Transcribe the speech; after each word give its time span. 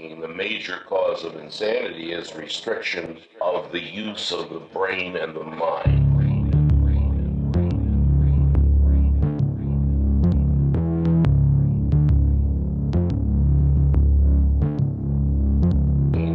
The 0.00 0.28
major 0.28 0.78
cause 0.88 1.24
of 1.24 1.36
insanity 1.36 2.12
is 2.12 2.34
restriction 2.34 3.18
of 3.42 3.70
the 3.70 3.80
use 3.80 4.32
of 4.32 4.48
the 4.48 4.58
brain 4.58 5.14
and 5.14 5.36
the 5.36 5.44
mind. 5.44 6.06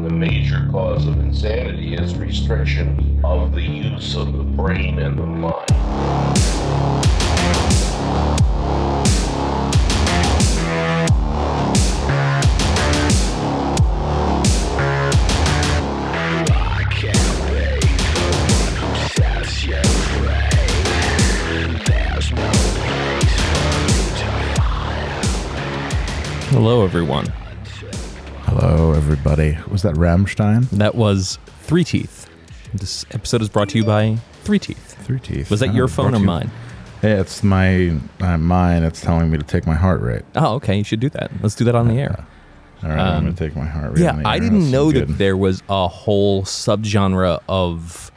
The 0.04 0.13
major 0.13 0.68
cause 0.72 1.08
of 1.08 1.20
insanity 1.20 1.96
is 1.96 2.16
restriction 2.16 3.20
of 3.24 3.54
the 3.54 3.63
use 3.63 4.16
of 4.16 4.32
the 4.34 4.44
brain 4.44 5.00
and 5.00 5.18
the 5.18 5.26
mind. 5.26 5.72
Hello, 26.55 26.85
everyone. 26.85 27.25
Hello, 28.45 28.93
everybody. 28.93 29.57
Was 29.70 29.81
that 29.81 29.95
Rammstein? 29.95 30.70
That 30.70 30.95
was 30.95 31.37
Three 31.63 31.84
Teeth. 31.84 32.29
This 32.73 33.05
episode 33.11 33.41
is 33.41 33.49
brought 33.49 33.67
to 33.70 33.77
you 33.77 33.84
by 33.84 34.15
Three 34.43 34.59
Teeth. 34.59 34.95
Three 35.05 35.20
teeth. 35.20 35.51
Was 35.51 35.59
that 35.59 35.73
your 35.73 35.89
phone 35.89 36.15
or 36.15 36.20
mine? 36.20 36.49
Yeah, 37.03 37.20
it's 37.20 37.43
my 37.43 37.98
uh, 38.21 38.37
mine. 38.37 38.83
It's 38.83 39.01
telling 39.01 39.29
me 39.29 39.37
to 39.37 39.43
take 39.43 39.67
my 39.67 39.76
heart 39.76 40.01
rate. 40.01 40.23
Oh, 40.35 40.53
okay. 40.55 40.77
You 40.77 40.83
should 40.85 41.01
do 41.01 41.09
that. 41.09 41.29
Let's 41.41 41.55
do 41.55 41.65
that 41.65 41.76
on 41.76 41.87
the 41.89 41.99
air. 41.99 42.26
All 42.83 42.89
right, 42.89 42.99
I'm 42.99 43.17
Um, 43.17 43.23
gonna 43.26 43.35
take 43.35 43.55
my 43.55 43.65
heart 43.65 43.91
rate. 43.91 43.99
Yeah, 44.03 44.11
on 44.13 44.23
the 44.23 44.27
I 44.29 44.35
air. 44.35 44.39
didn't 44.39 44.71
know 44.71 44.91
good. 44.91 45.07
that 45.09 45.13
there 45.17 45.35
was 45.37 45.61
a 45.70 45.87
whole 45.89 46.43
subgenre 46.43 47.39
of 47.49 48.11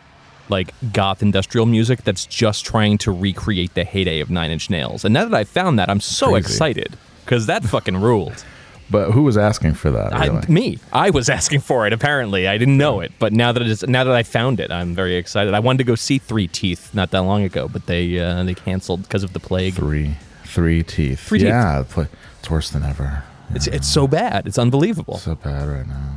like 0.48 0.72
goth 0.92 1.22
industrial 1.22 1.66
music 1.66 2.04
that's 2.04 2.24
just 2.24 2.64
trying 2.64 2.98
to 2.98 3.10
recreate 3.12 3.74
the 3.74 3.84
heyday 3.84 4.20
of 4.20 4.30
Nine 4.30 4.50
Inch 4.52 4.70
Nails. 4.70 5.04
And 5.04 5.12
now 5.12 5.24
that 5.24 5.34
I 5.34 5.44
found 5.44 5.78
that, 5.78 5.90
I'm 5.90 6.00
so 6.00 6.28
Crazy. 6.30 6.38
excited 6.38 6.96
because 7.28 7.44
that 7.46 7.62
fucking 7.62 7.98
ruled. 7.98 8.42
But 8.90 9.10
who 9.10 9.22
was 9.22 9.36
asking 9.36 9.74
for 9.74 9.90
that? 9.90 10.14
I, 10.14 10.46
me, 10.48 10.78
I 10.94 11.10
was 11.10 11.28
asking 11.28 11.60
for 11.60 11.86
it. 11.86 11.92
Apparently, 11.92 12.48
I 12.48 12.56
didn't 12.56 12.78
know 12.78 13.00
it, 13.00 13.12
but 13.18 13.34
now 13.34 13.52
that 13.52 13.60
it 13.60 13.68
is, 13.68 13.86
now 13.86 14.02
that 14.04 14.14
I 14.14 14.22
found 14.22 14.60
it, 14.60 14.70
I'm 14.70 14.94
very 14.94 15.16
excited. 15.16 15.52
I 15.52 15.60
wanted 15.60 15.78
to 15.78 15.84
go 15.84 15.94
see 15.94 16.16
Three 16.16 16.48
Teeth 16.48 16.94
not 16.94 17.10
that 17.10 17.20
long 17.20 17.42
ago, 17.44 17.68
but 17.68 17.84
they 17.84 18.18
uh, 18.18 18.42
they 18.44 18.54
canceled 18.54 19.02
because 19.02 19.24
of 19.24 19.34
the 19.34 19.40
plague. 19.40 19.74
three, 19.74 20.14
three 20.44 20.82
teeth. 20.82 21.20
Three 21.20 21.40
teeth. 21.40 21.48
yeah, 21.48 21.80
it's 21.82 21.98
it's 22.38 22.50
worse 22.50 22.70
than 22.70 22.82
ever. 22.82 23.24
It's 23.50 23.66
it's 23.66 23.88
so 23.88 24.06
bad. 24.06 24.46
It's 24.46 24.58
unbelievable. 24.58 25.18
So 25.18 25.34
bad 25.34 25.68
right 25.68 25.86
now. 25.86 26.14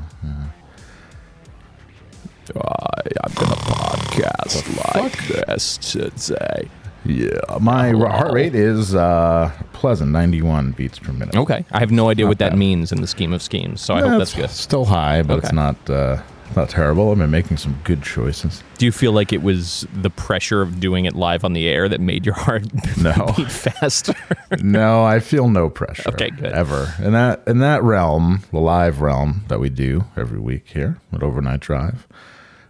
I, 2.56 3.02
I'm 3.24 3.34
gonna 3.34 3.56
podcast 3.56 4.96
like 4.96 5.28
this 5.28 5.78
today. 5.78 6.70
Yeah, 7.04 7.30
my 7.60 7.92
Oh. 7.94 8.08
heart 8.08 8.34
rate 8.34 8.54
is 8.56 8.94
uh, 8.94 9.52
pleasant, 9.74 10.12
91 10.12 10.72
beats 10.74 11.00
per 11.00 11.12
minute. 11.12 11.36
Okay, 11.36 11.66
I 11.72 11.80
have 11.80 11.92
no 11.92 12.10
idea 12.10 12.26
Not 12.26 12.30
what 12.30 12.40
that 12.40 12.50
bad. 12.52 12.60
means 12.60 12.92
in 12.92 13.02
the 13.02 13.08
scheme 13.08 13.34
of 13.34 13.42
schemes, 13.42 13.82
so 13.82 13.96
I 13.96 14.02
hope 14.02 14.20
that's 14.20 14.34
good. 14.36 14.50
Still 14.52 14.86
high, 14.86 15.24
but 15.24 15.40
it's 15.40 15.52
not 15.52 15.90
uh, 15.90 16.22
not 16.56 16.70
terrible. 16.70 17.12
I've 17.12 17.18
been 17.18 17.32
making 17.32 17.58
some 17.58 17.80
good 17.86 18.04
choices. 18.04 18.62
Do 18.78 18.86
you 18.86 18.92
feel 18.92 19.14
like 19.14 19.32
it 19.34 19.42
was 19.42 19.88
the 19.94 20.10
pressure 20.10 20.62
of 20.62 20.80
doing 20.80 21.06
it 21.06 21.16
live 21.16 21.44
on 21.46 21.54
the 21.54 21.68
air 21.68 21.88
that 21.90 22.02
made 22.02 22.26
your 22.26 22.36
heart 22.36 22.66
No. 22.98 23.34
beat 23.38 23.50
faster? 23.52 24.14
no, 24.62 25.04
I 25.04 25.20
feel 25.22 25.48
no 25.50 25.70
pressure. 25.70 26.10
Okay, 26.10 26.30
good. 26.30 26.52
Ever 26.54 26.94
in 27.00 27.14
that 27.14 27.42
in 27.48 27.60
that 27.60 27.82
realm, 27.84 28.44
the 28.52 28.60
live 28.60 29.02
realm 29.02 29.46
that 29.48 29.60
we 29.60 29.70
do 29.70 30.04
every 30.16 30.40
week 30.40 30.68
here 30.68 31.00
at 31.14 31.24
Overnight 31.24 31.62
Drive, 31.62 32.06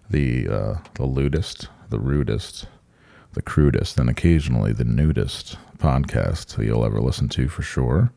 the 0.09 0.47
uh, 0.47 0.73
the 0.93 1.05
lewdest, 1.05 1.67
the 1.89 1.99
rudest, 1.99 2.67
the 3.33 3.41
crudest, 3.41 3.97
and 3.99 4.09
occasionally 4.09 4.73
the 4.73 4.83
nudist 4.83 5.57
podcast 5.77 6.63
you'll 6.63 6.85
ever 6.85 6.99
listen 7.01 7.27
to 7.29 7.47
for 7.47 7.61
sure. 7.61 8.11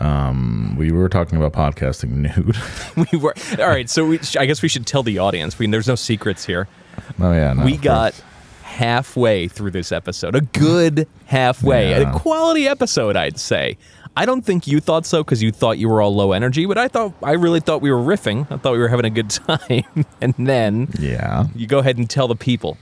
Um, 0.00 0.74
we 0.76 0.90
were 0.90 1.08
talking 1.08 1.38
about 1.40 1.52
podcasting 1.52 2.10
nude. 2.96 3.06
we 3.12 3.18
were 3.18 3.34
all 3.58 3.68
right. 3.68 3.88
So 3.88 4.06
we, 4.06 4.18
I 4.38 4.46
guess 4.46 4.60
we 4.62 4.68
should 4.68 4.86
tell 4.86 5.02
the 5.02 5.18
audience. 5.18 5.56
I 5.56 5.60
mean, 5.60 5.70
there's 5.70 5.86
no 5.88 5.94
secrets 5.94 6.44
here. 6.44 6.66
oh 7.20 7.32
yeah, 7.32 7.52
no, 7.52 7.64
we 7.64 7.76
got 7.76 8.12
course. 8.12 8.22
halfway 8.62 9.46
through 9.48 9.70
this 9.70 9.92
episode, 9.92 10.34
a 10.34 10.40
good 10.40 11.06
halfway, 11.26 11.90
Yeah. 11.90 12.14
a 12.14 12.18
quality 12.18 12.66
episode, 12.66 13.16
I'd 13.16 13.38
say. 13.38 13.76
I 14.16 14.26
don't 14.26 14.42
think 14.42 14.68
you 14.68 14.78
thought 14.80 15.06
so 15.06 15.24
because 15.24 15.42
you 15.42 15.50
thought 15.50 15.76
you 15.76 15.88
were 15.88 16.00
all 16.00 16.14
low 16.14 16.30
energy, 16.32 16.66
but 16.66 16.78
I 16.78 16.86
thought 16.86 17.14
I 17.22 17.32
really 17.32 17.58
thought 17.60 17.80
we 17.82 17.90
were 17.90 17.98
riffing. 17.98 18.50
I 18.50 18.56
thought 18.58 18.72
we 18.72 18.78
were 18.78 18.88
having 18.88 19.06
a 19.06 19.10
good 19.10 19.28
time, 19.30 20.06
and 20.20 20.34
then 20.38 20.88
yeah. 20.98 21.46
you 21.54 21.66
go 21.66 21.78
ahead 21.78 21.98
and 21.98 22.08
tell 22.08 22.28
the 22.28 22.36
people. 22.36 22.78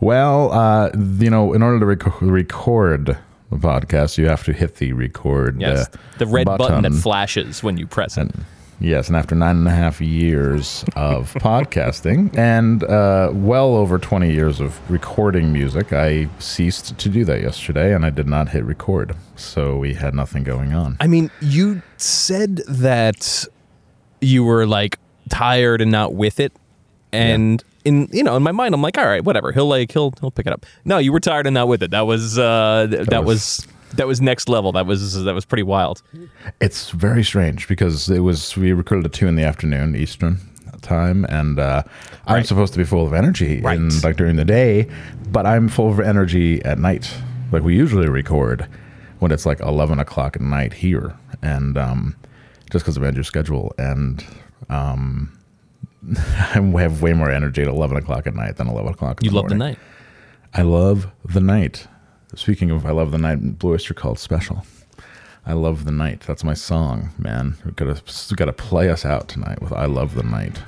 Well, 0.00 0.52
uh, 0.52 0.90
you 1.18 1.30
know, 1.30 1.52
in 1.52 1.62
order 1.62 1.80
to 1.80 1.86
rec- 1.86 2.20
record 2.20 3.18
the 3.50 3.56
podcast, 3.56 4.18
you 4.18 4.28
have 4.28 4.44
to 4.44 4.52
hit 4.52 4.76
the 4.76 4.92
record. 4.92 5.60
Yes, 5.60 5.88
uh, 5.88 5.98
the 6.18 6.26
red 6.26 6.46
button, 6.46 6.82
that 6.82 6.92
flashes 7.00 7.62
when 7.62 7.76
you 7.76 7.86
press 7.86 8.16
it. 8.16 8.22
And 8.22 8.44
yes, 8.80 9.08
and 9.08 9.16
after 9.16 9.34
nine 9.34 9.56
and 9.56 9.68
a 9.68 9.72
half 9.72 10.00
years 10.00 10.84
of 10.96 11.34
podcasting 11.34 12.36
and 12.36 12.84
uh, 12.84 13.30
well 13.32 13.74
over 13.74 13.98
20 13.98 14.32
years 14.32 14.60
of 14.60 14.78
recording 14.90 15.52
music, 15.52 15.92
I 15.92 16.28
ceased 16.38 16.96
to 16.98 17.08
do 17.08 17.24
that 17.24 17.40
yesterday 17.42 17.94
and 17.94 18.06
I 18.06 18.10
did 18.10 18.26
not 18.26 18.50
hit 18.50 18.64
record. 18.64 19.14
So 19.36 19.76
we 19.76 19.94
had 19.94 20.14
nothing 20.14 20.44
going 20.44 20.72
on. 20.72 20.96
I 21.00 21.06
mean, 21.06 21.30
you 21.40 21.82
said 21.96 22.56
that 22.68 23.46
you 24.20 24.44
were 24.44 24.66
like 24.66 24.98
tired 25.28 25.80
and 25.80 25.90
not 25.90 26.14
with 26.14 26.40
it, 26.40 26.52
and 27.12 27.62
in 27.84 28.08
you 28.12 28.22
know 28.22 28.36
in 28.36 28.42
my 28.42 28.52
mind, 28.52 28.74
I'm 28.74 28.82
like, 28.82 28.98
all 28.98 29.06
right, 29.06 29.24
whatever. 29.24 29.52
He'll 29.52 29.68
like 29.68 29.92
he'll 29.92 30.12
he'll 30.20 30.30
pick 30.30 30.46
it 30.46 30.52
up. 30.52 30.66
No, 30.84 30.98
you 30.98 31.12
were 31.12 31.20
tired 31.20 31.46
and 31.46 31.54
not 31.54 31.68
with 31.68 31.82
it. 31.82 31.90
That 31.90 32.06
was 32.06 32.38
uh, 32.38 32.86
th- 32.90 33.06
that, 33.08 33.24
was, 33.24 33.36
was- 33.36 33.66
that 33.96 34.06
was 34.06 34.20
next 34.20 34.48
level. 34.48 34.72
That 34.72 34.86
was 34.86 35.22
that 35.24 35.34
was 35.34 35.44
pretty 35.44 35.62
wild. 35.64 36.02
It's 36.60 36.90
very 36.90 37.24
strange 37.24 37.66
because 37.68 38.08
it 38.08 38.20
was, 38.20 38.56
we 38.56 38.72
recorded 38.72 39.06
at 39.06 39.12
two 39.12 39.26
in 39.26 39.34
the 39.36 39.42
afternoon 39.44 39.96
Eastern 39.96 40.38
time 40.82 41.26
and 41.28 41.58
uh, 41.58 41.82
I'm 42.26 42.36
Right. 42.36 42.46
supposed 42.46 42.72
to 42.72 42.78
be 42.78 42.84
full 42.84 43.04
of 43.06 43.12
energy 43.12 43.60
Right. 43.60 43.76
in, 43.76 44.00
like 44.00 44.16
during 44.16 44.36
the 44.36 44.44
day, 44.44 44.88
but 45.30 45.44
I'm 45.44 45.68
full 45.68 45.90
of 45.90 46.00
energy 46.00 46.64
at 46.64 46.78
night. 46.78 47.12
Like 47.52 47.62
we 47.64 47.74
usually 47.76 48.08
record 48.08 48.66
when 49.18 49.30
it's 49.32 49.44
like 49.44 49.60
11 49.60 49.98
o'clock 49.98 50.36
at 50.36 50.42
night 50.42 50.72
here. 50.72 51.14
And 51.42 51.76
um, 51.76 52.16
just 52.70 52.84
because 52.84 52.96
of 52.96 53.02
Andrew's 53.02 53.26
schedule. 53.26 53.74
And 53.76 54.24
um, 54.70 55.36
I 56.16 56.60
have 56.80 57.02
way 57.02 57.12
more 57.12 57.30
energy 57.30 57.62
at 57.62 57.68
11 57.68 57.96
o'clock 57.98 58.26
at 58.26 58.34
night 58.34 58.56
than 58.56 58.68
11 58.68 58.92
o'clock 58.92 59.20
in 59.20 59.26
You 59.26 59.30
the 59.30 59.36
love 59.36 59.48
the 59.48 59.54
night. 59.54 59.78
I 60.54 60.62
love 60.62 61.10
the 61.24 61.40
night. 61.40 61.86
Speaking 62.34 62.70
of, 62.70 62.86
I 62.86 62.90
love 62.90 63.10
the 63.10 63.18
night. 63.18 63.58
Blue 63.58 63.72
Oyster 63.72 63.94
Cult 63.94 64.18
special. 64.18 64.64
I 65.46 65.52
love 65.54 65.84
the 65.84 65.90
night. 65.92 66.20
That's 66.26 66.44
my 66.44 66.54
song, 66.54 67.10
man. 67.18 67.56
We 67.64 67.72
gotta 67.72 68.00
we 68.30 68.36
gotta 68.36 68.52
play 68.52 68.88
us 68.90 69.04
out 69.04 69.28
tonight 69.28 69.60
with 69.62 69.72
"I 69.72 69.86
Love 69.86 70.14
the 70.14 70.22
Night." 70.22 70.60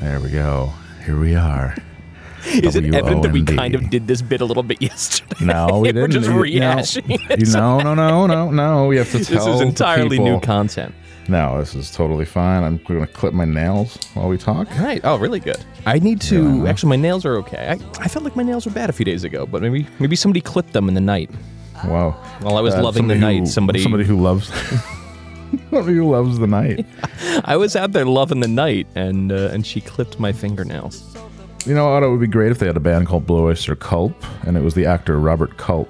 There 0.00 0.20
we 0.20 0.30
go. 0.30 0.72
Here 1.04 1.18
we 1.18 1.34
are. 1.34 1.76
Is 2.46 2.74
it 2.76 2.84
evident 2.94 3.22
that 3.22 3.32
we 3.32 3.42
kind 3.44 3.74
of 3.74 3.90
did 3.90 4.06
this 4.06 4.22
bit 4.22 4.40
a 4.40 4.44
little 4.46 4.62
bit 4.62 4.80
yesterday? 4.80 5.44
No, 5.44 5.80
we 5.80 5.88
We're 5.92 6.06
didn't. 6.06 6.10
just 6.12 6.28
You- 6.28 6.36
rehashing 6.36 7.08
no, 7.08 7.16
it. 7.34 7.40
You 7.46 7.52
no, 7.52 7.80
no, 7.80 7.94
no, 7.94 8.26
no, 8.26 8.50
no. 8.50 8.86
We 8.86 8.96
have 8.96 9.10
to 9.10 9.22
tell. 9.24 9.44
This 9.44 9.54
is 9.56 9.60
entirely 9.60 10.18
new 10.18 10.40
content. 10.40 10.94
No, 11.30 11.58
this 11.60 11.74
is 11.76 11.90
totally 11.92 12.24
fine. 12.24 12.64
I'm 12.64 12.78
going 12.78 13.00
to 13.00 13.06
clip 13.06 13.32
my 13.32 13.44
nails 13.44 13.96
while 14.14 14.28
we 14.28 14.36
talk. 14.36 14.68
Right. 14.78 15.00
Oh, 15.04 15.16
really 15.16 15.38
good. 15.38 15.64
I 15.86 16.00
need 16.00 16.20
to. 16.22 16.64
Yeah, 16.64 16.68
actually, 16.70 16.88
my 16.90 16.96
nails 16.96 17.24
are 17.24 17.36
okay. 17.36 17.68
I, 17.68 18.02
I 18.02 18.08
felt 18.08 18.24
like 18.24 18.34
my 18.34 18.42
nails 18.42 18.66
were 18.66 18.72
bad 18.72 18.90
a 18.90 18.92
few 18.92 19.04
days 19.04 19.22
ago, 19.22 19.46
but 19.46 19.62
maybe 19.62 19.86
maybe 20.00 20.16
somebody 20.16 20.40
clipped 20.40 20.72
them 20.72 20.88
in 20.88 20.94
the 20.94 21.00
night. 21.00 21.30
Wow. 21.84 22.10
While 22.40 22.56
I 22.56 22.60
was 22.60 22.74
Uh, 22.74 22.82
loving 22.82 23.06
the 23.06 23.14
somebody 23.14 23.38
night, 23.40 23.48
somebody 23.48 23.82
somebody 23.82 24.04
who 24.04 24.16
loves 24.20 24.48
somebody 25.70 25.94
who 25.94 26.10
loves 26.10 26.38
the 26.40 26.46
night. 26.48 26.84
I 27.44 27.56
was 27.56 27.76
out 27.76 27.92
there 27.92 28.04
loving 28.06 28.40
the 28.40 28.48
night, 28.48 28.88
and 28.96 29.30
uh, 29.30 29.50
and 29.52 29.64
she 29.64 29.80
clipped 29.80 30.18
my 30.18 30.32
fingernails. 30.32 31.16
you 31.64 31.74
know 31.74 31.92
what? 31.92 32.02
It 32.02 32.08
would 32.08 32.20
be 32.20 32.26
great 32.26 32.50
if 32.50 32.58
they 32.58 32.66
had 32.66 32.76
a 32.76 32.80
band 32.80 33.06
called 33.06 33.24
Blue 33.24 33.44
Oyster 33.46 33.76
Culp, 33.76 34.14
and 34.46 34.56
it 34.56 34.62
was 34.62 34.74
the 34.74 34.84
actor 34.86 35.18
Robert 35.20 35.56
Culp. 35.58 35.88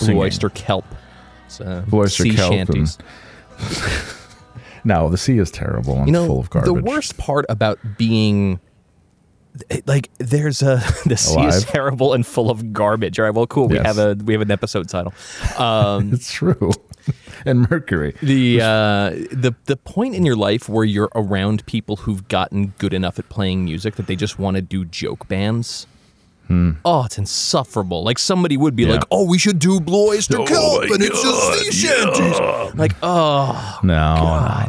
Blue 0.00 0.18
oyster 0.20 0.50
kelp. 0.50 0.84
It's, 1.46 1.60
uh, 1.62 1.82
Blue 1.88 2.00
Oyster 2.00 2.24
sea 2.24 2.34
Kelp. 2.34 2.52
shanties. 2.52 2.98
And 3.58 3.68
no, 4.86 5.08
the 5.10 5.18
sea 5.18 5.38
is 5.38 5.50
terrible 5.50 5.96
and 5.96 6.06
you 6.06 6.12
know, 6.12 6.26
full 6.26 6.40
of 6.40 6.48
garbage. 6.50 6.66
the 6.72 6.80
worst 6.82 7.18
part 7.18 7.44
about 7.48 7.78
being 7.98 8.60
like 9.86 10.10
there's 10.18 10.62
a 10.62 10.76
the 11.06 11.16
sea 11.16 11.44
is 11.46 11.64
terrible 11.64 12.12
and 12.12 12.26
full 12.26 12.50
of 12.50 12.72
garbage. 12.72 13.18
All 13.18 13.24
right, 13.24 13.34
well, 13.34 13.46
cool. 13.46 13.68
We 13.68 13.76
Yes. 13.76 13.86
have 13.86 13.98
a 13.98 14.14
we 14.24 14.32
have 14.34 14.42
an 14.42 14.50
episode 14.50 14.88
title. 14.88 15.12
Um, 15.58 16.12
It's 16.14 16.30
true. 16.32 16.72
and 17.46 17.70
Mercury. 17.70 18.14
the 18.22 18.60
uh, 18.60 19.10
the 19.30 19.54
the 19.66 19.76
point 19.76 20.14
in 20.14 20.24
your 20.26 20.36
life 20.36 20.68
where 20.68 20.84
you're 20.84 21.10
around 21.14 21.64
people 21.66 21.96
who've 21.96 22.26
gotten 22.28 22.74
good 22.78 22.92
enough 22.92 23.18
at 23.18 23.28
playing 23.28 23.64
music 23.64 23.94
that 23.96 24.06
they 24.08 24.16
just 24.16 24.38
want 24.38 24.56
to 24.56 24.62
do 24.62 24.84
joke 24.84 25.26
bands. 25.28 25.86
Oh, 26.84 27.04
it's 27.04 27.18
insufferable. 27.18 28.04
Like 28.04 28.18
somebody 28.18 28.56
would 28.56 28.76
be 28.76 28.84
Hmm. 28.84 28.90
Yeah. 28.90 28.94
like, 28.96 29.04
"Oh, 29.10 29.26
we 29.26 29.38
should 29.38 29.58
do 29.58 29.80
Blue 29.80 30.08
Oyster 30.10 30.38
my 30.38 30.44
and 30.44 31.02
it's 31.02 31.22
just 31.22 31.52
sea 31.52 31.86
shanties." 31.86 32.74
Like, 32.76 32.94
oh, 33.02 33.78
No, 33.82 34.14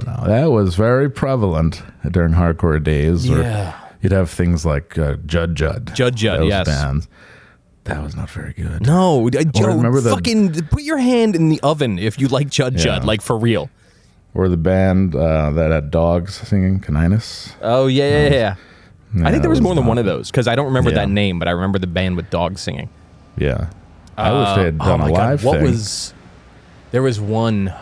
no, 0.05 0.11
no. 0.21 0.27
That 0.27 0.51
was 0.51 0.75
very 0.75 1.09
prevalent 1.09 1.83
during 2.09 2.33
hardcore 2.33 2.83
days. 2.83 3.27
Yeah. 3.29 3.73
You'd 4.01 4.11
have 4.11 4.29
things 4.29 4.65
like 4.65 4.97
uh, 4.97 5.17
Jud 5.25 5.55
Jud. 5.55 5.91
Jud 5.95 6.15
Jud, 6.15 6.45
yes. 6.47 6.67
bands. 6.67 7.07
That 7.85 8.03
was 8.03 8.15
not 8.15 8.29
very 8.29 8.53
good. 8.53 8.85
no, 8.85 9.27
I- 9.27 9.43
Joe, 9.43 9.67
remember 9.67 10.01
the- 10.01 10.09
fucking 10.11 10.53
put 10.71 10.83
your 10.83 10.97
hand 10.97 11.35
in 11.35 11.49
the 11.49 11.59
oven 11.61 11.97
if 11.99 12.19
you 12.19 12.27
like 12.27 12.49
Jud 12.49 12.75
Jud, 12.75 13.05
like 13.05 13.21
for 13.21 13.37
real. 13.37 13.69
Or 14.33 14.49
the 14.49 14.57
band 14.57 15.15
uh, 15.15 15.49
that 15.51 15.71
had 15.71 15.89
dogs 15.89 16.35
singing, 16.35 16.79
Caninus. 16.79 17.53
Oh 17.61 17.87
yeah, 17.87 18.09
yeah, 18.27 18.29
yeah. 18.33 18.55
I 19.23 19.31
think 19.31 19.41
there 19.41 19.49
was 19.49 19.59
it 19.59 19.63
more 19.63 19.73
than 19.75 19.83
not- 19.83 19.89
one 19.89 19.97
of 19.97 20.05
those 20.05 20.29
because 20.31 20.47
I 20.47 20.55
don't 20.55 20.65
remember 20.67 20.89
Yeah. 20.89 20.97
that 20.97 21.09
name, 21.09 21.39
but 21.39 21.47
I 21.47 21.51
remember 21.51 21.79
the 21.79 21.87
band 21.87 22.15
with 22.17 22.29
dogs 22.29 22.61
singing. 22.61 22.89
Yeah. 23.37 23.67
I 24.17 24.31
wish 24.31 24.55
they 24.55 24.63
had 24.65 24.77
Uh, 24.81 24.85
done 24.85 25.01
oh 25.01 25.03
my 25.05 25.09
a 25.09 25.11
live 25.13 25.41
god, 25.43 25.45
what 25.45 25.57
thing. 25.59 25.65
was? 25.69 26.13
There 26.91 27.01
was 27.01 27.19
one 27.19 27.73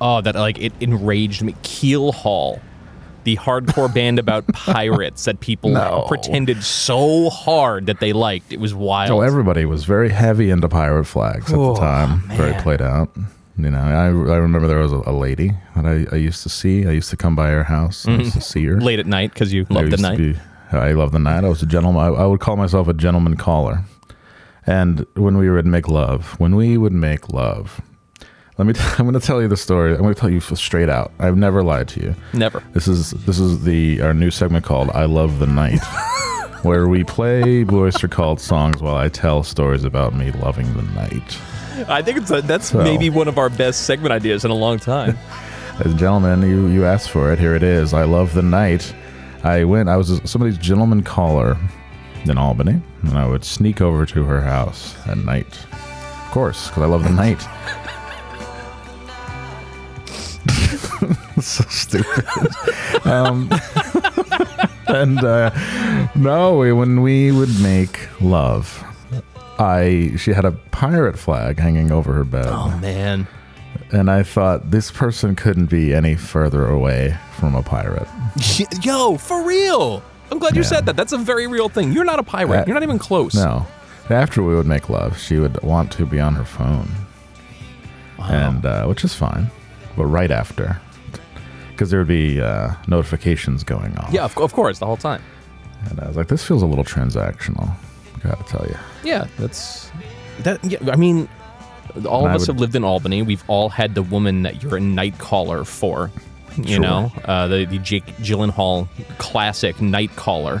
oh 0.00 0.20
that 0.20 0.34
like 0.34 0.58
it 0.60 0.72
enraged 0.80 1.42
me. 1.42 1.54
Keel 1.62 2.12
Hall, 2.12 2.60
the 3.24 3.36
hardcore 3.36 3.92
band 3.94 4.18
about 4.18 4.46
pirates 4.48 5.24
that 5.26 5.40
people 5.40 5.70
No. 5.70 6.04
pretended 6.08 6.62
so 6.62 7.30
hard 7.30 7.86
that 7.86 8.00
they 8.00 8.12
liked. 8.12 8.52
It 8.52 8.60
was 8.60 8.74
wild. 8.74 9.08
So 9.08 9.20
everybody 9.20 9.64
was 9.64 9.84
very 9.84 10.08
heavy 10.10 10.50
into 10.50 10.68
pirate 10.68 11.04
flags 11.04 11.52
at 11.52 11.58
Oh, 11.58 11.74
the 11.74 11.80
time. 11.80 12.22
Very 12.28 12.54
played 12.62 12.80
out. 12.82 13.10
You 13.58 13.70
know, 13.70 13.78
I, 13.80 14.06
I 14.06 14.36
remember 14.38 14.66
there 14.66 14.78
was 14.78 14.92
a, 14.92 15.02
a 15.06 15.12
lady 15.12 15.52
that 15.76 15.84
I, 15.84 16.06
I 16.10 16.18
used 16.18 16.42
to 16.44 16.48
see. 16.48 16.86
I 16.86 16.90
used 16.92 17.10
to 17.10 17.16
come 17.16 17.36
by 17.36 17.50
her 17.50 17.64
house. 17.64 18.08
I 18.08 18.12
used 18.12 18.32
to 18.32 18.40
see 18.40 18.64
her. 18.64 18.76
Mm-hmm. 18.76 18.84
late 18.84 18.98
at 18.98 19.06
night 19.06 19.32
because 19.34 19.52
you 19.52 19.66
I 19.70 19.74
love 19.74 19.90
the 19.90 19.96
night. 19.98 20.36
I 20.78 20.92
love 20.92 21.12
the 21.12 21.18
night. 21.18 21.44
I 21.44 21.48
was 21.48 21.62
a 21.62 21.66
gentleman. 21.66 22.02
I, 22.02 22.08
I 22.08 22.26
would 22.26 22.40
call 22.40 22.56
myself 22.56 22.88
a 22.88 22.94
gentleman 22.94 23.36
caller. 23.36 23.84
And 24.66 25.04
when 25.14 25.36
we 25.38 25.50
would 25.50 25.66
make 25.66 25.88
love, 25.88 26.38
when 26.38 26.54
we 26.54 26.78
would 26.78 26.92
make 26.92 27.28
love, 27.32 27.80
let 28.58 28.66
me. 28.66 28.72
T- 28.74 28.80
I'm 28.98 29.06
going 29.08 29.18
to 29.18 29.26
tell 29.26 29.42
you 29.42 29.48
the 29.48 29.56
story. 29.56 29.92
I'm 29.92 30.02
going 30.02 30.14
to 30.14 30.20
tell 30.20 30.30
you 30.30 30.40
straight 30.40 30.88
out. 30.88 31.12
I've 31.18 31.36
never 31.36 31.62
lied 31.62 31.88
to 31.88 32.00
you. 32.00 32.14
Never. 32.32 32.62
This 32.72 32.86
is 32.86 33.10
this 33.10 33.38
is 33.38 33.64
the 33.64 34.00
our 34.02 34.14
new 34.14 34.30
segment 34.30 34.64
called 34.64 34.90
"I 34.90 35.06
Love 35.06 35.38
the 35.40 35.46
Night," 35.46 35.80
where 36.62 36.86
we 36.88 37.02
play 37.02 37.64
Blue 37.64 37.84
Oyster 37.86 38.08
Cult 38.08 38.40
songs 38.40 38.80
while 38.80 38.96
I 38.96 39.08
tell 39.08 39.42
stories 39.42 39.84
about 39.84 40.14
me 40.14 40.30
loving 40.32 40.72
the 40.74 40.82
night. 40.82 41.38
I 41.88 42.02
think 42.02 42.18
it's 42.18 42.30
a, 42.30 42.42
that's 42.42 42.68
So- 42.70 42.82
maybe 42.84 43.10
one 43.10 43.26
of 43.26 43.38
our 43.38 43.48
best 43.48 43.82
segment 43.86 44.12
ideas 44.12 44.44
in 44.44 44.50
a 44.50 44.54
long 44.56 44.78
time. 44.78 45.18
And 45.82 45.98
gentlemen, 45.98 46.42
you, 46.42 46.66
you 46.66 46.84
asked 46.84 47.08
for 47.10 47.32
it. 47.32 47.38
Here 47.38 47.54
it 47.56 47.62
is. 47.62 47.94
I 47.94 48.04
love 48.04 48.34
the 48.34 48.42
night. 48.42 48.94
I 49.44 49.64
went, 49.64 49.88
I 49.88 49.96
was 49.96 50.20
somebody's 50.24 50.58
gentleman 50.58 51.02
caller 51.02 51.56
in 52.24 52.38
Albany, 52.38 52.80
and 53.02 53.18
I 53.18 53.26
would 53.26 53.44
sneak 53.44 53.80
over 53.80 54.06
to 54.06 54.22
her 54.24 54.40
house 54.40 54.94
at 55.06 55.18
night. 55.18 55.58
Of 55.72 56.30
course, 56.30 56.68
because 56.68 56.82
I 56.82 56.86
love 56.86 57.02
the 57.02 57.10
night. 57.10 57.40
so 61.42 61.64
stupid. 61.68 62.24
um, 63.06 63.50
and 64.86 65.22
uh, 65.24 65.50
no, 66.14 66.58
when 66.74 67.02
we 67.02 67.32
would 67.32 67.60
make 67.60 68.08
love, 68.20 68.84
I 69.58 70.12
she 70.16 70.32
had 70.32 70.44
a 70.44 70.52
pirate 70.52 71.18
flag 71.18 71.58
hanging 71.58 71.90
over 71.92 72.12
her 72.12 72.24
bed 72.24 72.46
oh 72.48 72.76
man. 72.78 73.26
and 73.92 74.10
I 74.10 74.22
thought 74.22 74.70
this 74.70 74.90
person 74.90 75.36
couldn't 75.36 75.66
be 75.66 75.94
any 75.94 76.14
further 76.16 76.66
away 76.66 77.16
from 77.42 77.56
a 77.56 77.62
pirate. 77.62 78.06
Yo, 78.84 79.16
for 79.16 79.42
real. 79.44 80.00
I'm 80.30 80.38
glad 80.38 80.54
you 80.54 80.62
Yeah. 80.62 80.68
said 80.68 80.86
that. 80.86 80.94
That's 80.94 81.12
a 81.12 81.18
very 81.18 81.48
real 81.48 81.68
thing. 81.68 81.92
You're 81.92 82.04
not 82.04 82.20
a 82.20 82.22
pirate. 82.22 82.60
Uh, 82.60 82.64
You're 82.68 82.74
not 82.74 82.84
even 82.84 83.00
close. 83.00 83.34
No. 83.34 83.66
After 84.08 84.44
we 84.44 84.54
would 84.54 84.66
make 84.68 84.88
love, 84.88 85.18
she 85.18 85.40
would 85.40 85.60
want 85.60 85.90
to 85.98 86.06
be 86.06 86.20
on 86.20 86.36
her 86.36 86.44
phone, 86.44 86.88
and 88.20 88.64
uh, 88.64 88.86
which 88.86 89.02
is 89.02 89.12
fine, 89.12 89.50
but 89.96 90.04
right 90.06 90.30
after, 90.30 90.80
because 91.70 91.90
there 91.90 91.98
would 91.98 92.06
be 92.08 92.40
uh, 92.40 92.70
notifications 92.86 93.64
going 93.64 93.96
off. 93.98 94.12
Yeah, 94.12 94.22
of, 94.24 94.38
of 94.38 94.52
course, 94.52 94.78
the 94.78 94.86
whole 94.86 94.96
time. 94.96 95.20
and 95.90 95.98
I 95.98 96.06
was 96.06 96.16
like, 96.16 96.28
this 96.28 96.44
feels 96.44 96.62
a 96.62 96.66
little 96.66 96.84
transactional. 96.84 97.74
Gotta 98.22 98.44
tell 98.44 98.64
you. 98.68 98.76
Yeah, 99.02 99.26
that's 99.36 99.90
that. 100.44 100.62
Yeah, 100.62 100.78
I 100.92 100.96
mean, 100.96 101.28
all 102.08 102.24
of 102.24 102.30
I 102.30 102.34
us 102.36 102.42
would- 102.42 102.48
have 102.54 102.60
lived 102.60 102.76
in 102.76 102.84
Albany. 102.84 103.22
We've 103.22 103.42
all 103.48 103.68
had 103.68 103.96
the 103.96 104.02
woman 104.02 104.42
that 104.42 104.62
you're 104.62 104.76
a 104.76 104.80
night 104.80 105.18
caller 105.18 105.64
for. 105.64 106.12
You 106.56 106.74
Sure. 106.74 106.80
know, 106.80 107.12
uh, 107.24 107.46
the 107.48 107.64
the 107.64 107.78
Jake 107.78 108.06
Gyllenhaal 108.18 108.88
classic 109.18 109.80
night 109.80 110.14
caller. 110.16 110.60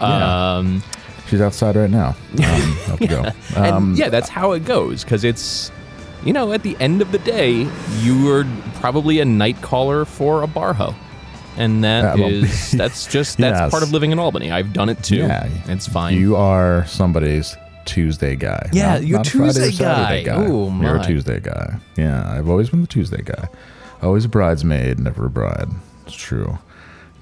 Yeah. 0.00 0.56
Um, 0.56 0.82
She's 1.28 1.40
outside 1.40 1.76
right 1.76 1.90
now. 1.90 2.16
Um, 2.32 2.40
have 2.40 2.98
to 2.98 3.06
go. 3.06 3.24
and 3.56 3.66
Um, 3.74 3.94
yeah, 3.96 4.08
that's 4.08 4.28
how 4.28 4.52
it 4.52 4.64
goes 4.64 5.04
because 5.04 5.22
it's, 5.24 5.70
you 6.24 6.32
know, 6.32 6.52
at 6.52 6.62
the 6.64 6.76
end 6.80 7.00
of 7.02 7.12
the 7.12 7.18
day, 7.20 7.68
you're 8.00 8.44
probably 8.80 9.20
a 9.20 9.24
night 9.24 9.60
caller 9.62 10.04
for 10.04 10.42
a 10.42 10.46
bar 10.48 10.72
hoe. 10.74 10.94
And 11.56 11.84
that 11.84 12.16
Yeah, 12.18 12.24
well, 12.24 12.34
is 12.34 12.70
that's 12.82 13.06
just 13.06 13.38
that's 13.38 13.60
yes. 13.60 13.70
part 13.70 13.82
of 13.82 13.92
living 13.92 14.10
in 14.12 14.18
Albany. 14.18 14.50
I've 14.50 14.72
done 14.72 14.88
it 14.88 15.02
too. 15.04 15.16
Yeah, 15.18 15.48
it's 15.66 15.86
fine. 15.86 16.16
You 16.18 16.34
are 16.36 16.84
somebody's 16.86 17.56
Tuesday 17.84 18.34
guy. 18.36 18.68
Yeah, 18.72 18.94
not- 18.94 19.04
you're 19.06 19.18
not 19.18 19.26
a 19.26 19.30
Tuesday 19.30 19.70
Saturday 19.70 20.24
guy. 20.24 20.46
Ooh, 20.48 20.72
You're 20.80 20.96
a 20.96 21.04
Tuesday 21.04 21.38
guy. 21.40 21.76
Yeah, 21.96 22.28
I've 22.28 22.48
always 22.48 22.70
been 22.70 22.80
the 22.80 22.86
Tuesday 22.88 23.22
guy. 23.22 23.48
Always 24.02 24.24
a 24.24 24.28
bridesmaid, 24.28 24.98
never 24.98 25.26
a 25.26 25.30
bride. 25.30 25.68
It's 26.06 26.14
true. 26.14 26.58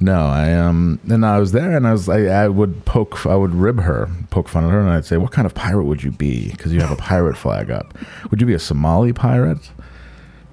No, 0.00 0.26
I 0.26 0.52
um, 0.54 1.00
and 1.10 1.26
I 1.26 1.38
was 1.40 1.50
there, 1.50 1.76
and 1.76 1.86
I 1.86 1.92
was 1.92 2.08
I, 2.08 2.26
I 2.26 2.48
would 2.48 2.84
poke, 2.84 3.26
I 3.26 3.34
would 3.34 3.52
rib 3.52 3.80
her, 3.80 4.08
poke 4.30 4.48
fun 4.48 4.64
at 4.64 4.70
her, 4.70 4.80
and 4.80 4.90
I'd 4.90 5.04
say, 5.04 5.16
"What 5.16 5.32
kind 5.32 5.44
of 5.44 5.54
pirate 5.54 5.84
would 5.84 6.04
you 6.04 6.12
be? 6.12 6.50
Because 6.50 6.72
you 6.72 6.80
have 6.80 6.92
a 6.92 6.96
pirate 7.02 7.36
flag 7.36 7.70
up. 7.70 7.98
Would 8.30 8.40
you 8.40 8.46
be 8.46 8.54
a 8.54 8.60
Somali 8.60 9.12
pirate? 9.12 9.70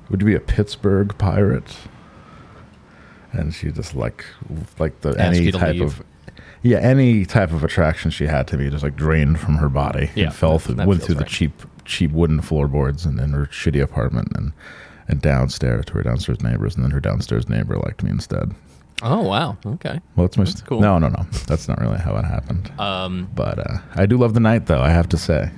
Would 0.09 0.21
you 0.21 0.25
be 0.25 0.33
a 0.35 0.39
Pittsburgh 0.39 1.15
pirate?" 1.19 1.77
And 3.33 3.53
she 3.53 3.69
just 3.69 3.95
like, 3.95 4.25
like 4.79 5.01
the 5.01 5.09
Ask 5.09 5.37
any 5.37 5.51
type 5.51 5.73
leave. 5.75 5.81
of 5.83 6.03
yeah, 6.63 6.79
any 6.79 7.25
type 7.25 7.51
of 7.51 7.63
attraction 7.63 8.09
she 8.09 8.25
had 8.25 8.47
to 8.47 8.57
me 8.57 8.71
just 8.71 8.81
like 8.83 8.95
drained 8.95 9.39
from 9.39 9.57
her 9.57 9.69
body. 9.69 10.09
Yeah, 10.15 10.25
and 10.25 10.33
fell 10.33 10.57
through, 10.57 10.83
went 10.85 11.03
through 11.03 11.15
the 11.15 11.23
cheap, 11.23 11.61
cheap 11.83 12.11
wooden 12.11 12.41
floorboards 12.41 13.05
and 13.05 13.19
in 13.19 13.31
her 13.33 13.45
shitty 13.45 13.83
apartment 13.83 14.29
and 14.35 14.53
and 15.07 15.21
downstairs 15.21 15.85
to 15.85 15.93
her 15.93 16.03
downstairs 16.03 16.41
neighbors, 16.41 16.75
and 16.75 16.83
then 16.83 16.91
her 16.91 16.99
downstairs 16.99 17.47
neighbor 17.49 17.77
liked 17.77 18.03
me 18.03 18.09
instead. 18.11 18.53
oh 19.03 19.21
wow, 19.21 19.57
okay. 19.65 19.99
Well, 20.15 20.25
it's 20.25 20.37
my 20.37 20.43
That's 20.45 20.57
st- 20.57 20.67
cool. 20.67 20.79
No, 20.81 20.97
no, 20.99 21.09
no, 21.09 21.25
that's 21.47 21.67
not 21.67 21.79
really 21.79 21.97
how 21.97 22.15
it 22.17 22.25
happened. 22.25 22.71
Um, 22.79 23.29
but 23.35 23.59
uh, 23.59 23.77
I 23.95 24.05
do 24.05 24.17
love 24.17 24.33
the 24.33 24.39
night, 24.39 24.65
though. 24.67 24.81
I 24.81 24.89
have 24.89 25.09
to 25.09 25.17
say, 25.17 25.49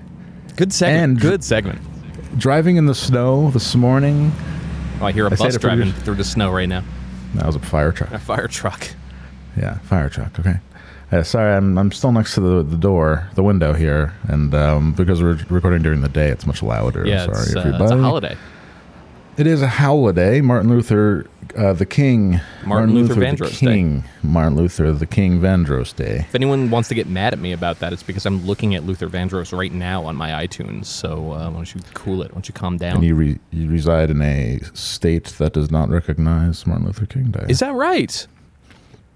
good 0.56 0.74
segment. 0.74 1.04
And- 1.04 1.20
good 1.22 1.44
segment. 1.44 1.80
driving 2.38 2.78
in 2.78 2.86
the 2.86 2.96
snow 2.96 3.52
this 3.52 3.76
morning. 3.76 4.32
Oh, 5.00 5.06
I 5.06 5.12
hear 5.12 5.28
a 5.28 5.32
I 5.32 5.36
bus 5.36 5.58
driving 5.58 5.92
through 5.92 6.16
the 6.16 6.24
snow 6.24 6.52
right 6.52 6.68
now. 6.68 6.84
That 7.36 7.46
was 7.46 7.56
a 7.56 7.60
fire 7.60 7.92
truck. 7.92 8.12
A 8.12 8.20
fire 8.20 8.48
truck. 8.48 8.88
Yeah, 9.56 9.78
fire 9.80 10.10
truck. 10.10 10.40
Okay. 10.40 10.56
Uh, 11.12 11.24
sorry, 11.24 11.54
I'm 11.56 11.78
I'm 11.78 11.92
still 11.92 12.12
next 12.12 12.34
to 12.36 12.42
the, 12.42 12.64
the 12.64 12.76
door, 12.76 13.30
the 13.36 13.44
window 13.44 13.74
here, 13.74 14.14
and 14.28 14.54
um, 14.54 14.92
because 14.94 15.22
we're 15.24 15.38
recording 15.50 15.82
during 15.82 16.02
the 16.02 16.10
day, 16.10 16.30
it's 16.30 16.46
much 16.46 16.62
louder. 16.62 17.06
Yeah, 17.08 17.26
sorry, 17.26 17.38
it's, 17.44 17.56
uh, 17.56 17.78
it's 17.82 17.92
a 17.92 17.98
holiday. 17.98 18.36
It 19.38 19.46
is 19.46 19.62
a 19.62 19.68
holiday. 19.68 20.42
Martin 20.42 20.68
Luther, 20.68 21.28
uh, 21.56 21.74
the 21.74 21.86
King. 21.86 22.42
Martin 22.66 22.96
Luther 22.96 23.14
the 23.14 23.22
Vandross 23.22 23.60
Day. 23.60 23.68
King. 23.68 24.04
Martin 24.24 24.56
Luther, 24.56 24.92
the 24.94 25.06
King 25.06 25.40
Vandross 25.40 25.96
Day. 25.96 26.26
If 26.28 26.34
anyone 26.34 26.72
wants 26.72 26.90
to 26.90 26.96
get 26.96 27.06
mad 27.08 27.34
at 27.34 27.40
me 27.40 27.52
about 27.52 27.80
that, 27.80 27.94
it's 27.94 28.02
because 28.02 28.26
I'm 28.26 28.44
looking 28.48 28.74
at 28.74 28.84
Luther 28.84 29.08
Vandross 29.08 29.56
right 29.56 29.72
now 29.72 30.04
on 30.06 30.16
my 30.16 30.32
iTunes. 30.48 30.86
So 30.86 31.34
uh, 31.34 31.50
why 31.52 31.54
don't 31.54 31.76
you 31.76 31.82
cool 31.94 32.24
it? 32.24 32.32
Why 32.32 32.34
don't 32.34 32.48
you 32.48 32.54
calm 32.56 32.78
down? 32.78 32.96
And 32.96 33.04
you, 33.04 33.14
re- 33.14 33.40
you 33.52 33.70
reside 33.70 34.10
in 34.10 34.24
a 34.24 34.60
state 34.74 35.26
that 35.38 35.54
does 35.54 35.70
not 35.70 35.90
recognize 35.90 36.66
Martin 36.66 36.88
Luther 36.88 37.06
King 37.06 37.26
Day. 37.26 37.46
Is 37.48 37.60
that 37.60 37.76
right? 37.76 38.26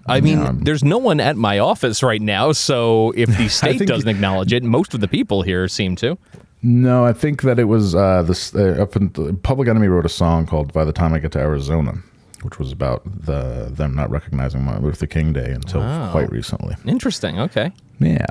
I 0.06 0.20
mean, 0.20 0.38
Yeah, 0.38 0.52
there's 0.54 0.84
no 0.84 0.98
one 0.98 1.18
at 1.18 1.36
my 1.36 1.58
office 1.58 2.00
right 2.00 2.22
now, 2.22 2.52
so 2.52 3.12
if 3.16 3.28
the 3.36 3.48
state 3.48 3.86
doesn't 3.86 4.08
acknowledge 4.08 4.52
it, 4.52 4.62
most 4.62 4.94
of 4.94 5.00
the 5.00 5.08
people 5.08 5.42
here 5.42 5.66
seem 5.66 5.96
to. 5.96 6.16
No, 6.62 7.04
I 7.04 7.12
think 7.12 7.42
that 7.42 7.58
it 7.58 7.64
was 7.64 7.94
uh, 7.94 8.22
this. 8.22 8.54
Uh, 8.54 8.76
up 8.80 8.94
in, 8.96 9.10
Public 9.38 9.68
Enemy 9.68 9.88
wrote 9.88 10.06
a 10.06 10.10
song 10.10 10.46
called 10.46 10.72
"By 10.72 10.84
the 10.84 10.92
Time 10.92 11.12
I 11.12 11.18
Get 11.18 11.32
to 11.32 11.40
Arizona," 11.40 11.94
which 12.42 12.58
was 12.58 12.70
about 12.70 13.02
the 13.04 13.68
them 13.70 13.94
not 13.96 14.10
recognizing 14.10 14.62
Martin 14.64 14.84
Luther 14.84 15.06
King 15.06 15.32
Day 15.32 15.50
until 15.50 15.80
Wow. 15.80 16.12
quite 16.12 16.30
recently. 16.30 16.76
Interesting. 16.86 17.40
Okay. 17.40 17.72
Yeah. 17.98 18.26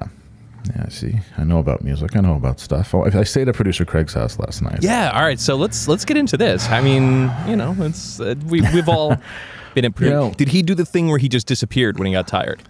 Yeah, 0.75 0.83
I 0.85 0.89
see, 0.89 1.19
I 1.39 1.43
know 1.43 1.57
about 1.57 1.81
music. 1.83 2.15
I 2.15 2.19
know 2.21 2.35
about 2.35 2.59
stuff. 2.59 2.93
Oh, 2.93 3.03
I 3.03 3.23
stayed 3.23 3.49
at 3.49 3.55
producer 3.55 3.83
Craig's 3.83 4.13
house 4.13 4.37
last 4.37 4.61
night. 4.61 4.77
Yeah. 4.83 5.09
All 5.11 5.23
right. 5.23 5.39
So 5.39 5.55
let's 5.55 5.87
let's 5.87 6.05
get 6.05 6.17
into 6.17 6.37
this. 6.37 6.69
I 6.69 6.81
mean, 6.81 7.31
you 7.47 7.55
know, 7.55 7.75
it's 7.79 8.19
uh, 8.19 8.35
we 8.45 8.61
we've 8.61 8.87
all 8.87 9.17
been 9.73 9.85
at. 9.85 9.99
You 9.99 10.09
know- 10.11 10.31
Did 10.37 10.49
he 10.49 10.61
do 10.61 10.75
the 10.75 10.85
thing 10.85 11.07
where 11.07 11.17
he 11.17 11.27
just 11.29 11.47
disappeared 11.47 11.97
when 11.97 12.05
he 12.05 12.13
got 12.13 12.27
tired? 12.27 12.61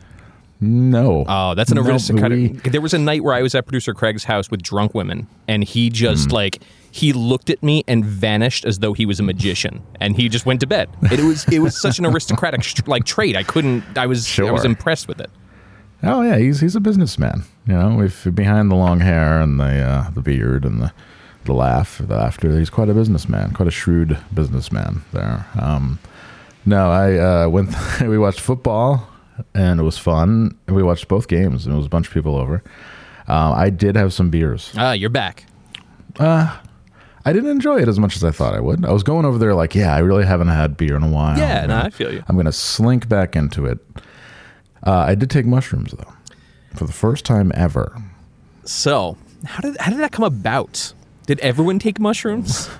No. 0.63 1.25
Oh, 1.27 1.55
that's 1.55 1.71
an 1.71 1.75
No, 1.77 1.83
aristocratic. 1.83 2.63
we- 2.63 2.69
There 2.69 2.81
was 2.81 2.93
a 2.93 2.99
night 2.99 3.23
where 3.23 3.33
I 3.33 3.41
was 3.41 3.55
at 3.55 3.65
producer 3.65 3.93
Craig's 3.95 4.25
house 4.25 4.51
with 4.51 4.61
drunk 4.61 4.93
women, 4.93 5.25
and 5.47 5.63
he 5.63 5.89
just 5.89 6.29
Hmm. 6.29 6.35
like 6.35 6.59
he 6.91 7.13
looked 7.13 7.49
at 7.49 7.63
me 7.63 7.83
and 7.87 8.05
vanished 8.05 8.63
as 8.65 8.79
though 8.79 8.93
he 8.93 9.05
was 9.05 9.19
a 9.19 9.23
magician, 9.23 9.81
and 9.99 10.15
he 10.17 10.29
just 10.29 10.45
went 10.45 10.59
to 10.59 10.67
bed. 10.67 10.89
It 11.11 11.21
was 11.21 11.45
it 11.45 11.59
was 11.59 11.79
such 11.79 11.97
an 11.99 12.05
aristocratic 12.05 12.63
like 12.87 13.05
trait. 13.05 13.35
I 13.35 13.43
couldn't. 13.43 13.83
I 13.97 14.05
was 14.05 14.39
I 14.39 14.51
was 14.51 14.63
impressed 14.65 15.07
with 15.07 15.19
it. 15.19 15.31
Oh 16.03 16.21
yeah, 16.21 16.37
he's 16.37 16.59
he's 16.61 16.75
a 16.75 16.79
businessman. 16.79 17.43
You 17.67 17.73
know, 17.73 18.01
if 18.01 18.27
behind 18.35 18.69
the 18.71 18.75
long 18.75 18.99
hair 18.99 19.41
and 19.41 19.59
the 19.59 19.81
uh, 19.81 20.09
the 20.11 20.21
beard 20.21 20.63
and 20.65 20.81
the 20.81 20.91
the 21.45 21.53
laugh, 21.53 21.99
the 22.05 22.15
laughter, 22.15 22.59
he's 22.59 22.69
quite 22.69 22.89
a 22.89 22.93
businessman, 22.93 23.51
quite 23.51 23.67
a 23.67 23.71
shrewd 23.71 24.17
businessman. 24.33 25.01
There. 25.11 25.45
Um, 25.59 25.97
no, 26.65 26.91
I 26.91 27.17
uh, 27.17 27.49
went. 27.49 27.73
we 28.01 28.17
watched 28.19 28.39
football, 28.39 29.07
and 29.53 29.79
it 29.79 29.83
was 29.83 29.97
fun. 29.97 30.57
We 30.67 30.83
watched 30.83 31.07
both 31.07 31.27
games, 31.27 31.65
and 31.65 31.73
it 31.73 31.77
was 31.77 31.85
a 31.85 31.89
bunch 31.89 32.07
of 32.07 32.13
people 32.13 32.35
over. 32.37 32.63
Um, 33.27 33.53
I 33.53 33.69
did 33.69 33.95
have 33.95 34.13
some 34.13 34.29
beers. 34.29 34.73
Ah, 34.77 34.91
you're 34.93 35.09
back. 35.09 35.45
I 37.23 37.33
didn't 37.33 37.49
enjoy 37.51 37.81
it 37.81 37.87
as 37.87 37.99
much 37.99 38.15
as 38.15 38.23
I 38.23 38.31
thought 38.31 38.53
I 38.53 38.59
would. 38.59 38.83
I 38.85 38.91
was 38.91 39.03
going 39.03 39.25
over 39.25 39.37
there 39.37 39.53
like, 39.53 39.75
yeah, 39.75 39.95
I 39.95 39.99
really 39.99 40.25
haven't 40.25 40.47
had 40.47 40.75
beer 40.75 40.95
in 40.95 41.03
a 41.03 41.07
while. 41.07 41.37
Yeah, 41.37 41.65
no, 41.67 41.77
I 41.77 41.89
feel 41.89 42.11
you. 42.11 42.23
I'm 42.27 42.35
gonna 42.35 42.51
slink 42.51 43.07
back 43.07 43.35
into 43.35 43.65
it. 43.65 43.79
Uh, 44.85 45.05
I 45.07 45.15
did 45.15 45.29
take 45.29 45.45
mushrooms 45.45 45.91
though, 45.91 46.13
for 46.75 46.85
the 46.85 46.93
first 46.93 47.23
time 47.25 47.51
ever. 47.55 47.95
So 48.65 49.17
how 49.45 49.59
did 49.61 49.77
how 49.79 49.91
did 49.91 49.99
that 49.99 50.11
come 50.11 50.25
about? 50.25 50.93
Did 51.27 51.39
everyone 51.41 51.79
take 51.79 51.99
mushrooms? 51.99 52.69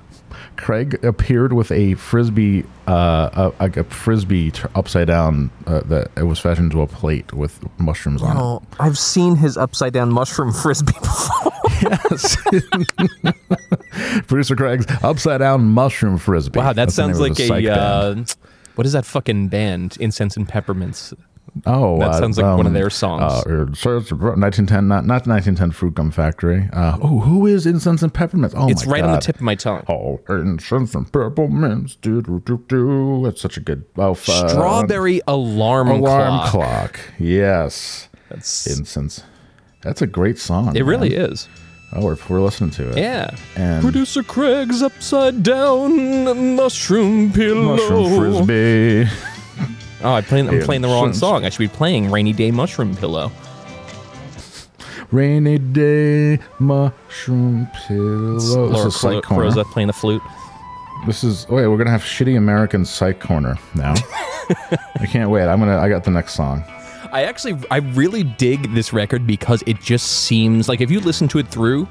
Craig 0.61 1.03
appeared 1.03 1.53
with 1.53 1.71
a 1.71 1.95
frisbee, 1.95 2.63
uh, 2.87 3.51
a, 3.59 3.65
a 3.79 3.83
frisbee 3.85 4.51
t- 4.51 4.63
upside 4.75 5.07
down 5.07 5.49
uh, 5.67 5.81
that 5.81 6.11
it 6.15 6.23
was 6.23 6.39
fashioned 6.39 6.71
into 6.71 6.81
a 6.81 6.87
plate 6.87 7.33
with 7.33 7.59
mushrooms 7.79 8.21
on 8.21 8.37
Oh, 8.37 8.61
I've 8.79 8.97
seen 8.97 9.35
his 9.35 9.57
upside 9.57 9.93
down 9.93 10.11
mushroom 10.11 10.51
frisbee 10.63 10.93
before. 10.93 11.51
it. 13.23 13.35
Producer 14.27 14.55
Craig's 14.55 14.85
upside 15.03 15.39
down 15.39 15.65
mushroom 15.69 16.17
frisbee. 16.17 16.59
Wow, 16.59 16.67
that 16.67 16.75
That's 16.75 16.95
sounds 16.95 17.19
like 17.19 17.35
the 17.35 17.45
a 17.53 17.61
band. 17.61 18.31
uh, 18.39 18.47
what 18.75 18.85
is 18.85 18.93
that 18.93 19.05
fucking 19.05 19.47
band? 19.49 19.97
Incense 19.99 20.37
and 20.37 20.47
Peppermints. 20.47 21.13
Oh, 21.65 21.99
that 21.99 22.09
uh, 22.09 22.19
sounds 22.19 22.37
like 22.37 22.45
one 22.45 22.61
of 22.61 22.67
um, 22.67 22.73
their 22.73 22.89
songs. 22.89 23.21
Uh, 23.21 23.67
it's 23.71 23.85
1910, 23.85 24.87
not 24.87 25.05
not 25.05 25.27
1910 25.27 25.71
Fruit 25.71 25.93
Gum 25.93 26.11
Factory. 26.11 26.69
Uh, 26.73 26.97
oh, 27.01 27.19
who 27.19 27.45
is 27.47 27.65
Incense 27.65 28.01
and 28.03 28.13
Peppermints? 28.13 28.53
Oh, 28.57 28.69
it's 28.69 28.85
right 28.85 29.03
on 29.03 29.13
the 29.13 29.19
tip 29.19 29.35
of 29.35 29.41
my 29.41 29.55
tongue. 29.55 29.83
Oh, 29.87 30.21
incense 30.29 30.95
and 30.95 31.11
peppermints. 31.11 31.95
Do 31.95 32.21
do 32.21 32.41
do 32.45 32.63
do. 32.67 33.21
That's 33.23 33.41
such 33.41 33.57
a 33.57 33.61
good. 33.61 33.85
Oh. 33.97 34.13
Strawberry 34.13 35.21
alarm, 35.27 35.89
alarm 35.89 36.49
clock. 36.49 36.93
clock. 36.93 36.99
Yes. 37.19 38.07
That's, 38.29 38.65
Incense. 38.65 39.23
That's 39.81 40.01
a 40.01 40.07
great 40.07 40.39
song. 40.39 40.75
it 40.75 40.83
really 40.83 41.15
is. 41.15 41.49
Oh, 41.93 42.05
we're, 42.05 42.17
we're 42.29 42.39
listening 42.39 42.71
to 42.71 42.91
it. 42.91 42.97
Yeah. 42.97 43.35
And- 43.57 43.83
Producer 43.83 44.23
Craig's 44.23 44.81
upside 44.81 45.43
down 45.43 46.55
mushroom 46.55 47.33
pillow. 47.33 47.75
Mushroom 47.75 48.45
frisbee. 48.47 49.11
Oh, 50.03 50.13
I 50.13 50.21
play, 50.21 50.39
I'm 50.39 50.51
Yeah, 50.59 50.65
playing 50.65 50.81
the 50.81 50.87
wrong 50.87 51.13
song. 51.13 51.45
I 51.45 51.49
should 51.49 51.59
be 51.59 51.67
playing 51.67 52.09
Rainy 52.11 52.33
Day 52.33 52.51
Mushroom 52.51 52.95
Pillow. 52.95 53.31
Rainy 55.11 55.57
day 55.57 56.39
mushroom 56.59 57.67
pillow. 57.85 58.35
This 58.35 58.55
Laura 58.55 58.87
is 58.87 58.95
Psych 58.95 59.23
Croza 59.23 59.23
Corner. 59.23 59.63
playing 59.65 59.87
the 59.87 59.93
flute. 59.93 60.21
This 61.05 61.23
is 61.25 61.45
oh 61.49 61.55
wait. 61.55 61.67
We're 61.67 61.77
gonna 61.77 61.91
have 61.91 62.01
shitty 62.01 62.37
American 62.37 62.85
Psych 62.85 63.19
Corner 63.19 63.57
now. 63.75 63.93
I 64.99 65.05
can't 65.07 65.29
wait. 65.29 65.47
I'm 65.47 65.59
gonna. 65.59 65.77
I 65.79 65.89
got 65.89 66.05
the 66.05 66.11
next 66.11 66.33
song. 66.33 66.63
I 67.11 67.23
actually, 67.25 67.57
I 67.69 67.77
really 67.77 68.23
dig 68.23 68.73
this 68.73 68.93
record 68.93 69.27
because 69.27 69.63
it 69.67 69.81
just 69.81 70.07
seems 70.25 70.69
like 70.69 70.79
if 70.79 70.89
you 70.89 71.01
listen 71.01 71.27
to 71.29 71.39
it 71.39 71.47
through, 71.49 71.89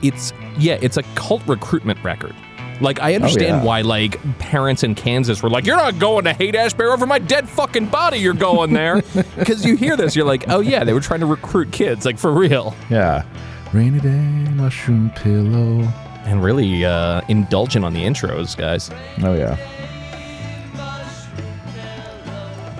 it's 0.00 0.32
yeah, 0.56 0.78
it's 0.80 0.96
a 0.96 1.02
cult 1.16 1.42
recruitment 1.46 2.02
record. 2.02 2.34
Like 2.80 3.00
I 3.00 3.14
understand 3.14 3.52
Oh, 3.52 3.58
yeah. 3.58 3.62
why 3.64 3.80
like 3.82 4.38
parents 4.38 4.82
in 4.82 4.94
Kansas 4.94 5.42
were 5.42 5.50
like, 5.50 5.64
"You're 5.66 5.76
not 5.76 5.98
going 5.98 6.24
to 6.24 6.32
Haight-Ashbury 6.32 6.88
over 6.88 7.06
my 7.06 7.18
dead 7.18 7.48
fucking 7.48 7.86
body. 7.86 8.18
You're 8.18 8.34
going 8.34 8.72
there," 8.72 9.02
because 9.38 9.64
you 9.64 9.76
hear 9.76 9.96
this, 9.96 10.16
you're 10.16 10.26
like, 10.26 10.44
"Oh 10.48 10.60
yeah, 10.60 10.82
they 10.84 10.92
were 10.92 11.00
trying 11.00 11.20
to 11.20 11.26
recruit 11.26 11.70
kids, 11.72 12.04
like 12.04 12.18
for 12.18 12.32
real." 12.32 12.74
Yeah. 12.90 13.24
Rainy 13.72 14.00
day 14.00 14.18
mushroom 14.54 15.10
pillow. 15.16 15.88
And 16.26 16.42
really 16.42 16.84
uh, 16.86 17.20
indulgent 17.28 17.84
on 17.84 17.92
the 17.92 18.00
intros, 18.02 18.56
guys. 18.56 18.90
Oh 19.22 19.34
yeah. 19.34 19.56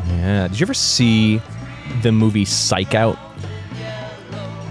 Yeah. 0.08 0.48
Did 0.48 0.58
you 0.60 0.64
ever 0.64 0.74
see 0.74 1.40
the 2.02 2.12
movie 2.12 2.44
Psych 2.44 2.94
Out? 2.94 3.18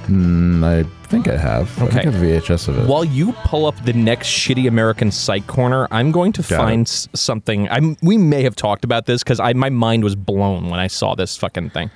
Mm, 0.08 0.64
I 0.64 0.84
think 1.08 1.28
I 1.30 1.38
have. 1.38 1.70
I 1.82 1.86
think 1.88 1.94
I 1.96 2.00
Okay. 2.00 2.12
have 2.12 2.22
VHS 2.22 2.68
of 2.68 2.78
it. 2.78 2.88
While 2.88 3.06
you 3.06 3.32
pull 3.46 3.66
up 3.66 3.76
the 3.86 3.94
next 3.94 4.28
shitty 4.28 4.68
American 4.68 5.12
Psych 5.12 5.48
corner, 5.48 5.88
I'm 5.92 6.12
going 6.12 6.34
to 6.34 6.42
Got 6.42 6.58
find 6.58 6.86
s- 6.88 7.08
something. 7.14 7.70
I'm, 7.70 7.96
we 8.02 8.18
may 8.18 8.44
have 8.44 8.56
talked 8.56 8.84
about 8.84 9.06
this 9.06 9.24
because 9.24 9.40
I 9.40 9.54
my 9.54 9.70
mind 9.70 10.04
was 10.04 10.16
blown 10.16 10.70
when 10.70 10.80
I 10.80 10.88
saw 10.88 11.16
this 11.16 11.38
fucking 11.38 11.70
thing. 11.70 11.90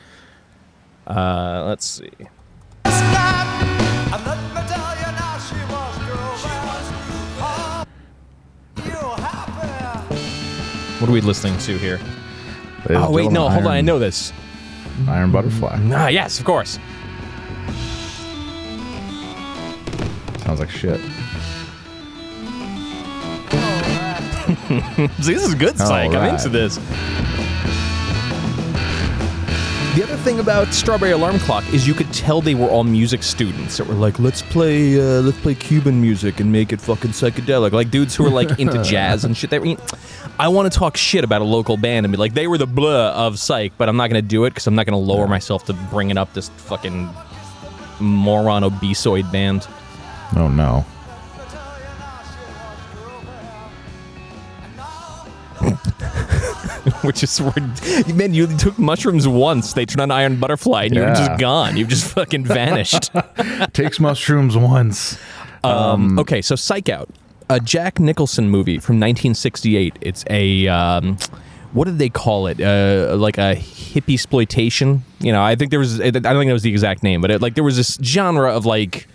Uh, 1.05 1.65
let's 1.67 1.85
see. 1.85 2.09
What 10.99 11.09
are 11.09 11.13
we 11.13 11.21
listening 11.21 11.57
to 11.59 11.77
here? 11.77 11.97
Ladies 11.97 12.85
and 12.89 12.97
Oh 12.97 13.11
wait, 13.11 13.31
no, 13.31 13.49
hold 13.49 13.65
on. 13.65 13.71
I 13.71 13.75
Iron- 13.77 13.85
know 13.85 13.99
this. 13.99 14.33
Iron 15.07 15.31
Butterfly. 15.31 15.79
Ah, 15.93 16.07
yes, 16.07 16.39
of 16.39 16.45
course. 16.45 16.79
Sounds 20.47 20.61
like 20.61 20.69
shit. 20.69 21.01
See, 25.21 25.33
this 25.33 25.45
is 25.45 25.55
good 25.55 25.77
psych. 25.77 26.11
I'm 26.11 26.15
right. 26.15 26.33
into 26.35 26.47
this. 26.47 26.77
The 29.97 30.03
other 30.03 30.15
thing 30.15 30.39
about 30.39 30.73
Strawberry 30.73 31.11
Alarm 31.11 31.37
Clock 31.39 31.67
is 31.73 31.85
you 31.85 31.93
could 31.93 32.13
tell 32.13 32.39
they 32.39 32.55
were 32.55 32.69
all 32.69 32.85
music 32.85 33.23
students 33.23 33.75
that 33.75 33.87
were 33.87 33.93
like, 33.93 34.19
let's 34.19 34.41
play, 34.41 34.97
uh, 34.97 35.21
let's 35.21 35.37
play 35.41 35.53
Cuban 35.53 35.99
music 35.99 36.39
and 36.39 36.49
make 36.49 36.71
it 36.71 36.79
fucking 36.79 37.11
psychedelic. 37.11 37.73
Like 37.73 37.91
dudes 37.91 38.15
who 38.15 38.23
were 38.23 38.29
like 38.29 38.49
into 38.57 38.81
jazz 38.83 39.25
and 39.25 39.35
shit. 39.35 39.49
They 39.49 39.59
were, 39.59 39.75
I 40.39 40.47
want 40.47 40.71
to 40.71 40.79
talk 40.79 40.95
shit 40.95 41.25
about 41.25 41.41
a 41.41 41.45
local 41.45 41.75
band 41.75 42.05
and 42.05 42.13
be 42.13 42.17
like, 42.17 42.33
they 42.33 42.47
were 42.47 42.57
the 42.57 42.67
blah 42.67 43.11
of 43.11 43.37
psych, 43.37 43.73
but 43.77 43.89
I'm 43.89 43.97
not 43.97 44.09
gonna 44.09 44.21
do 44.21 44.45
it 44.45 44.51
because 44.51 44.65
I'm 44.65 44.75
not 44.75 44.85
gonna 44.85 44.97
lower 44.97 45.27
myself 45.27 45.65
to 45.65 45.73
bringing 45.73 46.17
up 46.17 46.31
this 46.31 46.47
fucking 46.47 47.09
moron 47.99 48.63
obesoid 48.63 49.29
band. 49.29 49.67
Oh 50.35 50.47
no. 50.47 50.85
which 57.01 57.23
is 57.23 57.41
where 57.41 57.53
man 58.13 58.33
you 58.33 58.47
took 58.57 58.77
mushrooms 58.77 59.27
once 59.27 59.73
they 59.73 59.85
turned 59.85 60.01
on 60.01 60.11
iron 60.11 60.39
butterfly 60.39 60.83
and 60.85 60.93
you're 60.95 61.05
Yeah. 61.07 61.13
just 61.27 61.39
gone 61.39 61.75
you've 61.77 61.87
just 61.89 62.05
fucking 62.13 62.45
vanished 62.45 63.09
Takes 63.73 63.99
mushrooms 63.99 64.55
once. 64.55 65.17
um, 65.63 66.17
okay 66.19 66.41
so 66.41 66.55
psych 66.55 66.89
out 66.89 67.09
a 67.49 67.59
jack 67.59 67.99
nicholson 67.99 68.49
movie 68.49 68.77
from 68.77 68.95
1968 68.97 69.97
it's 70.01 70.23
a 70.29 70.67
um, 70.67 71.17
what 71.73 71.85
did 71.85 71.97
they 71.97 72.09
call 72.09 72.47
it 72.47 72.61
uh, 72.61 73.15
like 73.17 73.37
a 73.37 73.55
hippie 73.55 74.13
exploitation 74.13 75.03
you 75.19 75.31
know 75.31 75.41
i 75.43 75.55
think 75.55 75.71
there 75.71 75.79
was 75.79 75.99
i 75.99 76.09
don't 76.11 76.23
think 76.23 76.47
that 76.47 76.53
was 76.53 76.61
the 76.63 76.71
exact 76.71 77.03
name 77.03 77.19
but 77.19 77.31
it, 77.31 77.41
like 77.41 77.55
there 77.55 77.63
was 77.63 77.77
this 77.77 77.97
genre 78.03 78.51
of 78.55 78.65
like 78.65 79.07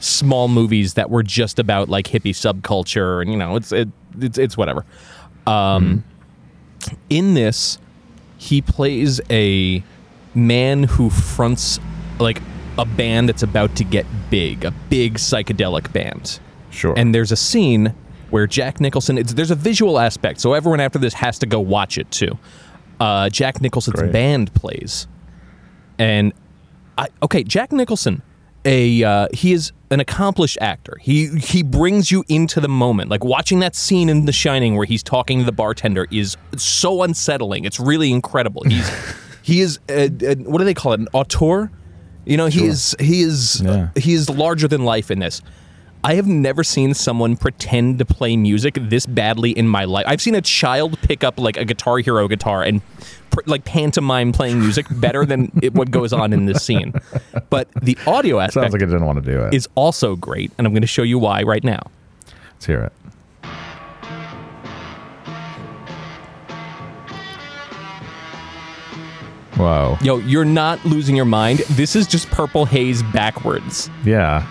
small 0.00 0.48
movies 0.48 0.94
that 0.94 1.10
were 1.10 1.22
just 1.22 1.58
about 1.58 1.88
like 1.88 2.06
hippie 2.06 2.30
subculture 2.34 3.20
and 3.22 3.30
you 3.30 3.36
know 3.36 3.56
it's 3.56 3.72
it, 3.72 3.88
it's 4.20 4.38
it's 4.38 4.56
whatever 4.56 4.84
um 5.46 6.04
in 7.10 7.34
this 7.34 7.78
he 8.38 8.60
plays 8.60 9.20
a 9.30 9.82
man 10.34 10.82
who 10.84 11.08
fronts 11.10 11.80
like 12.18 12.40
a 12.78 12.84
band 12.84 13.28
that's 13.28 13.42
about 13.42 13.74
to 13.76 13.84
get 13.84 14.04
big 14.30 14.64
a 14.64 14.70
big 14.90 15.14
psychedelic 15.14 15.92
band 15.92 16.38
Sure. 16.70 16.92
and 16.96 17.14
there's 17.14 17.32
a 17.32 17.36
scene 17.36 17.94
where 18.28 18.46
Jack 18.48 18.80
Nicholson. 18.80 19.16
It's, 19.18 19.32
there's 19.34 19.52
a 19.52 19.54
visual 19.54 19.98
aspect, 20.00 20.40
so 20.40 20.52
everyone 20.52 20.80
after 20.80 20.98
this 20.98 21.14
has 21.14 21.38
to 21.38 21.46
go 21.46 21.60
watch 21.60 21.96
it 21.96 22.10
too. 22.10 22.36
Uh, 22.98 23.30
Jack 23.30 23.62
Nicholson's 23.62 24.00
Great. 24.00 24.12
band 24.12 24.52
plays, 24.52 25.06
and 25.98 26.32
I, 26.98 27.06
okay, 27.22 27.44
Jack 27.44 27.70
Nicholson. 27.72 28.20
A 28.66 29.02
uh, 29.04 29.28
he 29.32 29.52
is 29.54 29.72
an 29.90 30.00
accomplished 30.00 30.58
actor. 30.60 30.98
He 31.00 31.28
he 31.38 31.62
brings 31.62 32.10
you 32.10 32.24
into 32.28 32.60
the 32.60 32.68
moment. 32.68 33.08
Like 33.08 33.24
watching 33.24 33.60
that 33.60 33.74
scene 33.74 34.08
in 34.10 34.26
The 34.26 34.32
Shining 34.32 34.76
where 34.76 34.84
he's 34.84 35.02
talking 35.02 35.38
to 35.38 35.44
the 35.44 35.52
bartender 35.52 36.06
is 36.10 36.36
so 36.56 37.02
unsettling. 37.02 37.64
It's 37.64 37.80
really 37.80 38.12
incredible. 38.12 38.62
He's 38.64 38.90
he 39.42 39.60
is 39.60 39.78
a, 39.88 40.10
a, 40.22 40.34
what 40.36 40.58
do 40.58 40.64
they 40.64 40.74
call 40.74 40.92
it? 40.92 41.00
An 41.00 41.08
auteur. 41.14 41.70
You 42.26 42.36
know, 42.36 42.46
he 42.46 42.66
is 42.66 42.96
he 43.00 43.22
is 43.22 43.62
Yeah. 43.64 43.88
he 43.96 44.12
is 44.12 44.28
larger 44.28 44.66
than 44.68 44.84
life 44.84 45.10
in 45.12 45.20
this. 45.20 45.40
I 46.06 46.14
have 46.14 46.28
never 46.28 46.62
seen 46.62 46.94
someone 46.94 47.36
pretend 47.36 47.98
to 47.98 48.04
play 48.04 48.36
music 48.36 48.78
this 48.80 49.06
badly 49.06 49.50
in 49.50 49.66
my 49.66 49.86
life. 49.86 50.04
I've 50.06 50.20
seen 50.20 50.36
a 50.36 50.40
child 50.40 51.00
pick 51.02 51.24
up 51.24 51.36
like 51.40 51.56
a 51.56 51.64
Guitar 51.64 51.98
Hero 51.98 52.28
guitar 52.28 52.62
and 52.62 52.80
pr- 53.30 53.40
like 53.46 53.64
pantomime 53.64 54.30
playing 54.30 54.60
music 54.60 54.86
better 54.88 55.26
than 55.26 55.50
it, 55.64 55.74
what 55.74 55.90
goes 55.90 56.12
on 56.12 56.32
in 56.32 56.46
this 56.46 56.64
scene. 56.64 56.94
But 57.50 57.68
the 57.82 57.98
audio 58.06 58.38
aspect 58.38 58.62
Sounds 58.66 58.72
like 58.72 58.82
I 58.82 58.86
didn't 58.86 59.04
want 59.04 59.24
to 59.24 59.28
do 59.28 59.42
it. 59.46 59.52
is 59.52 59.68
also 59.74 60.14
great, 60.14 60.52
and 60.56 60.64
I'm 60.64 60.72
going 60.72 60.82
to 60.82 60.86
show 60.86 61.02
you 61.02 61.18
why 61.18 61.42
right 61.42 61.64
now. 61.64 61.90
Let's 62.52 62.66
hear 62.66 62.82
it. 62.84 62.92
Whoa. 69.56 69.98
Yo, 70.02 70.18
you're 70.18 70.44
not 70.44 70.84
losing 70.84 71.16
your 71.16 71.24
mind. 71.24 71.60
This 71.70 71.96
is 71.96 72.06
just 72.06 72.30
Purple 72.30 72.64
Haze 72.64 73.02
backwards. 73.02 73.90
Yeah. 74.04 74.46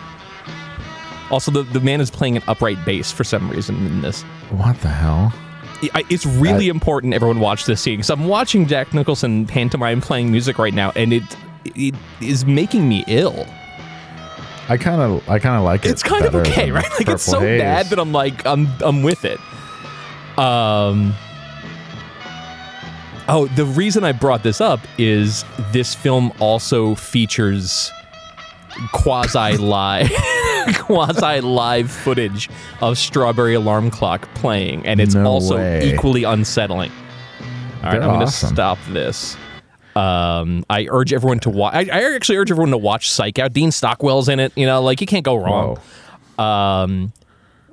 Also, 1.32 1.52
the, 1.52 1.64
the 1.64 1.80
man 1.80 2.02
is 2.02 2.12
playing 2.12 2.38
an 2.38 2.44
upright 2.48 2.84
bass 2.86 3.12
for 3.12 3.24
some 3.24 3.50
reason 3.50 3.76
in 3.88 4.02
this. 4.02 4.22
What 4.52 4.80
the 4.82 4.90
hell? 4.90 5.34
I- 5.94 6.04
It's 6.10 6.26
really 6.26 6.68
important 6.70 7.14
everyone 7.14 7.40
watch 7.40 7.66
this 7.66 7.82
scene 7.82 7.98
because 7.98 8.10
I'm 8.10 8.26
watching 8.28 8.68
Jack 8.68 8.94
Nicholson 8.94 9.46
pantomime 9.46 10.02
playing 10.02 10.32
music 10.32 10.58
right 10.60 10.74
now, 10.74 10.92
and 10.96 11.12
it 11.14 11.24
it 11.66 11.96
is 12.22 12.46
making 12.46 12.88
me 12.88 13.04
ill. 13.08 13.46
I 14.70 14.78
kind 14.78 15.02
of, 15.02 15.28
I 15.30 15.38
kind 15.40 15.58
of 15.58 15.64
like 15.64 15.86
it. 15.86 15.92
It's 15.92 16.02
kind 16.04 16.26
of 16.26 16.34
okay, 16.36 16.72
right? 16.72 16.90
Like 17.00 17.10
it's 17.10 17.24
so 17.24 17.40
Haze. 17.40 17.60
bad 17.60 17.86
that 17.88 18.00
I'm 18.00 18.12
like 18.12 18.46
I'm 18.46 18.68
I'm 18.84 19.02
with 19.04 19.26
it. 19.26 19.40
Um. 20.40 21.14
Oh, 23.28 23.48
the 23.56 23.66
reason 23.66 24.04
I 24.04 24.12
brought 24.12 24.44
this 24.44 24.62
up 24.62 24.80
is 25.00 25.44
this 25.72 25.96
film 25.96 26.32
also 26.40 26.94
features 26.94 27.92
quasi 28.92 29.58
live 29.58 30.12
quasi 30.76 31.42
live 31.42 31.92
footage 31.92 32.50
of 32.82 32.98
Strawberry 32.98 33.54
Alarm 33.54 33.92
Clock 33.92 34.28
playing, 34.36 34.86
and 34.86 35.00
it's 35.00 35.16
No 35.16 35.26
also 35.26 35.58
way. 35.58 35.94
equally 35.94 36.24
unsettling. 36.24 36.92
All 37.84 37.92
right, 37.92 38.02
I'm 38.02 38.08
going 38.08 38.20
to 38.22 38.26
awesome. 38.26 38.50
stop 38.56 38.78
this. 38.90 39.38
Um, 39.96 40.66
I 40.70 40.88
urge 40.90 41.14
everyone 41.14 41.40
to 41.42 41.50
watch. 41.50 41.74
I, 41.76 41.82
I 41.82 42.16
actually 42.16 42.38
urge 42.38 42.52
everyone 42.52 42.72
to 42.72 42.78
watch 42.78 43.10
Psych 43.12 43.38
Out. 43.40 43.54
Dean 43.54 43.72
Stockwell's 43.72 44.28
in 44.28 44.40
it. 44.40 44.52
You 44.56 44.66
know, 44.66 44.82
like 44.82 45.00
you 45.02 45.08
can't 45.08 45.24
go 45.24 45.36
wrong. 45.36 45.78
Whoa. 46.38 46.44
Um, 46.44 47.14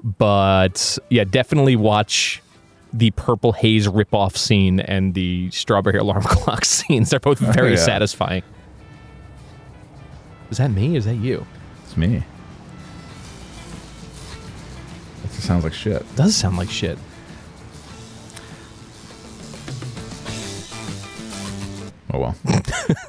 but 0.03 0.99
yeah, 1.09 1.25
definitely 1.25 1.77
watch 1.77 2.43
the 2.93 3.11
Purple 3.13 3.53
Haze 3.53 3.89
ripoff 3.89 4.37
scene 4.37 4.81
and 4.81 5.15
the 5.15 5.51
Strawberry 5.51 5.99
Alarm 5.99 6.23
Clock 6.27 6.65
scenes. 6.65 7.11
They're 7.11 7.21
both 7.21 7.39
very 7.39 7.71
yeah. 7.73 7.77
satisfying. 7.77 8.43
Is 10.53 10.59
that 10.59 10.71
me? 10.71 10.95
Or 10.95 10.99
is 10.99 11.07
that 11.07 11.15
you? 11.15 11.47
It's 11.85 11.97
me. 11.97 12.23
That 15.23 15.29
just 15.33 15.47
sounds 15.47 15.65
like 15.65 15.73
shit. 15.73 16.05
does 16.15 16.37
sound 16.37 16.59
like 16.59 16.69
shit. 16.69 16.99
Oh 22.13 22.19
well. 22.19 22.37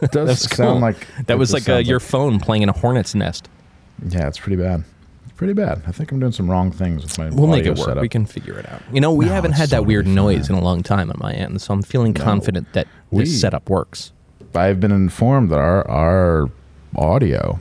it 0.02 0.12
does 0.12 0.28
That's 0.30 0.56
sound 0.56 0.76
cool. 0.76 0.80
like 0.80 1.08
that 1.26 1.34
it 1.34 1.36
was 1.38 1.52
just 1.52 1.68
like 1.68 1.70
uh, 1.74 1.78
sounds 1.80 1.90
your 1.90 2.00
phone 2.00 2.40
playing 2.40 2.64
in 2.64 2.70
a 2.70 2.74
hornet's 2.74 3.14
nest. 3.14 3.50
Yeah, 4.08 4.28
it's 4.28 4.40
pretty 4.40 4.56
bad. 4.56 4.86
Pretty 5.36 5.52
bad. 5.54 5.82
I 5.86 5.92
think 5.92 6.12
I'm 6.14 6.20
doing 6.22 6.32
some 6.32 6.50
wrong 6.50 6.72
things 6.72 7.04
with 7.04 7.18
my. 7.18 7.30
We'll 7.30 7.48
make 7.48 7.60
audio 7.62 7.74
it 7.74 7.78
work. 7.80 7.88
Setup. 7.90 8.02
We 8.02 8.08
can 8.08 8.26
figure 8.26 8.58
it 8.58 8.70
out. 8.72 8.82
You 8.94 9.02
know, 9.02 9.12
we 9.14 9.26
No, 9.26 9.32
haven't 9.34 9.52
it's 9.52 9.60
had 9.60 9.70
that 9.72 9.78
totally 9.80 9.96
weird 9.96 10.08
noise 10.08 10.48
fine. 10.48 10.56
in 10.56 10.62
a 10.64 10.66
long 10.66 10.82
time 10.82 11.10
on 11.10 11.18
my 11.20 11.34
end, 11.34 11.62
so 11.62 11.74
I'm 11.74 11.82
feeling 11.82 12.14
confident 12.14 12.72
that 12.72 12.88
We- 13.12 13.26
this 13.26 13.42
setup 13.42 13.70
works. 13.70 14.14
I've 14.56 14.80
been 14.80 14.92
informed 14.92 15.50
that 15.50 15.58
our 15.60 15.86
our 15.90 16.50
audio 16.96 17.60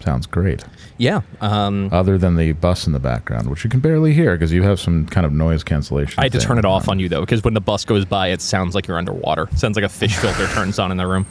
sounds 0.00 0.26
great, 0.26 0.64
Yeah. 0.98 1.20
Um, 1.40 1.88
other 1.92 2.18
than 2.18 2.34
the 2.36 2.52
bus 2.52 2.86
in 2.88 2.92
the 2.92 2.98
background, 2.98 3.48
which 3.48 3.62
you 3.62 3.70
can 3.70 3.78
barely 3.78 4.12
hear 4.12 4.32
because 4.34 4.52
you 4.52 4.62
have 4.64 4.80
some 4.80 5.06
kind 5.06 5.24
of 5.24 5.32
noise 5.32 5.62
cancellation. 5.62 6.18
I 6.18 6.24
had 6.24 6.32
to 6.32 6.40
turn 6.40 6.58
it 6.58 6.64
off 6.64 6.88
on. 6.88 6.98
you 6.98 7.08
though, 7.08 7.20
because 7.20 7.44
when 7.44 7.54
the 7.54 7.60
bus 7.60 7.84
goes 7.84 8.04
by, 8.04 8.28
it 8.28 8.40
sounds 8.40 8.74
like 8.74 8.88
you're 8.88 8.98
underwater. 8.98 9.44
It 9.52 9.58
sounds 9.60 9.76
like 9.76 9.84
a 9.84 9.88
fish 9.88 10.16
filter 10.22 10.46
turns 10.48 10.78
on 10.80 10.90
in 10.90 10.96
the 10.96 11.06
room. 11.06 11.24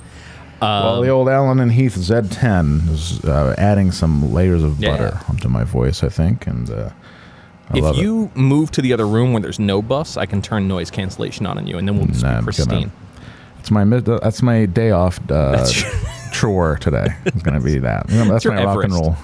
Well, 0.62 1.02
the 1.02 1.10
old 1.10 1.28
Allen 1.28 1.60
and 1.60 1.72
Heath 1.72 1.96
Z10 1.96 2.88
is 2.90 3.26
uh, 3.26 3.56
adding 3.58 3.92
some 3.92 4.32
layers 4.32 4.64
of 4.64 4.80
Yeah. 4.80 4.92
butter 4.92 5.20
onto 5.28 5.50
my 5.50 5.64
voice, 5.64 6.04
I 6.04 6.10
think, 6.10 6.46
and 6.48 6.70
uh, 6.70 6.92
I 7.72 7.78
if 7.78 7.84
love 7.84 7.98
it. 7.98 8.02
you 8.02 8.32
move 8.36 8.70
to 8.72 8.82
the 8.82 8.94
other 8.94 9.08
room 9.08 9.34
where 9.34 9.42
there's 9.42 9.60
no 9.60 9.82
bus, 9.82 10.18
I 10.18 10.26
can 10.28 10.42
turn 10.42 10.68
noise 10.68 10.92
cancellation 10.92 11.46
on 11.48 11.58
on 11.58 11.66
you, 11.68 11.78
and 11.78 11.88
then 11.88 11.98
we'll 11.98 12.06
just 12.08 12.22
Nah, 12.24 12.40
be 12.40 12.44
pristine. 12.46 12.68
gonna- 12.68 12.92
It's 13.60 13.72
my 13.72 13.84
that's 13.86 14.42
my 14.44 14.66
day 14.68 14.92
off 14.92 15.20
uh, 15.32 15.52
That's 15.52 15.84
chore 16.32 16.78
today. 16.78 17.08
It's 17.26 17.42
gonna 17.44 17.60
be 17.62 17.80
that. 17.80 18.10
You 18.10 18.18
know, 18.18 18.32
that's 18.32 18.46
my 18.46 18.64
rock 18.64 18.84
and 18.84 18.94
roll. 18.94 19.16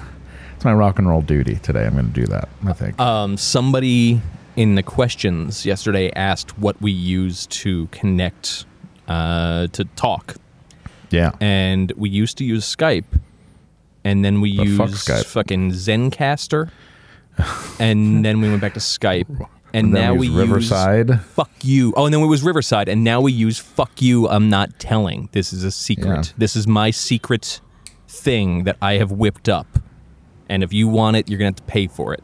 It's 0.55 0.65
my 0.65 0.73
rock 0.73 0.97
and 0.99 1.07
roll 1.07 1.21
duty 1.21 1.55
today. 1.55 1.85
I'm 1.85 1.95
gonna 1.95 2.07
do 2.09 2.25
that. 2.27 2.49
I 2.65 2.73
think. 2.73 2.99
Um, 2.99 3.37
somebody 3.37 4.21
in 4.55 4.75
the 4.75 4.83
questions 4.83 5.65
yesterday 5.65 6.11
asked 6.15 6.57
what 6.57 6.81
we 6.81 6.91
use 6.91 7.45
to 7.47 7.87
connect 7.87 8.65
uh, 9.07 9.67
to 9.67 9.85
talk, 9.95 10.35
yeah. 11.11 11.31
and 11.39 11.91
we 11.95 12.09
used 12.09 12.37
to 12.39 12.43
use 12.43 12.63
Skype, 12.75 13.05
and 14.03 14.25
then 14.25 14.41
we 14.41 14.57
The 14.57 14.75
fuck 14.77 14.89
used 14.89 15.07
Skype? 15.07 15.25
fucking 15.25 15.71
Zencastr, 15.71 16.71
and 17.79 18.25
then 18.25 18.41
we 18.41 18.49
went 18.49 18.61
back 18.61 18.73
to 18.73 18.79
Skype, 18.79 19.47
and, 19.73 19.85
And 19.87 19.91
now 19.93 20.13
we 20.13 20.19
we 20.21 20.27
use 20.27 20.35
Riverside. 20.35 21.09
use 21.09 21.19
fuck 21.21 21.51
you. 21.61 21.93
Oh, 21.97 22.05
and 22.05 22.13
then 22.13 22.21
it 22.21 22.27
was 22.27 22.43
Riverside, 22.43 22.87
and 22.89 23.03
now 23.03 23.21
we 23.21 23.31
use 23.31 23.59
fuck 23.59 24.01
you. 24.01 24.27
I'm 24.29 24.49
not 24.49 24.79
telling. 24.79 25.29
This 25.33 25.51
is 25.53 25.63
a 25.63 25.71
secret. 25.71 26.27
Yeah. 26.27 26.33
This 26.37 26.55
is 26.55 26.67
my 26.67 26.91
secret 26.91 27.59
thing 28.07 28.63
that 28.63 28.77
I 28.81 28.93
have 28.93 29.11
whipped 29.11 29.49
up, 29.49 29.67
and 30.49 30.63
if 30.63 30.71
you 30.73 30.87
want 30.87 31.17
it, 31.17 31.29
you're 31.29 31.37
gonna 31.37 31.47
have 31.49 31.55
to 31.57 31.63
pay 31.63 31.87
for 31.87 32.13
it. 32.13 32.23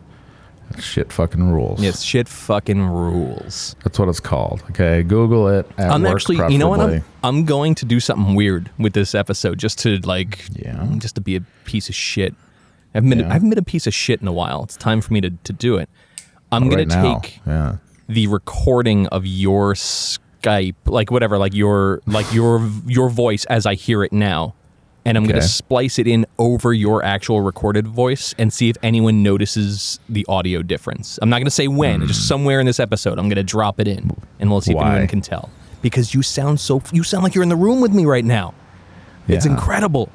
Shit 0.80 1.12
fucking 1.14 1.52
rules. 1.52 1.84
It's 1.84 2.02
shit 2.02 2.28
fucking 2.28 2.82
rules. 2.82 3.76
That's 3.84 4.00
what 4.00 4.10
it's 4.10 4.20
called. 4.20 4.64
Okay. 4.72 5.04
Google 5.04 5.48
it. 5.48 5.70
I'm 5.78 6.04
actually, 6.06 6.38
you 6.52 6.58
know 6.58 6.70
what? 6.70 6.80
I'm, 6.80 7.04
I'm 7.24 7.46
going 7.46 7.76
to 7.76 7.86
do 7.86 8.00
something 8.00 8.34
weird 8.34 8.72
with 8.80 8.94
this 8.94 9.14
episode 9.14 9.60
just 9.60 9.78
to 9.80 9.98
like, 10.00 10.48
Yeah. 10.54 10.84
just 10.98 11.14
to 11.16 11.22
be 11.22 11.36
a 11.36 11.42
piece 11.66 11.90
of 11.90 11.96
shit. 11.96 12.34
I 12.96 12.98
haven't 12.98 13.12
been, 13.12 13.20
Yeah. 13.20 13.30
I 13.30 13.34
haven't 13.34 13.50
been 13.50 13.60
a 13.60 13.64
piece 13.64 13.86
of 13.86 13.94
shit 13.94 14.20
in 14.22 14.28
a 14.28 14.32
while. 14.34 14.64
It's 14.64 14.76
time 14.76 15.00
for 15.02 15.14
me 15.14 15.22
to, 15.22 15.30
to 15.30 15.54
do 15.54 15.78
it. 15.78 15.90
I'm 16.54 16.70
right 16.70 16.88
gonna 16.88 17.04
now. 17.04 17.20
take 17.20 17.40
Yeah. 17.46 17.76
the 18.08 18.28
recording 18.28 19.08
of 19.08 19.26
your 19.26 19.74
Skype, 19.74 20.76
like 20.86 21.12
whatever, 21.12 21.38
like 21.38 21.54
your 21.54 22.02
like 22.06 22.32
your 22.34 22.70
your 22.86 23.10
voice 23.10 23.46
as 23.46 23.66
I 23.66 23.76
hear 23.76 24.04
it 24.04 24.12
now, 24.12 24.54
and 25.06 25.18
I'm 25.18 25.26
gonna 25.26 25.42
splice 25.42 25.98
it 26.00 26.08
in 26.08 26.26
over 26.38 26.74
your 26.74 27.04
actual 27.04 27.42
recorded 27.42 27.88
voice 27.88 28.36
and 28.38 28.52
see 28.52 28.70
if 28.70 28.76
anyone 28.84 29.24
notices 29.24 30.00
the 30.10 30.26
audio 30.28 30.62
difference. 30.62 31.18
I'm 31.22 31.30
not 31.30 31.40
gonna 31.40 31.50
say 31.50 31.68
when, 31.68 32.06
just 32.08 32.28
somewhere 32.28 32.60
in 32.60 32.66
this 32.66 32.80
episode, 32.80 33.18
I'm 33.20 33.30
gonna 33.30 33.44
drop 33.44 33.80
it 33.80 33.88
in, 33.88 34.12
and 34.40 34.50
we'll 34.52 34.62
see 34.62 34.72
if 34.74 34.78
Hmm. 34.78 34.84
Anyone 34.88 35.08
can 35.08 35.22
tell. 35.22 35.50
Because 35.82 36.14
you 36.14 36.22
sound 36.24 36.60
so, 36.62 36.82
you 36.94 37.04
sound 37.04 37.24
like 37.24 37.36
you're 37.36 37.44
in 37.44 37.50
the 37.50 37.56
room 37.58 37.82
with 37.82 37.94
me 37.94 38.06
right 38.06 38.24
now. 38.26 38.54
It's 39.28 39.46
incredible. 39.46 40.10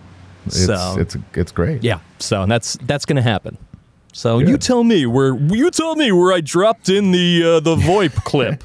It's 0.47 0.65
so 0.65 0.97
it's 0.99 1.17
it's 1.35 1.53
great. 1.53 1.83
yeah, 1.85 1.99
so 2.19 2.43
and 2.43 2.51
that's 2.53 2.79
that's 2.87 3.05
gonna 3.07 3.23
happen. 3.23 3.57
So 4.13 4.39
you 4.39 4.57
tell 4.59 4.85
me 4.85 5.07
where 5.07 5.37
you 5.37 5.71
tell 5.71 5.95
me 5.97 6.13
where 6.13 6.33
I 6.33 6.41
dropped 6.41 6.89
in 6.89 7.13
the 7.13 7.43
uh, 7.45 7.61
the 7.61 7.77
VoIP 7.77 8.15
clip. 8.25 8.65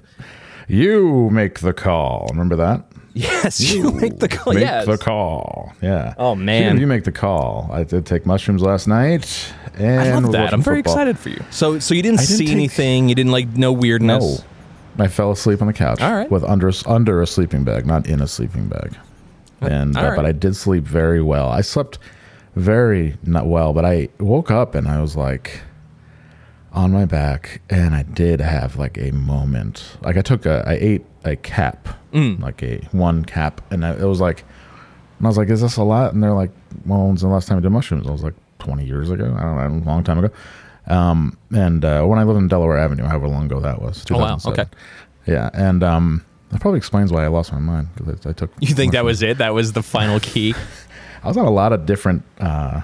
You 0.68 1.30
make 1.30 1.60
the 1.60 1.74
call. 1.74 2.28
Remember 2.32 2.56
that? 2.56 2.86
Yes, 3.14 3.60
you 3.60 3.92
make 3.92 4.18
the 4.18 4.28
call. 4.28 4.54
Make 4.54 4.62
yes. 4.62 4.88
the 4.88 4.98
call. 4.98 5.72
Yeah. 5.82 6.16
Oh, 6.18 6.34
man. 6.34 6.76
Of 6.76 6.82
you 6.82 6.88
make 6.88 7.04
the 7.04 7.12
call. 7.12 7.70
I 7.72 7.84
did 7.84 8.08
take 8.08 8.26
mushrooms 8.26 8.64
last 8.64 8.88
night, 8.88 9.54
and 9.76 10.02
I 10.02 10.18
love 10.18 10.32
that. 10.32 10.52
I'm 10.52 10.64
very 10.64 10.78
football. 10.78 10.94
excited 10.94 11.20
for 11.20 11.30
you. 11.30 11.44
So, 11.52 11.78
so 11.78 11.94
you 11.94 12.02
didn't, 12.02 12.20
didn't 12.20 12.30
see 12.30 12.46
take- 12.46 12.56
anything. 12.56 13.10
You 13.10 13.16
didn't 13.16 13.32
like 13.32 13.50
no 13.50 13.72
weirdness. 13.72 14.44
No, 14.98 15.04
I 15.04 15.08
fell 15.10 15.32
asleep 15.32 15.62
on 15.62 15.68
the 15.68 15.74
couch. 15.74 16.02
All 16.02 16.12
right. 16.12 16.30
With 16.30 16.44
under 16.44 16.72
under 16.88 17.22
a 17.22 17.28
sleeping 17.28 17.64
bag, 17.64 17.86
not 17.86 18.08
in 18.08 18.20
a 18.20 18.28
sleeping 18.28 18.68
bag. 18.68 18.98
And 19.62 19.96
uh, 19.96 20.16
but. 20.16 20.26
I 20.26 20.32
did 20.32 20.56
sleep 20.56 20.84
very 20.84 21.22
well. 21.22 21.50
I 21.50 21.62
slept 21.62 22.00
very 22.56 23.18
not 23.24 23.48
well, 23.48 23.74
but 23.74 23.86
I 23.86 24.10
woke 24.20 24.52
up 24.52 24.76
and 24.76 24.88
I 24.88 25.02
was 25.02 25.16
like 25.16 25.62
on 26.72 26.92
my 26.92 27.06
back, 27.06 27.62
and 27.70 27.94
I 27.94 28.02
did 28.04 28.42
have 28.42 28.78
like 28.78 28.98
a 28.98 29.12
moment. 29.12 29.96
Like 30.02 30.18
I 30.18 30.22
took 30.22 30.46
a, 30.46 30.64
I 30.68 30.74
ate 30.74 31.06
a 31.24 31.36
cap, 31.36 31.88
Mm. 32.14 32.40
like 32.42 32.62
a 32.64 32.78
one 32.92 33.26
cap, 33.26 33.62
and 33.72 33.84
I, 33.86 33.92
it 33.94 34.06
was 34.06 34.20
like, 34.22 34.44
and 35.18 35.26
I 35.28 35.30
was 35.30 35.38
like, 35.38 35.50
"Is 35.50 35.62
this 35.62 35.78
a 35.78 35.84
lot?" 35.84 36.14
And 36.14 36.22
they're 36.24 36.34
like, 36.34 36.52
"Well, 36.86 37.08
when's 37.08 37.22
the 37.22 37.28
last 37.28 37.48
time 37.48 37.58
I 37.58 37.62
did 37.62 37.70
mushrooms?" 37.72 38.08
I 38.08 38.12
was 38.12 38.24
like, 38.24 38.34
"20 38.60 38.86
years 38.86 39.10
ago. 39.10 39.24
I 39.38 39.42
don't 39.42 39.84
know, 39.84 39.84
a 39.84 39.90
long 39.90 40.04
time 40.04 40.18
ago." 40.24 40.34
Um, 40.88 41.38
and 41.56 41.84
uh, 41.86 42.04
when 42.06 42.20
I 42.20 42.24
lived 42.24 42.40
in 42.40 42.48
Delaware 42.50 42.78
Avenue, 42.78 43.06
however 43.06 43.28
long 43.28 43.46
ago 43.46 43.60
that 43.62 43.82
was. 43.82 44.04
Oh, 44.12 44.18
wow. 44.20 44.38
Okay. 44.46 44.66
Yeah, 45.26 45.50
and 45.54 45.82
um, 45.84 46.26
that 46.50 46.60
probably 46.62 46.78
explains 46.80 47.12
why 47.12 47.24
I 47.24 47.28
lost 47.28 47.52
my 47.54 47.60
mind 47.60 47.88
because 47.96 48.26
I, 48.26 48.30
I 48.32 48.34
took. 48.34 48.52
You 48.60 48.74
think 48.76 48.92
that 48.94 49.06
was 49.06 49.22
it? 49.24 49.38
That 49.38 49.54
was 49.54 49.74
the 49.74 49.84
final 49.84 50.20
key? 50.20 50.54
I 51.24 51.28
was 51.28 51.38
on 51.38 51.46
a 51.46 51.52
lot 51.52 51.74
of 51.74 51.86
different 51.86 52.24
uh, 52.40 52.82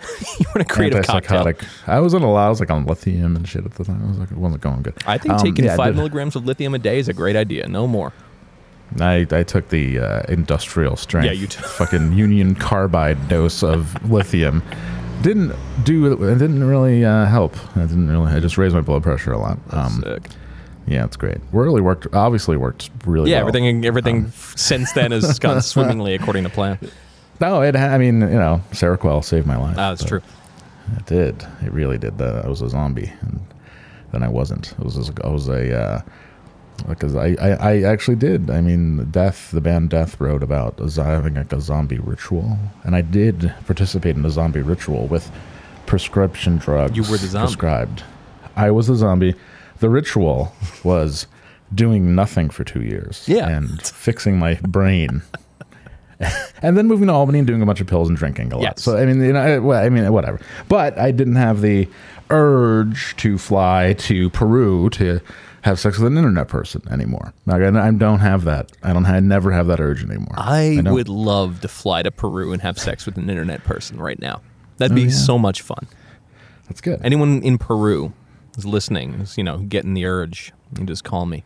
you 0.38 0.46
were 0.54 0.60
in 0.60 0.62
a 0.62 0.64
creative 0.64 1.04
cocktail. 1.04 1.44
antipsychotic. 1.44 1.66
I 1.86 2.00
was 2.00 2.14
on 2.14 2.22
a 2.22 2.30
lot. 2.30 2.46
I 2.46 2.48
was 2.48 2.60
like 2.60 2.70
on 2.70 2.86
lithium 2.86 3.36
and 3.36 3.46
shit 3.46 3.64
at 3.64 3.74
the 3.74 3.84
time. 3.84 4.02
I 4.04 4.08
was 4.08 4.18
like, 4.18 4.30
it 4.30 4.36
wasn't 4.38 4.62
going 4.62 4.82
good. 4.82 4.94
I 5.06 5.18
think 5.18 5.34
Um, 5.34 5.40
taking 5.40 5.64
yeah, 5.64 5.76
five 5.76 5.94
milligrams 5.94 6.36
of 6.36 6.46
lithium 6.46 6.74
a 6.74 6.78
day 6.78 6.98
is 6.98 7.08
a 7.08 7.12
great 7.12 7.36
idea. 7.36 7.68
No 7.68 7.86
more. 7.86 8.12
I, 8.98 9.26
I 9.30 9.42
took 9.44 9.68
the 9.68 9.98
uh, 10.00 10.22
industrial 10.28 10.96
strength. 10.96 11.26
Yeah, 11.26 11.32
you 11.32 11.46
took- 11.46 11.64
fucking 11.78 12.12
Union 12.14 12.54
Carbide 12.54 13.28
dose 13.28 13.62
of 13.62 14.10
lithium. 14.10 14.62
Didn't 15.22 15.54
do. 15.84 16.06
It 16.26 16.38
didn't 16.38 16.64
really 16.64 17.04
uh, 17.04 17.26
help. 17.26 17.54
I 17.76 17.80
didn't 17.82 18.08
really. 18.08 18.32
I 18.32 18.40
just 18.40 18.56
raised 18.56 18.74
my 18.74 18.80
blood 18.80 19.02
pressure 19.02 19.32
a 19.32 19.38
lot. 19.38 19.58
Um, 19.70 20.02
Sick. 20.02 20.22
yeah, 20.86 21.04
it's 21.04 21.16
great. 21.16 21.38
Really 21.52 21.82
worked. 21.82 22.06
Obviously 22.14 22.56
worked 22.56 22.88
really. 23.04 23.30
Yeah, 23.30 23.40
well. 23.42 23.48
everything 23.48 23.84
everything 23.84 24.24
f- 24.28 24.54
since 24.56 24.92
then 24.92 25.12
has 25.12 25.38
gone 25.38 25.60
swimmingly 25.74 26.14
according 26.14 26.44
to 26.44 26.48
plan. 26.50 26.78
No, 27.40 27.62
it. 27.62 27.76
I 27.76 27.98
mean, 27.98 28.20
you 28.20 28.28
know, 28.28 28.60
Seroquel 28.72 29.24
saved 29.24 29.46
my 29.46 29.56
life. 29.56 29.76
Ah, 29.78 29.90
that's 29.90 30.04
true. 30.04 30.20
It 30.96 31.06
did. 31.06 31.46
It 31.62 31.72
really 31.72 31.98
did. 31.98 32.18
That 32.18 32.44
I 32.44 32.48
was 32.48 32.60
a 32.62 32.68
zombie, 32.68 33.12
and 33.22 33.40
then 34.12 34.22
I 34.22 34.28
wasn't. 34.28 34.72
It 34.72 34.80
was. 34.80 34.96
Just, 34.96 35.12
I 35.24 35.28
was 35.28 35.48
a. 35.48 35.78
Uh, 35.78 36.02
because 36.88 37.14
I, 37.14 37.36
I, 37.40 37.50
I 37.50 37.82
actually 37.82 38.16
did. 38.16 38.50
I 38.50 38.60
mean, 38.62 39.10
Death, 39.10 39.50
the 39.50 39.60
band 39.60 39.90
Death 39.90 40.18
wrote 40.18 40.42
about 40.42 40.78
having 40.78 41.34
like 41.34 41.52
a 41.52 41.60
zombie 41.60 41.98
ritual, 41.98 42.58
and 42.84 42.96
I 42.96 43.02
did 43.02 43.54
participate 43.66 44.16
in 44.16 44.24
a 44.24 44.30
zombie 44.30 44.62
ritual 44.62 45.06
with 45.06 45.30
prescription 45.86 46.56
drugs. 46.56 46.96
You 46.96 47.02
were 47.02 47.18
the 47.18 47.26
zombie. 47.26 47.46
prescribed. 47.48 48.02
I 48.56 48.70
was 48.70 48.86
the 48.86 48.96
zombie. 48.96 49.34
The 49.78 49.90
ritual 49.90 50.52
was 50.84 51.26
doing 51.74 52.14
nothing 52.14 52.50
for 52.50 52.64
two 52.64 52.82
years. 52.82 53.24
Yeah. 53.28 53.48
and 53.48 53.80
fixing 53.82 54.38
my 54.38 54.54
brain. 54.54 55.22
and 56.62 56.76
then 56.76 56.86
moving 56.86 57.06
to 57.08 57.12
Albany 57.12 57.38
and 57.38 57.46
doing 57.46 57.62
a 57.62 57.66
bunch 57.66 57.80
of 57.80 57.86
pills 57.86 58.08
and 58.08 58.16
drinking 58.18 58.52
a 58.52 58.56
lot. 58.56 58.62
Yes. 58.62 58.82
So 58.82 58.96
I 58.96 59.06
mean, 59.06 59.22
you 59.22 59.32
know, 59.32 59.40
I- 59.40 59.58
well, 59.58 59.82
I 59.84 59.88
mean, 59.88 60.04
eh, 60.04 60.08
whatever. 60.10 60.40
But 60.68 60.98
I 60.98 61.10
didn't 61.10 61.36
have 61.36 61.60
the 61.62 61.88
urge 62.30 63.16
to 63.18 63.38
fly 63.38 63.94
to 63.94 64.30
Peru 64.30 64.90
to 64.90 65.20
have 65.62 65.78
sex 65.78 65.98
with 65.98 66.10
an 66.12 66.16
internet 66.16 66.48
person 66.48 66.82
anymore. 66.90 67.34
Like, 67.46 67.62
I 67.62 67.88
I 67.88 67.90
don't 67.90 68.20
have 68.20 68.44
that. 68.44 68.72
I 68.82 68.92
don't. 68.92 69.04
I 69.06 69.20
never 69.20 69.50
have 69.52 69.66
that 69.66 69.80
urge 69.80 70.02
anymore. 70.04 70.34
I, 70.36 70.80
don't. 70.82 70.94
would 70.94 71.08
love 71.08 71.60
to 71.62 71.68
fly 71.68 72.02
to 72.02 72.10
Peru 72.10 72.52
and 72.52 72.62
have 72.62 72.78
sex 72.78 73.04
with 73.06 73.16
an 73.18 73.28
internet 73.28 73.62
person 73.64 73.98
right 73.98 74.18
now. 74.18 74.40
That'd 74.78 74.92
Oh, 74.92 74.94
be 74.96 75.02
yeah. 75.02 75.10
so 75.10 75.38
much 75.38 75.60
fun. 75.60 75.86
That's 76.68 76.80
good. 76.80 77.00
Anyone 77.04 77.42
in 77.42 77.58
Peru 77.58 78.12
is 78.56 78.64
listening, 78.64 79.14
is, 79.14 79.36
you 79.36 79.44
know, 79.44 79.58
getting 79.58 79.92
the 79.94 80.06
urge, 80.06 80.52
you 80.78 80.84
just 80.86 81.04
call 81.04 81.26
me. 81.26 81.44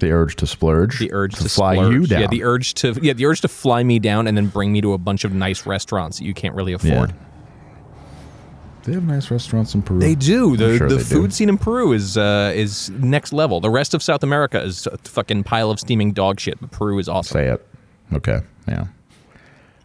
The 0.00 0.10
urge 0.10 0.36
to 0.36 0.46
splurge. 0.46 0.98
The 0.98 1.12
urge 1.12 1.34
to, 1.36 1.48
fly 1.48 1.74
splurge. 1.74 1.92
you 1.94 2.06
down. 2.06 2.20
Yeah, 2.22 2.26
the 2.26 2.44
urge 2.44 2.74
to 2.74 2.98
yeah, 3.00 3.12
the 3.12 3.26
urge 3.26 3.40
to 3.42 3.48
fly 3.48 3.82
me 3.82 3.98
down 3.98 4.26
and 4.26 4.36
then 4.36 4.46
bring 4.48 4.72
me 4.72 4.80
to 4.80 4.92
a 4.92 4.98
bunch 4.98 5.24
of 5.24 5.32
nice 5.32 5.66
restaurants 5.66 6.18
that 6.18 6.24
you 6.24 6.34
can't 6.34 6.54
really 6.54 6.72
afford. 6.72 7.14
They 8.84 8.94
have 8.94 9.04
nice 9.04 9.30
restaurants 9.30 9.74
in 9.74 9.82
Peru. 9.82 10.00
They 10.00 10.14
do. 10.14 10.56
The 10.56 10.78
sure 10.78 10.88
the 10.88 10.96
they 10.96 11.02
do. 11.02 11.08
food 11.08 11.34
scene 11.34 11.50
in 11.50 11.58
Peru 11.58 11.92
is 11.92 12.16
uh, 12.16 12.52
is 12.54 12.88
next 12.90 13.32
level. 13.32 13.60
The 13.60 13.68
rest 13.70 13.92
of 13.92 14.02
South 14.02 14.22
America 14.22 14.60
is 14.62 14.86
a 14.86 14.96
fucking 14.98 15.44
pile 15.44 15.70
of 15.70 15.78
steaming 15.78 16.12
dog 16.12 16.40
shit, 16.40 16.58
but 16.60 16.70
Peru 16.70 16.98
is 16.98 17.08
awesome. 17.08 17.34
Say 17.34 17.48
it. 17.48 17.66
Okay. 18.14 18.40
Yeah. 18.66 18.86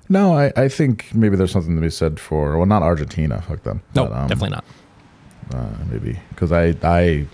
No, 0.07 0.37
I, 0.37 0.53
I 0.55 0.69
think 0.69 1.13
maybe 1.13 1.35
there's 1.35 1.51
something 1.51 1.75
to 1.75 1.81
be 1.81 1.89
said 1.89 2.19
for 2.19 2.57
well, 2.57 2.65
not 2.67 2.83
Argentina. 2.83 3.41
Fuck 3.41 3.63
them. 3.63 3.81
No, 3.95 4.05
But, 4.05 4.13
um, 4.13 4.27
definitely 4.27 4.49
not. 4.51 4.65
uh, 5.53 5.75
maybe 5.91 6.17
because 6.29 6.51
I, 6.53 6.75
I 6.83 7.25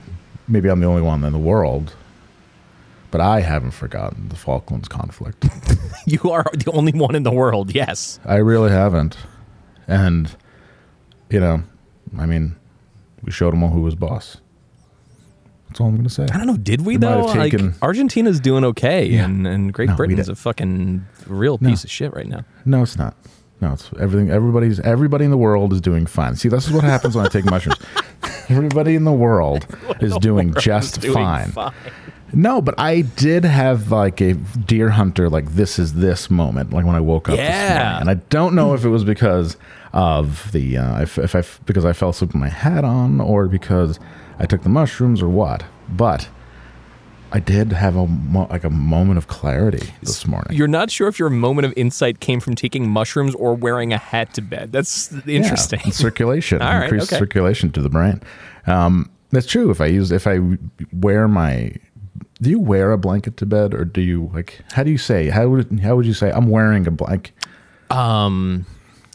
maybe 0.47 0.67
I'm 0.69 0.79
the 0.79 0.87
only 0.87 1.01
one 1.03 1.23
in 1.23 1.31
the 1.33 1.39
world, 1.39 1.93
but 3.12 3.21
I 3.21 3.41
haven't 3.41 3.71
forgotten 3.71 4.30
the 4.30 4.36
Falklands 4.36 4.88
conflict. 4.88 5.45
You 6.08 6.32
are 6.32 6.45
the 6.54 6.71
only 6.71 6.93
one 6.93 7.13
in 7.13 7.21
the 7.21 7.32
world. 7.32 7.76
Yes. 7.76 8.19
I 8.26 8.38
really 8.38 8.71
haven't, 8.71 9.17
and 9.88 10.36
you 11.30 11.39
know, 11.39 11.62
I 12.17 12.26
mean, 12.26 12.56
we 13.21 13.32
showed 13.32 13.54
them 13.54 13.62
all 13.63 13.69
who 13.69 13.82
was 13.82 13.93
boss. 13.93 14.38
That's 15.67 15.80
all 15.80 15.88
I'm 15.88 15.95
gonna 15.95 16.10
say. 16.10 16.24
I 16.24 16.38
don't 16.38 16.47
know. 16.47 16.58
Did 16.58 16.82
we 16.82 16.93
We 16.93 16.97
though? 16.97 17.32
taken- 17.34 17.67
like 17.67 17.84
Argentina's 17.84 18.39
doing 18.39 18.63
okay, 18.65 19.06
Yeah. 19.06 19.26
and 19.26 19.45
and 19.45 19.71
Great 19.71 19.89
No, 19.89 19.95
Britain's 19.95 20.28
a 20.28 20.36
fucking 20.36 21.06
real 21.28 21.60
No. 21.62 21.69
piece 21.69 21.84
of 21.84 21.91
shit 21.91 22.13
right 22.15 22.28
now. 22.28 22.43
No, 22.65 22.82
it's 22.82 22.97
not. 22.97 23.15
No, 23.62 23.74
it's 23.74 23.89
everything. 24.00 24.32
Everybody's 24.32 24.80
everybody 24.80 25.24
in 25.24 25.30
the 25.32 25.38
world 25.38 25.71
is 25.71 25.82
doing 25.82 26.08
fine. 26.08 26.36
See, 26.36 26.50
this 26.50 26.65
is 26.65 26.74
what 26.74 26.84
happens 26.84 27.15
when 27.15 27.26
I 27.28 27.30
take 27.30 27.45
mushrooms. 27.50 27.78
Everybody 28.50 28.95
in 28.95 29.04
the 29.04 29.13
world 29.13 29.67
is 30.02 30.17
doing 30.17 30.54
just 30.60 31.00
Doing 31.00 31.13
fine. 31.13 31.54
No, 32.33 32.61
but 32.61 32.75
I 32.79 33.01
did 33.01 33.43
have 33.43 33.91
like 33.91 34.21
a 34.21 34.33
deer 34.33 34.89
hunter, 34.89 35.29
like 35.29 35.53
this 35.53 35.77
is 35.79 35.95
this 35.95 36.29
moment, 36.29 36.71
like 36.71 36.85
when 36.85 36.95
I 36.95 36.99
woke 37.01 37.27
up 37.29 37.35
this 37.35 37.45
Yeah. 37.47 37.77
morning, 37.83 38.01
and 38.01 38.09
I 38.09 38.13
don't 38.29 38.55
know 38.55 38.73
if 38.73 38.85
it 38.85 38.89
was 38.89 39.03
because 39.03 39.57
of 39.93 40.51
the 40.51 40.77
uh, 40.77 41.01
if, 41.01 41.17
if 41.17 41.35
I 41.35 41.43
because 41.65 41.83
I 41.85 41.93
fell 41.93 42.09
asleep 42.09 42.29
with 42.29 42.39
my 42.41 42.49
hat 42.49 42.83
on, 42.85 43.19
or 43.19 43.47
because 43.47 43.99
I 44.39 44.45
took 44.45 44.63
the 44.63 44.69
mushrooms, 44.69 45.21
or 45.21 45.27
what. 45.29 45.65
But 45.89 46.29
I 47.33 47.39
did 47.39 47.71
have 47.73 47.95
a 47.95 48.07
mo- 48.07 48.47
like 48.49 48.63
a 48.63 48.69
moment 48.69 49.17
of 49.17 49.27
clarity 49.27 49.93
this 50.01 50.25
morning. 50.25 50.55
You're 50.55 50.67
not 50.67 50.89
sure 50.91 51.07
if 51.09 51.19
your 51.19 51.29
moment 51.29 51.65
of 51.65 51.73
insight 51.77 52.19
came 52.21 52.39
from 52.39 52.55
taking 52.55 52.89
mushrooms 52.89 53.35
or 53.35 53.53
wearing 53.55 53.91
a 53.93 53.97
hat 53.97 54.33
to 54.35 54.41
bed. 54.41 54.71
That's 54.71 55.11
interesting. 55.27 55.81
Yeah, 55.85 55.91
circulation, 55.91 56.61
All 56.61 56.73
right, 56.73 56.83
increased 56.83 57.11
okay. 57.11 57.19
circulation 57.19 57.71
to 57.71 57.81
the 57.81 57.89
brain. 57.89 58.21
Um, 58.67 59.09
that's 59.31 59.47
true. 59.47 59.69
If 59.71 59.79
I 59.81 59.85
use, 59.85 60.11
if 60.11 60.27
I 60.27 60.39
wear 60.91 61.27
my, 61.29 61.73
do 62.41 62.49
you 62.49 62.60
wear 62.60 62.91
a 62.91 62.97
blanket 62.97 63.38
to 63.38 63.45
bed, 63.45 63.73
or 63.73 63.86
do 63.86 64.01
you 64.01 64.30
like? 64.34 64.62
How 64.73 64.84
do 64.84 64.91
you 64.91 64.97
say? 64.97 65.30
How 65.30 65.47
would 65.49 65.80
how 65.80 65.95
would 65.95 66.06
you 66.06 66.13
say? 66.13 66.32
I'm 66.32 66.47
wearing 66.49 66.88
a 66.88 66.91
blanket. 66.91 67.34
um, 67.89 68.65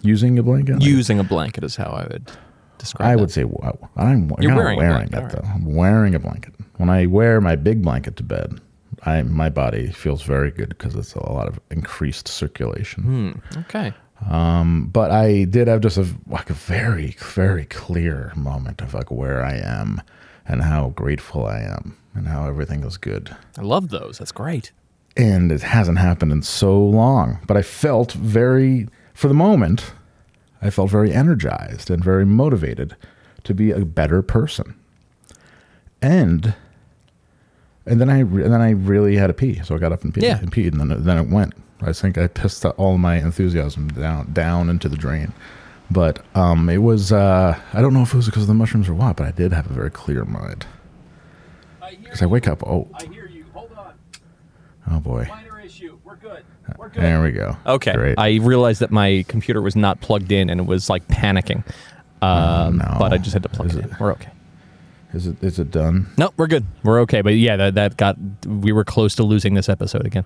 Using 0.02 0.38
a 0.38 0.42
blanket. 0.42 0.82
Using 0.82 1.18
a 1.18 1.24
blanket 1.24 1.64
is 1.64 1.74
how 1.74 1.90
I 1.90 2.06
would 2.06 2.30
describe. 2.78 3.08
I 3.08 3.14
that. 3.14 3.20
would 3.20 3.30
say 3.30 3.44
wow, 3.44 3.76
I'm 3.96 4.30
You're 4.38 4.54
wearing 4.54 4.78
wearing, 4.78 5.06
a 5.06 5.08
blanket, 5.10 5.16
it 5.16 5.22
all 5.22 5.42
though. 5.42 5.48
I'm 5.54 5.74
wearing 5.74 6.14
a 6.14 6.18
blanket. 6.20 6.54
When 6.76 6.88
I 6.90 7.06
wear 7.06 7.40
my 7.40 7.56
big 7.56 7.82
blanket 7.82 8.16
to 8.16 8.22
bed, 8.22 8.60
I 9.04 9.22
my 9.22 9.48
body 9.48 9.90
feels 9.90 10.22
very 10.22 10.50
good 10.52 10.68
because 10.68 10.94
it's 10.94 11.14
a 11.14 11.32
lot 11.32 11.48
of 11.48 11.58
increased 11.70 12.28
circulation. 12.28 13.42
okay. 13.56 13.92
Um, 14.30 14.88
but 14.92 15.10
I 15.10 15.44
did 15.44 15.68
have 15.68 15.80
just 15.80 15.98
a 15.98 16.06
like 16.28 16.48
a 16.50 16.54
very 16.54 17.16
very 17.34 17.64
clear 17.66 18.32
moment 18.36 18.80
of 18.80 18.94
like 18.94 19.10
where 19.10 19.44
I 19.44 19.56
am 19.56 20.00
and 20.46 20.62
how 20.62 20.90
grateful 20.90 21.44
I 21.46 21.60
am 21.60 21.96
and 22.16 22.28
how 22.28 22.46
everything 22.48 22.82
is 22.84 22.96
good. 22.96 23.34
I 23.58 23.62
love 23.62 23.88
those. 23.90 24.18
That's 24.18 24.32
great. 24.32 24.72
And 25.16 25.50
it 25.52 25.62
hasn't 25.62 25.98
happened 25.98 26.32
in 26.32 26.42
so 26.42 26.78
long, 26.78 27.38
but 27.46 27.56
I 27.56 27.62
felt 27.62 28.12
very 28.12 28.88
for 29.14 29.28
the 29.28 29.34
moment 29.34 29.92
I 30.62 30.70
felt 30.70 30.90
very 30.90 31.12
energized 31.12 31.90
and 31.90 32.02
very 32.04 32.24
motivated 32.26 32.96
to 33.44 33.54
be 33.54 33.70
a 33.70 33.84
better 33.84 34.20
person. 34.22 34.74
And 36.02 36.54
and 37.86 38.00
then 38.00 38.10
I 38.10 38.20
re- 38.20 38.44
and 38.44 38.52
then 38.52 38.60
I 38.60 38.70
really 38.70 39.16
had 39.16 39.28
to 39.28 39.32
pee, 39.32 39.60
so 39.62 39.74
I 39.74 39.78
got 39.78 39.92
up 39.92 40.02
and 40.04 40.12
peed, 40.12 40.22
Yeah. 40.22 40.38
and 40.38 40.50
peed, 40.52 40.72
and 40.72 40.80
then 40.80 40.90
it- 40.92 41.04
then 41.04 41.18
it 41.18 41.28
went. 41.30 41.54
I 41.82 41.92
think 41.92 42.16
I 42.18 42.26
pissed 42.26 42.64
all 42.64 42.98
my 42.98 43.16
enthusiasm 43.16 43.88
down 43.88 44.32
down 44.32 44.68
into 44.68 44.88
the 44.88 44.96
drain. 44.96 45.32
But 45.90 46.24
um, 46.34 46.68
it 46.68 46.78
was 46.82 47.12
uh, 47.12 47.56
I 47.72 47.80
don't 47.80 47.94
know 47.94 48.02
if 48.02 48.12
it 48.12 48.16
was 48.16 48.26
because 48.26 48.42
of 48.42 48.48
the 48.48 48.54
mushrooms 48.54 48.88
or 48.88 48.94
what, 48.94 49.16
but 49.16 49.26
I 49.26 49.30
did 49.30 49.52
have 49.52 49.70
a 49.70 49.74
very 49.74 49.90
clear 49.90 50.24
mind. 50.24 50.66
Because 52.06 52.22
I 52.22 52.26
wake 52.26 52.48
up, 52.48 52.62
oh, 52.66 52.88
I 52.94 53.04
hear 53.06 53.26
you. 53.28 53.44
Hold 53.52 53.72
on. 53.76 53.92
oh 54.90 55.00
boy, 55.00 55.26
Minor 55.28 55.60
issue. 55.60 55.98
We're 56.04 56.16
good. 56.16 56.44
We're 56.78 56.88
good. 56.88 57.02
there 57.02 57.22
we 57.22 57.32
go. 57.32 57.56
Okay. 57.66 57.92
Great. 57.92 58.18
I 58.18 58.36
realized 58.36 58.80
that 58.80 58.90
my 58.90 59.24
computer 59.28 59.60
was 59.62 59.76
not 59.76 60.00
plugged 60.00 60.32
in 60.32 60.50
and 60.50 60.60
it 60.60 60.66
was 60.66 60.88
like 60.90 61.06
panicking. 61.08 61.64
Um, 62.22 62.78
no. 62.78 62.96
But 62.98 63.12
I 63.12 63.18
just 63.18 63.32
had 63.34 63.42
to 63.42 63.48
plug 63.48 63.68
Is 63.68 63.76
it 63.76 63.84
it- 63.84 63.90
in. 63.90 63.96
We're 64.00 64.12
okay. 64.12 64.30
Is 65.12 65.26
it 65.28 65.42
is 65.42 65.58
it 65.58 65.70
done? 65.70 66.08
No, 66.18 66.32
we're 66.36 66.48
good. 66.48 66.64
We're 66.82 67.00
okay. 67.02 67.22
But 67.22 67.34
yeah, 67.34 67.56
that, 67.56 67.74
that 67.76 67.96
got, 67.96 68.16
we 68.46 68.72
were 68.72 68.84
close 68.84 69.14
to 69.14 69.22
losing 69.22 69.54
this 69.54 69.68
episode 69.68 70.04
again. 70.04 70.24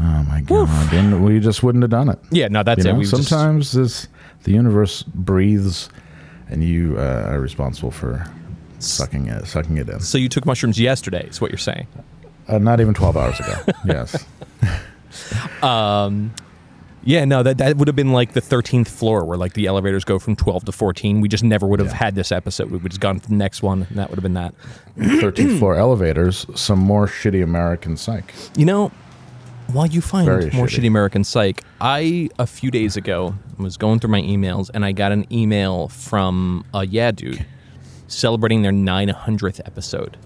Oh 0.00 0.24
my 0.26 0.40
god! 0.40 0.92
And 0.94 1.22
we 1.22 1.38
just 1.38 1.62
wouldn't 1.62 1.82
have 1.82 1.90
done 1.90 2.08
it. 2.08 2.18
Yeah, 2.30 2.48
no, 2.48 2.62
that's 2.62 2.82
You 2.82 2.90
it. 2.90 2.92
know, 2.94 2.98
We 3.00 3.04
just- 3.04 3.28
sometimes 3.28 3.72
this 3.72 4.08
the 4.44 4.52
universe 4.52 5.02
breathes, 5.02 5.90
and 6.48 6.64
you 6.64 6.96
uh, 6.98 7.26
are 7.28 7.40
responsible 7.40 7.90
for 7.90 8.26
sucking 8.84 9.26
it, 9.28 9.46
sucking 9.46 9.76
it 9.78 9.88
in. 9.88 10.00
so 10.00 10.18
you 10.18 10.28
took 10.28 10.44
mushrooms 10.46 10.78
yesterday, 10.80 11.26
is 11.28 11.40
what 11.40 11.50
you're 11.50 11.58
saying. 11.58 11.86
Uh, 12.48 12.58
not 12.58 12.80
even 12.80 12.92
twelve 12.94 13.16
hours 13.16 13.38
ago. 13.40 13.54
yes. 13.84 14.24
Um, 15.62 16.32
Yeah, 17.04 17.24
no, 17.24 17.42
that, 17.42 17.58
that 17.58 17.76
would 17.78 17.88
have 17.88 17.96
been 17.96 18.12
like 18.12 18.32
the 18.32 18.40
13th 18.40 18.86
floor 18.88 19.24
where 19.24 19.36
like 19.36 19.54
the 19.54 19.66
elevators 19.66 20.04
go 20.04 20.18
from 20.20 20.36
12 20.36 20.66
to 20.66 20.72
14. 20.72 21.20
We 21.20 21.28
just 21.28 21.42
never 21.42 21.66
would 21.66 21.80
have 21.80 21.88
Yeah. 21.88 21.94
had 21.96 22.14
this 22.14 22.30
episode. 22.30 22.70
We 22.70 22.78
would 22.78 22.92
have 22.92 23.00
gone 23.00 23.18
to 23.18 23.28
the 23.28 23.34
next 23.34 23.60
one, 23.62 23.86
and 23.90 23.98
that 23.98 24.08
would 24.08 24.16
have 24.16 24.22
been 24.22 24.34
that. 24.34 24.54
Thirteenth 25.20 25.58
floor 25.58 25.74
elevators. 25.74 26.46
Some 26.54 26.78
more 26.78 27.06
shitty 27.08 27.42
American 27.42 27.96
psych. 27.96 28.32
You 28.56 28.66
know, 28.66 28.92
while 29.72 29.86
you 29.88 30.00
find 30.00 30.26
Very 30.26 30.50
more 30.52 30.66
shitty. 30.66 30.82
shitty 30.84 30.86
American 30.86 31.24
Psych, 31.24 31.62
I 31.80 32.28
a 32.38 32.46
few 32.46 32.70
days 32.70 32.96
ago 32.96 33.34
was 33.58 33.76
going 33.76 33.98
through 33.98 34.10
my 34.10 34.20
emails 34.22 34.70
and 34.72 34.84
I 34.84 34.92
got 34.92 35.10
an 35.12 35.24
email 35.32 35.88
from 35.88 36.64
a 36.74 36.84
yeah 36.86 37.10
dude 37.10 37.44
celebrating 38.12 38.62
their 38.62 38.72
900th 38.72 39.60
episode. 39.64 40.16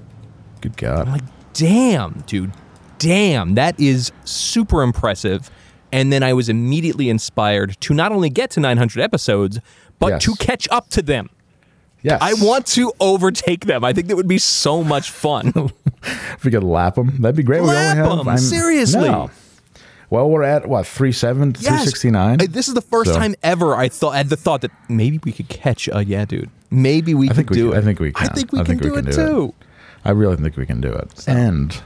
Good 0.60 0.76
God. 0.76 1.06
I'm 1.06 1.12
like, 1.12 1.22
damn, 1.52 2.22
dude, 2.26 2.52
damn, 2.98 3.54
that 3.54 3.78
is 3.80 4.12
super 4.24 4.82
impressive. 4.82 5.50
And 5.92 6.12
then 6.12 6.22
I 6.22 6.32
was 6.32 6.48
immediately 6.48 7.08
inspired 7.08 7.80
to 7.82 7.94
not 7.94 8.12
only 8.12 8.28
get 8.28 8.50
to 8.52 8.60
900 8.60 9.00
episodes, 9.00 9.60
but 9.98 10.08
Yes. 10.08 10.22
to 10.24 10.34
catch 10.34 10.68
up 10.70 10.88
to 10.90 11.02
them. 11.02 11.30
Yes. 12.02 12.20
I 12.20 12.34
want 12.34 12.66
to 12.68 12.92
overtake 13.00 13.64
them. 13.66 13.82
I 13.84 13.92
think 13.92 14.08
that 14.08 14.16
would 14.16 14.28
be 14.28 14.38
so 14.38 14.84
much 14.84 15.10
fun. 15.10 15.52
if 16.02 16.44
we 16.44 16.50
could 16.50 16.62
lap 16.64 16.96
them. 16.96 17.16
That'd 17.20 17.36
be 17.36 17.42
great. 17.42 17.62
Lap 17.62 17.96
we 17.96 18.02
only 18.02 18.16
have 18.18 18.28
I'm- 18.28 18.38
seriously. 18.38 19.08
No. 19.08 19.30
Well, 20.08 20.30
we're 20.30 20.44
at 20.44 20.68
what 20.68 20.86
three 20.86 21.12
seven 21.12 21.52
three 21.52 21.78
sixty 21.78 22.10
nine. 22.10 22.38
This 22.38 22.68
is 22.68 22.74
the 22.74 22.80
first 22.82 23.12
So- 23.12 23.18
time 23.18 23.34
ever 23.42 23.74
I 23.74 23.88
thought 23.88 24.10
I 24.14 24.18
had 24.18 24.28
the 24.28 24.36
thought 24.36 24.60
that 24.60 24.70
maybe 24.88 25.18
we 25.24 25.32
could 25.32 25.48
catch 25.48 25.88
a 25.92 26.04
yeah, 26.04 26.24
dude. 26.24 26.50
Maybe 26.70 27.14
we 27.14 27.28
I 27.30 27.32
could 27.34 27.50
we 27.50 27.56
do 27.56 27.72
it. 27.72 27.78
I 27.78 27.80
think 27.82 27.98
we 28.00 28.08
I 28.14 28.26
can. 28.26 28.34
think 28.34 28.52
we 28.52 28.60
I 28.60 28.64
can 28.64 28.78
think 28.78 28.82
we 28.82 28.88
do 28.90 28.94
can 28.96 29.08
it 29.08 29.12
do 29.14 29.20
it. 29.20 29.26
too. 29.28 29.54
I 30.04 30.10
really 30.10 30.36
think 30.36 30.56
we 30.56 30.66
can 30.66 30.80
do 30.80 30.92
it. 30.92 31.24
And 31.28 31.80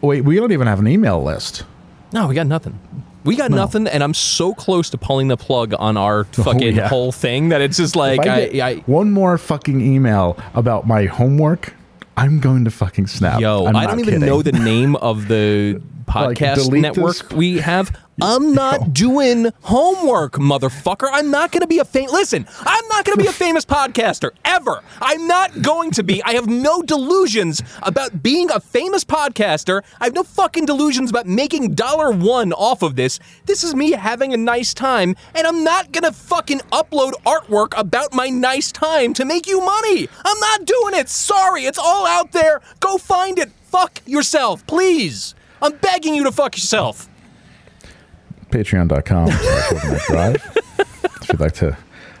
wait, 0.00 0.22
we 0.24 0.36
don't 0.36 0.52
even 0.52 0.66
have 0.66 0.78
an 0.80 0.88
email 0.88 1.22
list. 1.22 1.64
No, 2.12 2.26
we 2.28 2.34
got 2.34 2.46
nothing. 2.46 2.78
We 3.24 3.36
got 3.36 3.50
nothing, 3.50 3.86
and 3.86 4.02
I'm 4.02 4.14
so 4.14 4.54
close 4.54 4.88
to 4.90 4.98
pulling 4.98 5.28
the 5.28 5.36
plug 5.36 5.74
on 5.78 5.96
our 5.96 6.20
oh, 6.38 6.42
fucking 6.42 6.62
Oh, 6.62 6.82
yeah. 6.82 6.88
whole 6.88 7.12
thing 7.12 7.50
that 7.50 7.60
it's 7.60 7.76
just 7.76 7.94
like 7.96 8.26
I 8.26 8.44
I, 8.60 8.68
I, 8.68 8.74
one 8.86 9.10
more 9.12 9.36
fucking 9.36 9.80
email 9.80 10.38
about 10.54 10.86
my 10.86 11.04
homework, 11.04 11.74
I'm 12.16 12.40
going 12.40 12.64
to 12.64 12.70
fucking 12.70 13.06
snap. 13.08 13.40
yo, 13.40 13.66
I'm 13.66 13.76
I 13.76 13.86
don't 13.86 14.00
even 14.00 14.14
kidding. 14.14 14.26
know 14.28 14.40
the 14.40 14.52
name 14.52 14.96
of 14.96 15.28
the 15.28 15.82
podcast 16.08 16.56
delete 16.56 16.82
network 16.82 17.16
this. 17.16 17.32
we 17.32 17.58
have. 17.58 17.96
I'm 18.20 18.52
not 18.52 18.92
doing 18.92 19.52
homework, 19.62 20.32
motherfucker. 20.32 21.08
I'm 21.12 21.30
not 21.30 21.52
going 21.52 21.60
to 21.60 21.68
be 21.68 21.78
a 21.78 21.84
famous. 21.84 22.12
Listen, 22.12 22.48
I'm 22.60 22.88
not 22.88 23.04
going 23.04 23.16
to 23.16 23.22
be 23.22 23.28
a 23.28 23.32
famous 23.46 23.64
podcaster 23.64 24.30
ever. 24.44 24.82
I'm 25.00 25.28
not 25.28 25.62
going 25.62 25.92
to 25.92 26.02
be. 26.02 26.20
I 26.24 26.32
have 26.32 26.48
no 26.48 26.82
delusions 26.82 27.62
about 27.82 28.20
being 28.20 28.50
a 28.50 28.58
famous 28.58 29.04
podcaster. 29.04 29.82
I 30.00 30.06
have 30.06 30.14
no 30.14 30.24
fucking 30.24 30.64
delusions 30.64 31.10
about 31.10 31.26
making 31.26 31.76
dollar 31.76 32.10
one 32.10 32.52
off 32.52 32.82
of 32.82 32.96
this. 32.96 33.20
This 33.46 33.62
is 33.62 33.76
me 33.76 33.92
having 33.92 34.34
a 34.34 34.36
nice 34.36 34.74
time, 34.74 35.14
and 35.36 35.46
I'm 35.46 35.62
not 35.62 35.92
going 35.92 36.04
to 36.04 36.12
fucking 36.12 36.58
upload 36.72 37.12
artwork 37.24 37.72
about 37.78 38.12
my 38.12 38.28
nice 38.28 38.72
time 38.72 39.14
to 39.14 39.24
make 39.24 39.46
you 39.46 39.60
money. 39.60 40.08
I'm 40.24 40.40
not 40.40 40.64
doing 40.64 40.94
it. 40.94 41.08
Sorry, 41.08 41.66
it's 41.66 41.78
all 41.78 42.04
out 42.04 42.32
there. 42.32 42.62
Go 42.80 42.98
find 42.98 43.38
it. 43.38 43.52
Fuck 43.70 44.00
yourself, 44.06 44.66
please. 44.66 45.34
I'm 45.62 45.76
begging 45.76 46.14
you 46.14 46.24
to 46.24 46.32
fuck 46.32 46.56
yourself. 46.56 47.08
Patreon.com 48.50 49.28
drive. 50.06 50.36
if 51.22 51.28
you'd 51.28 51.40
like 51.40 51.52
to 51.54 51.76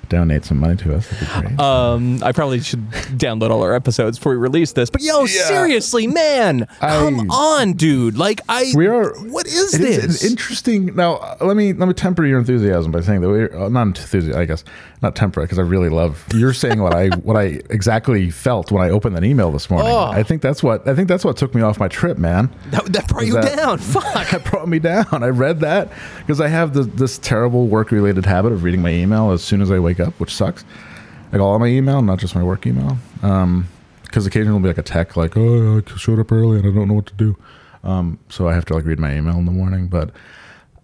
donate 0.08 0.44
some 0.44 0.58
money 0.58 0.76
to 0.76 0.94
us, 0.96 1.08
that'd 1.08 1.42
be 1.42 1.56
great. 1.56 1.60
Um, 1.60 2.22
I 2.22 2.32
probably 2.32 2.60
should 2.60 2.88
download 2.90 3.50
all 3.50 3.62
our 3.62 3.74
episodes 3.74 4.18
before 4.18 4.32
we 4.32 4.38
release 4.38 4.72
this. 4.72 4.90
But 4.90 5.02
yo, 5.02 5.26
seriously, 5.26 6.06
man, 6.06 6.66
come 6.80 7.30
on, 7.30 7.74
dude. 7.74 8.16
Like, 8.16 8.40
I 8.48 8.72
we 8.74 8.86
are. 8.86 9.14
What 9.20 9.46
is 9.46 9.74
it 9.74 9.78
this? 9.78 10.22
an 10.22 10.30
interesting. 10.30 10.94
Now, 10.96 11.14
uh, 11.16 11.36
let 11.40 11.56
me 11.56 11.72
let 11.72 11.86
me 11.88 11.94
temper 11.94 12.24
your 12.24 12.38
enthusiasm 12.38 12.92
by 12.92 13.00
saying 13.00 13.20
that 13.20 13.28
we're 13.28 13.54
uh, 13.56 13.68
not 13.68 13.86
enthusiasm. 13.88 14.40
I 14.40 14.44
guess 14.44 14.64
not 15.02 15.14
temper 15.14 15.42
because 15.42 15.58
I 15.58 15.62
really 15.62 15.88
love. 15.88 16.24
You're 16.34 16.52
saying 16.52 16.80
what 16.80 16.94
I 16.94 17.08
what 17.22 17.36
I 17.36 17.60
exactly 17.70 18.30
felt 18.30 18.70
when 18.72 18.82
I 18.82 18.90
opened 18.90 19.16
that 19.16 19.24
email 19.24 19.50
this 19.52 19.70
morning. 19.70 19.90
Oh. 19.90 20.06
I 20.06 20.22
think 20.22 20.42
that's 20.42 20.62
what 20.62 20.86
I 20.86 20.94
think 20.94 21.08
that's 21.08 21.24
what 21.24 21.36
took 21.36 21.54
me 21.54 21.62
off 21.62 21.78
my 21.78 21.88
trip, 21.88 22.18
man. 22.18 22.50
that, 22.70 22.84
that 22.86 23.08
brought 23.08 23.26
you 23.26 23.34
that- 23.34 23.56
down. 23.56 23.78
Fuck. 23.88 24.30
that 24.30 24.44
brought 24.44 24.68
me 24.68 24.78
down. 24.78 25.06
I 25.10 25.28
read 25.28 25.60
that 25.60 25.90
because 26.18 26.40
I 26.40 26.48
have 26.48 26.74
this, 26.74 26.86
this 26.88 27.18
terrible 27.18 27.66
work 27.66 27.90
related 27.90 28.26
habit 28.26 28.52
of 28.52 28.62
reading 28.62 28.82
my 28.82 28.90
email 28.90 29.30
as 29.30 29.42
soon 29.42 29.62
as 29.62 29.70
I 29.70 29.78
wake 29.78 29.97
up, 30.00 30.18
which 30.20 30.34
sucks. 30.34 30.64
Like 31.32 31.42
all 31.42 31.58
my 31.58 31.66
email, 31.66 32.00
not 32.02 32.18
just 32.18 32.34
my 32.34 32.42
work 32.42 32.66
email. 32.66 32.96
Because 33.20 34.26
occasionally 34.26 34.56
it'll 34.56 34.60
be 34.60 34.68
like 34.68 34.78
a 34.78 34.82
tech, 34.82 35.16
like, 35.16 35.36
oh, 35.36 35.78
I 35.78 35.98
showed 35.98 36.18
up 36.18 36.32
early 36.32 36.58
and 36.58 36.66
I 36.66 36.74
don't 36.74 36.88
know 36.88 36.94
what 36.94 37.06
to 37.06 37.14
do. 37.14 37.36
Um, 37.84 38.18
so 38.28 38.48
I 38.48 38.54
have 38.54 38.64
to 38.66 38.74
like 38.74 38.84
read 38.84 38.98
my 38.98 39.14
email 39.14 39.36
in 39.36 39.44
the 39.44 39.52
morning. 39.52 39.88
But 39.88 40.10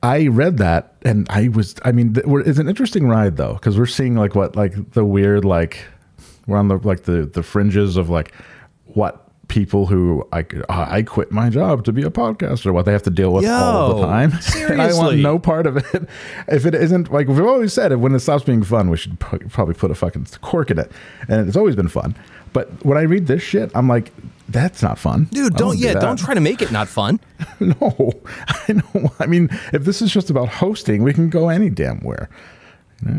I 0.03 0.27
read 0.29 0.59
that 0.59 0.96
and 1.03 1.27
I 1.31 1.48
was, 1.48 1.74
I 1.85 1.92
mean, 1.92 2.14
th- 2.14 2.27
it's 2.46 2.59
an 2.59 2.68
interesting 2.68 3.09
ride 3.09 3.37
though, 3.37 3.55
because 3.55 3.79
we're 3.79 3.87
seeing 3.87 4.16
like 4.16 4.35
what, 4.35 4.55
like 4.55 4.92
the 4.92 5.05
weird, 5.05 5.44
like, 5.44 5.85
we're 6.46 6.59
on 6.59 6.68
the, 6.68 6.77
like 6.77 7.05
the, 7.05 7.24
the 7.24 7.42
fringes 7.42 7.96
of 7.96 8.11
like 8.11 8.35
what 8.85 9.23
people 9.54 9.86
who 9.86 10.26
I, 10.32 10.44
I 10.68 11.02
quit 11.02 11.30
my 11.30 11.48
job 11.48 11.84
to 11.84 11.92
be 11.92 12.02
a 12.02 12.10
podcaster, 12.10 12.72
what 12.72 12.86
they 12.86 12.92
have 12.92 13.04
to 13.04 13.10
deal 13.10 13.32
with 13.32 13.46
all 13.46 14.00
the 14.00 14.04
time. 14.04 14.32
and 14.56 14.82
I 14.82 14.92
want 14.92 15.18
no 15.18 15.38
part 15.38 15.68
of 15.68 15.76
it. 15.76 16.08
If 16.48 16.66
it 16.66 16.74
isn't 16.74 17.12
like 17.12 17.28
we've 17.28 17.40
always 17.40 17.72
said, 17.72 17.92
if 17.92 18.00
when 18.00 18.12
it 18.16 18.18
stops 18.18 18.42
being 18.42 18.64
fun, 18.64 18.90
we 18.90 18.96
should 18.96 19.20
probably 19.20 19.74
put 19.74 19.92
a 19.92 19.94
fucking 19.94 20.26
cork 20.40 20.72
in 20.72 20.80
it. 20.80 20.90
And 21.28 21.46
it's 21.46 21.56
always 21.56 21.76
been 21.76 21.86
fun. 21.86 22.16
But 22.52 22.84
when 22.84 22.98
I 22.98 23.02
read 23.02 23.28
this 23.28 23.44
shit, 23.44 23.70
I'm 23.76 23.88
like, 23.88 24.12
that's 24.48 24.82
not 24.82 24.98
fun, 24.98 25.24
Dude, 25.30 25.54
don't, 25.54 25.76
do 25.76 25.82
yeah, 25.82 25.94
that. 25.94 26.02
don't 26.02 26.18
try 26.18 26.34
to 26.34 26.40
make 26.40 26.60
it 26.60 26.72
not 26.72 26.88
fun. 26.88 27.20
No, 27.60 28.12
I 28.48 28.72
know. 28.72 29.12
I 29.20 29.26
mean, 29.26 29.48
if 29.72 29.84
this 29.84 30.02
is 30.02 30.12
just 30.12 30.30
about 30.30 30.48
hosting, 30.48 31.02
we 31.04 31.12
can 31.14 31.30
go 31.30 31.48
any 31.48 31.70
damn 31.70 32.00
where. 32.00 32.28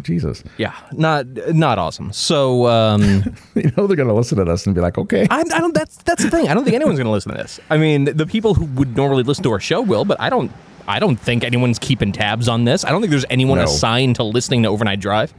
Jesus. 0.02 0.44
Yeah, 0.58 0.74
not 0.94 1.28
not 1.54 1.78
awesome. 1.78 2.12
So, 2.12 2.66
um, 2.68 3.02
You 3.56 3.72
know 3.78 3.86
they're 3.88 3.96
gonna 3.96 4.14
listen 4.16 4.44
to 4.44 4.52
us 4.52 4.66
and 4.66 4.74
be 4.74 4.82
like, 4.82 4.98
okay, 4.98 5.28
I, 5.30 5.40
I 5.42 5.44
don't. 5.44 5.74
That's 5.76 5.98
that's 5.98 6.24
the 6.24 6.32
thing. 6.32 6.48
I 6.50 6.54
don't 6.54 6.64
think 6.64 6.76
anyone's 6.76 6.98
going 6.98 7.06
to 7.06 7.12
listen 7.12 7.32
to 7.32 7.38
this. 7.38 7.60
I 7.70 7.78
mean, 7.78 8.06
the 8.06 8.26
people 8.26 8.54
who 8.56 8.66
would 8.80 8.96
normally 8.96 9.24
listen 9.24 9.44
to 9.44 9.52
our 9.52 9.60
show 9.60 9.82
will, 9.82 10.06
but 10.06 10.20
I 10.20 10.30
don't. 10.30 10.52
I 10.88 11.00
don't 11.00 11.18
think 11.18 11.44
anyone's 11.44 11.78
keeping 11.80 12.12
tabs 12.12 12.48
on 12.48 12.64
this. 12.66 12.84
I 12.86 12.90
don't 12.92 13.02
think 13.02 13.10
there's 13.12 13.26
anyone 13.30 13.58
No. 13.58 13.64
assigned 13.66 14.16
to 14.18 14.24
listening 14.24 14.64
to 14.64 14.70
Overnight 14.70 15.00
Drive. 15.00 15.34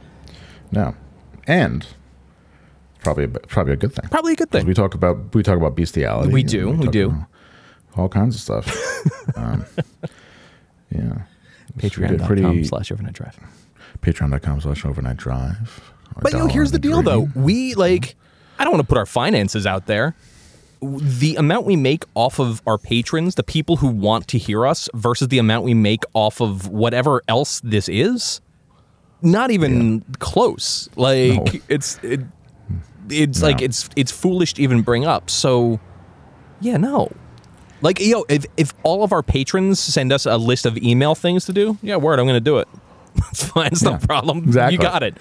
no, 0.71 0.93
and 1.45 1.85
probably 3.03 3.25
a, 3.25 3.27
probably 3.29 3.73
a 3.73 3.77
good 3.77 3.93
thing. 3.93 4.09
Probably 4.09 4.33
a 4.33 4.35
good 4.35 4.49
thing. 4.51 4.65
We 4.65 4.73
talk 4.73 4.93
about 4.93 5.33
we 5.35 5.43
talk 5.43 5.57
about 5.57 5.75
bestiality. 5.75 6.31
We 6.31 6.43
do, 6.43 6.69
we 6.71 6.85
talk 6.85 6.93
do. 6.93 7.25
all 7.97 8.07
kinds 8.09 8.35
of 8.35 8.41
stuff. 8.41 9.35
um, 9.35 9.65
yeah, 10.91 11.19
We 11.81 11.89
Patreon.com 11.89 12.63
slash 12.65 12.91
Overnight 12.91 13.13
Drive. 13.13 13.37
Patreon.com 14.01 14.61
slash 14.61 14.85
overnight 14.85 15.17
drive. 15.17 15.81
But 16.21 16.33
you 16.33 16.39
know, 16.39 16.47
here's 16.47 16.71
the 16.71 16.79
deal, 16.79 17.01
though. 17.01 17.27
We 17.35 17.75
like, 17.75 18.15
I 18.57 18.63
don't 18.63 18.73
want 18.73 18.81
to 18.83 18.87
put 18.87 18.97
our 18.97 19.05
finances 19.05 19.65
out 19.67 19.85
there. 19.85 20.15
The 20.81 21.35
amount 21.35 21.65
we 21.65 21.75
make 21.75 22.05
off 22.15 22.39
of 22.39 22.61
our 22.67 22.77
patrons, 22.77 23.35
the 23.35 23.43
people 23.43 23.77
who 23.77 23.87
want 23.87 24.27
to 24.29 24.37
hear 24.37 24.65
us, 24.65 24.89
versus 24.93 25.27
the 25.27 25.37
amount 25.39 25.63
we 25.65 25.73
make 25.73 26.03
off 26.13 26.39
of 26.41 26.67
whatever 26.67 27.21
else 27.27 27.59
this 27.63 27.89
is, 27.89 28.41
not 29.21 29.49
even 29.51 30.01
close. 30.19 30.87
Like 30.95 31.33
No. 31.53 31.59
it's 31.67 31.99
it, 32.03 32.21
it's 33.09 33.41
like 33.41 33.61
it's 33.61 33.89
it's 33.95 34.11
foolish 34.11 34.53
to 34.55 34.61
even 34.63 34.81
bring 34.81 35.05
up. 35.05 35.29
So, 35.29 35.79
yeah, 36.61 36.77
no. 36.77 37.11
Like 37.81 37.99
yo, 37.99 38.25
if 38.29 38.45
if 38.55 38.73
all 38.83 39.03
of 39.03 39.11
our 39.11 39.23
patrons 39.23 39.79
send 39.79 40.11
us 40.13 40.25
a 40.25 40.37
list 40.37 40.65
of 40.65 40.77
email 40.77 41.15
things 41.15 41.45
to 41.45 41.53
do, 41.53 41.77
yeah, 41.81 41.95
word, 41.95 42.19
I'm 42.19 42.25
going 42.25 42.35
to 42.35 42.39
do 42.39 42.57
it. 42.57 42.67
It's 43.31 43.43
fine. 43.45 43.67
It's 43.67 43.83
no 43.83 43.97
problem. 43.97 44.39
exactly. 44.39 44.73
You 44.75 44.81
got 44.81 45.03
it. 45.03 45.17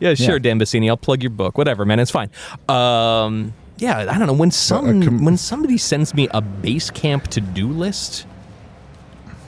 Yeah, 0.00 0.14
sure, 0.14 0.34
Yeah. 0.34 0.38
Dan 0.38 0.58
Bassini. 0.58 0.88
I'll 0.88 0.96
plug 0.96 1.22
your 1.22 1.30
book. 1.30 1.58
Whatever, 1.58 1.84
man. 1.84 1.98
It's 2.00 2.10
fine. 2.10 2.30
Um, 2.68 3.52
yeah, 3.78 4.06
I 4.10 4.18
don't 4.18 4.26
know. 4.26 4.32
When 4.32 4.50
some 4.50 5.02
com- 5.02 5.24
when 5.24 5.36
somebody 5.36 5.76
sends 5.78 6.14
me 6.14 6.28
a 6.32 6.40
Basecamp 6.42 7.28
to 7.28 7.40
do 7.40 7.68
list, 7.68 8.26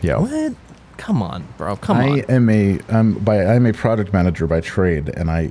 Yeah. 0.02 0.18
what? 0.18 0.54
Come 0.96 1.22
on, 1.22 1.44
bro. 1.56 1.76
Come 1.76 1.96
I 1.96 2.08
on. 2.08 2.20
am 2.28 2.50
a 2.50 2.78
I'm 2.90 3.14
by 3.14 3.44
I'm 3.44 3.64
a 3.66 3.72
product 3.72 4.12
manager 4.12 4.46
by 4.46 4.60
trade, 4.60 5.08
and 5.08 5.30
I 5.30 5.50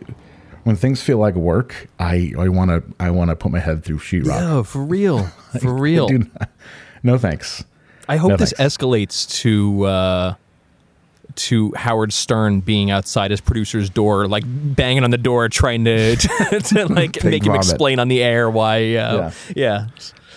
when 0.63 0.75
things 0.75 1.01
feel 1.01 1.17
like 1.17 1.33
work, 1.35 1.87
I 1.99 2.33
I 2.37 2.49
want 2.49 2.69
to 2.69 2.83
I 2.99 3.09
want 3.09 3.29
to 3.31 3.35
put 3.35 3.51
my 3.51 3.59
head 3.59 3.83
through 3.83 3.97
sheetrock. 3.99 4.39
Yo, 4.41 4.63
for 4.63 4.83
real, 4.83 5.23
for 5.61 5.73
real. 5.73 6.07
I 6.09 6.13
not- 6.17 6.49
no 7.01 7.17
thanks. 7.17 7.63
I 8.07 8.17
hope 8.17 8.29
No 8.31 8.37
this 8.37 8.53
thanks. 8.53 8.77
escalates 8.77 9.29
to 9.41 9.83
uh, 9.85 10.33
to 11.47 11.71
Howard 11.75 12.11
Stern 12.13 12.59
being 12.61 12.91
outside 12.91 13.31
his 13.31 13.41
producer's 13.41 13.89
door, 13.89 14.27
like 14.27 14.43
banging 14.47 15.03
on 15.03 15.11
the 15.11 15.17
door, 15.17 15.49
trying 15.49 15.85
to 15.85 16.15
to, 16.49 16.59
to, 16.59 16.87
like 16.87 17.13
Pig 17.13 17.23
make 17.25 17.43
him 17.43 17.53
vomit. 17.53 17.65
explain 17.69 17.99
on 17.99 18.07
the 18.07 18.21
air 18.23 18.49
why. 18.49 18.95
Uh, 18.95 19.31
yeah. 19.55 19.87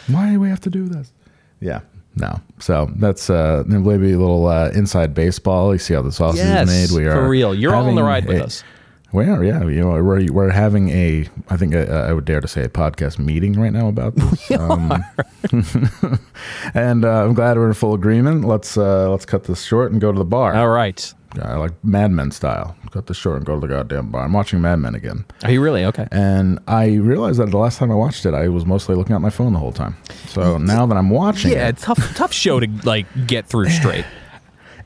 Why 0.09 0.31
do 0.33 0.41
we 0.41 0.49
have 0.49 0.61
to 0.61 0.71
do 0.71 0.88
this? 0.88 1.12
Yeah. 1.61 1.81
No. 2.17 2.41
So 2.59 2.91
that's 2.97 3.31
uh 3.31 3.62
maybe 3.67 4.12
a 4.12 4.19
little 4.19 4.47
uh, 4.47 4.71
inside 4.75 5.15
baseball. 5.15 5.73
You 5.73 5.79
see 5.79 5.95
how 5.95 6.03
the 6.03 6.12
sausage 6.12 6.38
Yes, 6.45 6.69
is 6.71 6.93
made. 6.93 6.99
We 7.01 7.07
are 7.09 7.15
for 7.15 7.29
real. 7.29 7.55
You're 7.55 7.75
all 7.75 7.87
on 7.88 7.95
the 7.95 8.03
having 8.03 8.05
ride 8.05 8.27
with 8.27 8.41
a- 8.41 8.45
us. 8.45 8.65
We 9.12 9.27
are, 9.27 9.44
yeah. 9.44 9.62
You 9.64 9.81
know, 9.83 10.03
we're 10.03 10.33
we're 10.33 10.51
having 10.51 10.88
a, 10.88 11.29
I 11.51 11.57
think 11.59 11.75
uh, 11.75 12.07
I 12.09 12.12
would 12.14 12.25
dare 12.25 12.40
to 12.40 12.48
say 12.48 12.64
a 12.64 12.68
podcast 12.68 13.18
meeting 13.18 13.61
right 13.61 13.72
now 13.72 13.88
about 13.88 14.14
this. 14.16 14.51
Um, 14.53 14.92
and 16.75 17.05
uh, 17.05 17.25
I'm 17.25 17.35
glad 17.35 17.57
we're 17.57 17.68
in 17.68 17.75
full 17.75 17.94
agreement. 17.94 18.44
Let's 18.44 18.77
uh, 18.77 19.11
let's 19.11 19.27
cut 19.27 19.44
this 19.44 19.62
short 19.64 19.92
and 19.92 20.01
go 20.01 20.12
to 20.12 20.18
the 20.18 20.25
bar. 20.25 20.55
All 20.55 20.68
right. 20.68 21.12
Uh, 21.42 21.59
like 21.59 21.72
Mad 21.83 22.11
Men 22.11 22.31
style. 22.31 22.77
Cut 22.90 23.07
this 23.07 23.16
short 23.16 23.37
and 23.38 23.46
go 23.46 23.55
to 23.55 23.61
the 23.61 23.68
goddamn 23.68 24.11
bar. 24.11 24.22
I'm 24.25 24.33
watching 24.35 24.61
Mad 24.61 24.77
Men 24.77 24.94
again, 24.94 25.25
Are 25.44 25.51
you 25.51 25.62
really 25.62 25.83
okay? 25.87 26.07
and 26.12 26.59
I 26.68 26.88
realized 26.96 27.38
that 27.38 27.51
the 27.51 27.57
last 27.57 27.79
time 27.79 27.90
I 27.90 27.94
watched 27.94 28.27
it, 28.27 28.35
I 28.35 28.48
was 28.48 28.66
mostly 28.66 28.94
looking 28.96 29.14
at 29.14 29.22
my 29.22 29.31
phone 29.31 29.55
the 29.55 29.59
whole 29.59 29.72
time. 29.72 29.96
So 30.29 30.59
now 30.59 30.85
that 30.87 30.96
I'm 30.96 31.09
watching 31.09 31.53
Yeah, 31.53 31.68
it, 31.68 31.79
tough 31.79 32.14
tough 32.14 32.33
show 32.35 32.61
to 32.61 32.68
like 32.85 33.07
get 33.27 33.46
through 33.46 33.70
straight. 33.70 34.05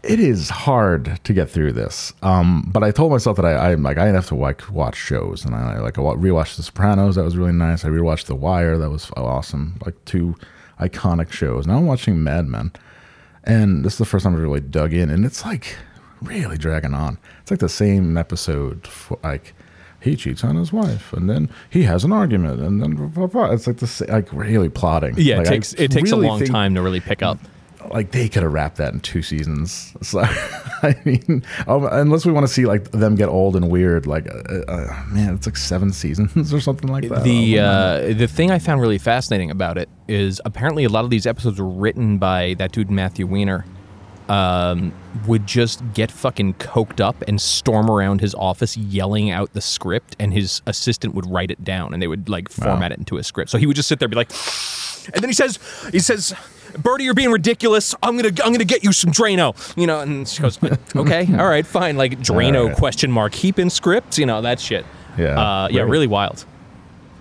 it 0.08 0.20
is 0.20 0.48
hard 0.48 1.18
to 1.24 1.32
get 1.32 1.50
through 1.50 1.72
this. 1.72 2.12
Um, 2.22 2.68
but 2.72 2.82
I 2.82 2.90
told 2.90 3.12
myself 3.12 3.36
that 3.36 3.44
I, 3.44 3.74
like 3.74 3.98
I 3.98 4.06
have 4.06 4.26
to 4.28 4.34
like 4.34 4.70
watch 4.70 4.96
shows, 4.96 5.44
and 5.44 5.54
I 5.54 5.78
like 5.80 5.98
I 5.98 6.02
rewatched 6.02 6.56
The 6.56 6.62
Sopranos. 6.62 7.16
That 7.16 7.24
was 7.24 7.36
really 7.36 7.52
nice. 7.52 7.84
I 7.84 7.88
rewatched 7.88 8.26
The 8.26 8.34
Wire. 8.34 8.78
That 8.78 8.90
was 8.90 9.10
awesome. 9.16 9.78
Like 9.84 10.02
two 10.04 10.34
iconic 10.80 11.32
shows. 11.32 11.66
Now 11.66 11.76
I'm 11.78 11.86
watching 11.86 12.22
Mad 12.22 12.46
Men, 12.46 12.72
and 13.44 13.84
this 13.84 13.94
is 13.94 13.98
the 13.98 14.04
first 14.04 14.24
time 14.24 14.34
I 14.34 14.38
really 14.38 14.60
dug 14.60 14.92
in. 14.92 15.10
And 15.10 15.24
it's 15.24 15.44
like 15.44 15.76
really 16.22 16.56
dragging 16.58 16.94
on. 16.94 17.18
It's 17.42 17.50
like 17.50 17.60
the 17.60 17.68
same 17.68 18.16
episode. 18.16 18.86
For, 18.86 19.18
like 19.22 19.54
he 20.00 20.14
cheats 20.14 20.44
on 20.44 20.56
his 20.56 20.72
wife, 20.72 21.12
and 21.12 21.28
then 21.28 21.48
he 21.70 21.82
has 21.84 22.04
an 22.04 22.12
argument, 22.12 22.60
and 22.60 22.80
then 22.82 22.94
blah, 22.94 23.06
blah, 23.06 23.26
blah. 23.26 23.50
it's 23.52 23.66
like 23.66 23.78
this, 23.78 24.00
like 24.02 24.32
really 24.32 24.68
plotting. 24.68 25.14
Yeah, 25.16 25.38
Like, 25.38 25.46
it 25.46 25.48
I 25.48 25.52
takes 25.54 25.72
it 25.74 25.90
takes 25.90 26.12
a 26.12 26.16
long 26.16 26.38
think- 26.38 26.50
time 26.50 26.74
to 26.76 26.82
really 26.82 27.00
pick 27.00 27.22
up. 27.22 27.38
Like 27.90 28.11
they 28.11 28.29
could 28.29 28.42
have 28.42 28.53
wrapped 28.53 28.77
that 28.77 28.92
in 28.92 29.01
two 29.01 29.22
seasons. 29.22 29.92
So 30.03 30.20
I 30.22 30.94
mean, 31.05 31.44
um, 31.66 31.88
unless 31.90 32.25
we 32.25 32.31
want 32.33 32.46
to 32.46 32.53
see 32.53 32.64
like 32.66 32.92
them 32.92 33.16
get 33.16 33.29
old 33.29 33.57
and 33.57 33.70
weird, 33.70 34.07
like 34.07 34.29
uh, 34.29 34.61
uh, 34.68 35.05
man, 35.09 35.35
it's 35.35 35.46
like 35.46 35.57
seven 35.57 35.92
seasons 35.92 36.53
or 36.55 36.61
something 36.61 36.88
like 36.90 37.09
that. 37.09 37.25
The 37.25 37.59
uh, 37.59 38.01
the 38.14 38.29
thing 38.29 38.51
I 38.51 38.59
found 38.59 38.81
really 38.81 38.99
fascinating 38.99 39.51
about 39.51 39.79
it 39.79 39.88
is 40.07 40.40
apparently 40.44 40.85
a 40.85 40.88
lot 40.88 41.05
of 41.05 41.11
these 41.11 41.27
episodes 41.27 41.59
were 41.61 41.68
written 41.68 42.18
by 42.18 42.55
that 42.59 42.72
dude 42.72 42.90
Matthew 42.90 43.27
Weiner. 43.27 43.64
Um, 44.29 44.92
would 45.29 45.46
just 45.46 45.83
get 45.94 46.11
fucking 46.11 46.55
coked 46.55 47.01
up 47.01 47.22
and 47.29 47.40
storm 47.40 47.88
around 47.88 48.20
his 48.20 48.35
office 48.35 48.77
yelling 48.77 49.31
out 49.31 49.53
the 49.53 49.61
script, 49.61 50.16
and 50.18 50.33
his 50.33 50.62
assistant 50.66 51.14
would 51.14 51.31
write 51.31 51.53
it 51.53 51.62
down, 51.62 51.92
and 51.94 52.03
they 52.03 52.09
would 52.09 52.29
like 52.29 52.49
format 52.49 52.90
it 52.90 52.99
into 52.99 53.18
a 53.18 53.22
script. 53.22 53.51
So 53.51 53.59
he 53.59 53.66
would 53.66 53.77
just 53.77 53.88
sit 53.88 54.01
there 54.01 54.07
and 54.07 54.11
be 54.11 54.16
like, 54.16 54.33
and 55.14 55.22
then 55.22 55.29
he 55.29 55.33
says, 55.33 55.61
he 55.92 56.01
says, 56.01 56.35
"Bertie, 56.82 57.04
you're 57.04 57.14
being 57.14 57.30
ridiculous. 57.30 57.94
I'm 58.02 58.16
gonna 58.16 58.28
I'm 58.44 58.52
gonna 58.52 58.64
get 58.64 58.84
you 58.84 58.92
some 58.92 59.10
Drano." 59.12 59.54
You 59.76 59.86
know, 59.86 60.00
and 60.00 60.26
she 60.28 60.42
goes, 60.42 60.58
"Okay, 60.96 61.26
all 61.38 61.46
right, 61.48 61.66
fine." 61.66 61.96
Like 61.96 62.20
Drano 62.20 62.68
right. 62.68 62.76
question 62.76 63.10
mark 63.12 63.32
keep 63.32 63.58
in 63.58 63.70
script. 63.70 64.18
you 64.18 64.26
know 64.26 64.40
that 64.42 64.60
shit. 64.60 64.84
Yeah, 65.18 65.38
uh, 65.38 65.68
yeah, 65.70 65.82
right. 65.82 65.90
really 65.90 66.06
wild. 66.06 66.44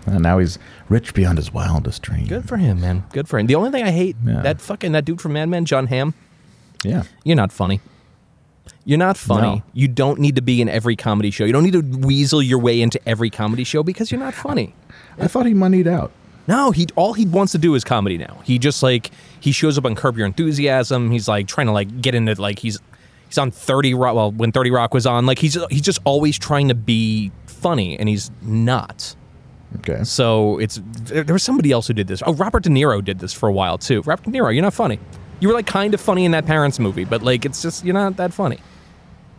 And 0.05 0.21
now 0.21 0.37
he's 0.37 0.59
rich 0.87 1.13
beyond 1.15 1.37
his 1.39 1.51
wildest 1.51 2.01
dreams. 2.03 2.29
Good 2.29 2.47
for 2.47 2.57
him, 2.57 2.79
man. 2.81 3.05
Good 3.11 3.27
for 3.27 3.39
him. 3.39 3.47
The 3.47 3.55
only 3.55 3.71
thing 3.71 3.83
I 3.83 3.91
hate 3.91 4.15
Yeah. 4.23 4.41
that 4.41 4.61
fucking 4.61 4.91
that 4.91 5.03
dude 5.03 5.19
from 5.19 5.33
Mad 5.33 5.49
Men, 5.49 5.65
John 5.65 5.87
Hamm. 5.87 6.13
Yeah. 6.83 7.03
You're 7.23 7.35
not 7.35 7.51
funny. 7.51 7.81
You're 8.83 8.99
not 8.99 9.17
funny. 9.17 9.57
No. 9.57 9.63
You 9.73 9.87
don't 9.87 10.19
need 10.19 10.35
to 10.35 10.43
be 10.43 10.61
in 10.61 10.69
every 10.69 10.95
comedy 10.95 11.31
show. 11.31 11.43
You 11.43 11.53
don't 11.53 11.63
need 11.63 11.73
to 11.73 11.81
weasel 12.05 12.39
your 12.41 12.59
way 12.59 12.81
into 12.81 12.99
every 13.09 13.31
comedy 13.31 13.63
show 13.63 13.81
because 13.81 14.11
you're 14.11 14.19
not 14.19 14.35
funny. 14.35 14.75
I 15.17 15.27
thought 15.27 15.47
he 15.47 15.55
moneyed 15.55 15.87
out. 15.87 16.11
No, 16.47 16.71
he 16.71 16.87
all 16.95 17.13
he 17.13 17.25
wants 17.25 17.51
to 17.53 17.57
do 17.57 17.73
is 17.75 17.83
comedy 17.83 18.17
now. 18.17 18.39
He 18.43 18.59
just 18.59 18.83
like 18.83 19.11
he 19.39 19.51
shows 19.51 19.77
up 19.77 19.85
on 19.85 19.95
Curb 19.95 20.17
Your 20.17 20.27
Enthusiasm. 20.27 21.11
He's 21.11 21.27
like 21.27 21.47
trying 21.47 21.67
to 21.67 21.73
like 21.73 22.01
get 22.01 22.15
into 22.15 22.39
like 22.39 22.59
he's 22.59 22.79
he's 23.27 23.37
on 23.37 23.51
Thirty 23.51 23.93
Rock. 23.93 24.15
Well, 24.15 24.31
when 24.31 24.51
Thirty 24.51 24.71
Rock 24.71 24.93
was 24.93 25.05
on, 25.05 25.25
like 25.25 25.39
he's 25.39 25.57
he's 25.69 25.81
just 25.81 25.99
always 26.03 26.37
trying 26.37 26.67
to 26.67 26.75
be 26.75 27.31
funny, 27.47 27.97
and 27.97 28.07
he's 28.07 28.31
not. 28.41 29.15
Okay. 29.77 30.03
So 30.03 30.59
it's 30.59 30.79
there, 30.85 31.23
there 31.23 31.33
was 31.33 31.43
somebody 31.43 31.71
else 31.71 31.87
who 31.87 31.93
did 31.93 32.07
this. 32.07 32.21
Oh, 32.25 32.33
Robert 32.33 32.63
De 32.63 32.69
Niro 32.69 33.03
did 33.03 33.19
this 33.19 33.33
for 33.33 33.49
a 33.49 33.53
while 33.53 33.77
too. 33.77 34.01
Robert 34.01 34.25
De 34.25 34.31
Niro, 34.31 34.53
you're 34.53 34.63
not 34.63 34.73
funny. 34.73 34.99
You 35.39 35.49
were 35.49 35.53
like 35.53 35.67
kind 35.67 35.93
of 35.93 35.99
funny 35.99 36.25
in 36.25 36.31
that 36.31 36.45
Parents 36.45 36.79
movie, 36.79 37.05
but 37.05 37.23
like 37.23 37.45
it's 37.45 37.61
just 37.61 37.83
you're 37.83 37.93
not 37.93 38.17
that 38.17 38.33
funny. 38.33 38.59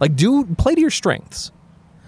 Like, 0.01 0.15
do 0.15 0.45
play 0.57 0.75
to 0.75 0.81
your 0.81 0.91
strengths. 0.91 1.51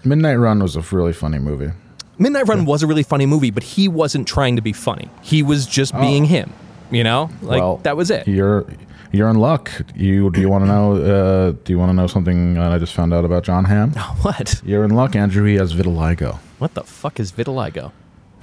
Midnight 0.03 0.35
Run 0.35 0.61
was 0.61 0.75
a 0.75 0.81
really 0.95 1.13
funny 1.13 1.39
movie. 1.39 1.71
Midnight 2.19 2.47
Run 2.47 2.65
was 2.65 2.83
a 2.83 2.87
really 2.87 3.03
funny 3.03 3.25
movie, 3.25 3.49
but 3.49 3.63
he 3.63 3.87
wasn't 3.87 4.27
trying 4.27 4.55
to 4.57 4.61
be 4.61 4.73
funny. 4.73 5.09
He 5.21 5.41
was 5.41 5.65
just 5.65 5.93
being 5.99 6.25
him. 6.25 6.51
You 6.91 7.03
know, 7.03 7.29
like 7.41 7.61
well, 7.61 7.77
that 7.83 7.95
was 7.95 8.09
it. 8.09 8.27
You're 8.27 8.65
you're 9.11 9.29
in 9.29 9.37
luck. 9.37 9.71
You 9.95 10.31
do 10.31 10.41
you 10.41 10.49
want 10.49 10.63
to 10.63 10.67
know? 10.67 10.95
Uh, 10.95 11.51
do 11.63 11.71
you 11.71 11.77
want 11.79 11.89
to 11.89 11.93
know 11.93 12.07
something 12.07 12.57
uh, 12.57 12.71
I 12.71 12.77
just 12.79 12.93
found 12.93 13.13
out 13.13 13.25
about 13.25 13.43
John 13.43 13.65
Hamm? 13.65 13.91
What? 14.21 14.61
You're 14.65 14.83
in 14.83 14.91
luck, 14.91 15.15
Andrew. 15.15 15.45
He 15.45 15.55
has 15.55 15.73
vitiligo. 15.73 16.37
What 16.57 16.73
the 16.73 16.83
fuck 16.83 17.19
is 17.19 17.31
vitiligo? 17.31 17.91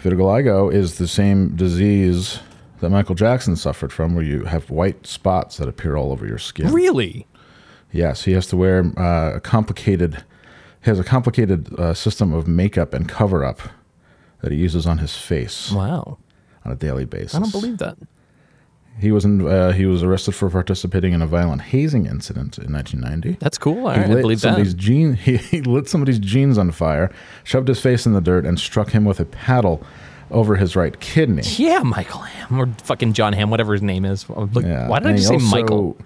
Vitiligo 0.03 0.73
is 0.73 0.99
the 0.99 1.09
same 1.09 1.57
disease 1.57 2.39
that 2.81 2.91
Michael 2.91 3.15
Jackson 3.15 3.57
suffered 3.57 3.93
from, 3.93 4.15
where 4.15 4.25
you 4.25 4.45
have 4.45 4.71
white 4.71 5.07
spots 5.07 5.57
that 5.57 5.69
appear 5.69 5.97
all 5.97 6.13
over 6.13 6.27
your 6.27 6.39
skin. 6.39 6.73
Really? 6.73 7.27
Yes, 7.93 8.25
he 8.25 8.33
has 8.33 8.47
to 8.49 8.57
wear 8.57 8.85
uh, 8.97 9.37
a 9.37 9.41
complicated. 9.41 10.23
He 10.87 10.91
has 10.91 11.01
a 11.01 11.05
complicated 11.05 11.75
uh, 11.81 11.95
system 11.95 12.33
of 12.33 12.47
makeup 12.47 12.95
and 12.95 13.09
cover 13.09 13.45
up 13.45 13.59
that 14.41 14.53
he 14.53 14.59
uses 14.59 14.87
on 14.87 14.99
his 14.99 15.17
face 15.17 15.73
Wow. 15.73 16.19
on 16.65 16.71
a 16.71 16.77
daily 16.77 17.05
basis. 17.05 17.35
I 17.35 17.41
don't 17.41 17.51
believe 17.51 17.79
that. 17.79 17.97
He 19.01 19.11
was 19.11 19.25
in, 19.25 19.45
uh, 19.45 19.73
he 19.73 19.85
was 19.85 20.05
arrested 20.05 20.37
for 20.37 20.49
participating 20.49 21.13
in 21.13 21.23
a 21.23 21.27
violent 21.27 21.63
hazing 21.63 22.07
incident 22.07 22.57
in 22.59 22.73
1990. 22.73 23.37
That's 23.41 23.59
cool. 23.59 23.89
All 23.89 23.95
he 23.95 24.01
I 24.01 24.07
believe 24.07 24.41
somebody's 24.41 24.77
that. 24.77 24.81
jean. 24.81 25.15
He, 25.15 25.39
he 25.39 25.61
lit 25.63 25.89
somebody's 25.89 26.21
jeans 26.21 26.57
on 26.57 26.71
fire, 26.71 27.13
shoved 27.43 27.67
his 27.67 27.81
face 27.81 28.07
in 28.07 28.13
the 28.13 28.21
dirt, 28.21 28.47
and 28.47 28.57
struck 28.61 28.91
him 28.93 29.05
with 29.05 29.19
a 29.19 29.25
paddle 29.25 29.83
over 30.31 30.55
his 30.55 30.77
right 30.77 31.01
kidney. 31.01 31.43
Yeah, 31.57 31.81
Michael 31.83 32.21
Ham 32.21 32.61
or 32.61 32.69
fucking 32.85 33.13
John 33.15 33.33
Hamm, 33.33 33.51
whatever 33.51 33.73
his 33.73 33.83
name 33.83 34.05
is. 34.05 34.31
Like, 34.31 34.65
Yeah. 34.65 34.87
Why 34.87 35.01
did 35.01 35.07
I 35.09 35.11
and 35.11 35.19
just 35.19 35.29
say 35.31 35.35
also- 35.35 35.47
Michael? 35.51 35.99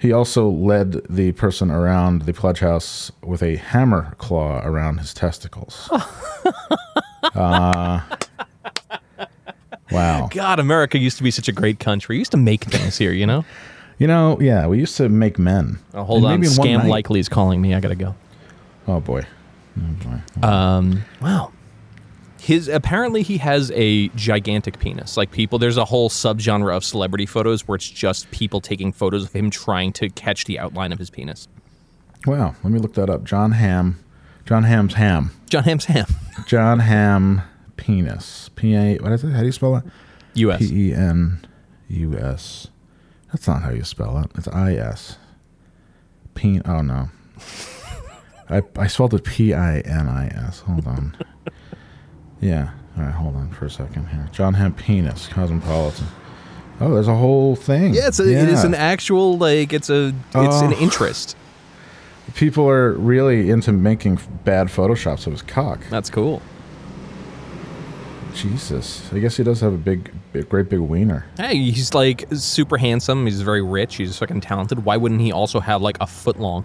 He 0.00 0.12
also 0.12 0.48
led 0.48 0.92
the 1.10 1.32
person 1.32 1.70
around 1.70 2.22
the 2.22 2.32
pledge 2.32 2.60
house 2.60 3.12
with 3.22 3.42
a 3.42 3.56
hammer 3.56 4.14
claw 4.16 4.60
around 4.64 4.98
his 4.98 5.12
testicles. 5.12 5.90
uh, 7.34 8.00
wow. 9.92 10.28
God, 10.32 10.58
America 10.58 10.98
used 10.98 11.18
to 11.18 11.22
be 11.22 11.30
such 11.30 11.48
a 11.48 11.52
great 11.52 11.78
country. 11.80 12.14
We 12.14 12.20
used 12.20 12.30
to 12.30 12.38
make 12.38 12.64
things 12.64 12.96
here, 12.96 13.12
you 13.12 13.26
know. 13.26 13.44
You 13.98 14.06
know, 14.06 14.38
yeah, 14.40 14.66
we 14.66 14.78
used 14.78 14.96
to 14.96 15.10
make 15.10 15.38
men. 15.38 15.78
Oh, 15.92 16.04
hold 16.04 16.18
And 16.24 16.26
on, 16.32 16.40
maybe 16.40 16.50
in 16.50 16.56
one 16.56 16.66
Scam 16.68 16.78
night- 16.78 16.88
Likely 16.88 17.20
is 17.20 17.28
calling 17.28 17.60
me. 17.60 17.74
I 17.74 17.80
gotta 17.80 17.94
go. 17.94 18.14
Oh 18.88 19.00
boy. 19.00 19.26
Oh 19.78 19.92
boy. 20.42 20.48
Um, 20.48 21.04
wow. 21.20 21.52
His 22.40 22.68
apparently 22.68 23.22
he 23.22 23.38
has 23.38 23.70
a 23.74 24.08
gigantic 24.08 24.78
penis. 24.78 25.16
Like 25.16 25.30
people, 25.30 25.58
there's 25.58 25.76
a 25.76 25.84
whole 25.84 26.08
subgenre 26.08 26.74
of 26.74 26.84
celebrity 26.84 27.26
photos 27.26 27.68
where 27.68 27.76
it's 27.76 27.88
just 27.88 28.30
people 28.30 28.60
taking 28.60 28.92
photos 28.92 29.24
of 29.24 29.32
him 29.32 29.50
trying 29.50 29.92
to 29.94 30.08
catch 30.08 30.46
the 30.46 30.58
outline 30.58 30.92
of 30.92 30.98
his 30.98 31.10
penis. 31.10 31.48
Wow. 32.26 32.54
Let 32.62 32.72
me 32.72 32.78
look 32.78 32.94
that 32.94 33.10
up. 33.10 33.24
John 33.24 33.52
Hamm. 33.52 33.98
John 34.46 34.64
Hamm's 34.64 34.94
ham. 34.94 35.30
John 35.48 35.64
Hamm's 35.64 35.84
ham. 35.84 36.06
John 36.46 36.80
Hamm 36.80 37.42
penis. 37.76 38.48
P 38.56 38.74
A. 38.74 38.96
What 38.96 39.12
is 39.12 39.22
it? 39.22 39.30
How 39.30 39.40
do 39.40 39.46
you 39.46 39.52
spell 39.52 39.76
it? 39.76 39.84
U.S. 40.34 40.58
P 40.60 40.88
E 40.90 40.94
N 40.94 41.46
U 41.88 42.16
S. 42.18 42.68
That's 43.32 43.46
not 43.46 43.62
how 43.62 43.70
you 43.70 43.84
spell 43.84 44.18
it. 44.18 44.30
It's 44.36 44.48
I 44.48 44.74
S. 44.74 45.18
Pen. 46.34 46.62
Oh 46.64 46.80
no. 46.80 47.10
I 48.48 48.62
I 48.76 48.86
spelled 48.86 49.14
it 49.14 49.24
P 49.24 49.54
I 49.54 49.80
N 49.80 50.08
I 50.08 50.26
S. 50.28 50.60
Hold 50.60 50.86
on. 50.86 51.16
Yeah. 52.40 52.70
All 52.96 53.04
right. 53.04 53.12
Hold 53.12 53.36
on 53.36 53.50
for 53.50 53.66
a 53.66 53.70
second 53.70 54.08
here. 54.08 54.28
John 54.32 54.54
Hamm 54.54 54.74
penis. 54.74 55.28
Cosmopolitan. 55.28 56.06
Oh, 56.80 56.94
there's 56.94 57.08
a 57.08 57.14
whole 57.16 57.56
thing. 57.56 57.92
Yeah, 57.94 58.08
it's 58.08 58.18
a, 58.20 58.24
it 58.24 58.48
is 58.48 58.64
an 58.64 58.74
actual 58.74 59.36
like 59.36 59.72
it's 59.72 59.90
a 59.90 60.14
it's 60.34 60.60
an 60.62 60.72
Oh. 60.74 60.78
interest. 60.80 61.36
People 62.34 62.68
are 62.68 62.92
really 62.92 63.50
into 63.50 63.72
making 63.72 64.18
bad 64.44 64.68
photoshops 64.68 65.26
of 65.26 65.32
his 65.32 65.42
cock. 65.42 65.80
That's 65.90 66.08
cool. 66.08 66.40
Jesus. 68.34 69.12
I 69.12 69.18
guess 69.18 69.36
he 69.36 69.42
does 69.42 69.60
have 69.60 69.72
a 69.72 69.76
big, 69.76 70.10
big 70.32 70.48
great 70.48 70.68
big 70.68 70.78
wiener. 70.78 71.26
Hey, 71.36 71.56
he's 71.56 71.92
like 71.94 72.24
super 72.32 72.78
handsome. 72.78 73.26
He's 73.26 73.42
very 73.42 73.62
rich. 73.62 73.96
He's 73.96 74.16
fucking 74.18 74.40
talented. 74.40 74.84
Why 74.84 74.96
wouldn't 74.96 75.20
he 75.20 75.32
also 75.32 75.60
have 75.60 75.82
like 75.82 75.98
a 76.00 76.06
foot 76.06 76.38
long? 76.38 76.64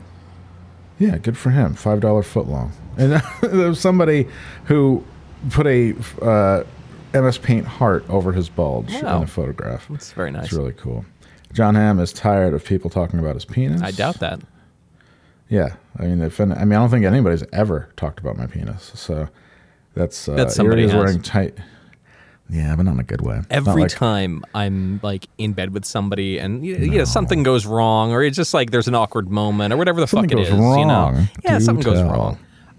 Yeah, 1.00 1.18
good 1.18 1.38
for 1.38 1.50
him. 1.50 1.74
Five 1.74 2.00
dollar 2.02 2.24
foot 2.24 2.48
long. 2.48 2.72
And 2.98 3.22
there 3.42 3.68
was 3.70 3.80
somebody 3.80 4.28
who 4.66 5.04
put 5.52 5.68
a 5.68 5.94
uh, 6.22 6.64
MS 7.14 7.38
Paint 7.38 7.66
heart 7.66 8.04
over 8.10 8.32
his 8.32 8.50
bulge 8.50 8.92
Wow. 9.02 9.18
in 9.18 9.24
a 9.24 9.28
photograph. 9.28 9.90
It's 9.92 10.12
very 10.12 10.32
nice. 10.32 10.46
It's 10.46 10.54
really 10.54 10.74
cool. 10.74 11.06
John 11.54 11.76
Hamm 11.76 12.00
is 12.00 12.12
tired 12.12 12.54
of 12.54 12.66
people 12.66 12.90
talking 12.90 13.20
about 13.20 13.36
his 13.36 13.46
penis. 13.46 13.82
I 13.82 13.92
doubt 13.92 14.20
that. 14.20 14.42
Yeah, 15.48 15.76
I 15.98 16.04
mean, 16.08 16.22
if, 16.22 16.42
I 16.42 16.46
mean, 16.46 16.58
I 16.58 16.66
don't 16.66 16.90
think 16.90 17.06
anybody's 17.06 17.44
ever 17.54 17.90
talked 17.96 18.20
about 18.20 18.36
my 18.38 18.48
penis. 18.48 18.92
So 18.96 19.30
that's 19.94 20.28
uh, 20.28 20.36
That 20.36 20.52
somebody 20.52 20.82
here 20.82 20.90
he 20.92 20.98
is 20.98 21.04
wearing 21.06 21.22
tight. 21.22 21.58
Yeah, 22.50 22.76
but 22.76 22.84
not 22.84 22.94
in 22.96 23.00
a 23.00 23.04
good 23.04 23.22
way. 23.22 23.36
Not 23.38 23.46
Every 23.50 23.84
like- 23.84 23.92
time 23.92 24.44
I'm 24.54 25.00
like 25.02 25.28
in 25.38 25.54
bed 25.54 25.72
with 25.74 25.86
somebody 25.86 26.38
and 26.40 26.62
y- 26.62 26.68
you 26.68 26.98
know 27.00 27.06
something 27.06 27.42
goes 27.42 27.66
wrong 27.66 28.12
or 28.12 28.22
it's 28.24 28.36
just 28.38 28.54
like 28.54 28.70
there's 28.70 28.88
an 28.88 28.94
awkward 28.96 29.30
moment 29.32 29.74
or 29.74 29.78
whatever 29.78 30.00
the 30.00 30.06
Something 30.08 30.30
fuck 30.30 30.48
it 30.48 30.52
goes 30.52 30.60
is, 30.60 30.78
you 30.78 30.86
know. 30.86 30.94
wrong. 30.94 31.30
Yeah, 31.44 31.58
Do 31.60 31.64
something 31.66 31.84
goes 31.84 32.00
tell. 32.00 32.12
wrong. 32.12 32.38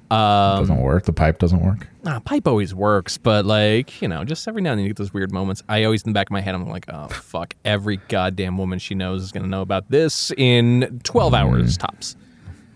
It 0.09 0.61
doesn't 0.61 0.81
work. 0.81 1.05
The 1.05 1.13
pipe 1.13 1.39
doesn't 1.39 1.61
work. 1.61 1.89
Nah, 2.05 2.21
pipe 2.21 2.47
always 2.47 2.73
works, 2.75 3.19
but 3.19 3.45
like, 3.45 4.01
you 4.01 4.07
know, 4.09 4.23
just 4.25 4.47
every 4.47 4.63
now 4.63 4.71
and 4.71 4.79
then 4.79 4.85
you 4.85 4.91
get 4.91 4.97
those 4.97 5.13
weird 5.13 5.33
moments. 5.33 5.63
I 5.69 5.83
always 5.85 6.03
in 6.05 6.11
the 6.11 6.15
back 6.15 6.29
of 6.29 6.33
my 6.33 6.41
head 6.41 6.55
I'm 6.55 6.69
like, 6.69 6.87
"Oh 6.89 7.09
fuck, 7.09 7.55
every 7.65 7.97
goddamn 8.09 8.57
woman 8.59 8.79
she 8.79 8.95
knows 8.95 9.23
is 9.25 9.33
going 9.33 9.43
to 9.43 9.49
know 9.49 9.63
about 9.63 9.91
this 9.91 10.31
in 10.37 11.01
12 11.03 11.33
Mm. 11.33 11.37
hours 11.39 11.77
tops." 11.77 12.15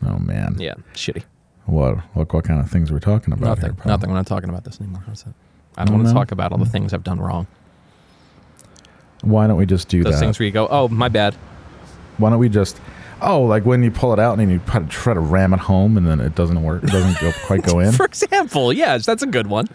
Oh 0.04 0.18
man. 0.18 0.56
Yeah, 0.58 0.74
shitty. 0.94 1.22
What? 1.66 1.98
Look, 2.16 2.32
what 2.32 2.44
kind 2.44 2.58
of 2.58 2.68
things 2.68 2.90
we're 2.90 2.98
talking 2.98 3.32
about 3.32 3.46
Nothing. 3.58 3.74
here. 3.76 3.84
Nothing. 3.86 4.10
We're 4.10 4.16
not 4.16 4.26
talking 4.26 4.48
about 4.48 4.64
this 4.64 4.80
anymore. 4.80 5.04
I 5.76 5.84
don't 5.84 5.94
want 5.94 6.06
to 6.08 6.12
no? 6.12 6.18
talk 6.18 6.32
about 6.32 6.50
all 6.50 6.58
the 6.58 6.64
things 6.66 6.92
I've 6.92 7.04
done 7.04 7.20
wrong. 7.20 7.46
Why 9.22 9.46
don't 9.46 9.56
we 9.56 9.66
just 9.66 9.88
do 9.88 10.02
Those 10.02 10.14
that? 10.14 10.20
things 10.20 10.38
where 10.40 10.46
you 10.46 10.52
go, 10.52 10.66
"Oh, 10.68 10.88
my 10.88 11.08
bad." 11.08 11.34
Why 12.18 12.30
don't 12.30 12.38
we 12.38 12.48
just? 12.48 12.80
Oh, 13.22 13.42
like 13.42 13.64
when 13.66 13.82
you 13.82 13.90
pull 13.90 14.12
it 14.12 14.18
out 14.18 14.32
and 14.32 14.40
then 14.40 14.50
you 14.50 14.58
try 14.66 14.80
to, 14.80 14.86
try 14.86 15.14
to 15.14 15.20
ram 15.20 15.52
it 15.52 15.60
home 15.60 15.96
and 15.96 16.06
then 16.06 16.20
it 16.20 16.34
doesn't 16.34 16.62
work. 16.62 16.82
It 16.84 16.90
doesn't 16.90 17.20
go, 17.20 17.32
quite 17.46 17.62
go 17.62 17.78
in. 17.80 17.92
For 17.92 18.06
example, 18.06 18.72
yes, 18.72 19.04
that's 19.06 19.22
a 19.22 19.26
good 19.26 19.46
one. 19.46 19.66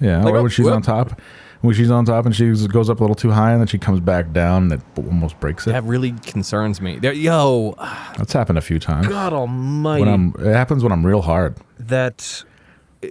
Yeah, 0.00 0.22
Like, 0.22 0.32
or 0.34 0.42
when 0.42 0.50
she's 0.50 0.64
whoop. 0.64 0.74
on 0.74 0.82
top, 0.82 1.20
when 1.60 1.74
she's 1.74 1.90
on 1.90 2.06
top 2.06 2.24
and 2.24 2.34
she 2.34 2.50
goes 2.68 2.88
up 2.88 3.00
a 3.00 3.02
little 3.02 3.14
too 3.14 3.30
high 3.32 3.52
and 3.52 3.60
then 3.60 3.66
she 3.66 3.76
comes 3.78 4.00
back 4.00 4.32
down 4.32 4.64
and 4.64 4.72
it 4.72 4.80
almost 4.96 5.38
breaks 5.40 5.66
it. 5.66 5.72
That 5.72 5.84
really 5.84 6.12
concerns 6.12 6.80
me. 6.80 6.98
There, 6.98 7.12
yo, 7.12 7.74
That's 8.16 8.32
happened 8.32 8.56
a 8.56 8.62
few 8.62 8.78
times. 8.78 9.06
God 9.08 9.32
Almighty. 9.34 10.04
When 10.04 10.08
I'm, 10.12 10.34
it 10.38 10.54
happens 10.54 10.82
when 10.82 10.90
I'm 10.92 11.04
real 11.04 11.20
hard. 11.22 11.56
that 11.78 12.44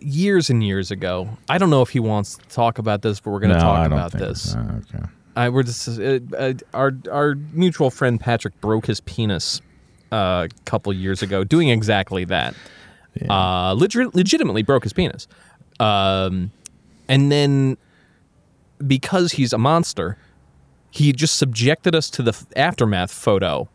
years 0.02 0.50
and 0.50 0.64
years 0.64 0.92
ago. 0.92 1.30
I 1.48 1.58
don't 1.58 1.70
know 1.70 1.82
if 1.82 1.90
he 1.90 2.00
wants 2.00 2.38
to 2.38 2.48
talk 2.48 2.78
about 2.80 3.02
this, 3.02 3.20
but 3.20 3.32
we're 3.32 3.40
going 3.40 3.52
to 3.52 3.58
no, 3.58 3.64
talk 3.64 3.88
about 3.88 4.12
this. 4.12 4.56
uh, 4.56 4.80
okay. 4.94 5.04
I 5.40 5.50
we're 5.50 5.64
just 5.64 5.88
uh, 5.88 6.20
uh, 6.38 6.54
our 6.74 6.92
our 7.12 7.36
mutual 7.54 7.90
friend 7.90 8.20
Patrick 8.20 8.60
broke 8.62 8.86
his 8.88 9.00
penis 9.02 9.62
uh, 10.12 10.48
a 10.50 10.64
couple 10.66 10.92
years 10.94 11.22
ago, 11.22 11.44
doing 11.44 11.70
exactly 11.70 12.26
that. 12.26 12.54
Uh, 13.30 13.74
legit, 13.74 14.16
legitimately 14.16 14.64
broke 14.64 14.84
his 14.84 14.94
penis, 14.94 15.28
um, 15.80 16.52
and 17.08 17.32
then 17.32 17.78
because 18.86 19.34
he's 19.34 19.52
a 19.52 19.58
monster, 19.58 20.18
he 20.92 21.12
just 21.12 21.36
subjected 21.36 21.96
us 21.96 22.10
to 22.12 22.24
the 22.24 22.32
f- 22.32 22.46
aftermath 22.56 23.12
photo 23.12 23.68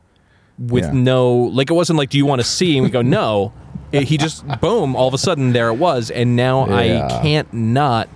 with 0.59 0.85
Yeah. 0.85 0.93
no 0.93 1.33
like 1.35 1.69
it 1.71 1.75
wasn't 1.75 1.99
like 1.99 2.11
do 2.11 2.17
you 2.19 2.25
want 2.27 2.41
to 2.41 2.47
see 2.47 2.77
and 2.79 2.85
we 2.85 2.91
go 2.91 3.03
no 3.03 3.53
It- 3.91 4.05
he 4.05 4.17
just 4.17 4.47
boom 4.61 4.95
all 4.95 5.09
of 5.09 5.13
a 5.15 5.19
sudden 5.19 5.53
there 5.53 5.69
it 5.69 5.75
was 5.75 6.13
and 6.13 6.37
now 6.37 6.69
Yeah. 6.69 7.07
i 7.09 7.23
can't 7.23 7.53
not 7.53 8.09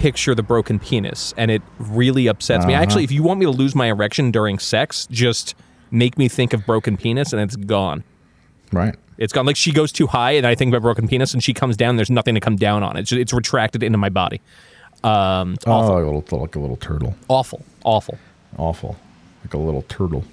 picture 0.00 0.34
the 0.34 0.42
broken 0.42 0.78
penis 0.78 1.34
and 1.36 1.50
it 1.50 1.60
really 1.78 2.26
upsets 2.26 2.64
me 2.64 2.72
Uh-huh. 2.74 2.82
actually 2.82 3.04
if 3.04 3.12
you 3.12 3.22
want 3.22 3.38
me 3.38 3.44
to 3.44 3.52
lose 3.52 3.74
my 3.74 3.86
erection 3.86 4.30
during 4.30 4.58
sex 4.58 5.06
just 5.10 5.54
make 5.90 6.16
me 6.16 6.26
think 6.26 6.54
of 6.54 6.64
broken 6.64 6.96
penis 6.96 7.32
and 7.34 7.42
it's 7.42 7.54
gone 7.56 8.02
Right. 8.72 8.94
it's 9.18 9.32
gone 9.34 9.44
like 9.44 9.56
she 9.56 9.72
goes 9.72 9.92
too 9.92 10.06
high 10.06 10.32
and 10.32 10.46
i 10.46 10.54
think 10.54 10.70
about 10.72 10.80
broken 10.82 11.06
penis 11.06 11.34
and 11.34 11.44
she 11.44 11.52
comes 11.52 11.76
down 11.76 11.96
there's 11.96 12.10
nothing 12.10 12.34
to 12.34 12.40
come 12.40 12.56
down 12.56 12.82
on 12.82 12.96
it's, 12.96 13.12
it's 13.12 13.32
retracted 13.34 13.82
into 13.82 13.98
my 13.98 14.08
body 14.08 14.40
um 15.04 15.56
awful 15.66 15.92
Oh, 15.92 15.94
like 15.94 16.04
a 16.04 16.10
little, 16.10 16.38
like 16.40 16.56
a 16.56 16.58
little 16.60 16.76
turtle. 16.76 17.14
awful 17.28 17.62
awful 17.84 18.18
Awful. 18.58 18.96
Like 19.44 19.54
a 19.54 19.58
little 19.58 19.82
turtle. 19.82 20.24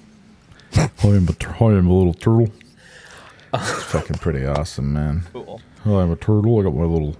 I 0.76 0.90
am 1.04 1.28
a, 1.28 1.64
I 1.64 1.72
am 1.78 1.86
a 1.88 1.92
little 1.96 2.12
turtle. 2.14 2.48
It's 3.54 3.82
fucking 3.84 4.16
pretty 4.18 4.44
awesome, 4.44 4.92
man. 4.92 5.22
cool 5.32 5.60
Oh, 5.86 5.98
I'm 5.98 6.10
a 6.10 6.16
turtle. 6.16 6.58
I 6.58 6.64
got 6.64 6.74
my 6.74 6.84
little. 6.84 7.16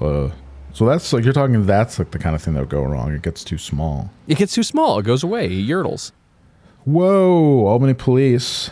Uh, 0.00 0.30
so 0.76 0.84
that's 0.84 1.12
like 1.12 1.24
you're 1.24 1.32
talking. 1.32 1.64
That's 1.66 1.98
like 1.98 2.10
the 2.10 2.18
kind 2.18 2.36
of 2.36 2.42
thing 2.42 2.54
that 2.54 2.60
would 2.60 2.68
go 2.68 2.82
wrong. 2.82 3.12
It 3.12 3.22
gets 3.22 3.42
too 3.42 3.58
small. 3.58 4.10
it 4.28 4.36
gets 4.36 4.52
too 4.54 4.62
small 4.62 4.98
it 4.98 5.04
goes 5.04 5.22
away 5.24 5.46
it 5.46 5.50
yurtles 5.66 6.12
Whoa! 6.84 7.66
Albany 7.66 7.94
police 7.94 8.70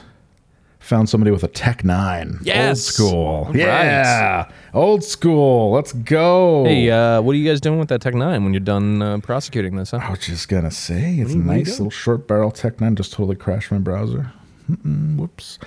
found 0.79 1.09
somebody 1.09 1.33
with 1.33 1.43
a 1.43 1.49
Tech 1.49 1.83
Nine. 1.83 2.39
Yes! 2.43 2.69
Old 2.69 2.79
school. 2.79 3.45
Right. 3.47 3.57
Yeah. 3.57 4.49
Old 4.73 5.03
school. 5.03 5.73
Let's 5.73 5.93
go. 5.93 6.65
Hey, 6.65 6.91
uh, 6.91 7.21
what 7.23 7.33
are 7.35 7.39
you 7.39 7.49
guys 7.49 7.61
doing 7.61 7.79
with 7.81 7.89
that 7.89 8.03
Tech 8.03 8.15
9 8.15 8.45
when 8.45 8.53
you're 8.53 8.61
done 8.61 9.03
uh, 9.03 9.19
prosecuting 9.19 9.75
this, 9.77 9.91
huh? 9.93 9.99
I 10.01 10.11
was 10.11 10.21
just 10.21 10.49
gonna 10.49 10.71
say 10.71 11.15
it's 11.17 11.33
a 11.33 11.39
What 11.39 11.51
are 11.55 11.57
you 11.57 11.59
nice 11.65 11.71
little 11.71 11.91
short 11.91 12.29
barrel 12.29 12.53
Tech 12.53 12.81
Nine. 12.81 12.95
Just 12.95 13.13
totally 13.15 13.35
crashed 13.35 13.73
my 13.73 13.79
browser. 13.79 14.31
Mm-mm, 14.71 15.17
whoops. 15.17 15.59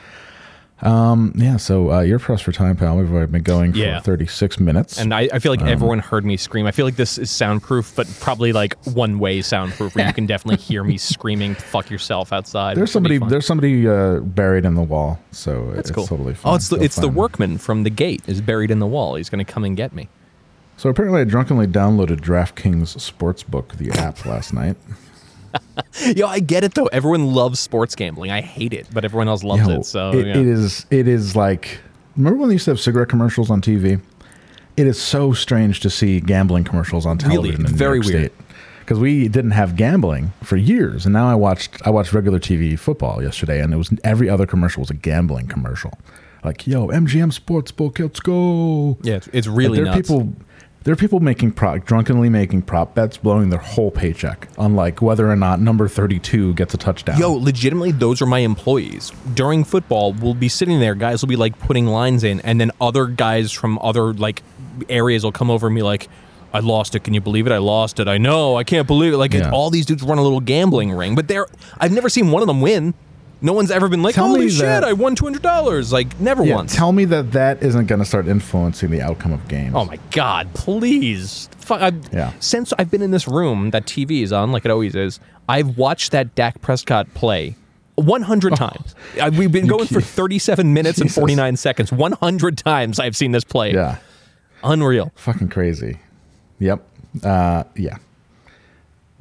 Um. 0.82 1.34
Yeah. 1.36 1.57
So 1.57 1.91
uh, 1.91 2.01
you're 2.01 2.19
pressed 2.19 2.43
for 2.43 2.51
time, 2.51 2.75
pal. 2.75 2.97
We've 2.97 3.11
already 3.11 3.32
been 3.32 3.41
going 3.41 3.71
for 3.73 3.80
Yeah. 3.80 3.99
36 3.99 4.59
minutes. 4.59 4.99
And 4.99 5.11
I, 5.13 5.28
I 5.34 5.39
feel 5.39 5.51
like 5.51 5.61
Um, 5.61 5.67
everyone 5.69 5.99
heard 5.99 6.23
me 6.23 6.38
scream. 6.38 6.67
I 6.67 6.71
feel 6.71 6.86
like 6.86 6.97
this 6.97 7.17
is 7.17 7.32
soundproof, 7.32 7.93
but 7.95 8.07
probably 8.19 8.53
like 8.53 8.75
one 8.86 9.17
way 9.17 9.41
soundproof 9.41 9.95
where 9.95 10.05
you 10.05 10.13
can 10.13 10.28
definitely 10.28 10.63
hear 10.63 10.84
me 10.84 10.97
screaming, 10.99 11.55
fuck 11.55 11.89
yourself 11.89 12.32
outside. 12.32 12.78
there's 12.78 12.93
which 12.93 13.01
would 13.01 13.09
be 13.09 13.15
somebody. 13.15 13.19
fun. 13.19 13.30
There's 13.30 13.45
somebody 13.47 13.88
uh, 13.88 14.19
buried 14.19 14.65
in 14.65 14.75
the 14.75 14.84
wall. 14.84 15.19
So 15.32 15.71
That's 15.73 15.89
it's 15.89 15.95
cool. 15.95 16.05
totally 16.05 16.36
fine. 16.36 16.51
oh, 16.53 16.55
it's 16.55 16.69
the, 16.69 16.75
They'll 16.75 16.86
it's 16.86 16.95
the 16.97 17.01
find 17.03 17.15
workman 17.15 17.57
from 17.57 17.82
the 17.84 17.89
gate 17.89 18.21
is 18.28 18.39
buried 18.41 18.69
in 18.69 18.78
the 18.80 18.88
wall. 18.88 19.15
He's 19.15 19.30
going 19.32 19.43
to 19.43 19.51
come 19.51 19.63
and 19.63 19.75
get 19.75 19.93
me. 19.93 20.09
So 20.78 20.89
apparently, 20.91 21.21
I 21.21 21.23
drunkenly 21.23 21.65
downloaded 21.65 22.17
DraftKings 22.21 22.95
Sportsbook, 22.97 23.78
the 23.78 23.89
app, 23.99 24.23
last 24.28 24.53
night. 24.53 24.78
Yo, 26.15 26.27
I 26.27 26.39
get 26.39 26.63
it 26.63 26.73
though. 26.73 26.87
Everyone 26.87 27.33
loves 27.33 27.59
sports 27.59 27.95
gambling. 27.95 28.31
I 28.31 28.41
hate 28.41 28.73
it, 28.73 28.87
but 28.93 29.05
everyone 29.05 29.27
else 29.27 29.43
loves 29.43 29.67
Yo, 29.67 29.79
it. 29.79 29.83
So 29.85 30.11
it, 30.11 30.27
yeah. 30.27 30.37
it 30.37 30.47
is. 30.47 30.85
It 30.91 31.07
is 31.07 31.35
like. 31.35 31.79
Remember 32.15 32.39
when 32.39 32.49
they 32.49 32.55
used 32.55 32.65
to 32.65 32.71
have 32.71 32.79
cigarette 32.79 33.09
commercials 33.09 33.51
on 33.51 33.61
TV? 33.61 34.01
It 34.75 34.87
is 34.87 35.01
so 35.01 35.33
strange 35.33 35.79
to 35.81 35.89
see 35.89 36.19
gambling 36.19 36.63
commercials 36.63 37.05
on 37.05 37.17
Really, 37.17 37.29
television. 37.29 37.65
in 37.65 37.71
New 37.71 37.77
very 37.77 37.99
weird. 37.99 38.31
Because 38.79 38.99
we 38.99 39.27
didn't 39.27 39.51
have 39.51 39.75
gambling 39.75 40.31
for 40.43 40.55
years, 40.55 41.05
and 41.05 41.11
now 41.13 41.27
I 41.27 41.35
watched. 41.35 41.85
I 41.85 41.89
watched 41.89 42.13
regular 42.13 42.39
TV 42.39 42.79
football 42.79 43.21
yesterday, 43.21 43.61
and 43.61 43.73
it 43.73 43.77
was 43.77 43.89
every 44.03 44.29
other 44.29 44.45
commercial 44.45 44.81
was 44.81 44.89
a 44.89 44.93
gambling 44.93 45.47
commercial. 45.47 45.97
Like, 46.43 46.65
yo, 46.65 46.87
MGM 46.87 47.37
Sportsbook, 47.37 47.99
let's 47.99 48.21
go. 48.21 48.97
Yeah, 49.01 49.15
it's, 49.15 49.27
it's 49.33 49.47
really 49.47 49.79
there 49.79 49.87
are 49.87 49.95
nuts. 49.95 50.07
people 50.07 50.33
there 50.88 50.93
are 50.93 50.95
people 50.95 51.19
making 51.19 51.51
prop 51.51 51.83
drunkenly 51.83 52.29
making 52.29 52.61
prop 52.61 52.95
bets 52.95 53.17
blowing 53.17 53.49
their 53.49 53.59
whole 53.59 53.91
paycheck 53.91 54.47
on 54.57 54.73
like 54.73 55.01
whether 55.01 55.29
or 55.29 55.35
not 55.35 55.59
number 55.59 55.85
32 55.89 56.53
gets 56.53 56.73
a 56.73 56.77
touchdown 56.77 57.19
Yo, 57.19 57.33
legitimately, 57.33 57.91
those 57.91 58.21
are 58.21 58.25
my 58.25 58.39
employees. 58.39 59.11
During 59.33 59.65
football, 59.65 60.13
we'll 60.13 60.33
be 60.33 60.47
sitting 60.47 60.79
there. 60.79 60.95
Guys 60.95 61.21
will 61.21 61.27
be 61.27 61.35
like 61.35 61.59
putting 61.59 61.88
lines 61.88 62.23
in, 62.23 62.39
and 62.39 62.61
then 62.61 62.71
other 62.79 63.07
guys 63.07 63.51
from 63.51 63.77
other 63.81 64.13
like 64.13 64.41
areas 64.88 65.25
will 65.25 65.33
come 65.33 65.51
over 65.51 65.67
and 65.67 65.75
be 65.75 65.81
like, 65.81 66.07
"I 66.53 66.59
lost 66.59 66.95
it. 66.95 67.03
Can 67.03 67.13
you 67.13 67.19
believe 67.19 67.47
it? 67.47 67.51
I 67.51 67.57
lost 67.57 67.99
it. 67.99 68.07
I 68.07 68.17
know. 68.17 68.55
I 68.55 68.63
can't 68.63 68.88
believe 68.88 69.11
it." 69.13 69.17
Like 69.17 69.33
Yeah. 69.33 69.51
all 69.51 69.69
these 69.69 69.85
dudes 69.85 70.03
run 70.03 70.19
a 70.19 70.23
little 70.23 70.39
gambling 70.39 70.91
ring, 70.93 71.15
but 71.15 71.27
they're 71.27 71.47
I've 71.77 71.91
never 71.91 72.07
seen 72.07 72.31
one 72.31 72.41
of 72.41 72.47
them 72.47 72.61
win. 72.61 72.93
No 73.39 73.53
one's 73.53 73.69
ever 73.69 73.88
been 73.88 74.01
like, 74.01 74.15
Tell 74.15 74.27
"Holy 74.27 74.45
me 74.45 74.49
shit, 74.49 74.61
that- 74.61 74.83
I 74.83 74.93
won 74.93 75.15
two 75.15 75.25
hundred 75.25 75.43
dollars!" 75.43 75.91
Like 75.93 76.19
never 76.19 76.43
yeah, 76.43 76.55
once. 76.55 76.75
tell 76.75 76.91
me 76.91 77.05
that 77.05 77.31
that 77.33 77.61
isn't 77.61 77.85
going 77.85 77.99
to 77.99 78.05
start 78.05 78.27
influencing 78.27 78.89
the 78.89 79.01
outcome 79.01 79.31
of 79.33 79.47
games 79.47 79.73
Oh 79.75 79.85
my 79.85 79.99
god, 80.11 80.51
please. 80.55 81.47
Fuck, 81.59 81.81
I, 81.81 81.91
Yeah. 82.11 82.31
Since 82.39 82.73
I've 82.79 82.89
been 82.89 83.01
in 83.01 83.11
this 83.11 83.27
room 83.27 83.69
that 83.71 83.85
TV 83.85 84.23
is 84.23 84.33
on, 84.33 84.51
like 84.51 84.65
it 84.65 84.71
always 84.71 84.95
is, 84.95 85.19
I've 85.47 85.77
watched 85.77 86.11
that 86.13 86.33
Dak 86.33 86.61
Prescott 86.61 87.13
play 87.13 87.55
100 87.95 88.55
times. 88.55 88.95
I, 89.21 89.29
we've 89.29 89.51
been 89.51 89.67
going 89.67 89.88
for 89.88 90.01
37 90.01 90.73
minutes 90.73 90.99
and 90.99 91.09
Oh. 91.09 91.13
49 91.13 91.57
seconds. 91.57 91.91
100 91.91 92.57
times 92.57 92.99
I've 92.99 93.15
seen 93.15 93.31
this 93.33 93.43
play. 93.43 93.73
yeah 93.73 93.97
Unreal. 94.63 95.11
fucking 95.15 95.49
crazy 95.49 95.99
yep 96.59 96.81
uh 97.23 97.63
yeah 97.75 97.97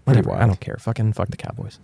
Whatever. 0.05 0.33
I 0.33 0.47
don't 0.47 0.61
care. 0.61 0.77
Fucking 0.79 1.12
fuck 1.14 1.29
the 1.29 1.37
Cowboys. 1.37 1.79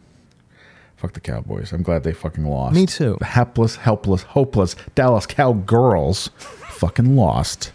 Fuck 1.02 1.14
the 1.14 1.20
cowboys. 1.20 1.72
I'm 1.72 1.82
glad 1.82 2.04
they 2.04 2.12
fucking 2.12 2.44
lost. 2.44 2.76
Me 2.76 2.86
too. 2.86 3.16
the 3.18 3.24
hapless 3.24 3.74
helpless 3.74 4.22
hopeless 4.22 4.76
dallas 4.94 5.26
cowgirls 5.26 6.30
fucking 6.36 7.16
lost. 7.16 7.72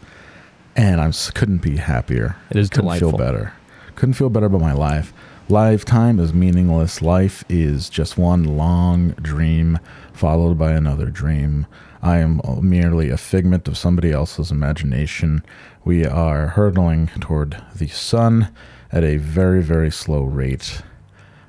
And 0.78 1.01
i 1.01 1.11
couldn't 1.34 1.57
be 1.57 1.75
happier. 1.75 2.38
It 2.49 2.55
is 2.55 2.69
couldn't 2.69 2.97
feel 2.99 3.11
better. 3.11 3.53
Couldn't 3.95 4.13
feel 4.13 4.30
better 4.30 4.45
about 4.45 4.61
my 4.61 4.71
life. 4.71 5.11
Lifetime 5.49 6.21
is 6.21 6.34
meaningless. 6.34 7.01
Life 7.01 7.43
is 7.49 7.89
just 7.89 8.17
one 8.17 8.43
long 8.43 9.09
dream 9.21 9.78
followed 10.13 10.57
by 10.57 10.71
another 10.71 11.07
dream. 11.07 11.67
I 12.01 12.19
am 12.19 12.39
uh, 12.45 12.61
merely 12.61 13.09
a 13.09 13.17
figment 13.17 13.67
of 13.67 13.78
somebody 13.78 14.11
else's 14.13 14.51
imagination. 14.51 15.43
We 15.84 16.05
are 16.05 16.47
hurtling 16.47 17.07
toward 17.19 17.61
the 17.75 17.88
sun 17.88 18.53
at 18.89 19.03
a 19.03 19.17
very 19.17 19.61
very 19.61 19.91
slow 19.91 20.23
rate 20.23 20.82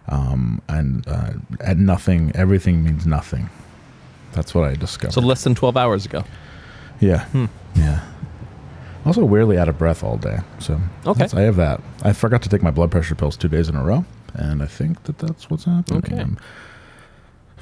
um, 0.08 0.60
and 0.68 1.06
uh, 1.08 1.32
at 1.60 1.76
nothing 1.78 2.32
everything 2.34 2.82
means 2.84 3.06
nothing 3.06 3.48
that's 4.32 4.54
what 4.54 4.64
i 4.64 4.74
discovered 4.74 5.12
So 5.12 5.20
less 5.20 5.44
than 5.44 5.54
12 5.54 5.76
hours 5.76 6.06
ago. 6.06 6.24
yeah. 7.00 7.24
Hmm. 7.26 7.46
Yeah. 7.74 8.00
Also 9.06 9.24
weirdly 9.24 9.56
out 9.58 9.68
of 9.68 9.78
breath 9.78 10.02
all 10.04 10.16
day. 10.18 10.38
So 10.58 10.78
Okay. 11.06 11.26
I 11.32 11.40
have 11.42 11.56
that. 11.56 11.80
I 12.02 12.12
forgot 12.12 12.42
to 12.42 12.48
take 12.48 12.62
my 12.62 12.70
blood 12.70 12.90
pressure 12.90 13.14
pills 13.14 13.36
two 13.36 13.48
days 13.48 13.68
in 13.68 13.76
a 13.76 13.82
row, 13.82 14.04
and 14.34 14.62
I 14.62 14.66
think 14.66 15.04
that 15.04 15.18
that's 15.18 15.48
what's 15.48 15.64
happening. 15.64 15.98
Okay. 16.04 16.18
Um, 16.20 16.36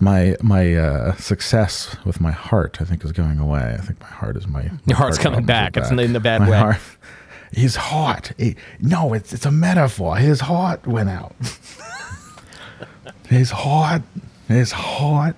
my 0.01 0.37
my 0.43 0.75
uh, 0.75 1.15
success 1.17 1.97
with 2.05 2.21
my 2.21 2.33
heart, 2.33 2.79
I 2.81 2.85
think, 2.85 3.05
is 3.05 3.13
going 3.13 3.39
away. 3.39 3.77
I 3.79 3.83
think 3.83 4.01
my 4.01 4.09
heart 4.09 4.37
is 4.37 4.47
my. 4.47 4.63
my 4.63 4.71
Your 4.87 4.97
heart's 4.97 5.19
heart 5.19 5.25
coming 5.25 5.41
are 5.41 5.47
back. 5.47 5.77
It's 5.77 5.91
in 5.91 6.13
the 6.13 6.21
bad 6.21 6.41
My 6.41 6.51
way. 6.51 6.59
heart- 6.59 6.81
his 7.53 7.77
heart. 7.77 8.33
It- 8.39 8.57
no, 8.81 9.13
it's 9.15 9.33
it's 9.33 9.47
a 9.47 9.53
metaphor. 9.53 10.17
His 10.17 10.41
heart 10.41 10.87
went 10.87 11.11
out. 11.11 11.35
his 13.29 13.51
hot. 13.51 14.03
It's 14.49 14.73
hot. 14.73 15.35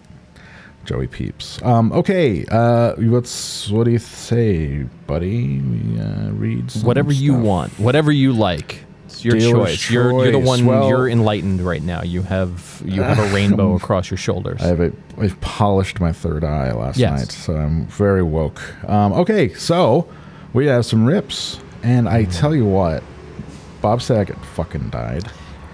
Joey 0.84 1.06
Peeps. 1.06 1.62
Um, 1.62 1.92
okay, 1.92 2.46
uh, 2.50 2.94
what's 2.94 3.68
what 3.70 3.84
do 3.84 3.90
you 3.90 3.98
say, 3.98 4.84
buddy? 5.06 5.60
We 5.60 6.00
uh, 6.00 6.30
read 6.30 6.70
Whatever 6.82 7.12
you 7.12 7.34
want. 7.34 7.78
Whatever 7.78 8.10
you 8.10 8.32
like. 8.32 8.84
It's 9.06 9.24
your 9.24 9.34
Dealer's 9.36 9.70
choice. 9.72 9.90
You're, 9.90 10.12
you're 10.22 10.32
the 10.32 10.38
one. 10.38 10.64
Well- 10.64 10.88
you're 10.88 11.08
enlightened 11.08 11.60
right 11.60 11.82
now. 11.82 12.02
You 12.02 12.22
have 12.22 12.82
you 12.86 13.02
have 13.02 13.18
a 13.18 13.26
rainbow 13.34 13.74
across 13.74 14.10
your 14.10 14.16
shoulders. 14.18 14.62
I 14.62 14.66
have 14.66 14.80
a, 14.80 14.92
I've 15.18 15.38
polished 15.42 16.00
my 16.00 16.12
third 16.12 16.42
eye 16.44 16.72
last 16.72 16.96
Yes. 16.98 17.18
night, 17.20 17.32
so 17.32 17.54
I'm 17.56 17.86
very 17.88 18.22
woke. 18.22 18.60
Um, 18.88 19.12
okay, 19.14 19.52
so 19.54 20.08
we 20.54 20.66
have 20.66 20.86
some 20.86 21.04
rips, 21.04 21.58
and 21.82 22.08
I 22.08 22.24
tell 22.24 22.54
you 22.54 22.64
what, 22.64 23.02
Bob 23.82 24.00
Saget 24.00 24.38
fucking 24.54 24.88
died. 24.90 25.30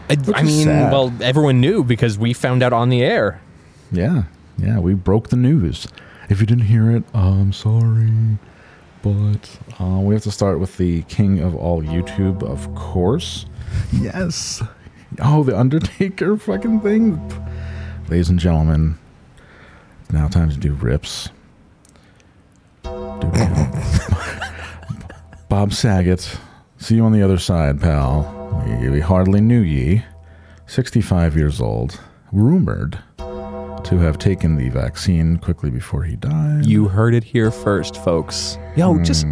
I, 0.08 0.16
I 0.34 0.42
mean, 0.42 0.64
sad. 0.64 0.92
well, 0.92 1.12
everyone 1.20 1.60
knew 1.60 1.82
because 1.82 2.18
we 2.18 2.32
found 2.32 2.62
out 2.62 2.72
on 2.72 2.88
the 2.90 3.02
air. 3.02 3.40
Yeah, 3.90 4.24
yeah, 4.58 4.78
we 4.78 4.94
broke 4.94 5.28
the 5.28 5.36
news. 5.36 5.86
If 6.28 6.40
you 6.40 6.46
didn't 6.46 6.64
hear 6.64 6.90
it, 6.90 7.04
I'm 7.14 7.52
sorry. 7.52 8.10
But 9.02 9.58
uh, 9.78 10.00
we 10.00 10.14
have 10.14 10.22
to 10.24 10.30
start 10.30 10.60
with 10.60 10.78
the 10.78 11.02
king 11.02 11.40
of 11.40 11.54
all 11.54 11.82
YouTube, 11.82 12.42
of 12.42 12.74
course. 12.74 13.44
Yes. 13.92 14.62
Oh, 15.20 15.44
the 15.44 15.58
Undertaker 15.58 16.36
fucking 16.38 16.80
thing. 16.80 17.20
Ladies 18.08 18.30
and 18.30 18.38
gentlemen, 18.38 18.98
now 20.10 20.28
time 20.28 20.50
to 20.50 20.56
do 20.56 20.72
rips. 20.74 21.28
Bob 25.48 25.72
Saget, 25.72 26.38
see 26.78 26.96
you 26.96 27.04
on 27.04 27.12
the 27.12 27.22
other 27.22 27.38
side, 27.38 27.80
pal. 27.80 28.43
We, 28.62 29.00
hardly 29.00 29.40
knew 29.40 29.60
ye. 29.60 30.02
65 30.66 31.36
years 31.36 31.60
old, 31.60 32.00
rumored 32.32 32.98
to 33.18 33.98
have 33.98 34.18
taken 34.18 34.56
the 34.56 34.68
vaccine 34.70 35.36
quickly 35.36 35.70
before 35.70 36.02
he 36.04 36.16
died. 36.16 36.64
You 36.64 36.88
heard 36.88 37.14
it 37.14 37.22
here 37.24 37.50
first, 37.50 38.02
folks. 38.02 38.56
Yo, 38.76 38.98
just 39.02 39.26
all 39.26 39.30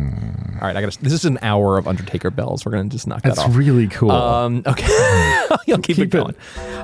right. 0.68 0.76
I 0.76 0.80
got. 0.82 0.92
to 0.92 1.02
This 1.02 1.12
is 1.12 1.24
an 1.24 1.38
hour 1.42 1.78
of 1.78 1.88
Undertaker 1.88 2.30
bells. 2.30 2.64
We're 2.66 2.72
gonna 2.72 2.88
just 2.88 3.06
knock 3.06 3.22
That's 3.22 3.36
that 3.36 3.42
off. 3.42 3.48
That's 3.48 3.56
really 3.58 3.88
cool. 3.88 4.10
Um, 4.10 4.62
okay, 4.66 4.86
I'll 5.50 5.78
keep, 5.78 5.98
it 5.98 6.06
going. 6.10 6.34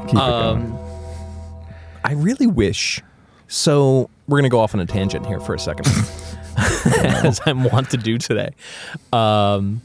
Keep 0.06 0.14
it 0.14 0.16
Um, 0.16 0.70
going. 0.70 0.78
I 2.04 2.12
really 2.12 2.46
wish. 2.46 3.02
So 3.48 4.08
we're 4.28 4.38
gonna 4.38 4.48
go 4.48 4.60
off 4.60 4.74
on 4.74 4.80
a 4.80 4.86
tangent 4.86 5.26
here 5.26 5.40
for 5.40 5.54
a 5.54 5.58
second, 5.58 5.86
as 6.56 7.40
I 7.44 7.52
want 7.52 7.90
to 7.90 7.96
do 7.98 8.16
today. 8.18 8.50
Um, 9.12 9.82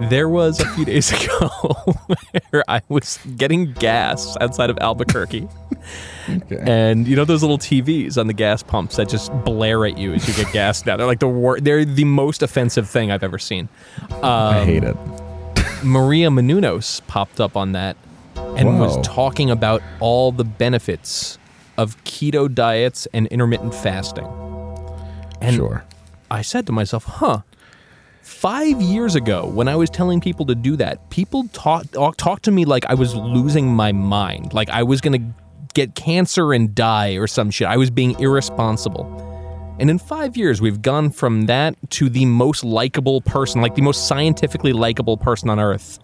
there 0.00 0.28
was 0.28 0.60
a 0.60 0.66
few 0.70 0.84
days 0.84 1.10
ago 1.24 1.48
where 2.50 2.64
I 2.68 2.82
was 2.88 3.18
getting 3.36 3.72
gas 3.72 4.36
outside 4.40 4.70
of 4.70 4.78
Albuquerque, 4.78 5.48
Okay. 6.28 6.58
and 6.60 7.08
you 7.08 7.16
know 7.16 7.24
those 7.24 7.42
little 7.42 7.58
TVs 7.58 8.16
on 8.16 8.26
the 8.28 8.32
gas 8.32 8.62
pumps 8.62 8.96
that 8.96 9.08
just 9.08 9.32
blare 9.44 9.84
at 9.86 9.98
you 9.98 10.12
as 10.12 10.26
you 10.28 10.34
get 10.44 10.52
gas 10.52 10.82
down. 10.82 10.98
They're 10.98 11.06
like 11.06 11.18
the 11.20 11.28
wor- 11.28 11.60
They're 11.60 11.84
the 11.84 12.04
most 12.04 12.42
offensive 12.42 12.88
thing 12.88 13.10
I've 13.10 13.24
ever 13.24 13.38
seen. 13.38 13.68
I 14.22 14.60
um, 14.60 14.66
hate 14.66 14.84
it. 14.84 14.96
Maria 15.82 16.28
Menounos 16.28 17.04
popped 17.08 17.40
up 17.40 17.56
on 17.56 17.72
that 17.72 17.96
and 18.36 18.78
Whoa. 18.78 18.86
was 18.86 19.06
talking 19.06 19.50
about 19.50 19.82
all 19.98 20.30
the 20.30 20.44
benefits 20.44 21.38
of 21.76 22.02
keto 22.04 22.52
diets 22.52 23.08
and 23.12 23.26
intermittent 23.28 23.74
fasting. 23.74 24.26
And 25.40 25.56
sure. 25.56 25.84
I 26.30 26.42
said 26.42 26.66
to 26.66 26.72
myself, 26.72 27.04
huh, 27.04 27.40
five 28.32 28.80
years 28.80 29.14
ago 29.14 29.46
when 29.46 29.68
I 29.68 29.76
was 29.76 29.90
telling 29.90 30.20
people 30.20 30.46
to 30.46 30.54
do 30.54 30.76
that, 30.76 31.10
people 31.10 31.44
talked 31.52 31.92
talk 32.18 32.42
to 32.42 32.50
me 32.50 32.64
like 32.64 32.84
I 32.86 32.94
was 32.94 33.14
losing 33.14 33.66
my 33.74 33.92
mind, 33.92 34.52
like 34.54 34.68
I 34.70 34.82
was 34.82 35.00
going 35.00 35.20
to 35.20 35.34
get 35.74 35.94
cancer 35.94 36.52
and 36.52 36.74
die 36.74 37.12
or 37.12 37.26
some 37.26 37.50
shit. 37.50 37.66
I 37.68 37.76
was 37.76 37.90
being 37.90 38.18
irresponsible. 38.18 39.06
And 39.78 39.88
in 39.90 39.98
five 39.98 40.36
years, 40.36 40.60
we've 40.60 40.82
gone 40.82 41.10
from 41.10 41.46
that 41.46 41.74
to 41.92 42.08
the 42.08 42.26
most 42.26 42.62
likable 42.62 43.20
person, 43.22 43.60
like 43.62 43.74
the 43.74 43.82
most 43.82 44.06
scientifically 44.06 44.72
likable 44.72 45.16
person 45.16 45.48
on 45.48 45.58
earth, 45.58 45.98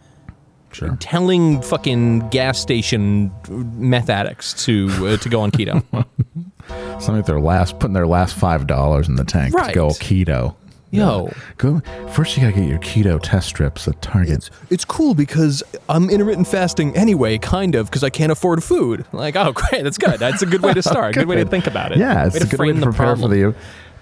Sure. 0.73 0.97
telling 1.01 1.63
fucking 1.63 2.29
gas 2.31 2.59
station 2.59 3.31
meth 3.49 4.11
addicts 4.11 4.65
to 4.65 4.89
uh, 5.07 5.17
to 5.19 5.29
go 5.29 5.41
on 5.41 5.51
keto. 5.51 5.83
Something 7.01 7.23
their 7.23 7.41
last 7.41 7.79
putting 7.79 7.95
their 7.95 8.07
last 8.07 8.35
five 8.37 8.67
dollars 8.67 9.09
in 9.09 9.15
the 9.17 9.25
tank 9.25 9.55
Right. 9.55 9.69
to 9.69 9.73
go 9.75 9.89
keto. 9.89 10.55
Yo. 10.91 11.31
Go 11.59 11.81
first. 12.13 12.37
You 12.37 12.43
gotta 12.45 12.57
get 12.61 12.69
your 12.69 12.79
keto 12.79 13.21
test 13.23 13.49
strips 13.49 13.87
at 13.89 14.01
Target. 14.01 14.49
it's 14.71 14.85
cool 14.85 15.15
because 15.15 15.63
I'm 15.89 16.09
intermittent 16.09 16.49
fasting 16.49 16.97
anyway, 16.97 17.39
kind 17.39 17.75
of, 17.75 17.87
because 17.87 18.03
I 18.03 18.11
can't 18.11 18.33
afford 18.33 18.65
food. 18.65 19.05
Like, 19.13 19.37
oh, 19.37 19.53
great, 19.55 19.83
that's 19.85 19.99
good. 19.99 20.19
That's 20.19 20.43
a 20.43 20.47
good 20.47 20.63
way 20.63 20.73
to 20.75 20.83
start. 20.83 21.15
good 21.15 21.29
way 21.29 21.37
to 21.37 21.45
think 21.51 21.67
about 21.67 21.93
it. 21.93 21.99
Yeah, 21.99 22.27
it's 22.27 22.35
way 22.35 22.41
a 22.41 22.45
to 22.45 22.49
good 22.51 22.61
way 22.61 22.73
to 22.73 22.81
prepare 22.81 22.93
problem. 22.93 23.31
for 23.31 23.37
the. 23.37 23.55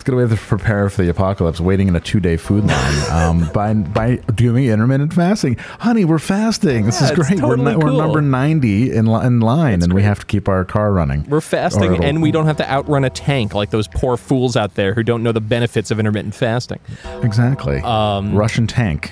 Good 0.07 0.15
way 0.15 0.29
to 0.29 0.37
prepare 0.37 0.89
for 0.89 1.03
the 1.03 1.11
apocalypse. 1.11 1.59
Waiting 1.59 1.89
in 1.89 1.97
a 1.97 2.01
two 2.01 2.21
day 2.21 2.37
food 2.37 2.65
line 2.65 3.11
um, 3.11 3.51
by 3.55 3.75
by 3.75 4.17
doing 4.37 4.67
intermittent 4.67 5.13
fasting. 5.13 5.57
Honey, 5.81 6.05
we're 6.05 6.21
fasting. 6.21 6.87
This 6.87 7.03
is 7.03 7.11
great. 7.11 7.41
we're, 7.41 7.57
totally 7.57 7.73
ni- 7.73 7.77
we're 7.77 7.91
number 7.91 8.23
ninety 8.23 8.93
in 8.93 9.09
in 9.09 9.41
line, 9.41 9.83
and 9.83 9.93
we 9.93 10.05
have 10.05 10.21
to 10.21 10.27
keep 10.27 10.49
our 10.49 10.65
car 10.65 10.93
running. 10.93 11.25
We're 11.29 11.41
fasting, 11.41 12.05
and 12.05 12.23
we 12.23 12.31
don't 12.31 12.47
have 12.47 12.57
to 12.59 12.71
outrun 12.71 13.03
a 13.03 13.11
tank 13.11 13.53
like 13.53 13.71
those 13.71 13.89
poor 13.89 14.17
fools 14.17 14.57
out 14.57 14.77
there 14.77 14.95
who 14.95 15.03
don't 15.03 15.25
know 15.25 15.33
the 15.33 15.41
benefits 15.41 15.91
of 15.91 15.99
intermittent 15.99 16.37
fasting. 16.37 16.79
exactly 17.25 17.81
Um, 17.81 18.33
Russian 18.33 18.69
tank. 18.69 19.11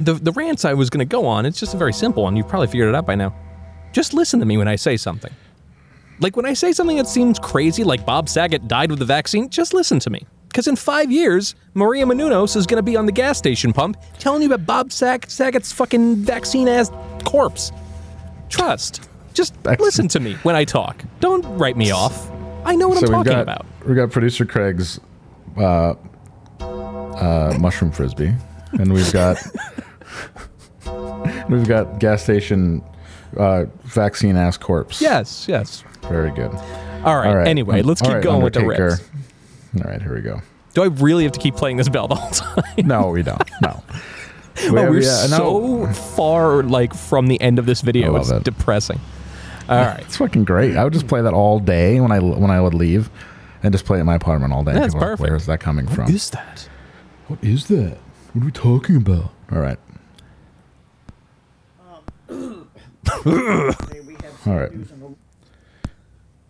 The 0.00 0.14
the 0.14 0.32
rants 0.32 0.64
I 0.64 0.74
was 0.74 0.90
going 0.90 1.06
to 1.06 1.10
go 1.10 1.24
on, 1.24 1.46
it's 1.46 1.60
just 1.60 1.72
a 1.72 1.76
very 1.76 1.92
simple 1.92 2.24
one. 2.24 2.34
You've 2.34 2.48
probably 2.48 2.66
figured 2.66 2.88
it 2.88 2.96
out 2.96 3.06
by 3.06 3.14
now. 3.14 3.32
Just 3.92 4.12
listen 4.12 4.40
to 4.40 4.46
me 4.46 4.58
when 4.58 4.66
I 4.66 4.74
say 4.74 4.96
something. 4.96 5.32
Like 6.20 6.36
when 6.36 6.46
I 6.46 6.54
say 6.54 6.72
something 6.72 6.96
that 6.96 7.08
seems 7.08 7.38
crazy, 7.38 7.84
like 7.84 8.06
Bob 8.06 8.28
Saget 8.28 8.68
died 8.68 8.90
with 8.90 8.98
the 9.00 9.04
vaccine, 9.04 9.48
just 9.50 9.74
listen 9.74 9.98
to 10.00 10.10
me. 10.10 10.24
Because 10.48 10.66
in 10.68 10.76
five 10.76 11.10
years, 11.10 11.54
Maria 11.74 12.04
Menounos 12.04 12.56
is 12.56 12.66
going 12.66 12.76
to 12.76 12.82
be 12.82 12.96
on 12.96 13.06
the 13.06 13.12
gas 13.12 13.38
station 13.38 13.72
pump 13.72 13.96
telling 14.18 14.42
you 14.42 14.52
about 14.52 14.66
Bob 14.66 14.92
Sag- 14.92 15.28
Saget's 15.30 15.72
fucking 15.72 16.16
vaccine 16.16 16.68
ass 16.68 16.90
corpse. 17.24 17.72
Trust. 18.50 19.08
Just 19.32 19.54
Excellent. 19.58 19.80
listen 19.80 20.08
to 20.08 20.20
me 20.20 20.34
when 20.42 20.54
I 20.54 20.64
talk. 20.64 21.02
Don't 21.20 21.42
write 21.58 21.76
me 21.78 21.90
off. 21.90 22.30
I 22.64 22.76
know 22.76 22.88
what 22.88 22.98
I'm 22.98 23.06
so 23.06 23.16
we've 23.16 23.24
talking 23.24 23.32
got 23.32 23.40
about. 23.42 23.66
we 23.86 23.94
got 23.94 24.10
producer 24.10 24.44
Craig's 24.44 25.00
uh, 25.56 25.94
uh, 26.60 27.56
mushroom 27.58 27.90
frisbee, 27.90 28.32
and 28.72 28.92
we've 28.92 29.10
got 29.12 29.38
we've 31.48 31.66
got 31.66 31.98
gas 31.98 32.22
station 32.22 32.84
uh, 33.38 33.64
vaccine 33.84 34.36
ass 34.36 34.58
corpse. 34.58 35.00
Yes, 35.00 35.46
yes. 35.48 35.82
Very 36.02 36.30
good. 36.32 36.50
All 37.04 37.16
right. 37.16 37.28
All 37.28 37.36
right. 37.36 37.46
Anyway, 37.48 37.82
let's 37.82 38.02
All 38.02 38.08
keep 38.08 38.14
right, 38.16 38.22
going 38.24 38.42
with 38.42 38.54
the 38.54 38.60
Undertaker. 38.60 38.88
rips. 38.90 39.02
All 39.84 39.90
right, 39.90 40.02
here 40.02 40.14
we 40.14 40.20
go. 40.20 40.40
Do 40.74 40.82
I 40.82 40.86
really 40.86 41.24
have 41.24 41.32
to 41.32 41.40
keep 41.40 41.54
playing 41.56 41.76
this 41.76 41.88
bell 41.88 42.08
the 42.08 42.14
whole 42.14 42.30
time? 42.30 42.64
No, 42.86 43.08
we 43.10 43.22
don't. 43.22 43.42
No. 43.62 43.82
Oh, 44.54 44.70
we 44.70 44.78
Oh, 44.78 44.82
have- 44.82 44.90
we're 44.90 45.00
yeah, 45.00 45.26
no. 45.30 45.86
so 45.86 45.92
far 45.94 46.62
like 46.62 46.92
from 46.92 47.26
the 47.28 47.40
end 47.40 47.58
of 47.58 47.64
this 47.64 47.80
video. 47.80 48.14
I 48.16 48.20
It's 48.20 48.30
it. 48.30 48.44
depressing. 48.44 49.00
All 49.66 49.78
right. 49.78 50.00
It's 50.00 50.18
fucking 50.18 50.44
great. 50.44 50.76
I 50.76 50.84
would 50.84 50.92
just 50.92 51.06
play 51.08 51.22
that 51.22 51.32
all 51.32 51.58
day 51.58 52.00
when 52.00 52.12
I 52.12 52.18
when 52.18 52.50
I 52.50 52.60
would 52.60 52.74
leave, 52.74 53.08
and 53.62 53.72
just 53.72 53.86
play 53.86 53.96
it 53.96 54.00
in 54.02 54.06
my 54.06 54.16
apartment 54.16 54.52
all 54.52 54.62
day. 54.62 54.74
That's 54.74 54.88
People 54.88 55.00
like, 55.00 55.08
perfect. 55.12 55.26
Where 55.30 55.36
is 55.36 55.46
that 55.46 55.60
coming 55.60 55.86
from? 55.86 56.04
What 56.04 56.10
is 56.14 56.28
that? 56.30 56.68
what 57.28 57.42
is 57.42 57.66
that? 57.68 57.96
What 58.34 58.42
are 58.42 58.44
we 58.44 58.50
talking 58.52 58.96
about? 58.96 59.30
All 59.50 59.58
right. 59.58 59.78
Um, 62.28 62.68
Yesterday 63.24 64.00
we 64.00 64.12
have 64.14 64.32
sad 64.44 64.48
All 64.52 64.58
right. 64.60 64.74
news 64.74 64.92
on 64.92 65.16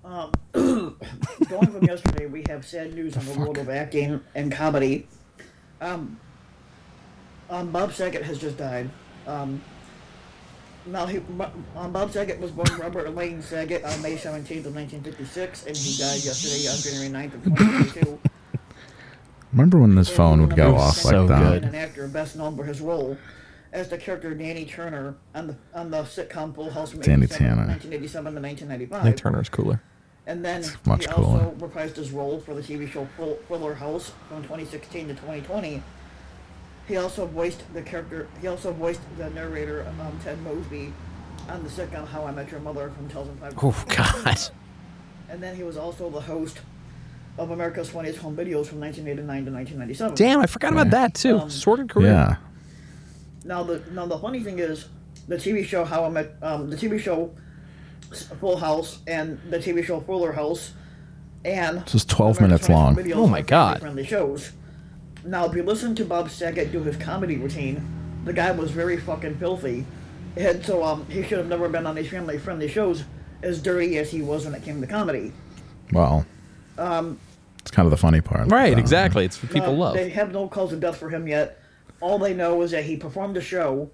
the, 0.03 0.09
um, 0.09 0.33
going 0.53 0.97
from 1.49 1.85
yesterday, 1.85 2.27
we 2.27 2.45
have 2.49 2.65
sad 2.65 2.95
news 2.95 3.17
on 3.17 3.25
the 3.27 3.39
world 3.39 3.59
of 3.59 3.69
acting 3.69 4.21
and 4.35 4.53
comedy. 4.53 5.07
Um, 5.81 6.19
um, 7.51 7.71
Bob 7.71 7.93
Saget 7.93 8.23
has 8.23 8.39
just 8.39 8.57
died. 8.57 8.91
Um, 9.27 9.63
now, 10.85 11.07
he, 11.07 11.19
um, 11.77 11.93
Bob 11.93 12.11
Saget 12.11 12.41
was 12.41 12.51
born 12.51 12.69
Robert 12.79 13.15
Lane 13.15 13.41
Saget 13.43 13.85
on 13.85 14.03
May 14.03 14.17
17th 14.17 14.67
of 14.67 14.75
1956, 14.75 15.67
and 15.67 15.77
he 15.77 15.97
died 15.99 16.25
yesterday 16.25 16.69
on 16.69 16.77
January 16.79 17.29
9th 17.31 17.35
of 17.35 17.45
2022. 17.45 18.19
Remember 19.53 19.79
when 19.79 19.95
this 19.95 20.09
phone 20.09 20.41
would 20.41 20.57
go 20.57 20.77
off 20.77 20.97
So 20.97 21.25
like 21.25 21.29
that? 21.29 21.53
good. 21.53 21.65
An 21.65 21.75
actor 21.75 22.09
best 22.09 22.37
known 22.37 22.57
for 22.57 22.65
his 22.65 22.81
role 22.81 23.17
as 23.73 23.89
the 23.89 23.99
character 23.99 24.35
Danny 24.35 24.65
Turner 24.65 25.15
on 25.35 25.47
the 25.49 25.57
on 25.75 25.91
the 25.91 26.03
sitcom 26.05 26.55
Full 26.55 26.71
House 26.71 26.91
from 26.93 27.01
Danny 27.01 27.25
87 27.25 27.47
Tanner. 27.47 27.67
1987 27.69 28.35
to 28.35 28.41
1995. 28.41 29.05
Nick 29.05 29.17
Turner's 29.19 29.49
cooler. 29.51 29.83
And 30.27 30.45
then 30.45 30.65
much 30.87 31.05
he 31.07 31.13
cooler. 31.13 31.43
also 31.43 31.55
reprised 31.59 31.97
his 31.97 32.13
role 32.13 32.41
for 32.41 32.55
the 32.55 32.63
TV 32.63 32.89
show 32.89 33.07
Full, 33.17 33.39
Fuller 33.49 33.75
House 33.75 34.13
from 34.29 34.43
2016 34.43 35.09
to 35.09 35.15
2020. 35.15 35.83
He 36.87 36.97
also 36.97 37.27
voiced 37.27 37.63
the 37.75 37.83
character. 37.83 38.29
He 38.41 38.47
also 38.47 38.73
voiced 38.73 39.01
the 39.19 39.31
narrator 39.31 39.87
um, 39.89 40.19
Ted 40.23 40.41
Mosby 40.43 40.93
on 41.49 41.63
the 41.65 41.69
sitcom 41.69 42.07
How 42.07 42.25
I 42.25 42.33
Met 42.33 42.51
Your 42.51 42.61
Mother 42.61 42.91
from 42.91 43.09
2005. 43.09 43.55
Oh 43.63 43.85
God. 43.89 44.39
And 45.29 45.43
then 45.43 45.57
he 45.57 45.63
was 45.63 45.77
also 45.77 46.11
the 46.11 46.21
host 46.21 46.61
of 47.39 47.51
America's 47.51 47.89
Funniest 47.89 48.19
Home 48.19 48.37
Videos 48.37 48.67
from 48.67 48.81
1989 48.81 49.47
to 49.47 49.51
1997. 49.51 50.15
Damn, 50.15 50.41
I 50.41 50.47
forgot 50.47 50.73
about 50.73 50.91
that 50.91 51.15
too. 51.15 51.39
Um, 51.39 51.51
Sordid 51.51 51.89
career. 51.89 52.09
Yeah. 52.13 52.37
Now 53.45 53.63
the 53.63 53.83
now 53.93 54.07
the 54.07 54.19
funny 54.19 54.41
thing 54.41 54.59
is, 54.59 54.89
the 55.27 55.37
TV 55.37 55.65
show 55.65 55.85
How 55.85 56.05
I 56.05 56.09
Met 56.11 56.35
um, 56.43 56.71
the 56.71 56.77
TV 56.77 57.01
show 57.01 57.35
Full 58.17 58.57
House 58.57 58.99
and 59.07 59.39
the 59.51 59.59
TV 59.59 59.85
show 59.85 60.01
Fuller 60.01 60.33
House, 60.33 60.73
and 61.45 61.81
This 61.85 61.95
is 61.97 62.05
12 62.05 62.41
minutes 62.41 62.69
long. 62.69 62.97
Oh 63.15 63.27
my 63.27 63.43
God. 63.43 63.81
Friendly 63.81 64.07
shows. 64.07 64.53
Now, 65.25 65.45
if 65.47 65.55
you 65.55 65.63
listen 65.63 65.95
to 65.97 66.05
Bob 66.05 66.31
Saget 66.31 66.73
do 66.73 66.83
his 66.83 66.97
comedy 66.97 67.37
routine, 67.37 67.85
the 68.25 68.33
guy 68.33 68.51
was 68.53 68.71
very 68.71 68.97
fucking 68.97 69.37
filthy. 69.39 69.87
And 70.37 70.65
so 70.65 70.83
um, 70.83 71.07
he 71.09 71.23
should 71.23 71.39
have 71.39 71.47
never 71.49 71.69
been 71.69 71.87
on 71.87 71.95
these 71.95 72.09
family 72.11 72.39
friendly 72.39 72.69
shows, 72.69 73.05
as 73.43 73.61
dirty 73.61 73.99
as 73.99 74.11
he 74.11 74.23
was 74.23 74.45
when 74.45 74.55
it 74.55 74.63
came 74.65 74.81
to 74.81 74.87
comedy. 74.87 75.33
Well, 75.93 76.25
Um, 76.79 77.19
it's 77.61 77.71
kind 77.71 77.87
of 77.87 77.91
the 77.91 77.97
funny 77.97 78.21
part. 78.21 78.51
Right. 78.51 78.75
Uh, 78.75 78.79
Exactly. 78.81 79.25
It's 79.25 79.41
what 79.43 79.53
people 79.53 79.75
Uh, 79.75 79.77
love. 79.77 79.95
They 79.95 80.09
have 80.11 80.33
no 80.33 80.49
cause 80.49 80.73
of 80.73 80.81
death 80.81 80.97
for 80.97 81.11
him 81.11 81.29
yet. 81.29 81.59
All 82.01 82.19
they 82.19 82.35
know 82.35 82.63
is 82.63 82.71
that 82.73 82.85
he 82.85 82.97
performed 82.97 83.37
a 83.37 83.41
show. 83.41 83.91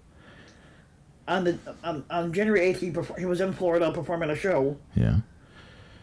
On 1.28 1.44
the 1.44 1.58
on, 1.84 2.04
on 2.10 2.32
January 2.32 2.60
eighth, 2.62 2.80
he 2.80 2.90
perfor- 2.90 3.18
he 3.18 3.26
was 3.26 3.40
in 3.42 3.52
Florida 3.52 3.92
performing 3.92 4.30
a 4.30 4.34
show, 4.34 4.78
Yeah. 4.96 5.18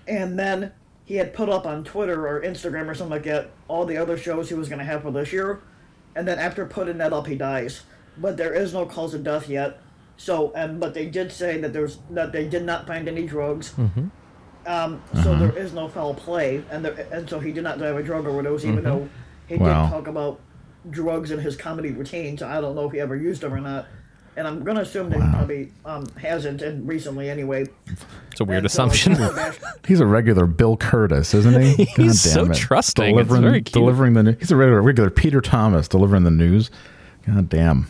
and 0.08 0.38
then 0.38 0.72
he 1.04 1.16
had 1.16 1.34
put 1.34 1.50
up 1.50 1.66
on 1.66 1.84
Twitter 1.84 2.28
or 2.28 2.42
Instagram 2.42 2.88
or 2.88 2.94
something 2.96 3.12
like 3.12 3.24
that 3.24 3.50
all 3.68 3.86
the 3.86 3.98
other 3.98 4.18
shows 4.18 4.50
he 4.50 4.56
was 4.56 4.70
going 4.70 4.80
to 4.80 4.86
have 4.86 5.02
for 5.02 5.12
this 5.12 5.34
year, 5.34 5.62
and 6.16 6.28
then 6.28 6.38
after 6.38 6.66
putting 6.66 7.00
that 7.00 7.12
up, 7.12 7.26
he 7.28 7.36
dies. 7.36 7.82
But 8.18 8.38
there 8.38 8.54
is 8.54 8.74
no 8.74 8.86
cause 8.86 9.14
of 9.16 9.24
death 9.24 9.50
yet. 9.50 9.80
So, 10.18 10.52
um, 10.56 10.80
but 10.80 10.94
they 10.94 11.08
did 11.08 11.32
say 11.32 11.60
that 11.60 11.74
there's 11.74 11.98
that 12.12 12.32
they 12.32 12.48
did 12.48 12.64
not 12.64 12.86
find 12.88 13.08
any 13.08 13.26
drugs. 13.26 13.74
Mm-hmm. 13.74 14.08
Um, 14.68 15.02
so 15.24 15.36
there 15.38 15.56
is 15.58 15.74
no 15.74 15.88
foul 15.88 16.14
play, 16.14 16.64
and 16.72 16.86
there, 16.86 17.08
and 17.12 17.30
so 17.30 17.40
he 17.40 17.52
did 17.52 17.64
not 17.64 17.78
die 17.80 17.88
of 17.88 17.98
a 17.98 18.04
drug 18.04 18.26
overdose, 18.28 18.64
even 18.64 18.78
Mm-hmm. 18.78 18.86
though 18.86 19.10
he 19.48 19.58
Wow. 19.58 19.86
did 19.86 19.90
talk 19.92 20.08
about 20.08 20.40
drugs 20.90 21.32
in 21.32 21.40
his 21.40 21.56
comedy 21.56 21.92
routine. 21.92 22.38
So 22.38 22.48
I 22.48 22.62
don't 22.62 22.76
know 22.76 22.86
if 22.86 22.92
he 22.94 23.00
ever 23.00 23.16
used 23.16 23.42
them 23.42 23.54
or 23.54 23.60
not. 23.62 23.88
And 24.38 24.48
I'm 24.48 24.64
gonna 24.64 24.82
assume 24.82 25.10
that 25.12 25.22
he 25.22 25.30
probably 25.30 25.72
um, 25.86 26.08
hasn't, 26.22 26.62
and 26.62 26.86
recently 26.88 27.30
anyway. 27.30 27.68
It's 28.32 28.42
a 28.42 28.44
weird 28.44 28.58
And 28.60 28.66
assumption. 28.66 29.16
Kim 29.16 29.28
Kardashian- 29.30 29.86
He's 29.88 30.00
a 30.02 30.06
regular 30.06 30.46
Bill 30.46 30.76
Kurtis, 30.76 31.34
isn't 31.34 31.62
he? 31.62 31.86
He's 31.96 32.22
so 32.22 32.52
trusting. 32.52 33.06
It's 33.18 33.28
Delivering, 33.30 33.42
very 33.44 33.62
cute. 33.62 33.74
delivering 33.74 34.14
the 34.14 34.24
news. 34.24 34.36
He's 34.40 34.52
a 34.52 34.56
regular, 34.58 34.82
regular 34.82 35.10
Peter 35.10 35.40
Thomas 35.40 35.88
delivering 35.88 36.24
the 36.24 36.32
news. 36.32 36.70
God 37.26 37.48
damn. 37.50 37.88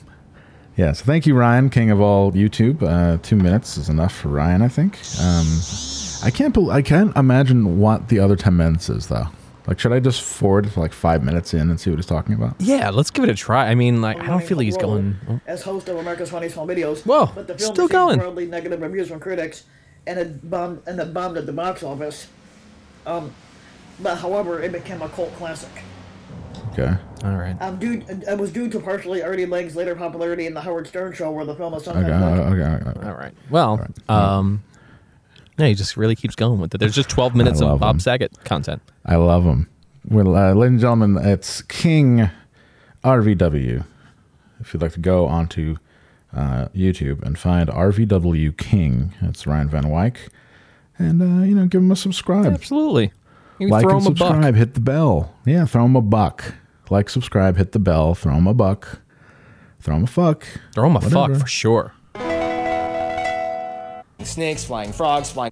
Yeah, 0.77 0.91
so 0.91 1.05
thank 1.05 1.25
you, 1.25 1.35
Ryan, 1.35 1.69
king 1.69 1.89
of 1.89 1.99
all 2.01 2.31
YouTube. 2.33 2.83
Uh, 2.83 3.17
two 3.23 3.37
minutes 3.37 3.77
is 3.77 3.87
enough 3.89 4.13
for 4.13 4.27
Ryan, 4.27 4.61
I 4.61 4.67
think. 4.67 4.99
Um, 5.21 5.47
I 6.23 6.29
can't. 6.31 6.53
Bel 6.53 6.69
I 6.69 6.81
can't 6.81 7.15
imagine 7.15 7.79
what 7.79 8.09
the 8.09 8.19
other 8.19 8.35
ten 8.35 8.55
minutes 8.57 8.89
is, 8.89 9.07
though. 9.07 9.27
Like, 9.67 9.79
should 9.79 9.93
I 9.93 9.99
just 9.99 10.21
forward 10.21 10.65
to 10.71 10.79
like 10.79 10.93
five 10.93 11.23
minutes 11.23 11.53
in 11.53 11.69
and 11.69 11.79
see 11.79 11.89
what 11.89 11.97
he's 11.97 12.05
talking 12.05 12.35
about? 12.35 12.55
yeah, 12.59 12.89
let's 12.91 13.09
give 13.09 13.23
it 13.23 13.29
a 13.29 13.35
try. 13.35 13.67
I 13.67 13.75
mean, 13.75 14.01
like, 14.01 14.19
I 14.19 14.27
don't 14.27 14.43
feel 14.43 14.57
like 14.57 14.65
he's 14.65 14.77
going. 14.77 15.15
oh, 15.29 15.39
as 15.47 15.63
host 15.63 15.89
of 15.89 15.97
America's 15.97 16.29
Funniest 16.29 16.55
Home 16.55 16.67
Videos. 16.67 17.03
Whoa, 17.05 17.25
but 17.33 17.47
the 17.47 17.57
film 17.57 17.73
still 17.73 17.85
received 17.85 17.91
going. 17.91 18.19
broadly 18.19 18.45
negative 18.45 18.81
reviews 18.81 19.07
from 19.09 19.19
critics, 19.19 19.63
and 20.05 20.19
it 20.19 20.47
bombed 20.49 20.83
and 20.87 20.99
it 20.99 21.13
bombed 21.13 21.37
at 21.37 21.45
the 21.47 21.53
box 21.53 21.81
office. 21.83 22.27
Um, 23.07 23.33
but 23.99 24.17
however, 24.17 24.61
it 24.61 24.71
became 24.71 25.01
a 25.01 25.09
cult 25.09 25.33
classic. 25.35 25.71
Okay. 26.73 26.93
All 27.23 27.35
right. 27.37 27.55
Um, 27.61 27.77
due 27.79 28.03
it 28.07 28.37
was 28.37 28.51
due 28.51 28.69
to 28.69 28.79
partially 28.79 29.23
Artie 29.23 29.45
Lange's 29.45 29.75
later 29.75 29.95
popularity 29.95 30.45
in 30.45 30.53
the 30.53 30.61
Howard 30.61 30.87
Stern 30.87 31.13
show, 31.13 31.31
where 31.31 31.45
the 31.45 31.55
film 31.55 31.73
was 31.73 31.87
Okay. 31.87 32.01
sometimes 32.01 32.21
like, 32.49 32.59
Okay. 32.59 32.89
okay. 32.91 33.07
All 33.07 33.15
right. 33.15 33.33
Well, 33.49 33.87
um, 34.09 34.61
yeah, 35.57 35.67
he 35.67 35.73
just 35.73 35.97
really 35.97 36.15
keeps 36.15 36.35
going 36.35 36.59
with 36.59 36.73
it. 36.75 36.77
There's 36.79 36.95
just 36.95 37.09
12 37.09 37.35
minutes 37.35 37.61
of 37.61 37.79
Bob 37.79 37.95
him. 37.95 37.99
Saget 37.99 38.43
content. 38.43 38.81
I 39.05 39.15
love 39.15 39.43
him. 39.43 39.69
Well, 40.07 40.35
uh, 40.35 40.53
ladies 40.53 40.73
and 40.73 40.79
gentlemen, 40.81 41.25
it's 41.25 41.61
King 41.63 42.29
RVW. 43.03 43.85
If 44.59 44.73
you'd 44.73 44.81
like 44.81 44.93
to 44.93 44.99
go 44.99 45.25
onto 45.27 45.77
uh, 46.33 46.67
YouTube 46.75 47.21
and 47.23 47.37
find 47.37 47.69
RVW 47.69 48.55
King, 48.57 49.13
it's 49.21 49.47
Ryan 49.47 49.69
Van 49.69 49.89
Wyck, 49.89 50.29
and 50.97 51.21
uh, 51.21 51.43
you 51.45 51.55
know, 51.55 51.65
give 51.67 51.81
him 51.81 51.91
a 51.91 51.95
subscribe, 51.95 52.47
Absolutely. 52.47 53.11
You 53.59 53.69
like 53.69 53.83
throw 53.83 53.97
and 53.97 54.05
him 54.05 54.11
a 54.11 54.15
buck. 54.15 54.27
subscribe, 54.27 54.55
hit 54.55 54.73
the 54.73 54.79
bell. 54.81 55.33
Yeah, 55.45 55.65
throw 55.65 55.85
him 55.85 55.95
a 55.95 56.01
buck. 56.01 56.55
Like, 56.89 57.09
subscribe, 57.09 57.57
hit 57.57 57.71
the 57.71 57.79
bell, 57.79 58.13
throw 58.13 58.33
him 58.35 58.47
a 58.47 58.53
buck, 58.53 58.99
throw 59.79 59.95
him 59.95 60.03
a 60.03 60.07
fuck. 60.07 60.45
Throw 60.73 60.87
him 60.87 60.95
a 60.97 61.01
fuck 61.01 61.35
for 61.35 61.47
sure. 61.47 61.93
Snakes, 64.25 64.63
flying 64.63 64.91
frogs, 64.91 65.31
flying. 65.31 65.51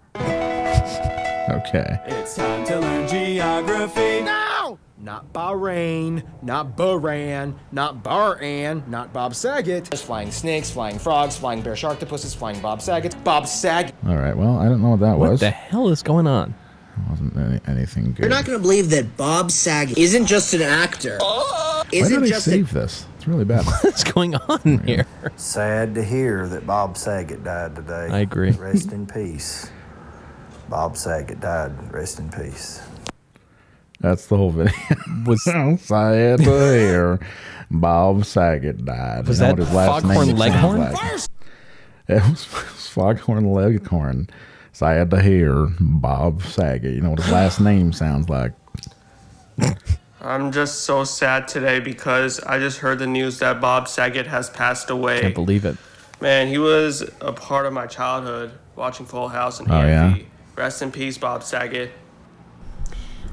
Okay. 1.49 1.99
It's 2.05 2.35
time 2.35 2.65
to 2.65 2.79
learn 2.79 3.07
geography. 3.07 4.21
No! 4.21 4.79
Not 4.97 5.33
Bahrain, 5.33 6.23
not 6.41 6.77
Bahrain, 6.77 7.55
not 7.73 8.03
Bahrain, 8.03 8.87
not 8.87 9.11
Bob 9.11 9.35
Saget. 9.35 9.85
There's 9.85 10.01
flying 10.01 10.31
snakes, 10.31 10.71
flying 10.71 10.97
frogs, 10.97 11.35
flying 11.37 11.61
bear 11.61 11.73
sharktopusses, 11.73 12.33
flying 12.33 12.61
Bob 12.61 12.81
Saget. 12.81 13.21
Bob 13.25 13.45
Saget. 13.45 13.93
All 14.07 14.15
right. 14.15 14.35
Well, 14.35 14.57
I 14.57 14.69
don't 14.69 14.81
know 14.81 14.91
what 14.91 15.01
that 15.01 15.17
was. 15.17 15.19
What 15.19 15.31
was. 15.31 15.39
the 15.41 15.49
hell 15.51 15.89
is 15.89 16.01
going 16.03 16.25
on? 16.25 16.55
It 16.95 17.09
Wasn't 17.09 17.35
any, 17.35 17.59
anything 17.67 18.13
good. 18.13 18.19
You're 18.19 18.29
not 18.29 18.45
going 18.45 18.57
to 18.57 18.61
believe 18.61 18.91
that 18.91 19.17
Bob 19.17 19.51
Saget 19.51 19.97
isn't 19.97 20.25
just 20.25 20.53
an 20.53 20.61
actor. 20.61 21.17
Why 21.19 21.83
Isn't 21.91 22.13
did 22.13 22.23
they 22.23 22.29
just 22.29 22.47
a 22.47 22.51
save 22.51 22.71
this? 22.71 23.05
It's 23.23 23.27
really 23.29 23.45
bad. 23.45 23.63
What's 23.83 24.03
going 24.03 24.35
on 24.35 24.79
here? 24.79 25.07
Sad 25.37 25.95
to 25.95 26.03
hear 26.03 26.45
that 26.49 26.67
Bob 26.67 26.97
Saget 26.97 27.41
died 27.41 27.73
today. 27.73 28.09
I 28.11 28.19
agree. 28.19 28.51
Rest 28.51 28.91
in 28.91 29.07
peace. 29.07 29.71
Bob 30.67 30.97
Saget 30.97 31.39
died. 31.39 31.71
Rest 31.93 32.19
in 32.19 32.29
peace. 32.29 32.81
That's 34.01 34.25
the 34.25 34.35
whole 34.35 34.51
video. 34.51 34.73
Was 35.25 35.41
Sad 35.45 36.39
to 36.39 36.43
hear 36.43 37.25
Bob 37.71 38.25
Saget 38.25 38.83
died. 38.83 39.25
Was 39.25 39.39
You 39.39 39.47
know 39.47 39.53
that 39.53 39.59
his 39.67 39.73
last 39.73 40.01
Foghorn 40.01 40.27
name 40.27 40.37
sounds 40.37 40.39
Leghorn? 40.39 40.79
like? 40.79 40.91
It 41.05 41.13
was, 41.13 41.29
it 42.09 42.23
was 42.73 42.87
Foghorn 42.89 43.53
Leghorn. 43.53 44.27
Sad 44.73 45.11
to 45.11 45.21
hear 45.21 45.67
Bob 45.79 46.43
Saget. 46.43 46.93
You 46.93 46.99
know 46.99 47.11
what 47.11 47.19
his 47.19 47.31
last 47.31 47.61
name 47.61 47.93
sounds 47.93 48.27
like? 48.27 48.51
I'm 50.23 50.51
just 50.53 50.81
so 50.85 51.03
sad 51.03 51.49
today 51.49 51.79
because 51.81 52.39
I 52.39 52.57
just 52.57 52.77
heard 52.79 52.99
the 52.99 53.07
news 53.07 53.39
that 53.39 53.59
Bob 53.59 53.89
Saget 53.89 54.25
has 54.27 54.49
passed 54.49 54.89
away. 54.89 55.19
can't 55.19 55.35
believe 55.35 55.65
it. 55.65 55.75
Man, 56.21 56.47
he 56.47 56.57
was 56.57 57.01
a 57.19 57.33
part 57.33 57.65
of 57.65 57.73
my 57.73 57.87
childhood 57.87 58.53
watching 58.77 59.05
Full 59.05 59.27
House 59.27 59.59
and 59.59 59.69
Oh, 59.69 59.73
AFV. 59.73 59.87
yeah? 60.17 60.23
Rest 60.55 60.81
in 60.81 60.91
peace, 60.93 61.17
Bob 61.17 61.43
Saget. 61.43 61.91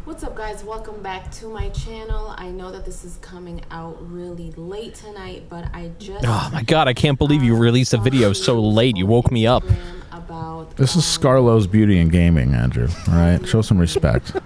What's 0.04 0.24
up, 0.24 0.34
guys? 0.34 0.64
Welcome 0.64 1.00
back 1.00 1.30
to 1.32 1.46
my 1.48 1.68
channel. 1.68 2.34
I 2.36 2.48
know 2.50 2.72
that 2.72 2.84
this 2.84 3.04
is 3.04 3.18
coming 3.20 3.60
out 3.70 3.96
really 4.10 4.50
late 4.56 4.96
tonight, 4.96 5.44
but 5.48 5.66
I 5.72 5.92
just 6.00 6.24
Oh 6.26 6.50
my 6.52 6.64
god, 6.64 6.88
I 6.88 6.94
can't 6.94 7.18
believe 7.18 7.44
you 7.44 7.54
released 7.54 7.94
a 7.94 7.98
video 7.98 8.32
so 8.32 8.58
late. 8.60 8.96
You 8.96 9.06
woke 9.06 9.30
me 9.30 9.46
up. 9.46 9.62
about 10.10 10.74
This 10.76 10.96
is 10.96 11.04
um, 11.16 11.22
Scarlo's 11.22 11.68
Beauty 11.68 12.00
and 12.00 12.10
Gaming, 12.10 12.54
Andrew. 12.54 12.88
All 13.08 13.14
right? 13.14 13.46
Show 13.46 13.62
some 13.62 13.78
respect. 13.78 14.32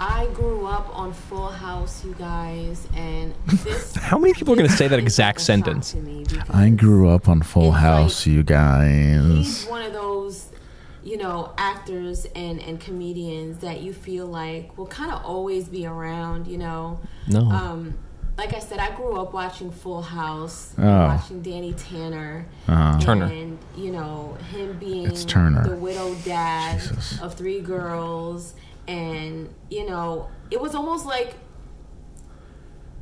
Bob 0.00 0.08
Saget. 0.08 0.30
I 0.30 0.32
grew 0.34 0.66
up 0.66 0.96
on 0.98 1.12
Full 1.12 1.48
House, 1.48 2.04
you 2.04 2.14
guys, 2.14 2.88
and 2.94 3.34
this 3.46 3.94
How 3.96 4.18
many 4.18 4.34
people 4.34 4.54
are 4.54 4.56
going 4.56 4.68
to 4.68 4.76
say 4.76 4.88
that 4.88 4.98
exact 4.98 5.40
sentence? 5.40 5.94
I 6.50 6.70
grew 6.70 7.08
up 7.08 7.28
on 7.28 7.42
Full 7.42 7.72
House, 7.72 8.26
you 8.26 8.42
guys. 8.42 9.24
he's 9.26 9.66
one 9.66 9.82
of 9.82 9.92
those 9.92 10.46
you 11.02 11.16
know 11.16 11.52
actors 11.56 12.26
and 12.36 12.60
and 12.60 12.78
comedians 12.78 13.60
that 13.60 13.80
you 13.80 13.90
feel 13.90 14.26
like 14.26 14.76
will 14.76 14.86
kind 14.86 15.10
of 15.10 15.24
always 15.24 15.66
be 15.66 15.86
around 15.86 16.46
you 16.46 16.58
know 16.58 17.00
No. 17.26 17.40
um 17.50 17.94
like 18.36 18.52
i 18.52 18.58
said 18.58 18.80
i 18.80 18.94
grew 18.94 19.18
up 19.18 19.32
watching 19.32 19.70
full 19.70 20.02
house 20.02 20.74
Oh. 20.76 20.82
watching 20.84 21.40
danny 21.40 21.72
tanner 21.72 22.44
Uh-huh. 22.68 23.00
Turner. 23.00 23.24
and 23.24 23.58
you 23.78 23.92
know 23.92 24.36
him 24.52 24.76
being 24.78 25.06
It's 25.06 25.24
Turner. 25.24 25.66
the 25.66 25.74
widowed 25.76 26.22
dad 26.22 26.80
Jesus. 26.80 27.18
of 27.22 27.32
three 27.32 27.62
girls 27.62 28.52
and 28.90 29.54
you 29.70 29.86
know 29.88 30.28
it 30.50 30.60
was 30.60 30.74
almost 30.74 31.06
like 31.06 31.34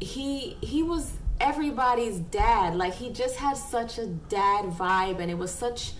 he 0.00 0.56
he 0.60 0.82
was 0.82 1.12
everybody's 1.40 2.18
dad 2.18 2.74
like 2.76 2.94
he 2.94 3.10
just 3.10 3.36
had 3.36 3.56
such 3.56 3.98
a 3.98 4.06
dad 4.06 4.66
vibe 4.66 5.18
and 5.18 5.30
it 5.30 5.38
was 5.38 5.50
such 5.50 5.92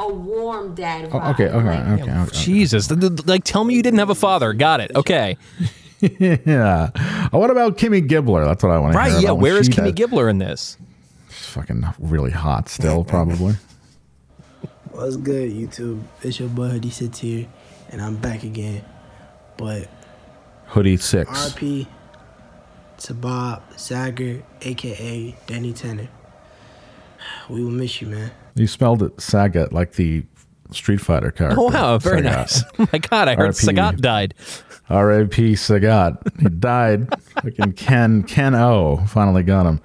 a 0.00 0.08
warm 0.12 0.74
dad 0.74 1.04
oh, 1.04 1.08
vibe 1.08 1.26
Oh, 1.26 1.30
okay, 1.30 1.48
okay, 1.48 1.66
Like, 1.66 2.00
okay, 2.00 2.12
okay. 2.22 2.36
Jesus. 2.36 2.88
Th- 2.88 2.98
th- 3.00 3.26
Like, 3.26 3.44
tell 3.44 3.64
me 3.64 3.74
you 3.74 3.82
didn't 3.82 3.98
have 3.98 4.08
a 4.08 4.14
father. 4.14 4.54
Got 4.54 4.80
it. 4.80 4.90
Okay. 4.96 5.36
yeah. 6.00 6.90
Oh, 7.30 7.38
what 7.38 7.50
about 7.50 7.76
Kimmy 7.76 8.00
Gibbler? 8.08 8.46
That's 8.46 8.62
what 8.62 8.72
I 8.72 8.78
want 8.78 8.94
to 8.94 9.02
hear. 9.04 9.12
Right. 9.16 9.22
Yeah. 9.22 9.32
Where 9.32 9.58
is 9.58 9.68
Kimmy 9.68 9.94
died. 9.94 9.96
Gibbler 9.96 10.30
in 10.30 10.38
this? 10.38 10.78
She's 11.28 11.46
fucking 11.48 11.84
really 11.98 12.30
hot 12.30 12.70
still, 12.70 13.04
probably. 13.04 13.56
What's 14.92 15.16
good, 15.16 15.50
YouTube? 15.52 16.02
It's 16.22 16.40
your 16.40 16.48
boy 16.48 16.68
Hoodie 16.68 16.88
Sits 16.88 17.18
here, 17.18 17.46
and 17.90 18.00
I'm 18.00 18.16
back 18.16 18.42
again. 18.42 18.82
But 19.60 19.88
Hoodie 20.68 20.96
six. 20.96 21.30
RP 21.30 21.86
to 22.98 23.14
Bob 23.14 23.62
Sager, 23.76 24.42
aka 24.62 25.36
Danny 25.46 25.72
Tanner. 25.74 26.08
We 27.50 27.62
will 27.62 27.70
miss 27.70 28.00
you, 28.00 28.08
man. 28.08 28.30
You 28.54 28.66
spelled 28.66 29.02
it 29.02 29.16
Sagat 29.18 29.72
like 29.72 29.92
the 29.92 30.24
Street 30.70 31.00
Fighter 31.00 31.30
character. 31.30 31.60
Oh, 31.60 31.64
wow. 31.70 31.98
Very 31.98 32.22
Sagat. 32.22 32.24
nice. 32.24 32.64
Oh 32.78 32.88
my 32.92 32.98
God. 32.98 33.28
I 33.28 33.34
heard 33.36 33.50
RP. 33.50 33.74
Sagat 33.74 34.00
died. 34.00 34.34
R.A.P. 34.88 35.52
Sagat. 35.52 36.40
He 36.40 36.48
died. 36.48 37.08
Fucking 37.42 37.74
Ken 37.74 38.22
Ken 38.22 38.54
O 38.54 39.04
finally 39.08 39.42
got 39.42 39.66
him. 39.66 39.80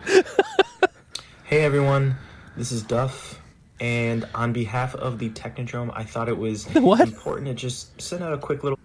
Hey 1.43 1.63
everyone, 1.63 2.15
this 2.57 2.71
is 2.71 2.82
Duff, 2.82 3.39
and 3.80 4.28
on 4.34 4.51
behalf 4.51 4.95
of 4.95 5.19
the 5.19 5.30
Technodrome, 5.30 5.91
I 5.93 6.03
thought 6.03 6.28
it 6.28 6.38
was 6.38 6.65
important 6.76 7.47
to 7.47 7.53
just 7.53 8.01
send 8.01 8.23
out 8.23 8.34
a 8.34 8.38
quick 8.38 8.63
little 8.63 8.80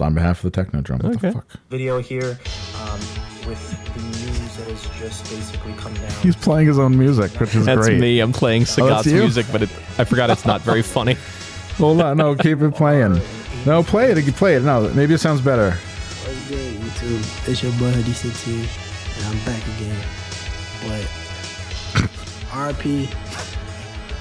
On 0.00 0.12
behalf 0.12 0.42
of 0.44 0.50
the 0.52 0.62
Technodrome. 0.64 1.02
What 1.04 1.20
the 1.20 1.32
fuck? 1.32 1.46
video 1.70 2.00
here 2.00 2.36
um, 2.82 2.98
with 3.46 3.94
the 3.94 4.00
news 4.02 4.56
that 4.56 4.68
has 4.68 5.00
just 5.00 5.24
basically 5.30 5.72
come 5.74 5.94
down. 5.94 6.10
He's 6.20 6.34
playing 6.34 6.66
his 6.66 6.78
own 6.80 6.98
music, 6.98 7.30
which 7.40 7.54
is 7.54 7.64
That's 7.64 7.86
great. 7.86 8.00
me. 8.00 8.18
I'm 8.20 8.32
playing 8.32 8.62
Oh, 8.62 8.64
Sagat's 8.66 9.06
you? 9.06 9.20
music, 9.20 9.46
but 9.52 9.62
it, 9.62 9.68
I 9.98 10.04
forgot 10.04 10.30
it's 10.30 10.44
not 10.44 10.62
very 10.62 10.82
funny. 10.82 11.14
Hold 11.78 12.00
on, 12.00 12.16
no, 12.16 12.34
keep 12.34 12.60
it 12.60 12.74
playing. 12.74 13.20
No, 13.66 13.82
play 13.84 14.10
it. 14.10 14.34
Play 14.34 14.56
it. 14.56 14.62
No, 14.62 14.88
maybe 14.94 15.14
it 15.14 15.18
sounds 15.18 15.40
better. 15.40 15.70
What's 15.72 16.48
good, 16.48 16.74
YouTube? 16.80 17.48
It's 17.48 17.62
your 17.62 17.72
boy 17.72 17.90
Hoodie 17.90 18.12
Sits 18.12 18.44
here, 18.44 18.66
and 19.16 19.26
I'm 19.26 19.44
back 19.44 19.62
again. 19.76 19.96
But 20.82 22.00
RP 22.50 23.08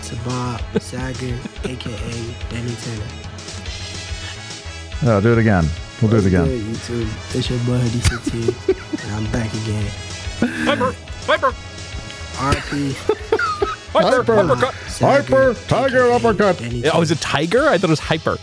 to 0.08 0.16
Bob 0.24 0.62
Sager, 0.82 1.36
aka 1.64 2.36
Danny 2.50 2.76
Tanner. 2.76 3.23
No, 5.04 5.20
do 5.20 5.34
it 5.34 5.38
again. 5.38 5.66
We'll 6.02 6.12
do 6.12 6.18
it 6.18 6.26
again. 6.26 6.46
good, 6.46 6.62
YouTube? 6.62 7.36
It's 7.36 7.50
your 7.50 7.60
boy 7.60 7.78
Hoodie 7.78 8.00
Sits 8.00 8.30
here, 8.30 8.76
and 9.04 9.12
I'm 9.26 9.32
back 9.32 9.54
again. 9.54 9.86
Viper! 10.66 10.92
Viper! 11.26 11.54
RP 12.36 12.94
Hyper, 13.94 14.24
Hyper, 14.24 14.34
uppercut. 14.40 14.74
hyper, 14.74 15.54
tiger 15.68 16.12
uppercut. 16.12 16.62
Oh, 16.94 17.02
is 17.02 17.12
it 17.12 17.20
tiger? 17.22 17.68
I 17.70 17.78
thought 17.78 17.88
it 17.88 17.90
was 17.92 18.00
hyper. 18.00 18.38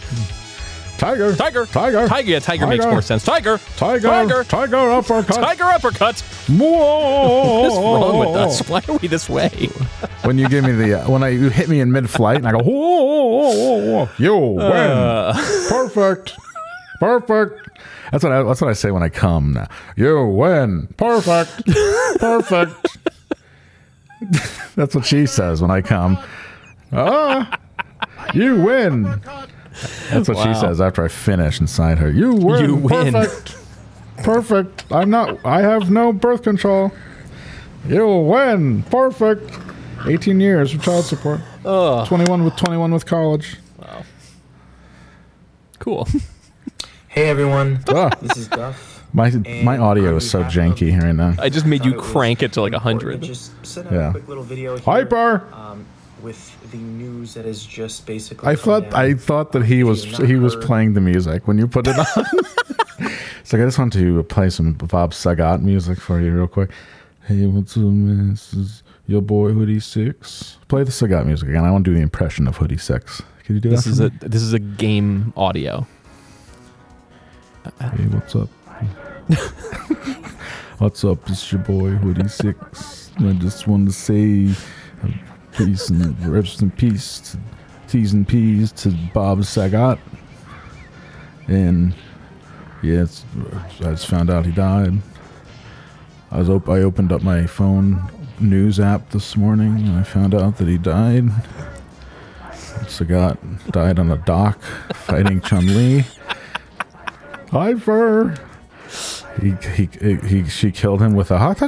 Tiger, 0.97 1.35
Tiger, 1.35 1.65
tiger, 1.67 2.07
tiger. 2.07 2.31
Yeah, 2.31 2.39
tiger, 2.41 2.67
makes 2.67 2.85
Tiger. 2.85 2.93
more 2.93 3.03
sense. 3.03 3.25
Tiger, 3.25 3.59
tiger, 3.77 4.07
tiger, 4.07 4.45
tiger 4.45 4.77
uppercut. 4.77 5.35
tiger 5.35 5.65
uppercut. 5.65 6.21
Whoa! 6.49 7.63
What's 7.63 7.77
wrong 7.77 8.19
with 8.19 8.37
us? 8.37 8.69
Why 8.69 8.83
are 8.87 8.99
we 8.99 9.09
this 9.09 9.29
way? 9.29 9.49
when 10.25 10.37
you 10.39 10.47
give 10.49 10.63
me 10.63 10.73
the 10.73 11.01
uh, 11.03 11.11
when 11.11 11.23
I 11.23 11.29
you 11.31 11.49
hit 11.49 11.69
me 11.71 11.81
in 11.81 11.91
mid-flight 11.91 12.37
and 12.37 12.47
I 12.47 12.53
go 12.53 12.59
whoa, 12.59 12.71
whoa, 12.71 13.33
whoa, 13.33 13.53
whoa, 13.55 14.05
whoa. 14.05 14.09
you 14.19 14.37
win, 14.37 14.61
Uh. 14.61 15.33
perfect, 15.71 16.37
perfect. 17.01 17.69
That's 18.13 18.23
what 18.23 18.33
I, 18.33 18.43
that's 18.45 18.61
what 18.61 18.71
I 18.71 18.75
say 18.75 18.91
when 18.93 19.03
I 19.03 19.09
come 19.09 19.55
now. 19.55 19.67
You 19.97 20.27
win, 20.27 20.87
perfect, 20.97 21.67
perfect. 22.19 22.99
that's 24.77 24.95
what 24.95 25.05
she 25.07 25.27
says 25.27 25.61
when 25.63 25.71
I 25.71 25.81
come. 25.81 26.19
Ah, 26.93 27.59
you 28.35 28.61
win. 28.63 29.05
That's 30.11 30.29
what 30.29 30.37
she 30.39 30.53
says 30.55 30.81
after 30.81 31.05
I 31.05 31.09
finish 31.09 31.61
inside 31.61 31.99
her. 31.99 32.11
You 32.11 32.35
win, 32.35 32.65
You 32.65 32.75
win. 32.77 33.13
perfect, 33.13 33.57
perfect. 34.19 34.85
I'm 34.93 35.09
not. 35.11 35.39
I 35.45 35.63
have 35.63 35.91
no 35.91 36.13
birth 36.13 36.43
control. 36.43 36.93
You 37.89 38.07
win. 38.19 38.83
Perfect. 38.85 39.51
18 40.07 40.41
years 40.41 40.75
of 40.75 40.83
child 40.83 41.05
support. 41.05 41.41
21 41.63 42.45
with 42.45 42.57
21 42.57 42.93
with 42.93 43.07
college. 43.07 43.57
Wow. 43.79 44.03
Cool. 45.79 46.09
Hey 47.11 47.29
everyone, 47.29 47.83
Ah. 47.89 48.11
this 48.23 48.37
is 48.37 48.47
Duff. 48.49 49.05
My 49.13 49.27
And 49.29 49.65
my 49.65 49.77
audio 49.79 50.17
is 50.17 50.31
so 50.31 50.39
behalf 50.39 50.55
janky 50.55 50.97
right 51.03 51.13
now. 51.15 51.35
I 51.41 51.49
just 51.49 51.67
made 51.67 51.85
you 51.85 51.95
it 51.95 51.99
crank 51.99 52.43
it 52.45 52.53
to 52.53 52.61
like 52.61 52.73
a 52.73 52.79
hundred. 52.79 53.21
Just 53.23 53.51
send 53.67 53.89
out 53.89 53.93
Yeah. 53.93 54.09
a 54.09 54.13
quick 54.13 54.29
little 54.29 54.45
video 54.45 54.77
here. 54.77 54.85
Hyper. 54.85 55.43
Um, 55.53 55.85
with 56.23 56.41
the 56.71 56.77
news 56.79 57.35
that 57.35 57.47
is 57.47 57.65
just 57.67 58.07
basically. 58.07 58.49
I 58.49 58.55
thought 58.55 58.91
down. 58.91 58.95
I 59.01 59.15
thought 59.15 59.51
that 59.53 59.65
he 59.65 59.83
was 59.83 60.05
If 60.05 60.19
you've 60.21 60.29
he 60.29 60.37
was 60.37 60.55
heard- 60.55 60.63
playing 60.63 60.95
the 60.95 61.01
music 61.01 61.49
when 61.49 61.59
you 61.59 61.67
put 61.67 61.89
it 61.89 61.99
on. 61.99 62.07
it's 63.41 63.53
like 63.53 63.63
I 63.63 63.65
just 63.65 63.79
want 63.79 63.93
to 63.95 64.23
play 64.25 64.49
some 64.51 64.75
Bob 64.75 65.13
Sagat 65.13 65.63
music 65.63 65.99
for 66.01 66.21
you 66.21 66.31
real 66.33 66.47
quick. 66.47 66.71
Hey, 67.27 67.47
what's 67.47 67.77
up, 67.77 67.83
man? 67.83 68.31
This 68.31 68.55
is 68.55 68.83
your 69.09 69.23
boy 69.23 69.51
Hoodie 69.53 69.81
Six. 69.81 70.59
Play 70.69 70.85
the 70.85 70.93
Sagat 70.93 71.27
music 71.27 71.49
again. 71.49 71.65
I 71.65 71.73
want 71.73 71.85
to 71.85 71.91
do 71.91 71.97
the 71.97 72.03
impression 72.03 72.47
of 72.47 72.59
Hoodie 72.59 72.79
Six. 72.79 73.21
Can 73.45 73.57
you 73.57 73.61
do 73.61 73.71
This 73.71 73.85
that? 73.85 73.91
is 73.91 73.99
for 73.99 74.05
a 74.07 74.11
me? 74.11 74.17
this 74.29 74.43
is 74.43 74.53
a 74.53 74.61
game 74.61 75.33
audio. 75.37 75.87
Hey, 77.63 78.07
what's 78.07 78.35
up? 78.35 78.49
what's 80.79 81.05
up? 81.05 81.19
It's 81.29 81.53
your 81.53 81.61
boy 81.61 81.91
Hoodie 81.91 82.29
Six. 82.29 83.11
I 83.19 83.33
just 83.35 83.67
wanted 83.67 83.89
to 83.89 83.93
say 83.93 84.55
uh, 85.03 85.09
peace 85.53 85.91
and 85.91 86.19
rest 86.27 86.63
in 86.63 86.71
peace 86.71 87.19
to 87.21 87.39
T's 87.87 88.15
and 88.15 88.27
P's 88.27 88.73
to 88.73 88.97
Bob 89.13 89.41
Sagat. 89.41 89.99
And 91.49 91.95
yeah, 92.83 93.05
I 93.81 93.91
just 93.91 94.07
found 94.07 94.31
out 94.31 94.47
he 94.47 94.53
died. 94.53 94.95
I 96.31 96.39
was 96.39 96.49
op- 96.49 96.71
I 96.71 96.79
opened 96.79 97.13
up 97.13 97.23
my 97.23 97.47
phone 97.47 98.03
news 98.41 98.81
app 98.81 99.11
this 99.11 99.37
morning 99.37 99.77
and 99.77 99.99
I 99.99 100.03
found 100.03 100.35
out 100.35 100.57
that 100.57 100.69
he 100.69 100.79
died. 100.79 101.29
Sagat 102.87 103.37
died 103.71 103.99
on 103.99 104.11
a 104.11 104.17
dock 104.17 104.63
fighting 104.95 105.43
Chun 105.43 105.67
Li. 105.67 106.05
Hyper. 107.51 108.37
He, 109.41 109.53
he, 109.75 109.89
he, 110.01 110.15
he, 110.17 110.49
she 110.49 110.73
killed 110.73 111.01
him 111.01 111.15
with 111.15 111.31
a 111.31 111.39
hot 111.39 111.59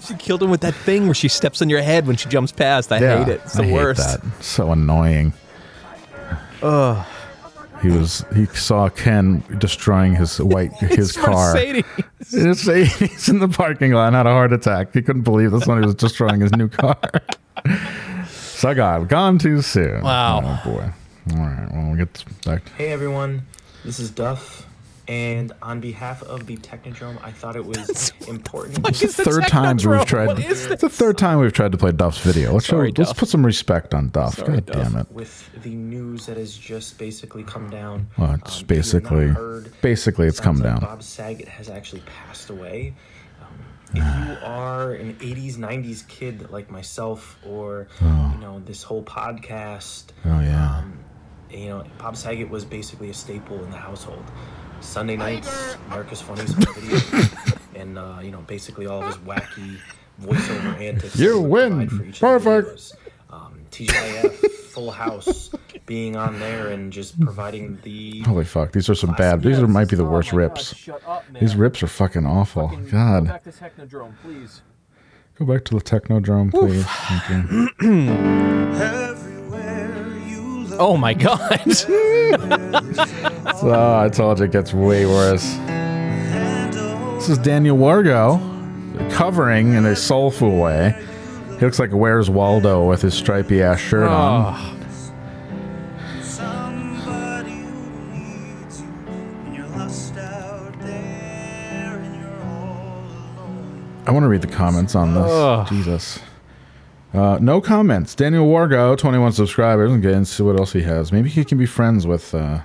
She 0.00 0.14
killed 0.16 0.42
him 0.42 0.50
with 0.50 0.60
that 0.62 0.74
thing 0.74 1.06
where 1.06 1.14
she 1.14 1.28
steps 1.28 1.60
on 1.62 1.68
your 1.68 1.82
head 1.82 2.06
when 2.06 2.16
she 2.16 2.28
jumps 2.28 2.52
past. 2.52 2.92
I 2.92 2.98
hate 2.98 3.28
it. 3.28 3.40
It's 3.44 3.54
the 3.54 3.64
I 3.64 3.72
worst. 3.72 4.18
So 4.42 4.70
annoying. 4.72 5.32
Ugh. 6.62 7.06
He 7.82 7.88
was 7.88 8.24
he 8.34 8.44
saw 8.46 8.88
Ken 8.88 9.42
destroying 9.58 10.14
his 10.14 10.38
white 10.40 10.72
his 10.74 11.10
It's 11.10 11.16
car. 11.16 11.54
Mercedes. 11.54 11.84
Mercedes 12.32 13.28
in 13.28 13.38
the 13.38 13.48
parking 13.48 13.92
lot 13.92 14.08
and 14.08 14.16
had 14.16 14.26
a 14.26 14.30
heart 14.30 14.52
attack. 14.52 14.92
He 14.92 15.02
couldn't 15.02 15.22
believe 15.22 15.50
this 15.50 15.66
one. 15.66 15.80
He 15.80 15.86
was 15.86 15.94
destroying 15.94 16.40
his 16.40 16.52
new 16.52 16.68
car. 16.68 16.98
Sagat, 17.64 19.08
gone 19.08 19.38
too 19.38 19.62
soon. 19.62 20.02
Wow. 20.02 20.60
Oh 20.64 20.70
boy. 20.70 20.90
All 21.32 21.36
right. 21.38 21.68
Well, 21.72 21.86
we'll 21.88 21.96
get 21.96 22.24
back. 22.44 22.68
Hey 22.76 22.92
everyone, 22.92 23.46
this 23.84 23.98
is 24.00 24.10
Duff, 24.10 24.66
and 25.06 25.52
on 25.62 25.80
behalf 25.80 26.22
of 26.24 26.46
the 26.46 26.56
Technodrome, 26.56 27.22
I 27.22 27.30
thought 27.30 27.56
it 27.56 27.64
was 27.64 28.12
important. 28.28 28.86
it's 28.88 29.00
the 29.00 29.24
third 29.24 29.46
time 29.46 29.76
we've 29.76 30.04
tried. 30.06 30.26
What 30.28 30.38
is 30.40 30.66
It's 30.66 30.80
the 30.82 30.88
third 30.88 31.18
time 31.18 31.38
we've 31.38 31.52
tried 31.52 31.72
to 31.72 31.78
play 31.78 31.92
Duff's 31.92 32.18
video. 32.18 32.52
Let's 32.52 32.66
Sorry, 32.66 32.88
show, 32.88 32.94
let's 32.98 33.10
Duff. 33.10 33.18
put 33.18 33.28
some 33.28 33.44
respect 33.46 33.94
on 33.94 34.08
Duff. 34.08 34.36
Sorry, 34.36 34.54
God 34.54 34.66
Duff. 34.66 34.92
damn 34.92 35.00
it. 35.00 35.12
With 35.12 35.50
the 35.62 35.70
news 35.74 36.26
that 36.26 36.36
has 36.36 36.56
just 36.56 36.98
basically 36.98 37.44
come 37.44 37.70
down. 37.70 38.08
Well, 38.18 38.34
it's 38.34 38.62
basically 38.62 39.32
basically 39.82 40.26
it's 40.26 40.40
come 40.40 40.56
sounds 40.56 40.64
like 40.64 40.80
down. 40.80 40.88
Bob 40.88 41.02
Saget 41.02 41.48
has 41.48 41.68
actually 41.68 42.02
passed 42.02 42.50
away. 42.50 42.94
Um, 43.40 43.48
if 43.94 43.96
you 44.40 44.46
are 44.46 44.92
an 44.94 45.14
80s, 45.14 45.56
90s 45.56 46.06
kid 46.08 46.50
like 46.50 46.70
myself, 46.70 47.38
or 47.46 47.86
Oh. 48.02 48.32
you 48.34 48.40
know 48.40 48.60
this 48.66 48.82
whole 48.82 49.02
podcast, 49.04 50.04
Oh 50.24 50.40
yeah. 50.40 50.78
um, 50.78 50.98
you 51.52 51.68
know 51.68 51.84
Bob 51.98 52.16
Saget 52.16 52.48
was 52.48 52.64
basically 52.64 53.10
a 53.10 53.14
staple 53.14 53.62
in 53.64 53.70
the 53.70 53.76
household. 53.76 54.24
Sunday 54.80 55.16
nights, 55.16 55.76
America's 55.88 56.22
Funniest 56.22 56.54
Home 56.54 56.74
Videos, 56.74 57.58
and 57.74 57.98
uh, 57.98 58.18
you 58.22 58.30
know 58.30 58.40
basically 58.42 58.86
all 58.86 59.02
of 59.02 59.06
his 59.08 59.16
wacky 59.18 59.78
voiceover 60.22 60.78
antics. 60.80 61.18
You 61.18 61.34
he 61.34 61.40
would 61.40 61.50
win. 61.50 61.88
for 61.88 62.04
each 62.04 62.20
Perfect. 62.20 62.68
videos. 62.68 62.94
Um, 63.30 63.60
TGIF, 63.70 64.50
Full 64.72 64.90
House, 64.90 65.50
being 65.86 66.16
on 66.16 66.40
there 66.40 66.68
and 66.68 66.92
just 66.92 67.20
providing 67.20 67.78
the 67.82 68.20
Holy 68.22 68.44
fuck! 68.44 68.72
These 68.72 68.88
are 68.88 68.94
some 68.94 69.12
bad. 69.14 69.42
These 69.42 69.60
are 69.60 69.68
might 69.68 69.88
be 69.88 69.96
the 69.96 70.04
worst 70.04 70.32
rips. 70.32 70.88
These 71.40 71.54
rips 71.56 71.82
are 71.82 71.86
fucking 71.86 72.26
awful. 72.26 72.68
God. 72.90 73.26
Back 73.28 73.44
to 73.44 73.50
Technodrome, 73.50 74.14
please. 74.22 74.62
Go 75.38 75.46
back 75.46 75.64
to 75.66 75.74
the 75.74 75.80
Technodrome, 75.80 76.50
please. 76.50 76.84
Thank 76.86 77.80
you. 77.80 79.06
Oh 80.80 80.96
my 80.96 81.14
god. 81.14 81.60
So, 83.60 83.98
I 83.98 84.08
told 84.08 84.38
you 84.38 84.46
it 84.46 84.52
gets 84.52 84.72
way 84.72 85.04
worse. 85.04 85.44
This 87.16 87.28
is 87.28 87.36
Daniel 87.36 87.76
Wargo 87.76 88.40
covering 89.10 89.74
in 89.74 89.84
a 89.84 89.94
soulful 89.94 90.56
way. 90.56 90.94
He 91.58 91.66
looks 91.66 91.78
like 91.78 91.90
Where's 91.90 92.30
Waldo 92.30 92.88
with 92.88 93.02
his 93.02 93.12
stripy 93.12 93.62
ass 93.62 93.78
shirt 93.78 94.08
oh. 94.08 94.14
on. 94.14 94.54
Oh. 94.56 94.76
I 104.06 104.10
want 104.12 104.24
to 104.24 104.28
read 104.28 104.40
the 104.40 104.46
comments 104.46 104.94
on 104.94 105.12
this. 105.12 105.30
Ugh. 105.30 105.68
Jesus. 105.68 106.20
Uh, 107.12 107.38
no 107.40 107.60
comments. 107.60 108.14
Daniel 108.14 108.46
Wargo, 108.46 108.96
21 108.96 109.32
subscribers, 109.32 109.90
and 109.90 110.00
get 110.02 110.12
into 110.12 110.44
what 110.44 110.58
else 110.58 110.72
he 110.72 110.82
has. 110.82 111.12
Maybe 111.12 111.28
he 111.28 111.44
can 111.44 111.58
be 111.58 111.66
friends 111.66 112.06
with. 112.06 112.34
Uh, 112.34 112.60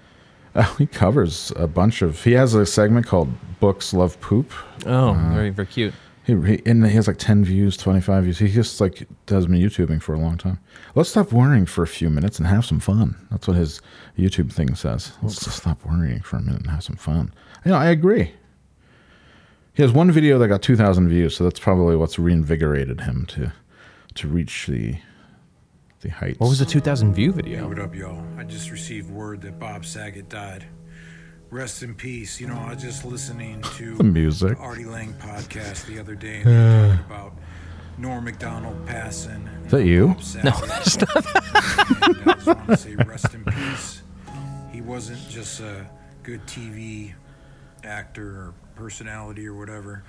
oh, 0.56 0.74
he 0.78 0.86
covers 0.86 1.52
a 1.56 1.66
bunch 1.66 2.02
of. 2.02 2.22
He 2.24 2.32
has 2.32 2.54
a 2.54 2.66
segment 2.66 3.06
called 3.06 3.28
Books 3.60 3.92
Love 3.94 4.20
Poop. 4.20 4.52
Oh, 4.86 5.10
Uh, 5.10 5.34
very 5.34 5.50
very 5.50 5.66
cute. 5.66 5.94
He, 6.24 6.34
he 6.40 6.62
and 6.64 6.84
he 6.86 6.94
has 6.94 7.06
like 7.06 7.18
10 7.18 7.44
views, 7.44 7.76
25 7.76 8.24
views. 8.24 8.38
He 8.38 8.48
just 8.48 8.80
like 8.80 9.06
has 9.28 9.46
been 9.46 9.60
YouTubing 9.60 10.02
for 10.02 10.14
a 10.14 10.18
long 10.18 10.38
time. 10.38 10.58
Let's 10.94 11.10
stop 11.10 11.32
worrying 11.32 11.66
for 11.66 11.82
a 11.82 11.86
few 11.86 12.08
minutes 12.08 12.38
and 12.38 12.46
have 12.48 12.64
some 12.64 12.80
fun. 12.80 13.14
That's 13.30 13.46
what 13.46 13.58
his 13.58 13.82
YouTube 14.18 14.50
thing 14.50 14.74
says. 14.74 15.12
Let's 15.22 15.44
just 15.44 15.58
stop 15.58 15.84
worrying 15.84 16.20
for 16.22 16.36
a 16.38 16.40
minute 16.42 16.62
and 16.62 16.70
have 16.70 16.82
some 16.82 16.96
fun. 16.96 17.32
You 17.64 17.72
know, 17.72 17.76
I 17.76 17.90
agree. 17.90 18.32
He 19.74 19.82
has 19.82 19.92
one 19.92 20.10
video 20.12 20.38
that 20.38 20.48
got 20.48 20.62
2,000 20.62 21.08
views, 21.08 21.36
so 21.36 21.44
that's 21.44 21.58
probably 21.60 21.96
what's 21.96 22.18
reinvigorated 22.18 23.00
him 23.02 23.26
to 23.26 23.52
to 24.16 24.28
reach 24.28 24.66
the 24.66 24.96
the 26.00 26.10
heights. 26.10 26.38
What 26.38 26.48
was 26.50 26.58
the 26.58 26.66
2000 26.66 27.14
view 27.14 27.32
video? 27.32 27.66
What 27.68 27.78
up, 27.78 27.94
y'all? 27.94 28.22
I 28.38 28.44
just 28.44 28.70
received 28.70 29.10
word 29.10 29.40
that 29.42 29.58
Bob 29.58 29.86
Saget 29.86 30.28
died. 30.28 30.66
Rest 31.50 31.82
in 31.82 31.94
peace. 31.94 32.40
You 32.40 32.48
know, 32.48 32.58
I 32.58 32.74
was 32.74 32.82
just 32.82 33.04
listening 33.06 33.62
to 33.76 33.94
The 33.96 34.04
music. 34.04 34.58
Artie 34.60 34.84
Lange 34.84 35.14
podcast 35.14 35.86
the 35.86 35.98
other 35.98 36.14
day, 36.14 36.42
and 36.42 36.46
they 36.46 36.52
were 36.52 36.88
talking 36.96 37.06
about 37.06 37.32
Norm 37.96 38.24
Macdonald 38.24 38.86
passing. 38.86 39.48
Is 39.64 39.70
that 39.70 39.84
you? 39.86 40.08
No, 40.08 40.50
that's 40.50 40.98
not. 40.98 41.16
and 41.16 42.30
I 42.30 42.34
just 42.34 42.46
want 42.46 42.66
to 42.68 42.76
say 42.76 42.96
rest 42.96 43.32
in 43.32 43.44
peace. 43.44 44.02
He 44.72 44.80
wasn't 44.82 45.26
just 45.30 45.60
a 45.60 45.86
good 46.22 46.44
TV 46.46 47.14
actor 47.82 48.26
or 48.28 48.54
personality 48.74 49.46
or 49.46 49.54
whatever, 49.54 50.02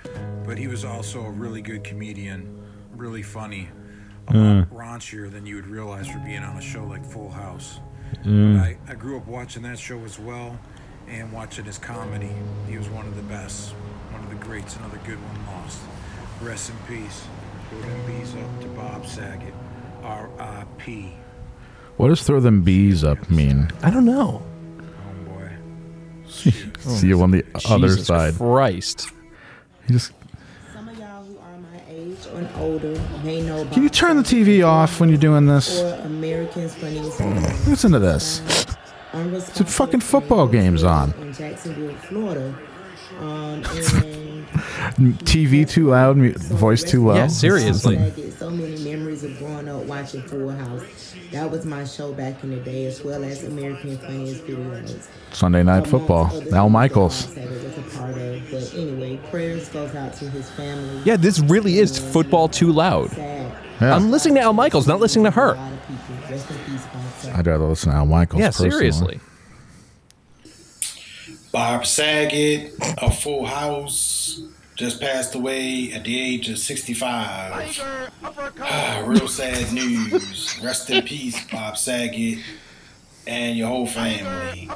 but 0.45 0.57
he 0.57 0.67
was 0.67 0.83
also 0.83 1.21
a 1.23 1.29
really 1.31 1.61
good 1.61 1.83
comedian, 1.83 2.59
really 2.95 3.21
funny, 3.21 3.69
a 4.27 4.33
lot 4.37 4.69
raunchier 4.69 5.31
than 5.31 5.45
you 5.45 5.55
would 5.55 5.67
realize 5.67 6.07
for 6.07 6.19
being 6.19 6.43
on 6.43 6.57
a 6.57 6.61
show 6.61 6.83
like 6.83 7.05
Full 7.05 7.29
House. 7.29 7.79
Mm. 8.23 8.59
I, 8.59 8.77
I 8.87 8.95
grew 8.95 9.17
up 9.17 9.27
watching 9.27 9.63
that 9.63 9.77
show 9.77 9.99
as 10.03 10.19
well 10.19 10.59
and 11.07 11.31
watching 11.31 11.65
his 11.65 11.77
comedy. 11.77 12.31
He 12.67 12.77
was 12.77 12.89
one 12.89 13.05
of 13.07 13.15
the 13.15 13.23
best, 13.23 13.71
one 14.11 14.23
of 14.23 14.29
the 14.29 14.35
greats, 14.35 14.75
another 14.77 14.99
good 15.05 15.17
one 15.21 15.45
lost. 15.47 15.79
Rest 16.41 16.71
in 16.71 16.77
peace. 16.87 17.25
Throw 17.69 17.81
them 17.81 18.05
bees 18.05 18.35
up 18.35 18.61
to 18.61 18.67
Bob 18.69 19.05
Saget. 19.05 19.53
R.I.P. 20.03 21.13
What 21.97 22.09
does 22.09 22.23
throw 22.23 22.39
them 22.39 22.63
bees 22.63 23.03
up 23.03 23.29
mean? 23.29 23.71
I 23.81 23.89
don't 23.89 24.05
know. 24.05 24.43
See 26.79 27.07
you 27.07 27.21
on 27.21 27.31
the 27.31 27.45
other 27.65 27.87
Jesus 27.87 28.07
side. 28.07 28.35
Christ. 28.35 29.09
He 29.87 29.93
just 29.93 30.11
Some 30.73 30.89
of 30.89 30.97
y'all 30.97 31.23
who 31.23 31.37
are 31.37 31.57
or 32.35 32.49
older 32.57 32.99
may 33.23 33.41
know 33.41 33.65
can 33.65 33.83
you 33.83 33.89
turn 33.89 34.17
the 34.17 34.23
TV 34.23 34.65
off 34.65 34.99
when 34.99 35.09
you're 35.09 35.17
doing 35.17 35.45
this? 35.45 35.81
or 35.81 35.95
Americans 36.05 36.75
Funniest 36.75 37.19
Listen 37.67 37.91
to 37.91 37.99
this. 37.99 38.41
It's 39.13 39.61
a 39.61 39.65
fucking 39.65 40.01
football 40.01 40.47
games 40.47 40.83
on. 40.83 41.13
in 41.13 41.31
Jacksonville, 41.33 41.95
Florida. 41.95 42.53
Um, 43.19 43.63
TV 44.55 45.67
too 45.69 45.89
loud, 45.89 46.17
mu- 46.17 46.33
voice 46.33 46.83
too 46.83 47.05
low. 47.05 47.13
I 47.15 47.27
get 47.27 47.31
so 47.31 48.49
many 48.49 48.83
memories 48.83 49.23
of 49.23 49.37
growing 49.37 49.67
up 49.67 49.83
watching 49.83 50.21
Full 50.23 50.49
House. 50.49 50.83
That 51.31 51.49
was 51.49 51.65
my 51.65 51.83
show 51.85 52.13
back 52.13 52.43
in 52.43 52.51
the 52.51 52.57
day, 52.57 52.85
as 52.85 53.03
well 53.03 53.23
as 53.23 53.43
American 53.43 53.97
Funniest 53.97 54.45
Videos. 54.45 55.07
Sunday 55.31 55.63
night 55.63 55.87
football. 55.87 56.31
Al 56.53 56.69
Michaels. 56.69 57.33
That 57.35 57.43
it 57.45 57.63
was 57.63 57.77
a 57.77 57.97
part 57.97 58.17
of. 58.17 58.51
But 58.51 58.73
anyway, 58.73 59.19
prayers 59.29 59.67
goes 59.69 59.93
out 59.95 60.13
to 60.15 60.29
his 60.29 60.49
family. 60.51 61.01
Yeah, 61.03 61.17
this 61.17 61.39
really 61.39 61.79
is 61.79 61.97
football 61.97 62.47
too 62.47 62.71
loud. 62.71 63.11
I'm 63.81 64.11
listening 64.11 64.35
to 64.35 64.41
Al 64.41 64.53
Michaels, 64.53 64.87
not 64.87 64.99
listening 64.99 65.25
to 65.25 65.31
her. 65.31 65.53
Rest 66.29 66.49
in 66.49 66.57
peace, 66.65 66.85
Bob 66.85 67.01
Saget. 67.19 67.35
I'd 67.37 67.47
rather 67.47 67.65
listen 67.65 67.91
to 67.91 67.97
Al 67.97 68.05
Michaels. 68.05 68.39
Yeah, 68.39 68.47
personally. 68.47 68.71
seriously. 68.71 69.19
Bob 71.55 71.85
Saget 71.85 72.73
A 72.97 73.09
Full 73.09 73.45
House 73.45 74.41
just 74.75 74.99
passed 74.99 75.35
away 75.35 75.89
at 75.93 76.03
the 76.03 76.19
age 76.19 76.49
of 76.49 76.57
65. 76.57 77.79
Ah, 78.59 79.03
real 79.07 79.25
sad 79.29 79.71
news. 79.71 80.59
Rest 80.61 80.89
in 80.89 81.01
peace, 81.03 81.41
Bob 81.49 81.77
Saget 81.77 82.39
and 83.25 83.57
your 83.57 83.69
whole 83.69 83.87
family. 83.87 84.69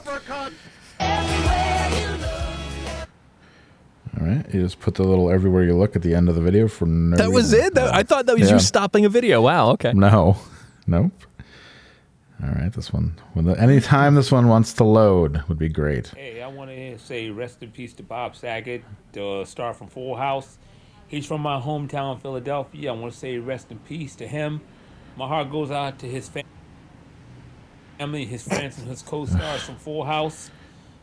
All 4.22 4.26
right, 4.26 4.46
you 4.54 4.62
just 4.62 4.80
put 4.80 4.96
the 4.96 5.04
little 5.04 5.30
everywhere 5.30 5.66
you 5.66 5.76
look 5.76 5.98
at 5.98 6.02
the 6.02 6.16
end 6.16 6.30
of 6.30 6.36
the 6.36 6.42
video 6.42 6.70
for 6.70 6.86
no. 6.86 7.18
That 7.18 7.30
was 7.34 7.52
reason. 7.52 7.68
it? 7.68 7.74
That- 7.74 7.94
I 7.94 8.04
thought 8.04 8.26
that 8.28 8.38
was 8.40 8.48
Yeah. 8.48 8.54
you 8.56 8.60
stopping 8.62 9.04
a 9.04 9.10
video. 9.10 9.42
Wow, 9.42 9.72
okay. 9.72 9.92
No, 9.92 10.38
nope. 10.88 11.12
All 12.42 12.50
right, 12.50 12.72
this 12.72 12.94
one. 12.94 13.16
When 13.34 13.46
the, 13.46 13.60
anytime 13.60 14.16
this 14.16 14.32
one 14.32 14.48
wants 14.48 14.72
to 14.74 14.84
load 14.86 15.44
would 15.50 15.58
be 15.60 15.68
great. 15.68 16.08
Hey, 16.10 16.42
I 16.42 16.48
want 16.48 16.70
to 16.70 16.98
say 16.98 17.30
rest 17.30 17.62
in 17.62 17.72
peace 17.72 17.94
to 17.96 18.04
Bob 18.04 18.36
Saget, 18.36 18.84
the 19.12 19.44
star 19.46 19.74
from 19.74 19.88
Full 19.88 20.16
House. 20.16 20.58
He's 21.08 21.26
from 21.26 21.42
my 21.42 21.60
hometown, 21.60 22.22
Philadelphia. 22.22 22.94
I 22.94 22.96
want 22.96 23.12
to 23.14 23.20
say 23.20 23.38
rest 23.40 23.72
in 23.72 23.80
peace 23.80 24.16
to 24.18 24.28
him. 24.28 24.62
My 25.18 25.28
heart 25.28 25.52
goes 25.52 25.70
out 25.70 26.00
to 26.00 26.06
his 26.06 26.30
family, 27.98 28.26
his 28.26 28.48
friends, 28.48 28.78
and 28.78 28.88
his 28.88 29.02
co-stars 29.02 29.64
from 29.64 29.76
Full 29.76 30.06
House. 30.06 30.50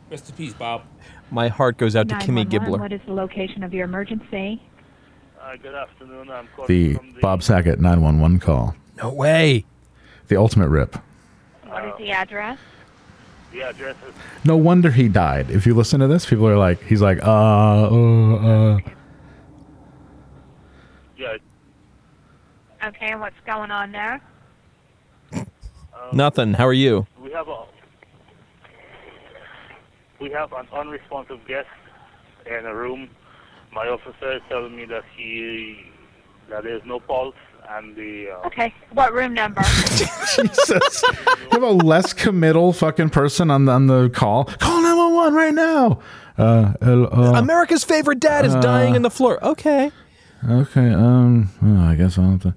Rest 0.09 0.29
in 0.29 0.35
peace, 0.35 0.53
Bob. 0.53 0.83
My 1.29 1.49
heart 1.49 1.77
goes 1.77 1.95
out 1.95 2.07
to 2.09 2.15
Kimmy 2.15 2.49
911, 2.49 2.49
Gibbler. 2.49 2.79
What 2.79 2.93
is 2.93 3.01
the 3.05 3.13
location 3.13 3.61
of 3.63 3.73
your 3.73 3.85
emergency? 3.85 4.61
Uh, 5.39 5.55
good 5.57 5.75
afternoon. 5.75 6.31
I'm 6.31 6.47
calling 6.55 6.67
The 6.67 6.93
from 6.95 7.13
the. 7.13 7.19
Bob 7.19 7.43
Saget 7.43 7.79
911 7.79 8.39
call. 8.39 8.75
No 9.03 9.13
way. 9.13 9.65
The 10.29 10.37
ultimate 10.37 10.69
rip. 10.69 10.97
What 11.69 11.85
is 11.85 11.93
the 11.97 12.11
address? 12.11 12.59
The 13.51 13.61
address 13.61 13.95
is 14.07 14.13
No 14.43 14.57
wonder 14.57 14.91
he 14.91 15.07
died. 15.07 15.49
If 15.49 15.65
you 15.65 15.73
listen 15.73 15.99
to 15.99 16.07
this, 16.07 16.25
people 16.25 16.47
are 16.47 16.57
like, 16.57 16.81
he's 16.83 17.01
like, 17.01 17.23
uh, 17.23 17.89
uh, 17.89 18.35
uh. 18.35 18.79
yeah. 21.17 21.37
Okay, 22.85 23.11
and 23.11 23.21
what's 23.21 23.39
going 23.45 23.71
on 23.71 23.91
there? 23.91 24.21
Nothing. 26.13 26.53
How 26.53 26.65
are 26.65 26.73
you? 26.73 27.05
We 27.21 27.31
have 27.31 27.47
a 27.47 27.65
we 30.19 30.31
have 30.31 30.53
an 30.53 30.67
unresponsive 30.73 31.45
guest 31.47 31.67
in 32.45 32.65
a 32.65 32.73
room. 32.73 33.09
My 33.73 33.87
officer 33.87 34.37
is 34.37 34.41
telling 34.49 34.75
me 34.75 34.85
that 34.85 35.03
he 35.15 35.91
that 36.49 36.63
there's 36.63 36.81
no 36.85 36.99
pulse 36.99 37.35
and 37.69 37.95
the 37.95 38.29
uh, 38.31 38.47
Okay, 38.47 38.73
what 38.93 39.13
room 39.13 39.33
number? 39.33 39.61
Jesus. 39.95 41.03
You 41.03 41.49
have 41.51 41.63
a 41.63 41.71
less 41.71 42.13
committal 42.13 42.73
fucking 42.73 43.09
person 43.09 43.49
on 43.51 43.65
the, 43.65 43.71
on 43.71 43.87
the 43.87 44.09
call. 44.09 44.45
Call 44.45 44.81
911 44.81 45.33
right 45.33 45.53
now. 45.53 45.99
Uh, 46.37 46.73
uh, 46.81 47.33
America's 47.35 47.83
favorite 47.83 48.19
dad 48.19 48.45
is 48.45 48.53
uh, 48.55 48.61
dying 48.61 48.95
in 48.95 49.01
the 49.01 49.09
floor. 49.09 49.43
Okay. 49.43 49.91
Okay, 50.47 50.93
um, 50.93 51.49
oh, 51.63 51.83
I 51.89 51.95
guess 51.95 52.17
I'll 52.17 52.31
have 52.31 52.41
to. 52.43 52.53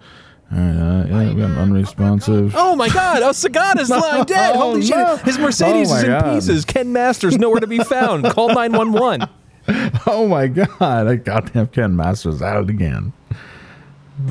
All 0.53 0.59
right, 0.59 0.77
uh, 0.77 1.07
yeah, 1.09 1.29
we 1.33 1.41
got 1.41 1.51
unresponsive. 1.59 2.55
Oh 2.57 2.75
my 2.77 2.89
God! 2.89 3.23
Oh, 3.23 3.31
Sagada's 3.31 3.89
lying 3.89 4.25
dead. 4.27 4.55
Oh, 4.57 4.59
Holy 4.59 4.81
no. 4.81 5.17
shit! 5.17 5.25
His 5.25 5.39
Mercedes 5.39 5.91
Oh, 5.91 5.95
is 5.97 6.03
in 6.03 6.11
God. 6.11 6.35
pieces. 6.35 6.65
Ken 6.65 6.93
Masters 6.93 7.39
nowhere 7.39 7.61
to 7.61 7.67
be 7.69 7.79
found. 7.79 8.25
Call 8.27 8.53
nine 8.53 8.73
one 8.73 8.93
one. 8.93 9.29
Oh 10.07 10.27
my 10.27 10.49
god! 10.49 11.07
I 11.07 11.15
goddamn 11.17 11.69
Ken 11.69 11.95
Masters 11.95 12.43
out 12.43 12.69
again. 12.69 13.13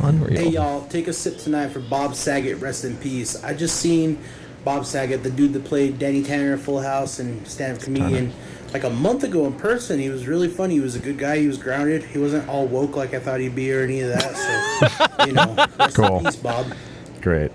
Unreal. 0.02 0.40
Hey 0.40 0.50
y'all, 0.50 0.88
take 0.88 1.08
a 1.08 1.14
sip 1.14 1.38
tonight 1.38 1.70
for 1.70 1.80
Bob 1.80 2.16
Saget, 2.16 2.60
rest 2.60 2.86
in 2.86 2.96
peace. 2.98 3.42
I 3.44 3.54
just 3.54 3.78
seen 3.78 4.20
Bob 4.64 4.86
Saget, 4.86 5.24
the 5.24 5.30
dude 5.32 5.54
that 5.54 5.66
played 5.66 6.00
Danny 6.00 6.24
Tanner 6.24 6.54
in 6.54 6.60
Full 6.60 6.82
House 6.82 7.20
and 7.20 7.46
stand-up 7.48 7.82
comedian, 7.84 8.32
like 8.74 8.84
a 8.84 8.90
month 8.90 9.24
ago 9.24 9.46
in 9.46 9.54
person. 9.54 10.00
He 10.00 10.10
was 10.10 10.28
really 10.28 10.48
funny. 10.48 10.76
He 10.76 10.80
was 10.80 10.96
a 10.96 11.00
good 11.00 11.18
guy. 11.18 11.40
He 11.40 11.48
was 11.48 11.58
grounded. 11.58 12.04
He 12.04 12.18
wasn't 12.18 12.48
all 12.48 12.68
woke 12.68 12.96
like 12.96 13.14
I 13.14 13.20
thought 13.20 13.40
he'd 13.40 13.56
be 13.56 13.74
or 13.74 13.82
any 13.84 14.02
of 14.02 14.10
that. 14.10 14.36
So, 15.18 15.26
you 15.26 15.34
know, 15.34 15.66
rest 15.80 15.96
Cool. 15.96 16.18
in 16.20 16.26
peace, 16.26 16.36
Bob. 16.36 16.74
Great. 17.22 17.52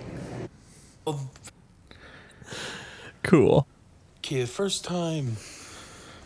Cool. 3.22 3.66
Okay, 4.18 4.42
the 4.42 4.46
first 4.46 4.84
time 4.84 5.36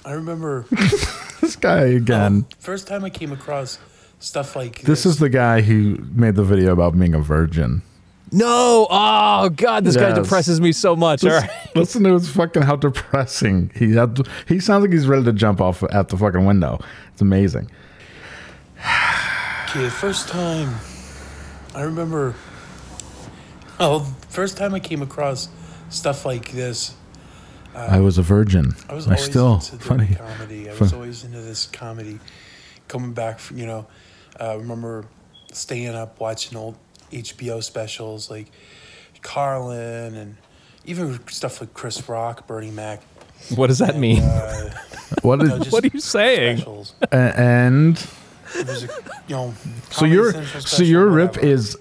I 0.05 0.13
remember 0.13 0.67
This 1.41 1.55
guy 1.57 1.83
again. 1.87 2.45
Uh, 2.51 2.55
first 2.59 2.89
time 2.89 3.05
I 3.05 3.11
came 3.11 3.31
across 3.33 3.79
stuff 4.19 4.57
like 4.57 4.83
This 4.83 5.07
is 5.07 5.19
the 5.19 5.29
guy 5.29 5.61
who 5.61 5.99
made 6.13 6.35
the 6.35 6.45
video 6.45 6.73
about 6.73 6.99
being 6.99 7.15
a 7.15 7.21
virgin. 7.21 7.83
No. 8.31 8.87
Oh 8.91 9.49
God, 9.49 9.85
this 9.85 9.97
guy 9.97 10.13
depresses 10.13 10.61
me 10.61 10.73
so 10.73 10.95
much. 10.95 11.25
All 11.25 11.31
Just 11.31 11.47
right. 11.47 11.77
Listen 11.77 12.05
to 12.05 12.13
his 12.13 12.29
fucking 12.29 12.63
how 12.63 12.77
depressing 12.77 13.71
he 13.75 13.95
had. 13.95 14.17
To, 14.17 14.25
he 14.47 14.61
sounds 14.61 14.83
like 14.83 14.93
he's 14.93 15.07
ready 15.07 15.25
to 15.25 15.33
jump 15.33 15.61
off 15.61 15.83
at 15.83 16.09
the 16.09 16.17
fucking 16.17 16.45
window. 16.45 16.79
It's 17.13 17.23
amazing. 17.23 17.71
Okay, 19.71 19.83
the 19.83 19.91
first 19.91 20.29
time 20.29 20.75
I 21.75 21.83
remember 21.83 22.35
oh 23.81 24.15
first 24.29 24.57
time 24.57 24.75
I 24.75 24.81
came 24.81 25.03
across 25.03 25.49
stuff 25.91 26.25
like 26.25 26.53
this 26.53 26.95
uh, 27.75 27.87
I 27.91 28.01
was 28.01 28.19
a 28.19 28.23
virgin. 28.23 28.75
I 28.89 28.95
was 28.95 29.07
I 29.07 29.17
still 29.17 29.55
into 29.55 29.77
funny. 29.79 30.15
comedy. 30.15 30.69
I 30.69 30.73
Fu- 30.73 30.85
was 30.85 30.93
always 30.93 31.25
into 31.25 31.41
this 31.41 31.67
comedy. 31.67 32.19
Coming 32.89 33.13
back, 33.13 33.39
from, 33.39 33.59
you 33.59 33.67
know, 33.67 33.87
uh, 34.41 34.57
remember 34.59 35.05
staying 35.53 35.95
up 35.95 36.21
watching 36.21 36.57
old 36.59 36.77
HBO 37.13 37.63
specials 37.63 38.31
like 38.31 38.51
Carlin 39.23 40.15
and 40.15 40.37
even 40.85 41.19
stuff 41.29 41.61
like 41.61 41.75
Chris 41.75 42.09
Rock, 42.09 42.47
Bernie 42.47 42.71
Mac. 42.71 43.01
What 43.55 43.69
does 43.69 43.79
that 43.79 43.97
mean? 43.97 44.23
Uh, 44.23 44.71
What 45.23 45.41
you 45.41 45.47
know, 45.49 45.59
What 45.71 45.85
are 45.85 45.91
you 45.93 46.01
saying? 46.01 46.59
specials. 46.59 46.95
And 47.13 47.97
a, 48.55 48.89
you 49.27 49.35
know, 49.35 49.55
so 49.91 50.05
your 50.05 50.33
so 50.61 50.83
your 50.83 51.07
rip 51.07 51.31
whatever. 51.37 51.47
is 51.47 51.77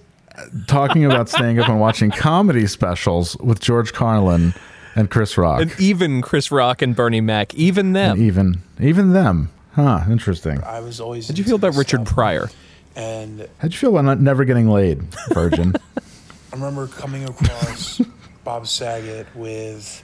talking 0.67 1.03
about 1.03 1.27
staying 1.27 1.59
up 1.59 1.67
and 1.67 1.79
watching 1.79 2.09
comedy 2.09 2.67
specials 2.67 3.35
with 3.37 3.59
George 3.59 3.91
Carlin 3.91 4.53
and 4.95 5.09
Chris 5.09 5.37
Rock. 5.37 5.61
And 5.61 5.77
even 5.79 6.21
Chris 6.21 6.51
Rock 6.51 6.81
and 6.81 6.95
Bernie 6.95 7.19
Mac, 7.21 7.53
even 7.55 7.91
them. 7.93 8.13
And 8.13 8.21
even 8.21 8.61
even 8.79 9.11
them. 9.13 9.49
Huh, 9.77 10.01
interesting. 10.09 10.61
I 10.63 10.79
was 10.79 10.99
always. 10.99 11.27
How'd 11.27 11.37
you 11.37 11.43
feel 11.43 11.55
about 11.57 11.75
Richard 11.75 12.03
Pryor? 12.05 12.49
And 12.95 13.47
How'd 13.59 13.71
you 13.73 13.77
feel 13.77 13.91
about 13.91 14.05
not, 14.05 14.19
never 14.19 14.43
getting 14.43 14.67
laid, 14.69 15.03
virgin? 15.33 15.75
I 15.97 16.55
remember 16.55 16.87
coming 16.87 17.25
across 17.25 18.01
Bob 18.43 18.65
Saget 18.65 19.27
with 19.35 20.03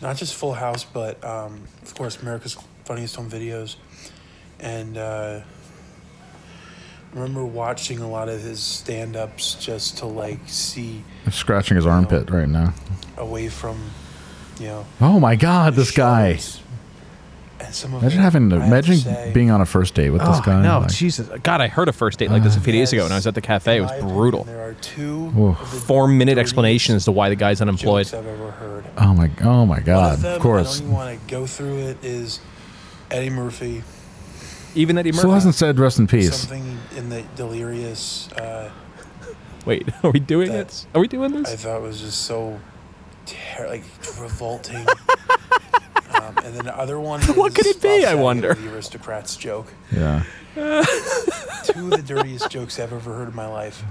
not 0.00 0.16
just 0.16 0.36
Full 0.36 0.54
House, 0.54 0.84
but 0.84 1.22
um, 1.24 1.62
of 1.82 1.92
course 1.96 2.22
America's 2.22 2.56
Funniest 2.84 3.16
Home 3.16 3.28
Videos, 3.28 3.74
and 4.60 4.96
uh, 4.96 5.40
I 7.12 7.14
remember 7.18 7.44
watching 7.44 7.98
a 7.98 8.08
lot 8.08 8.28
of 8.28 8.40
his 8.40 8.60
stand-ups 8.62 9.56
just 9.56 9.98
to 9.98 10.06
like 10.06 10.38
see 10.46 11.02
Scratching 11.28 11.74
his 11.76 11.86
armpit 11.86 12.30
right 12.30 12.48
now. 12.48 12.72
away 13.16 13.48
from, 13.48 13.80
you 14.60 14.66
know, 14.68 14.86
Oh 15.00 15.18
my 15.18 15.34
god, 15.34 15.74
this 15.74 15.90
guy. 15.90 16.28
and 16.28 16.40
some 16.40 16.60
of 16.60 16.61
Imagine 17.84 18.18
it, 18.18 18.22
having 18.22 18.50
to 18.50 18.56
I 18.56 18.58
have 18.60 18.68
imagine 18.68 18.96
say, 18.96 19.30
being 19.32 19.50
on 19.50 19.60
a 19.60 19.66
first 19.66 19.94
date 19.94 20.10
with 20.10 20.20
this 20.20 20.38
Oh, 20.38 20.42
guy. 20.44 20.62
no, 20.62 20.80
like- 20.80 20.92
Jesus. 20.92 21.28
God, 21.42 21.60
I 21.60 21.68
heard 21.68 21.88
a 21.88 21.92
first 21.92 22.18
date 22.18 22.30
like 22.30 22.42
this 22.42 22.56
a 22.56 22.60
few 22.60 22.72
days 22.72 22.92
ago 22.92 23.02
when 23.04 23.12
I 23.12 23.16
was 23.16 23.26
at 23.26 23.34
the 23.34 23.40
cafe. 23.40 23.78
It 23.78 23.80
was 23.82 24.02
brutal. 24.02 24.44
There 24.44 24.60
are 24.62 24.74
two 24.74 25.54
Four 25.86 26.08
minute 26.08 26.38
explanation 26.38 26.94
as 26.96 27.04
to 27.06 27.12
why 27.12 27.28
the 27.28 27.36
guy's 27.36 27.60
unemployed. 27.60 28.06
I've 28.08 28.26
ever 28.26 28.50
heard. 28.52 28.84
Oh 28.98 29.14
my 29.14 29.30
oh 29.42 29.64
my 29.66 29.80
god. 29.80 30.14
of, 30.14 30.22
them, 30.22 30.34
Of 30.36 30.40
course. 30.42 30.76
I 30.76 30.78
don't 30.80 30.82
even 30.88 30.92
want 30.96 31.20
to 31.20 31.30
go 31.34 31.46
through 31.46 31.78
it. 31.78 32.04
Is 32.04 32.40
Eddie 33.10 33.30
Murphy 33.30 33.82
Even 34.74 34.96
Eddie 34.98 35.10
Murphy. 35.12 35.18
Still 35.18 35.32
hasn't 35.32 35.54
said 35.54 35.78
rest 35.78 35.98
in 35.98 36.06
peace. 36.06 36.34
Something 36.34 36.78
in 36.96 37.08
the 37.10 37.22
delirious. 37.36 38.30
Uh, 38.32 38.70
Wait, 39.66 39.88
are 40.02 40.10
we 40.10 40.18
doing 40.20 40.50
it? 40.50 40.86
Are 40.94 41.00
we 41.00 41.08
doing 41.08 41.32
this? 41.32 41.48
I 41.48 41.52
this? 41.52 41.62
thought 41.64 41.82
was 41.82 42.00
just 42.00 42.22
so 42.22 42.58
ter- 43.26 43.68
like 43.68 43.84
revolting. 44.20 44.84
um, 46.42 46.46
and 46.48 46.56
then 46.56 46.64
the 46.66 46.76
other 46.76 46.98
one. 47.00 47.20
What 47.34 47.54
could 47.54 47.66
it 47.66 47.80
be, 47.80 48.02
Bob 48.02 48.08
I 48.10 48.14
wonder? 48.14 48.54
The 48.54 48.74
aristocrats 48.74 49.36
joke. 49.36 49.72
Yeah. 49.90 50.24
Two 50.54 50.60
of 51.86 51.90
the 51.90 52.02
dirtiest 52.04 52.50
jokes 52.50 52.78
I've 52.78 52.92
ever 52.92 53.14
heard 53.14 53.28
in 53.28 53.34
my 53.36 53.46
life. 53.46 53.82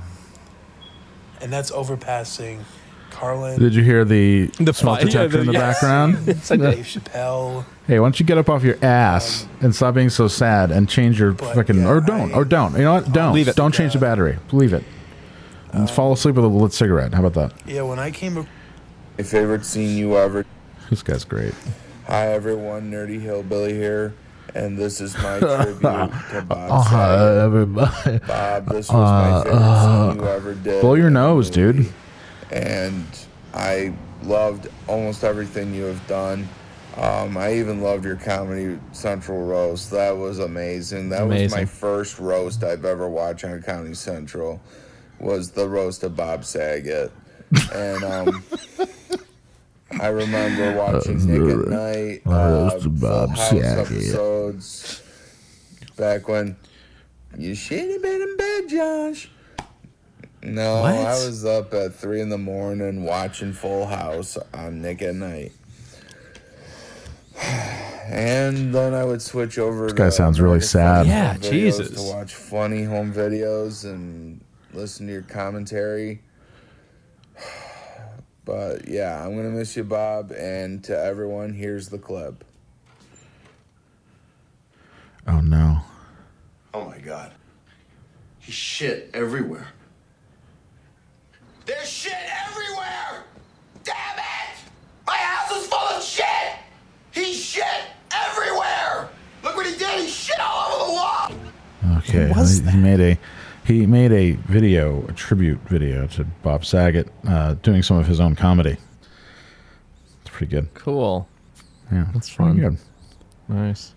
And 1.41 1.51
that's 1.51 1.71
overpassing 1.71 2.63
Carlin. 3.09 3.59
Did 3.59 3.73
you 3.73 3.83
hear 3.83 4.05
the, 4.05 4.47
The 4.59 4.73
smoke 4.73 4.99
fi- 4.99 5.05
yeah, 5.05 5.05
detector 5.05 5.29
the- 5.37 5.39
in 5.41 5.45
the 5.47 5.53
yes. 5.53 5.73
background? 5.81 6.27
It's 6.29 6.49
like 6.51 6.59
Dave 6.59 6.85
Chappelle. 6.85 7.65
Hey, 7.87 7.99
why 7.99 8.05
don't 8.05 8.19
you 8.19 8.25
get 8.25 8.37
up 8.37 8.47
off 8.49 8.63
your 8.63 8.77
ass 8.83 9.47
and 9.61 9.73
stop 9.75 9.95
being 9.95 10.09
so 10.09 10.27
sad 10.27 10.71
and 10.71 10.87
change 10.87 11.19
your 11.19 11.33
fucking 11.33 11.85
or 11.85 11.99
don't 11.99 12.31
or 12.33 12.45
don't 12.45 12.73
you 12.77 12.83
know 12.83 12.93
what 12.93 13.11
don't 13.11 13.33
Leave 13.33 13.47
it. 13.47 13.55
don't 13.55 13.73
change 13.73 13.93
the 13.93 13.99
battery 13.99 14.37
leave 14.53 14.71
it 14.71 14.83
and 15.73 15.89
fall 15.89 16.13
asleep 16.13 16.35
with 16.35 16.45
a 16.45 16.47
lit 16.47 16.71
cigarette. 16.73 17.13
How 17.13 17.25
about 17.25 17.33
that? 17.51 17.67
Yeah, 17.67 17.81
when 17.81 17.97
I 17.99 18.11
came. 18.11 18.37
ac- 18.37 18.47
My 19.17 19.23
favorite 19.23 19.65
scene 19.65 19.97
you 19.97 20.15
ever. 20.17 20.45
This 20.89 21.01
guy's 21.01 21.23
great. 21.25 21.53
Hi 22.11 22.27
everyone, 22.33 22.91
Nerdy 22.91 23.21
Hillbilly 23.21 23.71
here, 23.73 24.13
and 24.53 24.77
this 24.77 24.99
is 24.99 25.15
my 25.19 25.39
tribute 25.39 25.79
to 25.79 26.45
Bob 26.45 26.69
Uh, 26.69 26.83
Saget. 26.83 27.37
everybody. 27.45 28.19
Bob, 28.27 28.65
this 28.67 28.89
was 28.89 28.91
my 28.91 29.29
Uh, 29.31 29.43
favorite 29.43 29.55
uh, 29.55 30.09
scene 30.11 30.19
you 30.19 30.27
ever 30.27 30.53
did. 30.55 30.81
Blow 30.81 30.95
your 30.95 31.09
nose, 31.09 31.49
dude. 31.49 31.87
and 32.51 33.05
I 33.53 33.93
loved 34.23 34.67
almost 34.87 35.23
everything 35.23 35.73
you 35.73 35.85
have 35.85 36.05
done. 36.07 36.49
Um, 36.97 37.37
I 37.37 37.53
even 37.53 37.81
loved 37.81 38.03
your 38.03 38.17
Comedy 38.17 38.77
Central 38.91 39.45
roast. 39.45 39.89
That 39.91 40.17
was 40.17 40.39
amazing. 40.39 41.07
That 41.11 41.21
was 41.25 41.29
my 41.29 41.35
Amazing. 41.59 41.65
first 41.67 42.19
roast 42.19 42.61
I've 42.65 42.83
ever 42.83 43.07
watched 43.07 43.45
on 43.45 43.61
Comedy 43.61 43.93
Central. 43.93 44.59
Was 45.21 45.51
the 45.51 45.69
roast 45.69 46.03
of 46.03 46.17
Bob 46.17 46.43
Saget, 46.43 47.09
and 47.73 48.03
um, 48.03 48.43
I 49.99 50.07
remember 50.07 50.77
watching 50.77 51.21
uh, 51.21 51.25
Nick 51.25 51.41
at 51.41 51.67
uh, 51.67 51.69
Night, 51.69 52.21
uh, 52.25 52.29
Roast 52.31 52.75
of 52.77 52.81
Full 52.83 52.91
Bob 53.09 53.29
House 53.31 53.49
Saget. 53.49 53.65
episodes 53.79 55.01
back 55.97 56.27
when 56.27 56.55
you 57.37 57.53
should 57.55 57.89
have 57.89 58.01
been 58.01 58.21
in 58.21 58.37
bed, 58.37 58.69
Josh. 58.69 59.29
No, 60.43 60.81
What? 60.81 60.95
I 60.95 61.13
was 61.25 61.45
up 61.45 61.73
at 61.73 61.93
three 61.93 62.19
in 62.21 62.29
the 62.29 62.37
morning 62.37 63.03
watching 63.03 63.53
Full 63.53 63.85
House 63.85 64.37
on 64.53 64.81
Nick 64.81 65.01
at 65.01 65.15
Night. 65.15 65.51
And 68.03 68.73
then 68.73 68.93
I 68.93 69.05
would 69.05 69.21
switch 69.21 69.57
over. 69.57 69.85
This 69.85 69.93
guy 69.93 70.05
to 70.05 70.11
sounds 70.11 70.41
really 70.41 70.59
sad. 70.59 71.05
Yeah, 71.07 71.37
Jesus. 71.37 71.91
To 71.91 72.01
watch 72.11 72.33
funny 72.33 72.83
home 72.83 73.13
videos 73.13 73.85
and 73.85 74.41
listen 74.73 75.05
to 75.07 75.13
your 75.13 75.21
commentary. 75.21 76.21
But 78.43 78.87
yeah, 78.87 79.23
I'm 79.23 79.35
gonna 79.35 79.49
miss 79.49 79.75
you, 79.77 79.83
Bob. 79.83 80.31
And 80.31 80.83
to 80.85 80.97
everyone, 80.97 81.53
here's 81.53 81.89
the 81.89 81.99
clip. 81.99 82.43
Oh 85.27 85.39
no. 85.39 85.81
Oh 86.73 86.85
my 86.85 86.97
god. 86.99 87.33
He's 88.39 88.55
shit 88.55 89.11
everywhere. 89.13 89.67
There's 91.65 91.89
shit 91.89 92.13
everywhere! 92.47 93.23
Damn 93.83 94.17
it! 94.17 94.57
My 95.05 95.15
house 95.15 95.51
is 95.55 95.67
full 95.67 95.77
of 95.77 96.03
shit! 96.03 96.25
He's 97.11 97.43
shit 97.43 97.63
everywhere! 98.11 99.09
Look 99.43 99.55
what 99.55 99.67
he 99.67 99.77
did! 99.77 100.01
He 100.01 100.07
shit 100.07 100.39
all 100.39 100.71
over 100.71 100.85
the 100.85 100.93
wall! 100.93 101.97
Okay, 101.99 102.33
he, 102.33 102.71
he 102.71 102.77
made 102.77 102.99
a 102.99 103.17
he 103.71 103.85
made 103.85 104.11
a 104.11 104.31
video, 104.51 105.05
a 105.07 105.13
tribute 105.13 105.59
video 105.69 106.05
to 106.07 106.25
Bob 106.43 106.65
Saget, 106.65 107.07
uh, 107.27 107.53
doing 107.55 107.81
some 107.81 107.97
of 107.97 108.05
his 108.05 108.19
own 108.19 108.35
comedy. 108.35 108.77
It's 110.21 110.29
pretty 110.29 110.51
good. 110.51 110.73
Cool. 110.73 111.27
Yeah, 111.91 112.07
That's 112.13 112.29
fun. 112.29 112.59
good. 112.59 112.77
Nice. 113.47 113.93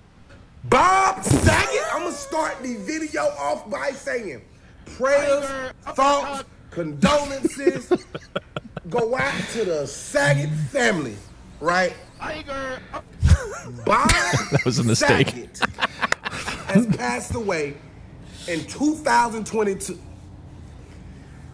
Bob 0.64 1.22
Saget, 1.24 1.82
I'm 1.92 2.02
gonna 2.04 2.12
start 2.12 2.62
the 2.62 2.76
video 2.76 3.22
off 3.22 3.68
by 3.68 3.90
saying 3.90 4.42
prayers, 4.96 5.44
thoughts, 5.92 6.44
condolences 6.70 7.92
go 8.88 9.16
out 9.16 9.48
to 9.52 9.64
the 9.64 9.86
Saget 9.86 10.50
family, 10.70 11.16
right? 11.60 11.94
Bob 13.84 14.08
That 14.10 14.62
was 14.64 14.78
a 14.78 14.84
mistake. 14.84 15.28
Saget 15.28 15.60
has 16.66 16.86
passed 16.96 17.34
away 17.34 17.74
in 18.48 18.64
2022. 18.66 19.98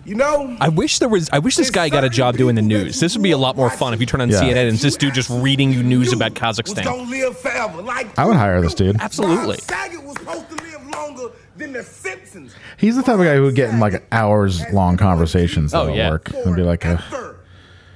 You 0.04 0.14
know, 0.14 0.56
I 0.60 0.70
wish 0.70 0.98
there 0.98 1.10
was. 1.10 1.28
I 1.30 1.40
wish 1.40 1.56
this 1.56 1.70
guy 1.70 1.90
got 1.90 2.04
a 2.04 2.08
job 2.08 2.36
doing 2.38 2.54
the 2.54 2.62
news. 2.62 2.98
This 2.98 3.14
would 3.14 3.22
be 3.22 3.32
a 3.32 3.38
lot 3.38 3.54
more 3.56 3.68
fun 3.68 3.92
if 3.92 4.00
you 4.00 4.06
turn 4.06 4.22
on 4.22 4.30
Yeah. 4.30 4.40
CNN 4.40 4.56
and 4.66 4.72
it's 4.72 4.82
this 4.82 4.96
dude 4.96 5.12
just 5.12 5.28
reading 5.28 5.72
you 5.72 5.82
news 5.82 6.12
about 6.14 6.32
was 6.40 6.58
Kazakhstan. 6.58 6.84
gonna 6.84 7.02
live 7.02 7.38
forever. 7.38 7.82
Like 7.82 8.18
I 8.18 8.24
would 8.24 8.36
hire 8.36 8.62
this 8.62 8.72
dude. 8.74 8.96
Absolutely. 8.98 9.56
Bob 9.56 9.60
Saget 9.60 10.02
was 10.02 10.16
supposed 10.16 10.48
to 10.48 10.54
live 10.56 10.86
longer 10.88 11.30
than 11.56 11.74
the 11.74 11.82
Simpsons. 11.82 12.54
He's 12.78 12.96
the 12.96 13.02
type 13.02 13.18
of 13.18 13.24
guy 13.26 13.34
who 13.36 13.42
would 13.42 13.54
get 13.54 13.68
in 13.70 13.78
like 13.78 14.02
hours 14.10 14.62
long 14.72 14.96
conversations 14.96 15.74
Oh, 15.74 15.84
though, 15.84 15.90
at 15.90 15.96
yeah. 15.96 16.10
work 16.10 16.32
and 16.32 16.56
be 16.56 16.62
like, 16.62 16.86
uh, 16.86 16.96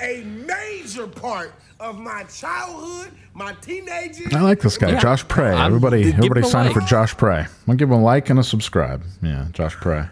a 0.03 0.23
major 0.25 1.07
part 1.07 1.55
of 1.85 1.99
my 1.99 2.25
childhood, 2.25 3.13
my 3.35 3.53
teenage 3.61 4.19
years. 4.19 4.33
I 4.35 4.41
like 4.41 4.61
this 4.61 4.79
guy, 4.79 4.93
Yeah. 4.93 5.01
Josh 5.01 5.27
Prey. 5.29 5.51
I'm- 5.53 5.67
everybody, 5.67 6.13
everybody 6.13 6.41
a 6.41 6.45
sign 6.45 6.67
up 6.69 6.73
for 6.73 6.81
Josh 6.81 7.15
Prey. 7.17 7.41
I'm 7.41 7.47
gonna 7.67 7.77
give 7.77 7.91
him 7.91 7.97
a 7.99 8.03
like 8.03 8.31
and 8.31 8.39
a 8.39 8.43
subscribe. 8.43 9.03
Yeah, 9.23 9.47
Josh 9.53 9.75
Prey. 9.77 10.05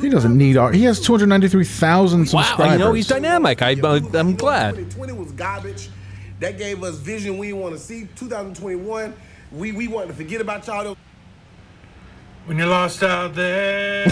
He 0.00 0.08
doesn't 0.08 0.36
need 0.36 0.56
our. 0.56 0.72
He 0.72 0.84
has 0.84 0.98
293,000 1.00 2.24
subscribers. 2.26 2.32
Wow, 2.32 2.42
subscribers. 2.42 2.72
you 2.72 2.78
know 2.78 2.92
he's 2.94 3.06
dynamic. 3.06 3.60
I, 3.60 3.74
uh, 3.74 4.00
I'm 4.14 4.34
glad. 4.34 4.76
2020 4.76 5.12
was 5.12 5.32
garbage. 5.32 5.90
That 6.38 6.56
gave 6.56 6.82
us 6.82 6.96
vision 6.96 7.36
we 7.36 7.48
didn't 7.48 7.60
want 7.60 7.74
to 7.74 7.80
see. 7.80 8.08
2021, 8.16 9.12
we 9.52 9.72
we 9.72 9.88
wanted 9.88 10.08
to 10.08 10.14
forget 10.14 10.40
about 10.40 10.66
y'all. 10.66 10.96
When 12.46 12.58
you're 12.58 12.66
lost 12.66 13.02
out 13.02 13.34
there, 13.34 14.06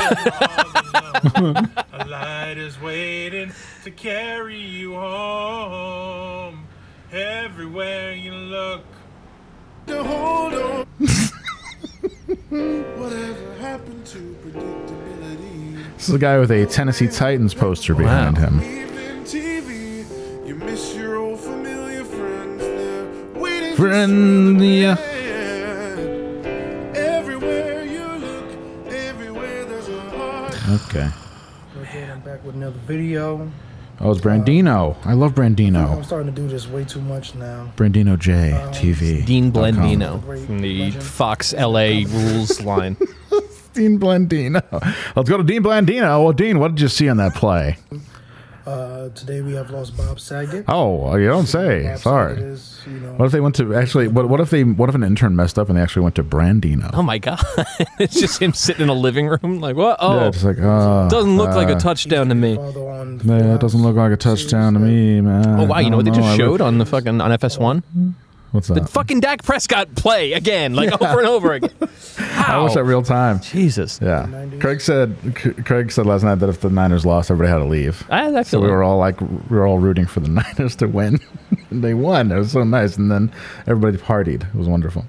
alone, 1.34 1.70
a 1.92 2.06
light 2.06 2.56
is 2.56 2.80
waiting 2.80 3.52
to 3.84 3.90
carry 3.90 4.60
you 4.60 4.94
home. 4.94 6.66
Everywhere 7.10 8.12
you 8.14 8.32
look, 8.32 8.84
to 9.86 10.04
hold 10.04 10.54
on. 10.54 10.86
Whatever 12.98 13.54
happened 13.60 14.06
to 14.06 14.36
predictability? 14.44 15.94
This 15.96 16.08
is 16.08 16.14
a 16.14 16.18
guy 16.18 16.38
with 16.38 16.50
a 16.50 16.66
Tennessee 16.66 17.08
Titans 17.08 17.54
poster 17.54 17.94
behind 17.94 18.36
him. 18.36 18.60
Evening 18.62 19.24
TV, 19.24 20.46
you 20.46 20.54
miss 20.54 20.94
your 20.94 21.16
old 21.16 21.40
familiar 21.40 22.04
friends. 22.04 22.60
They're 22.60 23.42
waiting 23.42 23.74
Friend, 23.74 24.64
yeah. 24.64 25.17
Okay. 30.68 31.08
Again, 31.80 32.10
I'm 32.10 32.20
back 32.20 32.44
with 32.44 32.54
another 32.54 32.78
video. 32.86 33.50
Oh, 34.00 34.10
it's 34.10 34.20
Brandino. 34.20 34.96
I 35.04 35.14
love 35.14 35.34
Brandino. 35.34 35.78
I'm 35.78 35.98
Brandino. 35.98 36.04
starting 36.04 36.34
to 36.34 36.40
do 36.42 36.46
this 36.46 36.68
way 36.68 36.84
too 36.84 37.00
much 37.00 37.34
now. 37.34 37.72
Brandino 37.74 38.18
J 38.18 38.52
um, 38.52 38.72
TV. 38.72 39.24
Dean 39.24 39.50
dot 39.50 39.74
com. 39.74 39.82
Blandino 39.82 40.46
from 40.46 40.60
the 40.60 40.90
Fox 40.90 41.54
LA 41.54 42.02
rules 42.06 42.60
line. 42.60 42.96
Dean 43.72 43.98
Blandino. 43.98 44.62
Let's 45.16 45.30
go 45.30 45.38
to 45.38 45.42
Dean 45.42 45.62
Blandino. 45.62 46.22
Well, 46.22 46.32
Dean, 46.32 46.58
what 46.58 46.74
did 46.74 46.82
you 46.82 46.88
see 46.88 47.08
on 47.08 47.16
that 47.16 47.34
play? 47.34 47.78
Uh, 48.68 49.08
today 49.14 49.40
we 49.40 49.54
have 49.54 49.70
lost 49.70 49.96
Bob 49.96 50.20
Saget. 50.20 50.66
Oh, 50.68 51.16
you 51.16 51.26
don't 51.26 51.46
say. 51.46 51.84
Bob 51.84 51.98
Sorry. 52.00 52.34
Saget 52.34 52.48
is, 52.50 52.80
you 52.86 52.92
know, 53.00 53.12
What 53.14 53.24
if 53.24 53.32
they 53.32 53.40
went 53.40 53.54
to 53.54 53.74
actually? 53.74 54.08
What, 54.08 54.28
what 54.28 54.40
if 54.40 54.50
they? 54.50 54.62
What 54.62 54.90
if 54.90 54.94
an 54.94 55.02
intern 55.02 55.34
messed 55.34 55.58
up 55.58 55.70
and 55.70 55.78
they 55.78 55.80
actually 55.80 56.02
went 56.02 56.16
to 56.16 56.22
Brandino? 56.22 56.90
Oh 56.92 57.02
my 57.02 57.16
god! 57.16 57.42
it's 57.98 58.20
just 58.20 58.42
him 58.42 58.52
sitting 58.52 58.82
in 58.82 58.90
a 58.90 58.94
living 58.94 59.26
room, 59.26 59.60
like 59.60 59.74
what? 59.74 59.96
Oh, 60.00 60.20
Yeah, 60.24 60.30
just 60.30 60.44
like, 60.44 60.58
uh, 60.60 61.08
doesn't 61.08 61.38
look 61.38 61.54
like 61.56 61.70
a 61.70 61.76
uh, 61.76 61.78
touchdown 61.78 62.28
to 62.28 62.34
me. 62.34 62.58
Man, 62.58 63.50
it 63.54 63.60
doesn't 63.62 63.80
look 63.80 63.96
like 63.96 64.12
a 64.12 64.18
touchdown 64.18 64.74
to 64.74 64.80
me, 64.80 65.22
man. 65.22 65.60
Oh 65.60 65.64
wow! 65.64 65.78
You 65.78 65.88
know 65.88 65.96
what 65.96 66.04
they 66.04 66.10
just 66.10 66.36
showed 66.36 66.60
on 66.60 66.76
the 66.76 66.84
fucking 66.84 67.22
on 67.22 67.30
FS1? 67.30 67.82
What's 68.50 68.68
The 68.68 68.74
that? 68.74 68.88
fucking 68.88 69.20
Dak 69.20 69.42
Prescott 69.42 69.94
play 69.94 70.32
again, 70.32 70.74
like 70.74 70.90
Yeah. 70.90 70.96
over 71.08 71.18
and 71.20 71.28
over 71.28 71.52
again. 71.52 71.70
I 72.18 72.58
wish 72.62 72.74
that 72.74 72.84
real 72.84 73.02
time. 73.02 73.40
Jesus. 73.40 73.98
Yeah. 74.02 74.26
Craig 74.58 74.80
said. 74.80 75.14
C- 75.38 75.50
Craig 75.52 75.92
said 75.92 76.06
last 76.06 76.22
night 76.22 76.36
that 76.36 76.48
if 76.48 76.60
the 76.62 76.70
Niners 76.70 77.04
lost, 77.04 77.30
everybody 77.30 77.50
had 77.52 77.58
to 77.58 77.68
leave. 77.70 78.06
I, 78.10 78.34
I 78.38 78.42
so 78.42 78.58
we 78.60 78.68
were 78.68 78.82
all 78.82 78.96
like, 78.98 79.20
we 79.20 79.26
were 79.56 79.66
all 79.66 79.78
rooting 79.78 80.06
for 80.06 80.20
the 80.20 80.28
Niners 80.58 80.76
to 80.76 80.86
win. 80.86 81.20
and 81.70 81.84
they 81.84 81.92
won. 81.94 82.32
It 82.32 82.38
was 82.38 82.52
so 82.52 82.64
nice. 82.64 82.96
And 82.96 83.10
then 83.10 83.30
everybody 83.66 83.98
partied. 83.98 84.48
It 84.48 84.54
was 84.54 84.66
wonderful. 84.66 85.04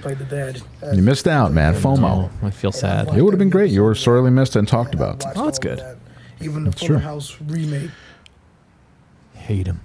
played. 0.00 0.18
You 0.92 1.02
missed 1.02 1.28
out, 1.28 1.52
man. 1.52 1.74
FOMO. 1.74 2.28
Oh, 2.42 2.46
I 2.46 2.50
feel 2.50 2.72
sad. 2.72 3.08
It 3.16 3.22
would 3.22 3.32
have 3.32 3.38
been 3.38 3.50
great. 3.50 3.70
You 3.70 3.82
were 3.84 3.94
sorely 3.94 4.30
missed 4.30 4.56
and 4.56 4.66
talked 4.66 4.94
about. 4.94 5.22
Oh, 5.36 5.44
that's 5.44 5.58
good. 5.60 5.80
Even 6.40 6.64
the 6.64 6.70
That's 6.70 6.84
Fuller. 6.86 6.98
House 6.98 7.36
remake. 7.46 7.90
Hate 9.34 9.66
him. 9.66 9.80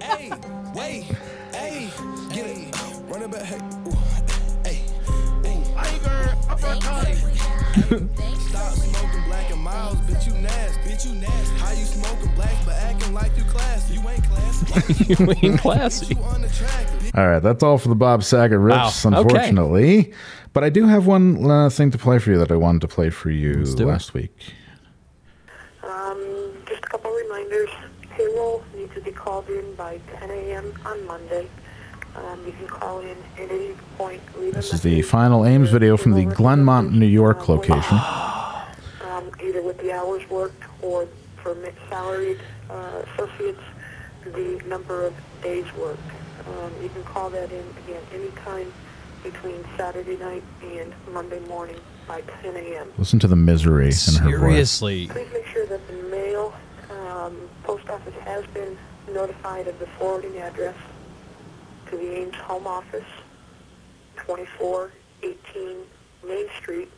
Hey, 0.00 0.30
wait, 0.74 1.02
hey, 1.52 1.90
get 2.32 2.46
it, 2.46 2.74
run 3.08 3.22
it 3.22 3.30
back, 3.32 3.42
hey, 3.42 3.58
ooh, 3.88 3.96
hey, 4.64 4.84
hey, 5.42 5.64
Stop 8.38 8.72
smoking 8.74 9.24
black 9.26 9.50
and 9.50 9.60
miles, 9.60 9.96
bitch 10.02 10.26
you 10.28 10.34
nasty, 10.40 10.80
bitch 10.90 11.06
you 11.06 11.14
nasty. 11.20 11.56
How 11.58 11.70
you 11.72 11.84
smoking 11.84 12.32
black 12.36 12.54
but 12.64 12.74
acting 12.74 13.12
like 13.14 13.36
you 13.36 13.42
classy? 13.44 13.94
You 13.94 14.08
ain't 14.08 14.22
classy. 14.24 15.04
you 15.14 15.32
ain't 15.42 15.60
classy. 15.60 16.16
All 17.16 17.26
right, 17.28 17.40
that's 17.42 17.62
all 17.64 17.78
for 17.78 17.88
the 17.88 17.96
Bob 17.96 18.22
Saget 18.22 18.58
riffs, 18.60 19.04
Wow, 19.04 19.18
okay. 19.18 19.22
unfortunately. 19.22 20.12
But 20.52 20.62
I 20.62 20.68
do 20.70 20.86
have 20.86 21.06
one 21.08 21.50
uh, 21.50 21.68
thing 21.68 21.90
to 21.90 21.98
play 21.98 22.18
for 22.20 22.30
you 22.30 22.38
that 22.38 22.52
I 22.52 22.56
wanted 22.56 22.82
to 22.82 22.88
play 22.88 23.10
for 23.10 23.30
you 23.30 23.64
do 23.64 23.88
it. 23.88 23.92
last 23.92 24.14
week. 24.14 24.36
Um, 25.82 26.52
just 26.68 26.84
a 26.84 26.88
couple 26.88 27.10
reminders. 27.10 27.70
Payroll 28.30 28.62
needs 28.76 28.94
to 28.94 29.00
be 29.00 29.10
called 29.10 29.48
in 29.48 29.74
by 29.74 29.98
10 30.18 30.30
a.m. 30.30 30.72
on 30.84 31.06
Monday. 31.06 31.48
Um, 32.16 32.44
you 32.44 32.52
can 32.52 32.66
call 32.66 33.00
in 33.00 33.16
at 33.38 33.50
any 33.50 33.72
point. 33.96 34.20
Leave 34.38 34.54
This 34.54 34.72
is 34.72 34.82
the 34.82 35.02
final 35.02 35.44
Ames 35.46 35.70
video 35.70 35.96
from 35.96 36.12
the 36.12 36.26
Glenmont, 36.26 36.92
New 36.92 37.06
York 37.06 37.48
location. 37.48 37.98
um, 39.08 39.30
either 39.42 39.62
with 39.62 39.78
the 39.78 39.92
hours 39.92 40.28
worked 40.28 40.62
or 40.82 41.06
for 41.42 41.54
mi- 41.56 41.70
salaried 41.88 42.40
uh, 42.68 43.02
associates, 43.14 43.60
the 44.24 44.60
number 44.66 45.06
of 45.06 45.14
days 45.42 45.64
worked. 45.78 46.00
Um, 46.46 46.72
you 46.82 46.88
can 46.88 47.04
call 47.04 47.30
that 47.30 47.50
in 47.52 47.64
again 47.84 48.02
anytime 48.12 48.72
between 49.22 49.64
Saturday 49.76 50.16
night 50.16 50.42
and 50.62 50.92
Monday 51.12 51.40
morning 51.40 51.76
by 52.08 52.22
10 52.42 52.56
a.m. 52.56 52.88
Listen 52.98 53.18
to 53.20 53.28
the 53.28 53.36
misery 53.36 53.84
in 54.08 54.14
her 54.22 54.38
voice. 54.38 54.40
Seriously. 54.40 55.06
Please 55.08 55.28
make 55.32 55.46
sure 55.46 55.66
that 55.66 55.86
the 55.86 55.94
mail 56.04 56.52
um, 56.90 57.36
post 57.70 57.88
office 57.88 58.14
has 58.24 58.44
been 58.46 58.76
notified 59.14 59.68
of 59.68 59.78
the 59.78 59.86
forwarding 59.96 60.36
address 60.38 60.74
to 61.86 61.96
the 61.96 62.16
Ames 62.16 62.34
Home 62.34 62.66
Office, 62.66 63.06
2418 64.16 65.76
Main 66.26 66.46
Street, 66.58 66.90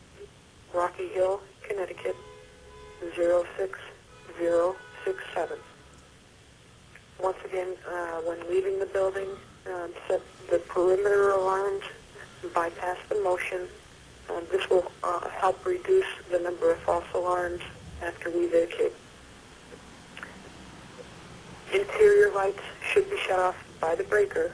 Rocky 0.73 1.09
Hill, 1.09 1.43
Connecticut, 1.61 2.16
06067. 3.14 5.59
Once 7.20 7.37
again, 7.45 7.77
uh, 7.87 8.23
when 8.23 8.41
leaving 8.49 8.79
the 8.79 8.87
building, 8.87 9.29
um, 9.66 9.93
set 10.09 10.23
the 10.51 10.59
perimeter 10.61 11.33
alarms, 11.33 11.85
bypass 12.55 12.97
the 13.11 13.20
motion. 13.20 13.68
Um, 14.31 14.47
this 14.51 14.70
will 14.70 14.91
uh, 15.05 15.29
help 15.29 15.66
reduce 15.66 16.07
the 16.31 16.39
number 16.39 16.73
of 16.73 16.79
false 16.79 17.05
alarms 17.14 17.61
after 18.01 18.31
we 18.31 18.47
vacate. 18.47 18.95
Interior 21.73 22.31
lights 22.33 22.61
should 22.93 23.09
be 23.09 23.16
shut 23.27 23.39
off 23.39 23.57
by 23.81 23.95
the 23.95 24.05
breaker, 24.05 24.53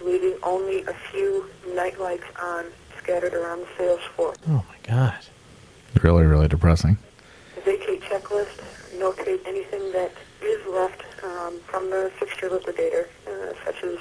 leaving 0.00 0.36
only 0.42 0.82
a 0.84 0.94
few 1.10 1.48
night 1.74 2.00
lights 2.00 2.24
on 2.42 2.66
scattered 2.98 3.34
around 3.34 3.60
the 3.60 3.68
sales 3.76 4.00
floor. 4.16 4.34
Oh 4.48 4.64
my 4.68 4.76
god. 4.82 5.18
Really, 6.02 6.26
really 6.26 6.48
depressing. 6.48 6.98
The 7.54 7.60
vacate 7.60 8.02
checklist, 8.02 8.60
notate 8.96 9.40
anything 9.46 9.92
that 9.92 10.12
is 10.42 10.66
left 10.66 11.02
um, 11.24 11.58
from 11.60 11.88
the 11.90 12.10
fixture 12.18 12.50
liquidator, 12.50 13.08
uh, 13.26 13.52
such 13.64 13.82
as 13.82 13.98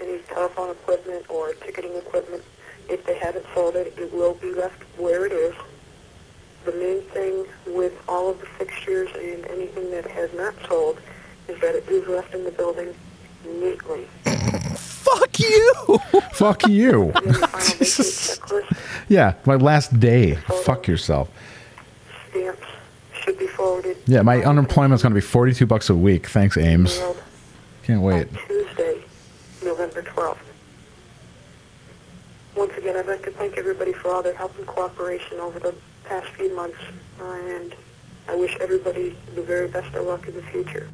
any 0.00 0.18
telephone 0.20 0.70
equipment 0.70 1.26
or 1.28 1.52
ticketing 1.54 1.94
equipment. 1.96 2.42
If 2.88 3.04
they 3.04 3.18
haven't 3.18 3.44
sold 3.54 3.76
it, 3.76 3.94
it 3.98 4.12
will 4.12 4.34
be 4.34 4.52
left 4.52 4.82
where 4.98 5.26
it 5.26 5.32
is. 5.32 5.54
The 6.64 6.72
main 6.72 7.02
thing 7.02 7.46
with 7.66 7.92
all 8.08 8.30
of 8.30 8.40
the 8.40 8.46
fixtures 8.46 9.10
and 9.14 9.46
anything 9.46 9.90
that 9.90 10.06
has 10.06 10.32
not 10.34 10.54
sold 10.66 11.00
is 11.48 11.60
that 11.60 11.74
it 11.74 11.88
is 11.88 12.06
left 12.08 12.34
in 12.34 12.44
the 12.44 12.50
building 12.52 12.94
neatly. 13.44 14.06
Fuck 14.76 15.40
you. 15.40 15.74
Fuck 16.32 16.68
you. 16.68 17.12
yeah, 19.08 19.34
my 19.46 19.56
last 19.56 19.98
day. 19.98 20.34
Fuck 20.64 20.86
yourself. 20.86 21.30
Stamps 22.30 22.60
should 23.12 23.38
be 23.38 23.46
forwarded 23.46 23.96
Yeah, 24.06 24.22
my 24.22 24.42
unemployment's 24.42 25.02
going 25.02 25.12
to 25.12 25.14
be 25.14 25.20
42 25.20 25.66
bucks 25.66 25.88
a 25.90 25.94
week. 25.94 26.26
Thanks, 26.28 26.56
Ames. 26.56 27.00
Can't 27.84 28.02
wait. 28.02 28.28
Tuesday, 28.46 29.02
November 29.64 30.02
12th. 30.02 30.36
Once 32.54 32.72
again, 32.76 32.96
I'd 32.96 33.06
like 33.06 33.22
to 33.22 33.30
thank 33.30 33.56
everybody 33.56 33.92
for 33.92 34.10
all 34.10 34.22
their 34.22 34.34
help 34.34 34.56
and 34.58 34.66
cooperation 34.66 35.38
over 35.38 35.58
the 35.58 35.74
past 36.04 36.26
few 36.30 36.54
months, 36.54 36.78
uh, 37.20 37.24
and 37.24 37.74
I 38.28 38.34
wish 38.34 38.56
everybody 38.60 39.16
the 39.34 39.42
very 39.42 39.68
best 39.68 39.94
of 39.94 40.06
luck 40.06 40.26
in 40.26 40.34
the 40.34 40.42
future. 40.42 40.88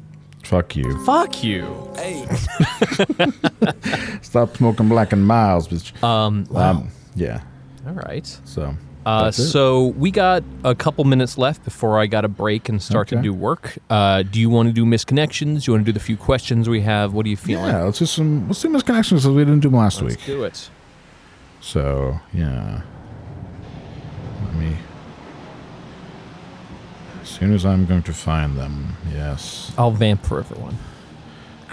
Fuck 0.45 0.75
you. 0.75 1.03
Fuck 1.05 1.43
you. 1.43 1.91
Hey. 1.95 2.25
Stop 4.21 4.55
smoking 4.55 4.87
black 4.87 5.11
and 5.11 5.25
miles, 5.25 5.67
bitch. 5.67 6.03
Um, 6.03 6.45
wow. 6.51 6.85
yeah. 7.15 7.41
All 7.87 7.93
right. 7.93 8.25
So. 8.45 8.75
Uh, 9.07 9.25
that's 9.25 9.37
it. 9.37 9.49
so 9.49 9.87
we 9.87 10.09
got 10.09 10.43
a 10.63 10.73
couple 10.73 11.03
minutes 11.03 11.37
left 11.37 11.63
before 11.63 11.99
I 11.99 12.07
got 12.07 12.25
a 12.25 12.27
break 12.27 12.69
and 12.69 12.81
start 12.81 13.07
to 13.09 13.21
do 13.21 13.33
work. 13.33 13.77
Uh, 13.89 14.23
do 14.23 14.39
you 14.39 14.49
want 14.49 14.67
to 14.67 14.73
do 14.73 14.83
misconnections? 14.83 15.65
Do 15.65 15.71
you 15.71 15.73
want 15.73 15.85
to 15.85 15.91
do 15.91 15.91
the 15.91 15.99
few 15.99 16.17
questions 16.17 16.67
we 16.67 16.81
have? 16.81 17.13
What 17.13 17.25
are 17.27 17.29
you 17.29 17.37
feeling? 17.37 17.67
Yeah, 17.67 17.83
let's 17.83 17.99
do 17.99 18.07
some. 18.07 18.47
Let's 18.47 18.61
do 18.61 18.69
misconnections 18.69 19.09
because 19.17 19.27
we 19.27 19.45
didn't 19.45 19.59
do 19.59 19.69
them 19.69 19.77
last 19.79 20.01
week. 20.01 20.11
Let's 20.11 20.27
week. 20.27 20.37
do 20.37 20.43
it. 20.43 20.69
So 21.61 22.19
yeah. 22.33 22.81
Let 24.43 24.55
me. 24.55 24.75
As 27.35 27.39
soon 27.41 27.53
as 27.53 27.65
I'm 27.65 27.85
going 27.85 28.03
to 28.03 28.13
find 28.13 28.55
them, 28.55 28.95
yes. 29.13 29.73
I'll 29.77 29.91
vamp 29.91 30.25
for 30.25 30.39
everyone. 30.39 30.77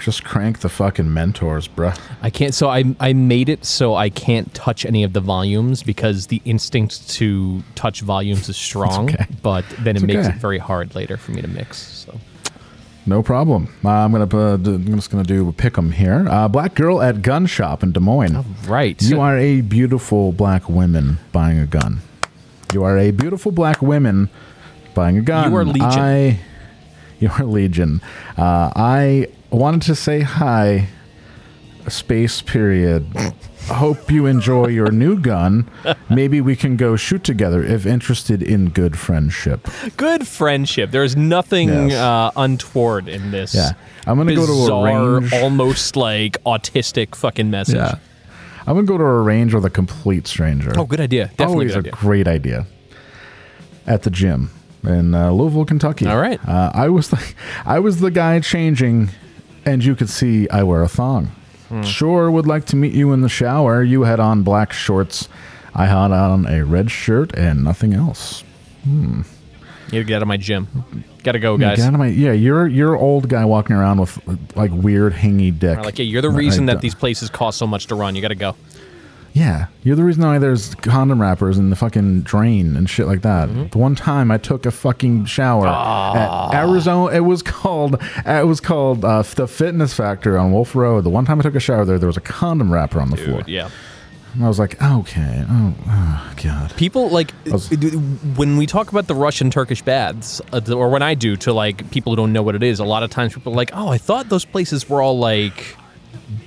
Just 0.00 0.24
crank 0.24 0.58
the 0.58 0.68
fucking 0.68 1.14
mentors, 1.14 1.68
bruh. 1.68 1.96
I 2.20 2.30
can't. 2.30 2.52
So 2.52 2.68
I 2.68 2.96
I 2.98 3.12
made 3.12 3.48
it 3.48 3.64
so 3.64 3.94
I 3.94 4.10
can't 4.10 4.52
touch 4.54 4.84
any 4.84 5.04
of 5.04 5.12
the 5.12 5.20
volumes 5.20 5.84
because 5.84 6.26
the 6.26 6.42
instinct 6.44 7.08
to 7.10 7.62
touch 7.76 8.00
volumes 8.00 8.48
is 8.48 8.56
strong. 8.70 9.10
okay. 9.14 9.26
But 9.40 9.64
then 9.78 9.94
it 9.94 10.02
It's 10.02 10.06
makes 10.12 10.26
okay. 10.26 10.34
it 10.34 10.40
very 10.40 10.58
hard 10.58 10.96
later 10.96 11.16
for 11.16 11.30
me 11.30 11.40
to 11.42 11.46
mix. 11.46 11.76
So 11.78 12.18
No 13.06 13.22
problem. 13.22 13.68
Uh, 13.84 13.90
I'm 13.90 14.10
gonna 14.10 14.26
put, 14.26 14.66
I'm 14.66 14.96
just 14.96 15.12
gonna 15.12 15.22
do 15.22 15.52
pick 15.52 15.78
'em 15.78 15.92
here. 15.92 16.26
Uh, 16.28 16.48
black 16.48 16.74
girl 16.74 17.00
at 17.00 17.22
gun 17.22 17.46
shop 17.46 17.84
in 17.84 17.92
Des 17.92 18.00
Moines. 18.00 18.44
right. 18.66 19.00
You 19.00 19.20
are 19.20 19.38
a 19.38 19.60
beautiful 19.60 20.32
black 20.32 20.68
woman 20.68 21.18
buying 21.30 21.60
a 21.60 21.66
gun. 21.66 22.00
You 22.72 22.82
are 22.82 22.98
a 22.98 23.12
beautiful 23.12 23.52
black 23.52 23.80
woman 23.80 24.28
buying 24.95 25.18
a 25.18 25.22
gun. 25.22 25.51
You 25.51 25.57
are 25.59 25.64
Legion. 25.64 25.82
I, 25.90 26.40
you 27.18 27.30
are 27.30 27.45
Legion. 27.45 28.01
Uh, 28.36 28.72
I 28.74 29.28
wanted 29.51 29.82
to 29.82 29.95
say 29.95 30.20
hi. 30.20 30.88
Space 31.88 32.43
period. 32.43 33.07
Hope 33.68 34.11
you 34.11 34.26
enjoy 34.26 34.66
your 34.68 34.90
new 34.90 35.18
gun. 35.20 35.68
Maybe 36.09 36.40
we 36.40 36.55
can 36.57 36.76
go 36.76 36.95
shoot 36.97 37.22
together 37.24 37.62
if 37.64 37.86
interested 37.86 38.43
in 38.43 38.70
good 38.70 38.99
friendship. 38.99 39.68
good 39.97 40.26
friendship. 40.26 40.90
There's 40.90 41.16
nothing 41.16 41.68
Yes. 41.68 41.93
uh, 41.95 42.30
untoward 42.36 43.09
in 43.09 43.30
this. 43.30 43.55
Yeah. 43.55 43.72
I'm 44.07 44.16
gonna 44.16 44.34
go 44.34 44.47
to 44.47 44.53
a 44.53 44.57
bizarre, 44.57 45.20
range. 45.20 45.32
almost 45.32 45.97
like 45.97 46.43
autistic 46.45 47.14
fucking 47.14 47.51
message. 47.51 47.76
Yeah. 47.76 47.97
I'm 48.66 48.75
gonna 48.75 48.83
go 48.87 48.99
to 48.99 49.04
a 49.04 49.21
range 49.22 49.54
with 49.54 49.64
a 49.64 49.71
complete 49.71 50.26
stranger. 50.26 50.72
Oh, 50.76 50.84
good 50.84 51.00
idea. 51.00 51.26
Definitely 51.37 51.53
Always 51.54 51.75
good 51.75 51.87
a 51.87 51.88
idea. 51.91 51.92
great 52.00 52.29
idea. 52.29 52.66
At 53.87 54.03
the 54.03 54.11
gym 54.11 54.50
in 54.84 55.14
uh, 55.14 55.30
Louisville, 55.30 55.64
Kentucky. 55.64 56.07
All 56.07 56.21
right. 56.21 56.41
Uh, 56.46 56.71
I 56.75 56.88
was 56.88 57.09
the, 57.09 57.34
I 57.64 57.79
was 57.79 58.00
the 58.00 58.11
guy 58.11 58.41
changing, 58.41 59.11
and 59.64 59.84
you 59.84 59.95
could 59.95 60.11
see 60.11 60.49
I 60.49 60.63
wear 60.63 60.83
a 60.83 60.88
thong. 60.88 61.26
Hmm. 61.68 61.83
Sure, 61.83 62.30
would 62.30 62.46
like 62.46 62.67
to 62.67 62.76
meet 62.76 62.92
you 62.92 63.13
in 63.13 63.21
the 63.22 63.29
shower. 63.29 63.83
You 63.83 64.03
had 64.03 64.21
on 64.21 64.42
black 64.42 64.72
shorts. 64.72 65.29
I 65.75 65.87
had 65.87 66.11
on 66.13 66.46
a 66.46 66.64
red 66.64 66.91
shirt 66.91 67.34
and 67.34 67.64
nothing 67.64 67.95
else. 67.95 68.45
Hmm. 68.84 69.22
You 69.87 70.00
gotta 70.00 70.04
get 70.04 70.17
out 70.17 70.22
of 70.22 70.29
my 70.29 70.37
gym. 70.37 70.68
Gotta 71.22 71.38
go, 71.38 71.57
guys. 71.57 71.76
get 71.76 71.87
out 71.87 71.95
of 71.95 71.99
my- 72.00 72.09
yeah, 72.09 72.33
you're 72.33 72.67
you're 72.67 72.96
old 72.96 73.29
guy 73.29 73.45
walking 73.45 73.76
around 73.76 74.00
with 74.00 74.18
like 74.57 74.71
weird 74.72 75.13
hangy 75.13 75.57
dick. 75.57 75.79
Like, 75.79 75.99
yeah, 75.99 76.04
you're 76.04 76.22
the 76.22 76.30
I 76.30 76.34
reason 76.34 76.67
that 76.67 76.80
these 76.80 76.95
places 76.95 77.30
cost 77.30 77.59
so 77.59 77.67
much 77.67 77.87
to 77.88 77.95
run. 77.95 78.14
You 78.17 78.22
gotta 78.22 78.34
go. 78.34 78.57
Yeah, 79.34 79.67
you're 79.83 79.96
the 79.96 80.04
reason 80.04 80.22
why 80.22 80.38
there's 80.38 80.75
condom 80.75 81.21
wrappers 81.21 81.57
in 81.59 81.71
the 81.71 81.76
fucking 81.76 82.21
drain 82.21 82.76
and 82.76 82.88
shit 82.88 83.07
like 83.07 83.22
that. 83.22 83.49
Mm-hmm. 83.49 83.68
The 83.68 83.79
one 83.79 83.95
time 83.95 84.30
I 84.30 84.37
took 84.37 84.67
a 84.67 84.71
fucking 84.71 85.25
shower 85.25 85.64
Ah. 85.67 86.50
at 86.50 86.54
Arizona, 86.54 87.14
it 87.17 87.21
was 87.21 87.42
called 87.42 87.96
it 88.26 88.46
was 88.46 88.61
called 88.61 89.04
uh, 89.04 89.22
the 89.22 89.49
Fitness 89.49 89.95
Factor 89.95 90.38
on 90.38 90.53
Wolf 90.53 90.75
Road. 90.75 91.04
The 91.04 91.11
one 91.11 91.25
time 91.25 91.38
I 91.38 91.42
took 91.42 91.54
a 91.54 91.61
shower 91.61 91.84
there, 91.87 91.99
there 91.99 92.09
was 92.09 92.18
a 92.18 92.22
condom 92.22 92.71
wrapper 92.72 93.00
on 93.00 93.11
the 93.11 93.17
floor. 93.17 93.42
Yeah. 93.46 93.71
And 94.34 94.45
I 94.45 94.49
was 94.49 94.59
like, 94.59 94.83
okay, 94.83 95.45
oh, 95.49 95.75
oh 95.88 96.33
god. 96.42 96.75
People 96.76 97.09
like 97.11 97.33
when 98.37 98.57
we 98.57 98.67
talk 98.67 98.91
about 98.91 99.07
the 99.07 99.14
Russian 99.14 99.50
Turkish 99.50 99.83
baths, 99.83 100.41
uh, 100.53 100.61
or 100.75 100.88
when 100.91 101.03
I 101.03 101.14
do 101.14 101.37
to 101.38 101.53
like 101.53 101.91
people 101.91 102.13
who 102.13 102.17
don't 102.17 102.33
know 102.33 102.42
what 102.42 102.54
it 102.54 102.63
is. 102.63 102.80
A 102.80 102.84
lot 102.84 103.03
of 103.03 103.11
times 103.11 103.34
people 103.34 103.53
are 103.53 103.57
like, 103.57 103.71
"Oh, 103.75 103.88
I 103.88 103.99
thought 103.99 104.29
those 104.30 104.45
places 104.46 104.88
were 104.88 105.03
all 105.03 105.18
like 105.18 105.76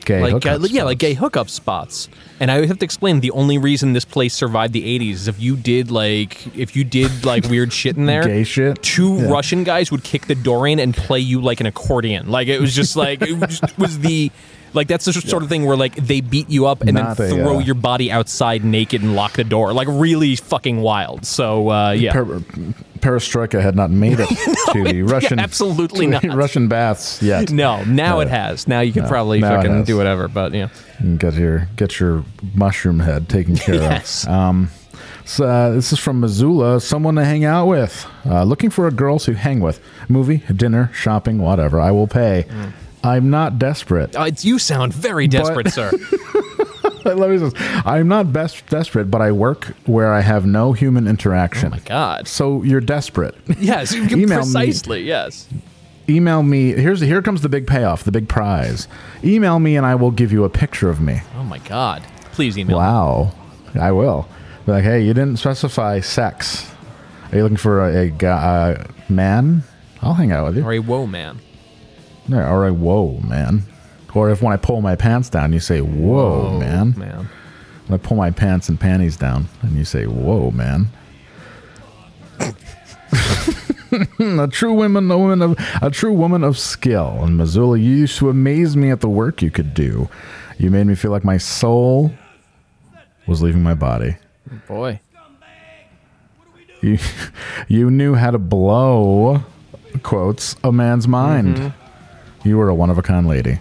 Gay 0.06 0.22
like 0.22 0.46
uh, 0.46 0.58
hookup 0.58 0.72
yeah, 0.72 0.84
like 0.84 0.98
gay 1.00 1.14
hookup 1.14 1.50
spots. 1.50 2.10
And 2.40 2.52
I 2.52 2.66
have 2.66 2.80
to 2.80 2.86
explain 2.86 3.22
the 3.22 3.32
only 3.32 3.58
reason 3.58 3.94
this 3.94 4.06
place 4.06 4.34
survived 4.34 4.74
the 4.74 5.00
80s 5.00 5.12
is 5.12 5.28
if 5.28 5.40
you 5.40 5.56
did 5.56 5.90
like 5.90 6.46
if 6.56 6.76
you 6.76 6.84
did 6.84 7.26
like 7.26 7.46
weird 7.46 7.74
shit 7.74 7.98
in 7.98 8.06
there. 8.08 8.24
Gay 8.24 8.44
shit. 8.44 8.82
Two 8.84 9.16
Yeah. 9.18 9.30
Russian 9.30 9.64
guys 9.64 9.92
would 9.92 10.04
kick 10.04 10.28
the 10.28 10.36
door 10.36 10.68
in 10.68 10.80
and 10.80 10.96
play 10.96 11.20
you 11.20 11.42
like 11.42 11.60
an 11.60 11.66
accordion. 11.66 12.30
Like 12.30 12.48
it 12.48 12.60
was 12.60 12.76
just 12.76 12.96
like 12.96 13.22
it 13.22 13.34
was, 13.40 13.62
was 13.78 14.00
the 14.00 14.32
like 14.76 14.88
that's 14.88 15.06
the 15.06 15.14
sort 15.14 15.42
of 15.44 15.50
thing 15.50 15.66
where 15.66 15.78
like 15.78 15.96
they 15.96 16.22
beat 16.22 16.50
you 16.50 16.66
up 16.68 16.82
and 16.82 16.94
Not 16.94 17.18
then 17.18 17.32
a, 17.32 17.36
throw 17.36 17.56
uh, 17.58 17.60
your 17.60 17.76
body 17.76 18.12
outside 18.12 18.64
naked 18.64 19.02
and 19.02 19.16
lock 19.16 19.34
the 19.34 19.44
door. 19.44 19.74
Like 19.74 19.88
really 19.90 20.36
fucking 20.36 20.82
wild. 20.82 21.26
So 21.26 21.70
uh, 21.72 21.92
yeah. 21.92 22.14
Per- 22.14 22.40
perestroika 23.00 23.62
had 23.62 23.76
not 23.76 23.92
made 23.92 24.20
it 24.20 24.28
to 24.74 24.84
the 24.84 24.96
yeah, 24.96 25.04
Russian 25.12 25.40
absolutely 25.40 26.08
not. 26.08 26.24
Russian 26.34 26.68
baths 26.68 27.22
yet. 27.22 27.52
no, 27.52 27.84
now 27.84 28.18
Uh, 28.18 28.22
it 28.24 28.28
has. 28.30 28.68
Now 28.68 28.80
you 28.82 28.92
can 28.94 29.04
no, 29.04 29.10
probably 29.10 29.42
fucking 29.42 29.84
do 29.84 29.96
whatever, 29.98 30.28
but 30.28 30.54
yeah. 30.54 30.70
get 31.18 31.36
your 31.36 31.68
get 31.76 32.00
your 32.00 32.24
mushroom 32.54 33.00
head 33.00 33.30
taken 33.30 33.56
care 33.56 33.76
Yes. 33.76 34.24
of. 34.26 34.30
Um, 34.32 34.70
so, 35.28 35.46
uh, 35.46 35.72
this 35.72 35.92
is 35.92 35.98
from 36.00 36.20
Missoula. 36.20 36.80
Someone 36.80 37.16
to 37.16 37.26
hang 37.26 37.46
out 37.46 37.66
with. 37.66 38.06
Uh, 38.26 38.44
looking 38.44 38.70
for 38.70 38.88
a 38.88 38.92
girl 38.92 39.18
to 39.20 39.34
hang 39.34 39.60
with. 39.60 39.80
Movie, 40.08 40.44
dinner, 40.56 40.92
shopping, 40.94 41.40
whatever. 41.40 41.80
I 41.80 41.90
will 41.92 42.06
pay. 42.08 42.46
Mm. 42.48 42.74
I'm 43.06 43.30
not 43.30 43.60
desperate. 43.60 44.16
Uh, 44.16 44.32
you 44.40 44.58
sound 44.58 44.94
very 44.94 45.28
desperate, 45.28 45.72
sir. 45.72 45.92
Let 47.06 47.30
me 47.30 47.38
just. 47.38 47.56
I'm 47.86 48.08
not 48.08 48.34
best 48.34 48.66
desperate, 48.68 49.12
but 49.12 49.22
I 49.22 49.32
work 49.32 49.66
where 49.86 50.12
I 50.12 50.22
have 50.22 50.48
no 50.48 50.74
human 50.74 51.08
interaction. 51.08 51.68
Oh 51.68 51.72
my 51.76 51.80
god! 51.80 52.28
So 52.28 52.64
you're 52.64 52.82
desperate. 52.82 53.36
Yes, 53.60 53.94
you 53.94 54.04
Email 54.06 54.18
me. 54.20 54.26
precisely. 54.28 55.04
Yes. 55.04 55.48
Email 56.10 56.42
me. 56.44 56.72
Here's 56.74 57.00
here 57.02 57.22
comes 57.22 57.42
the 57.42 57.50
big 57.50 57.68
payoff, 57.68 58.04
the 58.04 58.12
big 58.12 58.28
prize. 58.28 58.88
Email 59.24 59.60
me, 59.60 59.76
and 59.78 59.86
I 59.86 59.94
will 59.96 60.12
give 60.12 60.32
you 60.32 60.44
a 60.44 60.50
picture 60.50 60.90
of 60.90 61.00
me. 61.00 61.22
Oh 61.38 61.44
my 61.44 61.60
god! 61.60 62.02
Please 62.32 62.58
email. 62.58 62.78
Wow, 62.78 63.32
I 63.80 63.92
will. 63.92 64.28
Be 64.66 64.72
like, 64.72 64.84
hey, 64.84 65.02
you 65.04 65.14
didn't 65.14 65.38
specify 65.38 66.00
sex. 66.00 66.72
Are 67.32 67.38
you 67.38 67.44
looking 67.44 67.58
for 67.58 67.88
a, 67.88 68.06
a 68.06 68.10
guy, 68.10 68.72
uh, 68.74 68.88
man? 69.10 69.64
I'll 70.02 70.16
hang 70.16 70.32
out 70.32 70.48
with 70.48 70.58
you. 70.58 70.64
Or 70.64 70.74
a 70.74 70.80
whoa 70.80 71.06
man. 71.06 71.40
Yeah, 72.28 72.50
or 72.52 72.66
a 72.68 72.74
whoa 72.74 73.20
man. 73.28 73.64
Or 74.14 74.30
if 74.32 74.42
when 74.42 74.54
I 74.54 74.58
pull 74.58 74.82
my 74.82 74.96
pants 74.96 75.30
down, 75.30 75.52
you 75.54 75.60
say 75.60 75.82
whoa, 75.82 76.52
Whoa, 76.52 76.60
man. 76.60 76.94
man. 76.98 77.30
When 77.88 78.00
I 78.00 78.02
pull 78.02 78.18
my 78.18 78.32
pants 78.32 78.70
and 78.70 78.80
panties 78.80 79.18
down, 79.18 79.48
and 79.62 79.76
you 79.76 79.84
say 79.86 80.06
whoa, 80.06 80.52
man. 80.52 80.88
a 84.20 84.48
true 84.48 84.74
woman, 84.74 85.10
a 85.12 85.18
woman 85.18 85.42
of 85.42 85.58
a 85.82 85.90
true 85.90 86.14
woman 86.14 86.44
of 86.44 86.58
skill. 86.58 87.20
And 87.22 87.38
Missoula, 87.38 87.78
you 87.78 87.92
used 87.92 88.18
to 88.20 88.30
amaze 88.30 88.76
me 88.76 88.90
at 88.92 89.02
the 89.02 89.10
work 89.10 89.42
you 89.42 89.52
could 89.52 89.74
do. 89.74 90.10
You 90.58 90.72
made 90.72 90.88
me 90.88 90.96
feel 90.96 91.12
like 91.12 91.24
my 91.24 91.38
soul 91.38 92.12
was 93.28 93.42
leaving 93.42 93.64
my 93.64 93.74
body. 93.76 94.16
Boy. 94.68 95.00
You, 96.82 96.98
you 97.68 97.90
knew 97.90 98.16
how 98.16 98.32
to 98.32 98.38
blow 98.38 99.44
quotes 100.04 100.56
a 100.64 100.72
man's 100.72 101.08
mind. 101.08 101.58
Mhm. 101.58 101.74
You 102.46 102.58
were 102.58 102.70
a 102.70 102.76
one 102.76 102.90
of 102.90 102.98
a 102.98 103.02
kind 103.02 103.28
lady. 103.28 103.58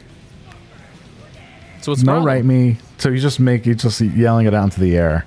So 1.80 1.92
what's 1.92 2.02
no 2.02 2.12
problem? 2.12 2.26
right 2.26 2.44
me. 2.44 2.76
So 2.98 3.08
you 3.08 3.18
just 3.18 3.40
make 3.40 3.66
you 3.66 3.74
just 3.74 4.00
yelling 4.00 4.46
it 4.46 4.54
out 4.54 4.64
into 4.64 4.80
the 4.80 4.96
air. 4.96 5.26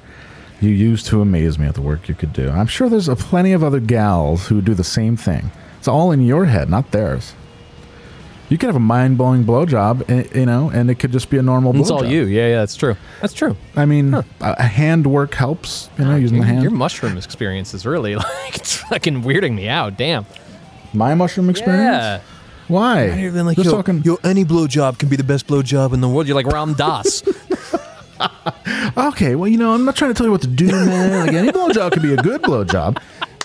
You 0.62 0.70
used 0.70 1.06
to 1.08 1.22
amaze 1.22 1.60
me 1.60 1.68
at 1.68 1.76
the 1.76 1.82
work 1.82 2.08
you 2.08 2.16
could 2.16 2.34
do. 2.34 2.50
I'm 2.50 2.68
sure 2.68 2.90
there's 2.90 3.10
a 3.10 3.16
plenty 3.16 3.52
of 3.54 3.64
other 3.64 3.80
gals 3.80 4.48
who 4.48 4.62
do 4.62 4.74
the 4.74 4.84
same 4.84 5.18
thing. 5.18 5.52
It's 5.78 5.88
all 5.88 6.12
in 6.12 6.22
your 6.22 6.46
head, 6.46 6.70
not 6.70 6.92
theirs. 6.92 7.34
You 8.50 8.58
could 8.58 8.68
have 8.68 8.76
a 8.76 8.80
mind 8.80 9.18
blowing 9.18 9.44
blowjob, 9.44 10.10
eh, 10.10 10.40
you 10.40 10.46
know, 10.46 10.70
and 10.70 10.90
it 10.90 10.96
could 10.96 11.12
just 11.12 11.30
be 11.30 11.38
a 11.38 11.42
normal. 11.42 11.76
It's 11.80 11.92
all 11.92 12.06
you. 12.06 12.24
Yeah, 12.24 12.48
yeah, 12.48 12.60
that's 12.60 12.76
true. 12.76 12.96
That's 13.22 13.34
true. 13.34 13.58
I 13.76 13.86
mean, 13.86 14.14
a, 14.14 14.26
a 14.40 14.64
hand 14.64 15.06
work 15.06 15.34
helps, 15.34 15.90
you 15.98 16.06
know, 16.06 16.16
using 16.16 16.38
your, 16.38 16.46
the 16.46 16.52
hand. 16.52 16.64
Your 16.64 16.72
mushroom 16.72 17.18
experience 17.18 17.74
is 17.74 17.86
really 17.86 18.16
like 18.16 18.56
it's 18.56 18.78
fucking 18.78 19.24
weirding 19.24 19.54
me 19.56 19.68
out. 19.68 19.98
Damn. 19.98 20.26
My 20.94 21.14
mushroom 21.14 21.50
experience? 21.50 21.84
Yeah. 21.84 22.22
Why? 22.68 23.06
I've 23.12 23.34
been 23.34 23.46
like, 23.46 23.56
Just 23.56 23.70
yo, 23.70 23.76
talking- 23.78 24.04
yo, 24.04 24.18
any 24.24 24.44
blowjob 24.44 25.00
can 25.00 25.08
be 25.10 25.16
the 25.16 25.24
best 25.24 25.48
blowjob 25.48 25.94
in 25.94 26.02
the 26.02 26.10
world. 26.10 26.28
You're 26.28 26.36
like 26.36 26.48
Ram 26.48 26.74
Dass. 26.74 27.24
Okay, 28.98 29.36
well, 29.36 29.48
you 29.48 29.58
know, 29.58 29.74
I'm 29.74 29.86
not 29.86 29.96
trying 29.96 30.12
to 30.12 30.18
tell 30.18 30.26
you 30.26 30.32
what 30.32 30.42
to 30.42 30.48
do, 30.48 30.66
man. 30.68 31.26
Like 31.28 31.36
any 31.36 31.50
blowjob 31.50 31.92
could 31.92 32.02
be 32.02 32.14
a 32.14 32.18
good 32.18 32.42
blowjob. 32.42 32.98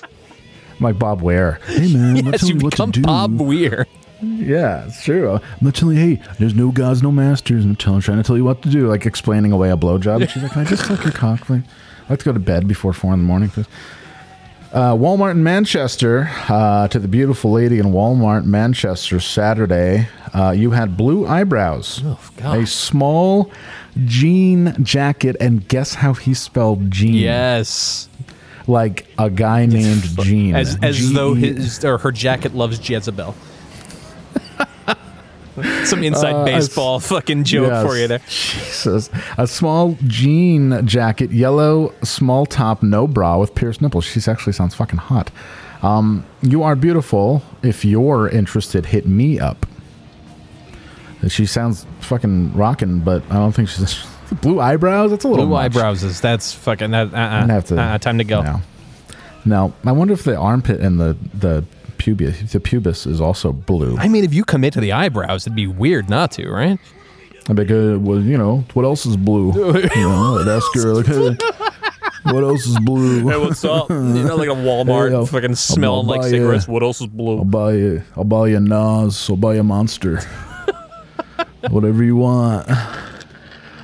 I'm 0.03 0.79
like 0.81 0.99
Bob 0.99 1.21
Ware. 1.21 1.61
Hey, 1.67 1.93
man, 1.93 2.17
I'm 2.17 2.25
not 2.25 2.33
yes, 2.33 2.41
telling 2.41 2.59
you 2.59 2.65
what 2.65 2.71
to 2.71 2.77
become 2.77 2.91
do. 2.91 3.03
Bob 3.03 3.39
Weir. 3.41 3.87
Yeah, 4.23 4.87
it's 4.87 5.05
true. 5.05 5.33
I'm 5.35 5.41
not 5.61 5.75
telling 5.75 5.97
you, 5.99 6.17
hey, 6.17 6.23
there's 6.39 6.55
no 6.55 6.71
gods, 6.71 7.03
no 7.03 7.13
masters. 7.13 7.65
I'm 7.65 7.77
telling, 7.77 8.01
trying 8.01 8.17
to 8.19 8.23
tell 8.25 8.37
you 8.37 8.45
what 8.45 8.63
to 8.63 8.71
do, 8.71 8.89
like 8.89 9.05
explaining 9.05 9.53
away 9.53 9.71
a 9.71 9.77
blowjob. 9.77 10.23
And 10.23 10.31
she's 10.31 10.43
like, 10.43 10.53
can 10.53 10.63
I 10.63 10.65
just 10.65 10.87
suck 10.87 11.03
your 11.05 11.13
cock? 11.13 11.51
Like, 11.51 11.63
I 12.07 12.11
like 12.11 12.21
to 12.21 12.25
go 12.25 12.33
to 12.33 12.41
bed 12.41 12.67
before 12.67 12.93
four 12.95 13.13
in 13.13 13.21
the 13.21 13.27
morning. 13.27 13.51
please." 13.51 13.67
Uh, 14.73 14.95
Walmart 14.95 15.33
in 15.33 15.43
Manchester, 15.43 16.31
uh, 16.49 16.89
to 16.89 16.99
the 16.99 17.07
beautiful 17.07 17.53
lady 17.53 17.79
in 17.79 17.87
Walmart, 17.87 18.47
Manchester, 18.47 19.21
Saturday, 19.21 20.09
uh, 20.33 20.51
you 20.51 20.71
had 20.71 20.97
blue 20.97 21.27
eyebrows, 21.27 22.03
God. 22.39 22.59
a 22.59 22.67
small 22.67 23.51
jean 24.07 24.75
jacket, 24.83 25.37
and 25.41 25.69
guess 25.69 25.93
how 25.93 26.15
he 26.15 26.33
spelled 26.33 26.91
jean? 26.91 27.13
Yes. 27.13 28.09
Like 28.67 29.07
a 29.19 29.29
guy 29.29 29.67
named 29.67 30.05
Gene. 30.21 30.55
As 30.55 30.79
as 30.81 31.13
though 31.13 31.35
his 31.35 31.85
or 31.85 31.99
her 31.99 32.13
jacket 32.13 32.55
loves 32.55 32.89
Jezebel. 32.89 33.35
Some 35.85 36.03
inside 36.03 36.33
Uh, 36.35 36.45
baseball 36.45 36.99
fucking 37.01 37.45
joke 37.45 37.69
yes. 37.69 37.87
for 37.87 37.97
you 37.97 38.09
there. 38.09 38.21
Jesus. 38.29 39.11
A 39.37 39.47
small 39.47 39.97
jean 40.07 40.87
jacket, 40.87 41.31
yellow, 41.31 41.93
small 42.03 42.47
top, 42.47 42.83
no 42.83 43.07
bra 43.07 43.39
with 43.39 43.55
pierced 43.55 43.83
nipples. 43.83 44.05
She 44.05 44.21
actually 44.31 44.55
sounds 44.55 44.75
fucking 44.75 44.99
hot. 44.99 45.31
Um, 45.83 46.25
you 46.43 46.63
are 46.63 46.77
beautiful. 46.77 47.43
If 47.63 47.85
you're 47.85 48.29
interested, 48.29 48.87
hit 48.87 49.07
me 49.07 49.39
up. 49.41 49.67
She 51.29 51.47
sounds 51.47 51.87
fucking 52.01 52.55
rocking, 52.55 53.01
but 53.01 53.23
I 53.31 53.35
don't 53.35 53.53
think 53.53 53.69
she's 53.69 54.05
blue 54.43 54.61
eyebrows. 54.61 55.11
That's 55.11 55.25
a 55.25 55.29
little 55.29 55.47
Blue 55.47 55.55
much. 55.55 55.67
eyebrows 55.67 56.03
is 56.03 56.21
that's 56.21 56.53
fucking 56.53 56.91
that. 56.93 57.13
Uh, 57.15 57.47
have 57.47 57.67
to 57.67 57.81
uh, 57.81 57.99
time 57.99 58.19
to 58.19 58.25
go. 58.25 58.43
No. 58.43 58.61
Now, 59.45 59.73
I 59.85 59.93
wonder 59.93 60.15
if 60.15 60.25
the 60.25 60.37
armpit 60.37 60.81
and 60.81 60.99
the 61.01 61.17
the 61.35 61.65
pubis 62.03 62.51
the 62.51 62.61
pubis 62.61 63.07
is 63.07 63.21
also 63.21 63.53
blue. 63.53 63.97
I 63.99 64.09
mean, 64.09 64.25
if 64.25 64.35
you 64.35 64.45
commit 64.45 64.73
to 64.75 64.81
the 64.81 64.93
eyebrows, 64.93 65.47
it'd 65.47 65.55
be 65.57 65.67
weird 65.67 66.09
not 66.11 66.31
to, 66.33 66.51
right? 66.51 66.79
I'd 67.49 67.57
be 67.57 67.65
good. 67.65 68.05
Well, 68.05 68.21
you 68.21 68.37
know, 68.39 68.65
what 68.75 68.85
else 68.85 69.05
is 69.07 69.17
blue? 69.17 69.53
you 69.55 69.89
know, 70.03 70.39
I'd 70.41 70.49
ask 70.49 70.67
her 70.75 70.95
like, 70.95 71.07
hey, 71.07 71.37
what 72.33 72.45
else 72.45 72.67
is 72.67 72.79
blue? 72.81 73.29
Hey, 73.29 73.37
what's 73.37 73.65
up? 73.65 73.91
You 73.91 73.97
know, 74.25 74.37
like 74.37 74.49
a 74.49 74.53
Walmart, 74.53 75.09
Hey, 75.11 75.15
I'll- 75.17 75.27
fucking 75.27 75.51
I'll- 75.51 75.57
smelling 75.57 76.09
I'll 76.09 76.17
like 76.19 76.23
cigarettes. 76.31 76.67
you- 76.69 76.73
What 76.73 76.83
else 76.83 77.01
is 77.01 77.09
blue? 77.09 77.39
I'll 77.39 77.45
buy 77.45 77.73
you. 77.75 78.03
I'll 78.17 78.25
buy 78.25 78.49
you 78.49 78.57
a 78.57 78.61
Nas. 78.61 79.29
I'll 79.31 79.37
buy 79.37 79.55
you 79.55 79.61
a 79.61 79.65
Monster. 79.65 80.21
Whatever 81.71 82.03
you 82.03 82.17
want. 82.17 82.69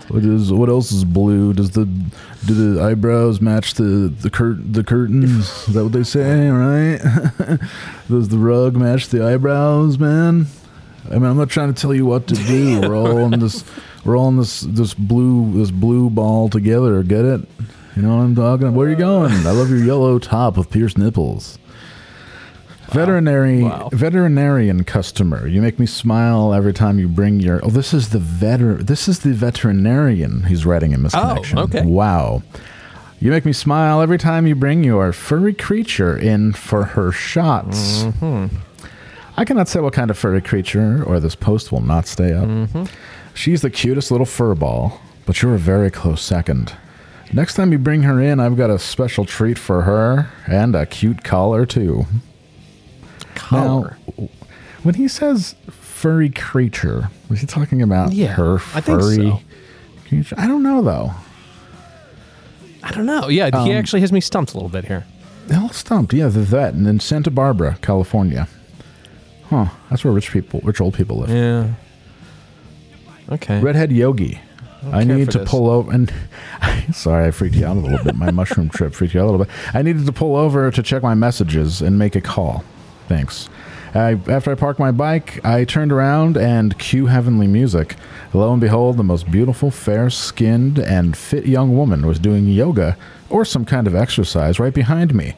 What 0.08 0.24
is? 0.24 0.52
What 0.52 0.68
else 0.68 0.90
is 0.90 1.04
blue? 1.04 1.52
Does 1.52 1.72
the 1.72 1.84
do 2.46 2.74
the 2.74 2.82
eyebrows 2.82 3.40
match 3.40 3.74
the 3.74 4.12
the 4.20 4.30
curt 4.30 4.72
the 4.72 4.82
curtains? 4.82 5.68
Is 5.68 5.74
that 5.74 5.82
what 5.84 5.92
they 5.92 6.02
say? 6.04 6.48
Right? 6.58 6.98
Does 8.08 8.28
the 8.28 8.38
rug 8.38 8.76
match 8.76 9.08
the 9.08 9.26
eyebrows, 9.26 9.98
man? 9.98 10.46
I 11.10 11.14
mean, 11.14 11.24
I'm 11.24 11.36
not 11.36 11.50
trying 11.50 11.72
to 11.72 11.80
tell 11.80 11.94
you 11.94 12.06
what 12.06 12.26
to 12.28 12.34
do. 12.34 12.80
We're 12.80 12.96
all 12.96 13.32
in 13.32 13.40
this. 13.40 13.64
We're 14.04 14.16
all 14.16 14.28
in 14.28 14.36
this 14.38 14.60
this 14.60 14.94
blue 14.94 15.52
this 15.58 15.70
blue 15.70 16.08
ball 16.10 16.48
together. 16.48 17.02
Get 17.02 17.24
it? 17.24 17.40
You 17.96 18.02
know 18.02 18.16
what 18.16 18.22
I'm 18.22 18.34
talking? 18.34 18.68
about? 18.68 18.76
Where 18.76 18.86
are 18.86 18.90
you 18.90 18.96
going? 18.96 19.32
I 19.32 19.50
love 19.50 19.68
your 19.70 19.78
yellow 19.78 20.18
top 20.18 20.56
with 20.56 20.70
pierced 20.70 20.96
nipples. 20.96 21.58
Veterinary 22.90 23.62
veterinarian 23.92 24.84
customer. 24.84 25.46
You 25.46 25.60
make 25.60 25.78
me 25.78 25.86
smile 25.86 26.54
every 26.54 26.72
time 26.72 26.98
you 26.98 27.08
bring 27.08 27.40
your. 27.40 27.60
Oh, 27.64 27.70
this 27.70 27.92
is 27.92 28.10
the 28.10 28.18
veter. 28.18 28.80
This 28.80 29.08
is 29.08 29.20
the 29.20 29.32
veterinarian 29.32 30.42
who's 30.42 30.64
writing 30.64 30.92
in 30.92 31.02
misconnection. 31.02 31.58
okay. 31.64 31.84
Wow. 31.84 32.42
You 33.20 33.30
make 33.30 33.44
me 33.44 33.52
smile 33.52 34.00
every 34.00 34.18
time 34.18 34.46
you 34.46 34.54
bring 34.54 34.84
your 34.84 35.12
furry 35.12 35.52
creature 35.52 36.16
in 36.16 36.52
for 36.52 36.84
her 36.84 37.10
shots. 37.10 38.04
Mm-hmm. 38.04 38.56
I 39.36 39.44
cannot 39.44 39.68
say 39.68 39.80
what 39.80 39.92
kind 39.92 40.10
of 40.10 40.16
furry 40.16 40.40
creature, 40.40 41.02
or 41.04 41.20
this 41.20 41.34
post 41.34 41.70
will 41.72 41.80
not 41.80 42.06
stay 42.06 42.32
up. 42.32 42.44
Mm-hmm. 42.44 42.84
She's 43.34 43.62
the 43.62 43.70
cutest 43.70 44.10
little 44.10 44.26
fur 44.26 44.54
ball, 44.54 45.00
but 45.26 45.42
you're 45.42 45.54
a 45.54 45.58
very 45.58 45.90
close 45.90 46.22
second. 46.22 46.74
Next 47.32 47.54
time 47.54 47.72
you 47.72 47.78
bring 47.78 48.02
her 48.02 48.20
in, 48.20 48.40
I've 48.40 48.56
got 48.56 48.70
a 48.70 48.78
special 48.78 49.24
treat 49.24 49.58
for 49.58 49.82
her 49.82 50.30
and 50.46 50.74
a 50.74 50.86
cute 50.86 51.22
collar 51.24 51.66
too. 51.66 52.06
Collar? 53.48 53.96
Now, 54.18 54.28
when 54.82 54.94
he 54.94 55.08
says 55.08 55.54
furry 55.70 56.30
creature, 56.30 57.10
was 57.28 57.40
he 57.40 57.46
talking 57.46 57.82
about 57.82 58.12
Yeah, 58.12 58.28
her 58.34 58.56
I 58.74 58.80
think 58.80 59.00
furry 59.00 60.22
so. 60.22 60.36
I 60.36 60.46
don't 60.46 60.62
know 60.62 60.82
though. 60.82 61.12
I 62.82 62.92
don't 62.92 63.06
know. 63.06 63.28
Yeah, 63.28 63.46
he 63.46 63.70
Um, 63.72 63.76
actually 63.76 64.00
has 64.00 64.12
me 64.12 64.20
stumped 64.20 64.52
a 64.52 64.54
little 64.54 64.68
bit 64.70 64.84
here. 64.84 65.04
Hell 65.50 65.70
stumped. 65.70 66.12
Yeah, 66.14 66.28
the 66.28 66.40
vet 66.40 66.74
and 66.74 66.86
then 66.86 67.00
Santa 67.00 67.30
Barbara, 67.30 67.76
California. 67.82 68.48
Huh. 69.50 69.66
That's 69.90 70.04
where 70.04 70.12
rich 70.12 70.30
people, 70.30 70.60
rich 70.62 70.80
old 70.80 70.94
people 70.94 71.18
live. 71.18 71.30
Yeah. 71.30 71.72
Okay. 73.30 73.60
Redhead 73.60 73.92
Yogi. 73.92 74.40
I 74.92 75.04
care 75.04 75.16
need 75.16 75.30
to 75.32 75.38
this. 75.40 75.50
pull 75.50 75.68
over 75.68 75.90
and 75.90 76.12
sorry, 76.94 77.26
I 77.26 77.30
freaked 77.32 77.56
you 77.56 77.66
out 77.66 77.76
a 77.76 77.80
little 77.80 78.02
bit. 78.04 78.14
My 78.14 78.30
mushroom 78.30 78.68
trip 78.68 78.94
freaked 78.94 79.14
you 79.14 79.20
out 79.20 79.24
a 79.24 79.30
little 79.30 79.44
bit. 79.44 79.52
I 79.74 79.82
needed 79.82 80.06
to 80.06 80.12
pull 80.12 80.36
over 80.36 80.70
to 80.70 80.82
check 80.82 81.02
my 81.02 81.14
messages 81.14 81.82
and 81.82 81.98
make 81.98 82.14
a 82.14 82.20
call. 82.20 82.62
Thanks. 83.08 83.48
I, 83.94 84.18
after 84.28 84.52
I 84.52 84.54
parked 84.54 84.78
my 84.78 84.90
bike, 84.90 85.44
I 85.44 85.64
turned 85.64 85.92
around 85.92 86.36
and 86.36 86.78
cue 86.78 87.06
heavenly 87.06 87.46
music. 87.46 87.96
Lo 88.34 88.52
and 88.52 88.60
behold, 88.60 88.96
the 88.96 89.02
most 89.02 89.30
beautiful, 89.30 89.70
fair 89.70 90.10
skinned, 90.10 90.78
and 90.78 91.16
fit 91.16 91.46
young 91.46 91.76
woman 91.76 92.06
was 92.06 92.18
doing 92.18 92.46
yoga 92.46 92.96
or 93.30 93.44
some 93.44 93.64
kind 93.64 93.86
of 93.86 93.94
exercise 93.94 94.60
right 94.60 94.74
behind 94.74 95.14
me. 95.14 95.34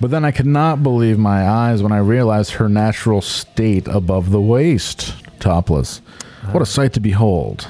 But 0.00 0.10
then 0.10 0.24
I 0.24 0.30
could 0.30 0.46
not 0.46 0.82
believe 0.82 1.18
my 1.18 1.48
eyes 1.48 1.82
when 1.82 1.92
I 1.92 1.98
realized 1.98 2.52
her 2.52 2.68
natural 2.68 3.22
state 3.22 3.88
above 3.88 4.30
the 4.30 4.40
waist, 4.40 5.14
topless. 5.40 6.02
What 6.50 6.62
a 6.62 6.66
sight 6.66 6.92
to 6.94 7.00
behold. 7.00 7.68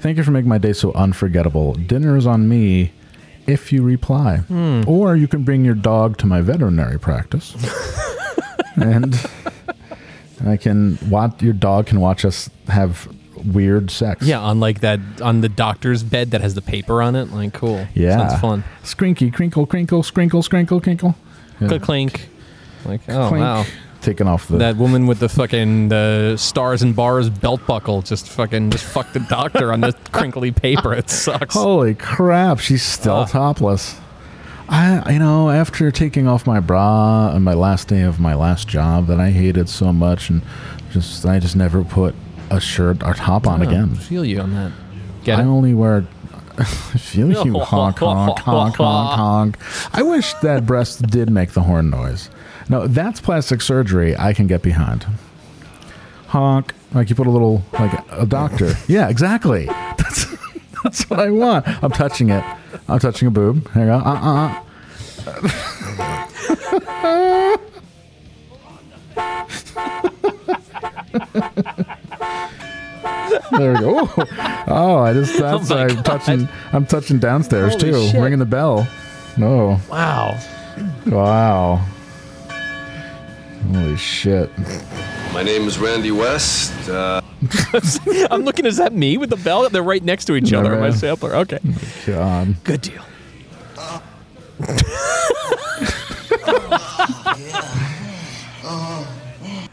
Thank 0.00 0.16
you 0.16 0.24
for 0.24 0.30
making 0.30 0.48
my 0.48 0.58
day 0.58 0.72
so 0.72 0.92
unforgettable. 0.92 1.74
Dinner 1.74 2.16
is 2.16 2.26
on 2.26 2.48
me 2.48 2.92
if 3.46 3.72
you 3.72 3.82
reply. 3.82 4.38
Hmm. 4.38 4.82
Or 4.86 5.16
you 5.16 5.28
can 5.28 5.42
bring 5.42 5.64
your 5.64 5.74
dog 5.74 6.18
to 6.18 6.26
my 6.26 6.40
veterinary 6.40 6.98
practice. 6.98 7.54
and 8.82 9.14
I 10.46 10.56
can 10.56 10.98
watch 11.10 11.42
your 11.42 11.52
dog 11.52 11.86
can 11.86 12.00
watch 12.00 12.24
us 12.24 12.48
have 12.68 13.08
weird 13.54 13.90
sex. 13.90 14.26
Yeah, 14.26 14.40
on 14.40 14.60
like 14.60 14.80
that 14.80 15.00
on 15.22 15.40
the 15.40 15.48
doctor's 15.48 16.02
bed 16.02 16.30
that 16.32 16.40
has 16.40 16.54
the 16.54 16.62
paper 16.62 17.02
on 17.02 17.14
it. 17.16 17.30
Like 17.32 17.52
cool. 17.54 17.86
Yeah. 17.94 18.28
Sounds 18.28 18.40
fun. 18.40 18.64
Skrinky, 18.82 19.32
crinkle, 19.32 19.66
crinkle, 19.66 20.02
sprinkle, 20.02 20.42
sprinkle, 20.42 20.80
crinkle. 20.80 21.14
Yeah. 21.60 21.68
Clink 21.68 21.82
clink. 21.82 22.28
Like 22.84 23.00
oh 23.08 23.28
Clink. 23.28 23.42
wow. 23.42 23.64
Taking 24.00 24.28
off 24.28 24.46
the 24.46 24.58
That 24.58 24.76
woman 24.76 25.08
with 25.08 25.18
the 25.18 25.28
fucking 25.28 25.88
the 25.88 26.36
stars 26.36 26.82
and 26.82 26.94
bars 26.94 27.28
belt 27.28 27.66
buckle 27.66 28.00
just 28.02 28.28
fucking 28.28 28.70
just 28.70 28.84
fucked 28.84 29.12
the 29.14 29.20
doctor 29.20 29.72
on 29.72 29.80
the 29.80 29.92
crinkly 30.12 30.52
paper. 30.52 30.94
It 30.94 31.10
sucks. 31.10 31.54
Holy 31.54 31.94
crap, 31.96 32.60
she's 32.60 32.84
still 32.84 33.16
Ah. 33.16 33.24
topless. 33.26 33.96
I, 34.68 35.12
you 35.12 35.18
know, 35.18 35.50
after 35.50 35.90
taking 35.90 36.26
off 36.28 36.46
my 36.46 36.60
bra 36.60 37.30
on 37.32 37.42
my 37.42 37.54
last 37.54 37.88
day 37.88 38.02
of 38.02 38.20
my 38.20 38.34
last 38.34 38.68
job 38.68 39.06
that 39.06 39.18
I 39.18 39.30
hated 39.30 39.68
so 39.68 39.92
much, 39.92 40.28
and 40.30 40.42
just 40.92 41.24
I 41.24 41.38
just 41.38 41.56
never 41.56 41.82
put 41.84 42.14
a 42.50 42.60
shirt 42.60 43.02
or 43.02 43.14
top 43.14 43.46
on 43.46 43.60
Yeah, 43.62 43.68
again. 43.68 43.94
Feel 43.94 44.24
you 44.24 44.40
on 44.40 44.52
that. 44.54 44.72
Get 45.24 45.38
I 45.38 45.42
it? 45.42 45.46
only 45.46 45.74
wear. 45.74 46.06
I 46.58 46.64
feel 46.64 47.30
you, 47.30 47.58
honk, 47.60 47.98
honk, 47.98 48.38
honk, 48.40 48.76
honk, 48.76 48.76
honk. 48.76 49.58
I 49.94 50.02
wish 50.02 50.34
that 50.34 50.66
breast 50.66 51.06
did 51.08 51.30
make 51.30 51.52
the 51.52 51.62
horn 51.62 51.88
noise. 51.90 52.28
No, 52.68 52.86
that's 52.86 53.20
plastic 53.20 53.62
surgery. 53.62 54.16
I 54.16 54.32
can 54.34 54.46
get 54.46 54.60
behind. 54.62 55.06
Honk, 56.26 56.74
like 56.92 57.08
you 57.08 57.16
put 57.16 57.26
a 57.26 57.30
little, 57.30 57.64
like 57.72 57.92
a 58.10 58.26
doctor. 58.26 58.74
Yeah, 58.88 59.08
exactly. 59.08 59.64
That's 59.66 60.26
that's 60.88 61.10
what 61.10 61.20
I 61.20 61.28
want. 61.30 61.66
I'm 61.84 61.90
touching 61.90 62.30
it. 62.30 62.42
I'm 62.88 62.98
touching 62.98 63.28
a 63.28 63.30
boob. 63.30 63.70
There 63.74 63.84
you 63.84 63.90
go. 63.90 63.98
Uh 63.98 64.54
uh 64.54 64.64
There 73.58 73.72
we 73.72 73.78
go. 73.80 74.08
Oh, 74.68 74.98
I 74.98 75.12
just 75.12 75.38
that's 75.38 75.70
Oh 75.70 75.76
I'm 75.78 75.96
God. 75.96 76.04
touching. 76.04 76.48
I'm 76.72 76.86
touching 76.86 77.18
downstairs 77.18 77.74
Holy 77.74 77.92
too, 77.92 78.08
shit. 78.08 78.20
ringing 78.20 78.38
the 78.38 78.44
bell. 78.46 78.86
Oh, 79.38 79.80
Wow. 79.90 80.38
wow. 81.06 81.84
Holy 83.72 83.96
shit. 83.96 84.50
My 85.32 85.42
name 85.42 85.66
is 85.68 85.78
Randy 85.78 86.10
West. 86.10 86.88
Uh, 86.88 87.20
I'm 88.30 88.42
looking. 88.42 88.66
Is 88.66 88.76
that 88.78 88.92
me 88.92 89.16
with 89.18 89.30
the 89.30 89.36
bell? 89.36 89.68
They're 89.68 89.82
right 89.82 90.02
next 90.02 90.24
to 90.26 90.34
each 90.36 90.52
other. 90.52 90.74
on 90.74 90.80
My 90.80 90.90
sampler. 90.90 91.34
Okay. 91.36 91.58
God. 92.06 92.54
Good 92.64 92.80
deal. 92.82 93.02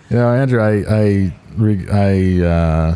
You 0.10 0.18
know, 0.18 0.30
Andrew, 0.34 0.62
I 0.62 0.84
I 0.90 1.34
re- 1.58 1.88
I 1.92 2.46
uh, 2.46 2.96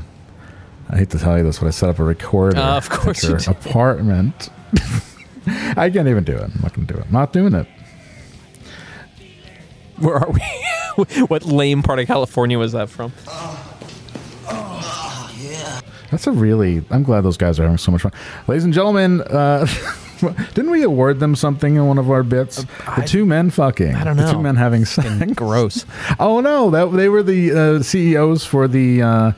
I 0.89 0.97
hate 0.97 1.09
to 1.09 1.19
tell 1.19 1.37
you 1.37 1.43
this, 1.43 1.59
but 1.59 1.67
I 1.67 1.71
set 1.71 1.89
up 1.89 1.99
a 1.99 2.03
recorder. 2.03 2.57
Uh, 2.57 2.77
of 2.77 2.89
course 2.89 3.19
at 3.19 3.23
you 3.23 3.29
your 3.31 3.39
did. 3.39 3.47
apartment. 3.49 4.49
I 5.75 5.89
can't 5.89 6.07
even 6.07 6.23
do 6.23 6.35
it. 6.37 6.43
I'm 6.43 6.59
not 6.61 6.73
gonna 6.73 6.87
do 6.87 6.93
it. 6.95 7.05
I'm 7.05 7.11
not 7.11 7.33
doing 7.33 7.53
it. 7.55 7.67
Where 9.97 10.15
are 10.17 10.29
we? 10.31 10.39
what 11.27 11.45
lame 11.45 11.83
part 11.83 11.99
of 11.99 12.07
California 12.07 12.57
was 12.57 12.71
that 12.73 12.89
from? 12.89 13.11
That's 16.11 16.25
a 16.25 16.31
really. 16.31 16.83
I'm 16.89 17.03
glad 17.03 17.21
those 17.21 17.37
guys 17.37 17.59
are 17.59 17.63
having 17.63 17.77
so 17.77 17.91
much 17.91 18.01
fun, 18.01 18.11
ladies 18.47 18.63
and 18.63 18.73
gentlemen. 18.73 19.21
Uh, 19.21 19.67
didn't 20.55 20.71
we 20.71 20.81
award 20.81 21.19
them 21.19 21.35
something 21.35 21.75
in 21.75 21.85
one 21.85 21.99
of 21.99 22.09
our 22.09 22.23
bits? 22.23 22.65
the 22.95 23.03
two 23.05 23.25
men 23.27 23.51
fucking. 23.51 23.93
I 23.95 24.03
don't 24.03 24.17
know. 24.17 24.25
The 24.25 24.33
two 24.33 24.41
men 24.41 24.55
having 24.55 24.85
sex. 24.85 25.07
Gross. 25.33 25.85
Oh 26.19 26.39
no, 26.41 26.71
that 26.71 26.97
they 26.97 27.09
were 27.09 27.21
the 27.21 27.51
uh, 27.51 27.83
CEOs 27.83 28.43
for 28.43 28.67
the 28.67 29.01
uh, 29.03 29.31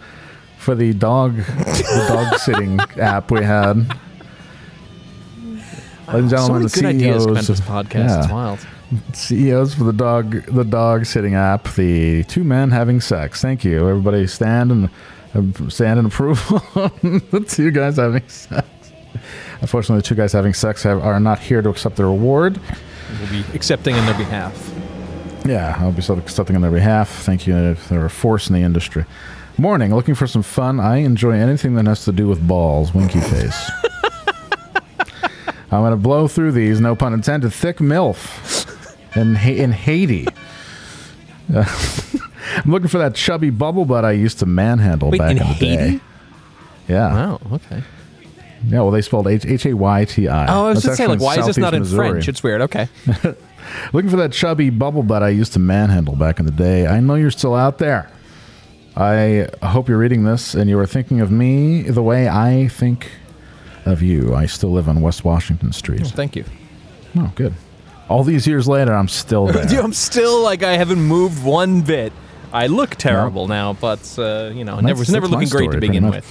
for 0.58 0.74
the 0.74 0.94
dog 0.94 1.36
the 1.36 2.06
dog 2.08 2.40
sitting 2.40 2.80
app 2.98 3.32
we 3.32 3.44
had. 3.44 3.78
Ladies 6.08 6.24
and 6.24 6.30
So 6.30 6.36
gentlemen, 6.38 6.62
many 6.64 6.68
the 6.68 6.76
good 6.82 6.86
ideas 6.86 7.24
CEOs 7.24 7.26
come 7.26 7.36
out 7.36 7.42
of 7.42 7.48
this 7.48 7.60
of- 7.60 7.66
podcast. 7.66 8.24
It's 8.24 8.32
wild. 8.32 8.60
CEOs 9.14 9.74
for 9.74 9.84
the 9.86 9.94
dog 9.94 10.44
the 10.46 10.66
dog 10.66 11.06
sitting 11.06 11.36
app, 11.36 11.74
the 11.76 12.24
two 12.26 12.44
men 12.44 12.72
having 12.72 13.00
sex. 13.00 13.42
Thank 13.42 13.64
you, 13.64 13.88
everybody. 13.88 14.28
Stand 14.28 14.72
and 14.72 14.90
uh, 15.34 15.70
stand 15.70 16.00
in 16.00 16.06
approval. 16.06 16.60
the 17.32 17.46
two 17.48 17.72
guys 17.72 17.98
having 17.98 18.28
sex. 18.28 18.68
Unfortunately, 19.62 20.02
the 20.02 20.08
two 20.08 20.16
guys 20.16 20.34
having 20.34 20.54
sex 20.54 20.84
have, 20.84 21.04
are 21.04 21.20
not 21.20 21.40
here 21.40 21.62
to 21.62 21.70
accept 21.70 21.96
their 21.96 22.08
award. 22.08 22.60
We'll 23.20 23.30
be 23.30 23.46
accepting 23.54 23.96
on 23.96 24.06
their 24.06 24.18
behalf. 24.18 24.74
Yeah, 25.46 25.76
I'll 25.80 25.92
be 25.92 26.02
accepting 26.02 26.56
on 26.56 26.62
their 26.62 26.72
behalf. 26.72 27.10
Thank 27.10 27.48
you. 27.48 27.56
If 27.56 27.90
they're 27.90 28.06
a 28.06 28.10
force 28.10 28.50
in 28.50 28.56
the 28.56 28.62
industry. 28.62 29.06
Morning, 29.58 29.94
looking 29.94 30.16
for 30.16 30.28
some 30.28 30.44
fun. 30.44 30.80
I 30.80 30.98
enjoy 30.98 31.32
anything 31.32 31.76
that 31.76 31.86
has 31.86 32.06
to 32.06 32.12
do 32.12 32.28
with 32.28 32.46
balls. 32.46 32.94
Winky 32.94 33.20
face. 33.20 33.72
I'm 35.74 35.80
going 35.80 35.92
to 35.92 35.98
blow 35.98 36.28
through 36.28 36.52
these, 36.52 36.82
no 36.82 36.98
pun 36.98 37.14
intended. 37.14 37.54
Thick 37.54 37.78
MILF 37.78 38.51
in, 39.16 39.36
Ha- 39.36 39.58
in 39.58 39.72
Haiti. 39.72 40.28
Uh, 41.54 41.64
I'm 42.64 42.72
looking 42.72 42.88
for 42.88 42.98
that 43.00 43.16
chubby 43.16 43.50
bubble 43.50 43.86
butt 43.86 44.06
I 44.06 44.12
used 44.12 44.40
to 44.40 44.46
manhandle 44.46 45.12
Wait, 45.12 45.20
back 45.20 45.32
in 45.32 45.38
in, 45.38 45.44
the 45.44 45.44
Haiti? 45.46 45.98
day. 45.98 46.04
Yeah. 46.88 47.14
Wow. 47.14 47.42
Okay. 47.54 47.84
Yeah, 48.68 48.82
well, 48.82 48.92
they 48.92 49.02
spelled 49.02 49.28
H 49.28 49.46
H 49.46 49.66
A 49.66 49.74
Y 49.74 50.06
T 50.06 50.28
I. 50.28 50.46
Oh, 50.54 50.66
I 50.66 50.70
was 50.70 50.76
That's 50.76 50.86
just 50.86 50.98
saying, 50.98 51.10
like, 51.10 51.20
why 51.22 51.40
is 51.40 51.48
this 51.48 51.58
not 51.58 51.74
in 51.74 51.80
Missouri. 51.80 52.10
French? 52.12 52.28
It's 52.28 52.44
weird. 52.44 52.62
Okay. 52.62 52.88
Looking 53.94 54.10
for 54.10 54.18
that 54.18 54.32
chubby 54.32 54.70
bubble 54.70 55.04
butt 55.04 55.24
I 55.24 55.30
used 55.30 55.54
to 55.54 55.60
manhandle 55.60 56.16
back 56.16 56.40
in 56.40 56.46
the 56.46 56.52
day. 56.52 56.86
I 56.88 57.00
know 57.00 57.16
you're 57.16 57.32
still 57.32 57.56
out 57.56 57.78
there. 57.80 58.10
I 58.96 59.48
hope 59.64 59.88
you're 59.88 59.98
reading 59.98 60.26
this 60.26 60.54
and 60.54 60.70
you 60.70 60.78
are 60.78 60.86
thinking 60.86 61.22
of 61.22 61.32
me 61.32 61.84
the 61.84 62.04
way 62.04 62.28
I 62.28 62.68
think 62.68 63.10
of 63.86 64.02
you. 64.02 64.36
I 64.36 64.46
still 64.46 64.72
live 64.72 64.90
on 64.90 65.02
West 65.02 65.24
Washington 65.24 65.72
Street. 65.72 66.02
Oh, 66.04 66.10
thank 66.10 66.36
you. 66.36 66.44
Oh, 67.16 67.32
good. 67.36 67.54
All 68.12 68.26
these 68.26 68.46
years 68.46 68.68
later, 68.68 68.94
I'm 68.94 69.08
still 69.08 69.46
there. 69.48 69.66
Dude, 69.66 69.80
I'm 69.80 69.94
still 69.94 70.44
like 70.44 70.64
I 70.64 70.74
haven't 70.74 71.02
moved 71.02 71.46
one 71.46 71.82
bit. 71.82 72.12
I 72.52 72.68
look 72.68 72.96
terrible 72.96 73.48
now, 73.48 73.72
but 73.72 74.02
uh, 74.20 74.52
you 74.54 74.66
know, 74.66 74.76
That's- 74.76 74.88
never 74.88 75.00
was 75.00 75.10
never 75.10 75.28
that's 75.30 75.34
my 75.34 75.40
looking 75.44 75.58
great 75.58 75.72
to 75.72 75.80
begin 75.80 76.10
with. 76.10 76.30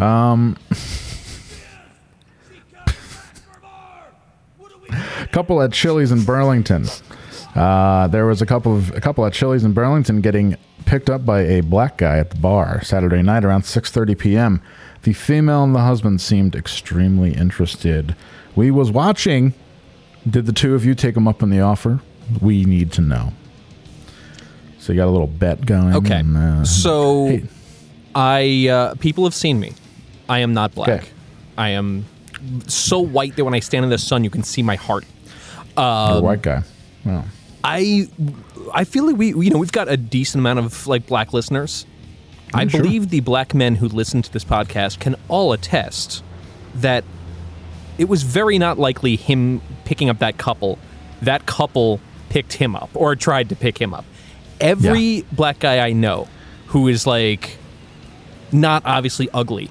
Um, 0.00 0.56
couple 5.30 5.60
at 5.60 5.72
Chili's 5.72 6.10
in 6.10 6.24
Burlington. 6.24 6.86
Uh, 7.54 8.08
there 8.08 8.24
was 8.24 8.40
a 8.40 8.46
couple 8.46 8.74
of 8.74 8.96
a 8.96 9.02
couple 9.02 9.26
at 9.26 9.34
Chili's 9.34 9.62
in 9.62 9.74
Burlington 9.74 10.22
getting 10.22 10.56
picked 10.86 11.10
up 11.10 11.26
by 11.26 11.40
a 11.40 11.60
black 11.60 11.98
guy 11.98 12.16
at 12.18 12.30
the 12.30 12.36
bar 12.36 12.82
Saturday 12.82 13.20
night 13.20 13.44
around 13.44 13.64
6:30 13.64 14.18
p.m. 14.18 14.62
The 15.02 15.12
female 15.12 15.64
and 15.64 15.74
the 15.74 15.80
husband 15.80 16.22
seemed 16.22 16.56
extremely 16.56 17.34
interested. 17.34 18.16
We 18.56 18.70
was 18.70 18.90
watching. 18.90 19.52
Did 20.28 20.46
the 20.46 20.52
two 20.52 20.74
of 20.74 20.84
you 20.84 20.94
take 20.94 21.16
him 21.16 21.28
up 21.28 21.42
on 21.42 21.50
the 21.50 21.60
offer? 21.60 22.00
We 22.40 22.64
need 22.64 22.92
to 22.92 23.00
know. 23.02 23.32
So 24.78 24.92
you 24.92 24.98
got 24.98 25.08
a 25.08 25.10
little 25.10 25.26
bet 25.26 25.64
going. 25.66 25.94
Okay. 25.96 26.20
and, 26.20 26.36
uh, 26.36 26.64
So, 26.64 27.40
I 28.14 28.68
uh, 28.68 28.94
people 28.96 29.24
have 29.24 29.34
seen 29.34 29.60
me. 29.60 29.72
I 30.28 30.38
am 30.40 30.54
not 30.54 30.74
black. 30.74 30.88
Okay. 30.88 31.08
I 31.58 31.70
am 31.70 32.06
so 32.66 33.00
white 33.00 33.36
that 33.36 33.44
when 33.44 33.54
I 33.54 33.60
stand 33.60 33.84
in 33.84 33.90
the 33.90 33.98
sun, 33.98 34.24
you 34.24 34.30
can 34.30 34.42
see 34.42 34.62
my 34.62 34.76
heart. 34.76 35.04
you're 35.76 35.84
a 35.84 36.16
Um, 36.16 36.22
white 36.22 36.42
guy. 36.42 36.62
Well, 37.04 37.24
I 37.62 38.08
I 38.72 38.84
feel 38.84 39.06
like 39.06 39.16
we 39.16 39.28
you 39.28 39.50
know 39.50 39.58
we've 39.58 39.72
got 39.72 39.88
a 39.88 39.96
decent 39.96 40.40
amount 40.40 40.58
of 40.58 40.86
like 40.86 41.06
black 41.06 41.32
listeners. 41.32 41.86
I 42.52 42.64
Mm, 42.66 42.70
sure. 42.70 42.82
believe 42.82 43.10
the 43.10 43.20
black 43.20 43.54
men 43.54 43.76
who 43.76 43.88
listen 43.88 44.22
to 44.22 44.32
this 44.32 44.44
podcast 44.44 45.00
can 45.00 45.16
all 45.28 45.52
attest 45.52 46.22
that 46.74 47.04
it 47.98 48.08
was 48.08 48.22
very 48.22 48.58
not 48.58 48.78
likely 48.78 49.16
him 49.16 49.60
picking 49.84 50.10
up 50.10 50.18
that 50.18 50.38
couple. 50.38 50.78
That 51.22 51.46
couple 51.46 52.00
picked 52.28 52.54
him 52.54 52.74
up 52.76 52.90
or 52.94 53.16
tried 53.16 53.48
to 53.50 53.56
pick 53.56 53.78
him 53.78 53.94
up. 53.94 54.04
Every 54.60 55.22
black 55.32 55.58
guy 55.58 55.86
I 55.86 55.92
know 55.92 56.28
who 56.66 56.88
is 56.88 57.06
like 57.06 57.56
not 58.54 58.82
obviously 58.86 59.28
ugly, 59.34 59.70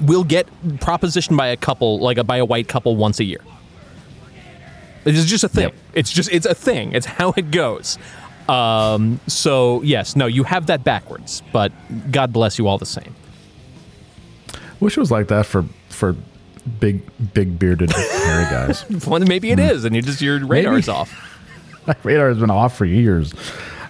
will 0.00 0.24
get 0.24 0.46
propositioned 0.78 1.36
by 1.36 1.48
a 1.48 1.56
couple, 1.56 1.98
like 2.00 2.18
a, 2.18 2.24
by 2.24 2.38
a 2.38 2.44
white 2.44 2.68
couple, 2.68 2.96
once 2.96 3.20
a 3.20 3.24
year. 3.24 3.40
It's 5.04 5.24
just 5.24 5.44
a 5.44 5.48
thing. 5.48 5.70
It's 5.92 6.10
just 6.10 6.32
it's 6.32 6.46
a 6.46 6.54
thing. 6.54 6.92
It's 6.92 7.06
how 7.06 7.32
it 7.36 7.52
goes. 7.52 7.96
Um, 8.48 9.20
so 9.28 9.82
yes, 9.82 10.16
no, 10.16 10.26
you 10.26 10.42
have 10.42 10.66
that 10.66 10.82
backwards, 10.82 11.42
but 11.52 11.70
God 12.10 12.32
bless 12.32 12.58
you 12.58 12.66
all 12.66 12.78
the 12.78 12.86
same. 12.86 13.14
Wish 14.80 14.96
it 14.96 15.00
was 15.00 15.12
like 15.12 15.28
that 15.28 15.46
for 15.46 15.64
for 15.90 16.16
big 16.80 17.02
big 17.34 17.58
bearded 17.58 17.92
hairy 17.92 18.44
guys. 18.44 18.84
well, 19.06 19.20
maybe 19.20 19.50
it 19.50 19.58
is, 19.58 19.84
and 19.84 19.94
you 19.94 20.02
just 20.02 20.20
your 20.20 20.44
radar's 20.44 20.86
Maybe. 20.86 20.96
off. 20.96 21.32
My 21.86 21.96
radar 22.02 22.28
has 22.28 22.38
been 22.38 22.50
off 22.50 22.76
for 22.76 22.84
years. 22.84 23.32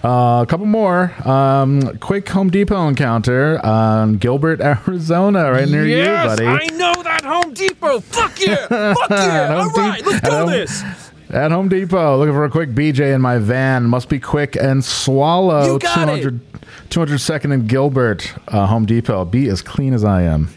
Uh, 0.05 0.43
a 0.43 0.47
couple 0.49 0.67
more. 0.67 1.13
Um, 1.27 1.99
quick 1.99 2.29
Home 2.29 2.51
Depot 2.51 2.87
encounter 2.87 3.59
on 3.65 4.19
Gilbert, 4.19 4.61
Arizona, 4.61 5.51
right 5.51 5.69
near 5.69 5.87
yes, 5.87 6.39
you, 6.39 6.47
buddy. 6.47 6.47
I 6.47 6.77
know 6.77 7.03
that 7.03 7.25
Home 7.25 7.55
Depot. 7.55 8.01
Fuck 8.01 8.39
yeah! 8.41 8.57
Fuck 8.95 9.11
yeah! 9.11 9.17
At 9.17 9.51
All 9.53 9.71
right, 9.71 10.07
let's 10.07 10.21
do 10.21 10.31
Home- 10.31 10.51
this. 10.51 10.85
At 11.31 11.51
Home 11.51 11.69
Depot, 11.69 12.19
looking 12.19 12.35
for 12.35 12.45
a 12.45 12.51
quick 12.51 12.71
BJ 12.71 13.13
in 13.13 13.21
my 13.21 13.39
van. 13.39 13.85
Must 13.87 14.09
be 14.09 14.21
quick 14.21 14.55
and 14.55 14.85
swallow. 14.85 15.73
You 15.73 15.79
got 15.81 16.09
it. 16.09 16.23
200, 16.23 16.41
200 16.91 17.19
second 17.19 17.51
in 17.51 17.67
Gilbert, 17.67 18.33
uh, 18.47 18.67
Home 18.67 18.87
Depot. 18.87 19.25
Be 19.25 19.49
as 19.49 19.61
clean 19.61 19.93
as 19.93 20.05
I 20.05 20.23
am. 20.23 20.51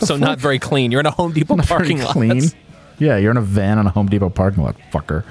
So 0.06 0.16
not 0.16 0.38
very 0.38 0.58
clean. 0.58 0.90
You're 0.92 1.00
in 1.00 1.06
a 1.06 1.10
Home 1.10 1.32
Depot 1.32 1.56
Not 1.56 1.66
parking 1.66 1.98
lot. 2.02 2.12
clean. 2.12 2.42
Yeah, 2.98 3.16
you're 3.16 3.30
in 3.30 3.36
a 3.36 3.42
van 3.42 3.78
in 3.78 3.86
a 3.86 3.90
Home 3.90 4.08
Depot 4.08 4.30
parking 4.30 4.62
lot, 4.62 4.76
fucker. 4.92 5.24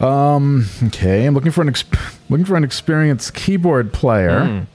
Um. 0.00 0.66
Okay, 0.84 1.24
I'm 1.24 1.34
looking 1.34 1.52
for 1.52 1.62
an 1.62 1.68
exp- 1.70 2.14
looking 2.28 2.44
for 2.44 2.56
an 2.56 2.64
experienced 2.64 3.34
keyboard 3.34 3.92
player. 3.92 4.66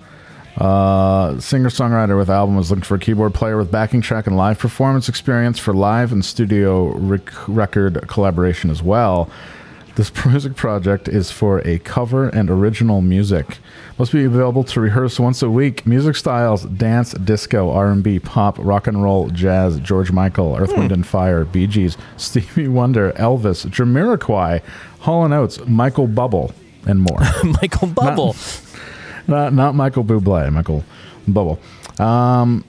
Uh, 0.58 1.40
singer 1.40 1.70
songwriter 1.70 2.18
with 2.18 2.30
album 2.30 2.58
is 2.58 2.70
looking 2.70 2.84
for 2.84 2.96
a 2.96 3.00
keyboard 3.00 3.34
player 3.34 3.56
with 3.58 3.72
backing 3.72 4.02
track 4.02 4.28
and 4.28 4.36
live 4.36 4.58
performance 4.60 5.08
experience 5.08 5.58
for 5.60 5.74
live 5.74 6.12
and 6.12 6.24
studio 6.26 6.88
rec- 6.98 7.48
record 7.48 8.06
collaboration 8.08 8.70
as 8.70 8.82
well. 8.84 9.30
This 10.00 10.14
music 10.26 10.56
project 10.56 11.10
is 11.10 11.30
for 11.30 11.60
a 11.68 11.78
cover 11.80 12.30
and 12.30 12.50
original 12.50 13.02
music. 13.02 13.58
Must 13.98 14.14
be 14.14 14.24
available 14.24 14.64
to 14.64 14.80
rehearse 14.80 15.20
once 15.20 15.42
a 15.42 15.50
week. 15.50 15.86
Music 15.86 16.16
styles: 16.16 16.64
dance, 16.64 17.12
disco, 17.16 17.70
R&B, 17.70 18.20
pop, 18.20 18.56
rock 18.60 18.88
and 18.88 19.04
roll, 19.04 19.28
jazz, 19.28 19.78
George 19.82 20.14
Michael, 20.14 20.56
Earth, 20.56 20.72
Wind 20.72 20.94
and 20.94 21.06
Fire, 21.06 21.44
Bee 21.44 21.68
Gees, 21.68 21.98
Stevie 22.16 22.70
Wonder, 22.70 23.12
Elvis, 23.18 23.66
Jamiroquai, 23.66 24.62
Hall 25.00 25.26
and 25.26 25.34
Oates, 25.34 25.60
Michael 25.68 26.08
Bubble, 26.08 26.54
and 26.88 27.02
more. 27.02 27.20
Michael 27.62 27.90
Bubble. 27.90 28.38
Not, 29.28 29.52
not 29.52 29.76
Michael 29.76 30.06
Bublé, 30.06 30.50
Michael 30.50 30.86
Bubble. 31.28 31.60
Um, 32.00 32.64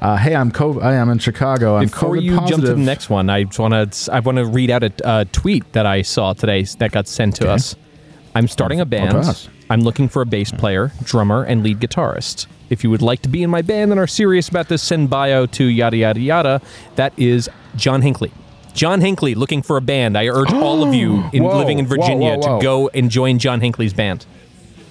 uh, 0.00 0.16
hey, 0.16 0.34
I'm 0.34 0.52
I 0.80 0.94
am 0.94 1.10
in 1.10 1.18
Chicago. 1.18 1.76
I'm 1.76 1.86
Before 1.86 2.16
COVID 2.16 2.22
you 2.22 2.36
jump 2.46 2.64
to 2.64 2.74
the 2.74 2.76
next 2.76 3.10
one, 3.10 3.30
I 3.30 3.46
want 3.58 3.92
to 3.92 4.12
I 4.12 4.20
want 4.20 4.36
to 4.38 4.44
read 4.46 4.70
out 4.70 4.82
a 4.82 4.92
uh, 5.06 5.24
tweet 5.32 5.72
that 5.72 5.86
I 5.86 6.02
saw 6.02 6.32
today 6.32 6.62
that 6.78 6.92
got 6.92 7.06
sent 7.08 7.36
to 7.36 7.44
Okay. 7.44 7.52
us. 7.52 7.76
I'm 8.34 8.48
starting 8.48 8.80
a 8.80 8.84
band. 8.86 9.48
I'm 9.70 9.80
looking 9.82 10.08
for 10.08 10.22
a 10.22 10.26
bass 10.26 10.50
player, 10.50 10.92
drummer, 11.04 11.42
and 11.44 11.62
lead 11.62 11.80
guitarist. 11.80 12.46
If 12.70 12.82
you 12.82 12.90
would 12.90 13.02
like 13.02 13.22
to 13.22 13.28
be 13.28 13.42
in 13.42 13.50
my 13.50 13.62
band 13.62 13.90
and 13.92 14.00
are 14.00 14.06
serious 14.06 14.48
about 14.48 14.68
this, 14.68 14.82
send 14.82 15.08
bio 15.10 15.46
to 15.46 15.64
yada 15.64 15.96
yada 15.96 16.20
yada. 16.20 16.60
That 16.96 17.12
is 17.18 17.48
John 17.76 18.02
Hinckley. 18.02 18.32
John 18.72 19.00
Hinckley 19.00 19.34
looking 19.36 19.62
for 19.62 19.76
a 19.76 19.80
band. 19.80 20.18
I 20.18 20.26
urge 20.28 20.52
all 20.52 20.82
of 20.82 20.92
you 20.94 21.24
in 21.32 21.44
Whoa, 21.44 21.56
living 21.58 21.78
in 21.78 21.86
Virginia 21.86 22.36
whoa, 22.36 22.38
whoa. 22.38 22.58
to 22.58 22.62
go 22.62 22.88
and 22.88 23.10
join 23.10 23.38
John 23.38 23.60
Hinckley's 23.60 23.94
band. 23.94 24.26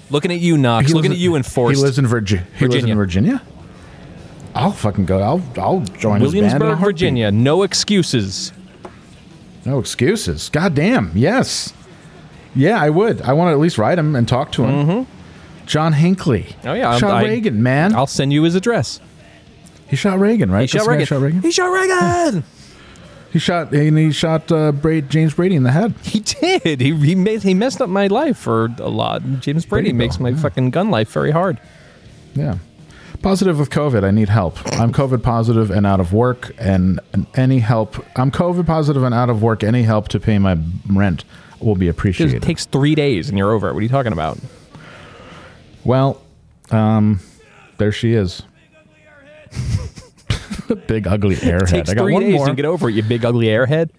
Looking 0.10 0.32
at 0.32 0.40
you, 0.40 0.58
Knox. 0.58 0.92
Looking 0.94 1.12
at 1.12 1.18
you, 1.18 1.36
in- 1.36 1.40
Enforced. 1.40 1.80
He 1.80 1.84
lives 1.84 2.00
in 2.00 2.08
Virginia. 2.08 2.46
He 2.58 2.68
lives 2.68 2.86
in 2.86 2.96
Virginia. 2.96 3.42
I'll 4.56 4.72
fucking 4.72 5.06
go. 5.06 5.20
I'll 5.20 5.44
I'll 5.58 5.82
join 5.82 6.22
his 6.22 6.34
band. 6.34 6.46
in 6.46 6.60
Williamsburg. 6.60 6.78
Virginia. 6.80 7.32
No 7.32 7.64
excuses. 7.64 8.52
No 9.66 9.80
excuses. 9.80 10.50
God 10.50 10.76
damn. 10.76 11.12
Yes. 11.16 11.74
Yeah, 12.56 12.80
I 12.80 12.90
would. 12.90 13.22
I 13.22 13.34
want 13.34 13.50
to 13.50 13.54
at 13.54 13.60
least 13.60 13.78
write 13.78 13.98
him 13.98 14.16
and 14.16 14.28
talk 14.28 14.52
to 14.54 14.64
him. 14.64 15.08
John 15.66 15.94
Hinckley. 15.94 16.56
Oh 16.66 16.74
yeah, 16.74 16.98
shot 16.98 17.12
I- 17.12 17.24
Reagan, 17.24 17.64
man. 17.64 17.96
I'll 17.96 18.08
send 18.08 18.34
you 18.34 18.44
his 18.44 18.56
address. 18.56 19.00
He 19.88 19.96
shot 19.96 20.20
Reagan, 20.20 20.52
right? 20.52 20.62
He 20.62 20.68
shot 20.68 20.88
Reagan. 20.88 21.06
shot 21.06 21.22
Reagan. 21.22 21.42
He 21.42 21.52
shot 21.52 21.68
Reagan. 21.68 22.44
He 23.32 23.40
shot 23.40 23.74
and 23.74 23.98
he 23.98 24.12
shot 24.12 24.52
uh, 24.52 24.72
James 24.72 25.34
Brady 25.34 25.56
in 25.56 25.64
the 25.64 25.72
head. 25.72 25.96
He 26.04 26.20
did. 26.20 26.80
He 26.82 26.96
he 26.96 27.16
made 27.16 27.42
he 27.42 27.56
messed 27.56 27.82
up 27.82 27.90
my 27.90 28.08
life 28.08 28.38
for 28.38 28.66
a 28.78 28.90
lot. 28.90 29.24
James 29.40 29.66
Brady 29.66 29.90
Brady 29.90 29.94
makes 29.94 30.20
my 30.20 30.30
yeah. 30.30 30.38
fucking 30.38 30.70
gun 30.70 30.92
life 30.92 31.12
very 31.12 31.32
hard. 31.32 31.60
Yeah. 32.36 32.58
Positive 33.24 33.58
with 33.58 33.70
COVID. 33.70 34.04
I 34.04 34.12
need 34.12 34.28
help. 34.28 34.60
I'm 34.74 34.92
COVID 34.92 35.24
positive 35.24 35.72
and 35.72 35.88
out 35.88 36.02
of 36.02 36.12
work, 36.12 36.52
and, 36.60 37.00
and 37.14 37.26
any 37.36 37.60
help. 37.60 37.96
I'm 38.18 38.30
COVID 38.32 38.68
positive 38.68 39.02
and 39.02 39.16
out 39.16 39.30
of 39.30 39.42
work. 39.42 39.64
Any 39.64 39.84
help 39.84 40.10
to 40.10 40.20
pay 40.20 40.38
my 40.40 40.58
rent 40.90 41.24
will 41.62 41.78
be 41.78 41.88
appreciated. 41.88 42.36
It 42.36 42.44
takes 42.44 42.66
three 42.66 42.96
days 42.96 43.30
and 43.30 43.38
you're 43.38 43.54
over 43.54 43.70
it. 43.70 43.74
What 43.74 43.80
are 43.80 43.84
you 43.84 43.88
talking 43.88 44.12
about? 44.12 44.38
Well, 45.86 46.22
um, 46.70 47.22
there 47.78 47.94
she 47.94 48.14
is. 48.14 48.44
Big 50.88 51.08
ugly 51.08 51.36
airhead. 51.38 51.64
It 51.64 51.68
takes 51.68 51.90
I 51.92 51.94
got 51.94 52.04
three 52.04 52.14
one 52.14 52.24
days 52.24 52.36
more. 52.36 52.48
to 52.48 52.56
get 52.56 52.66
over 52.66 52.90
it. 52.90 52.94
You 52.94 53.04
big 53.04 53.24
ugly 53.24 53.48
airhead. 53.48 53.92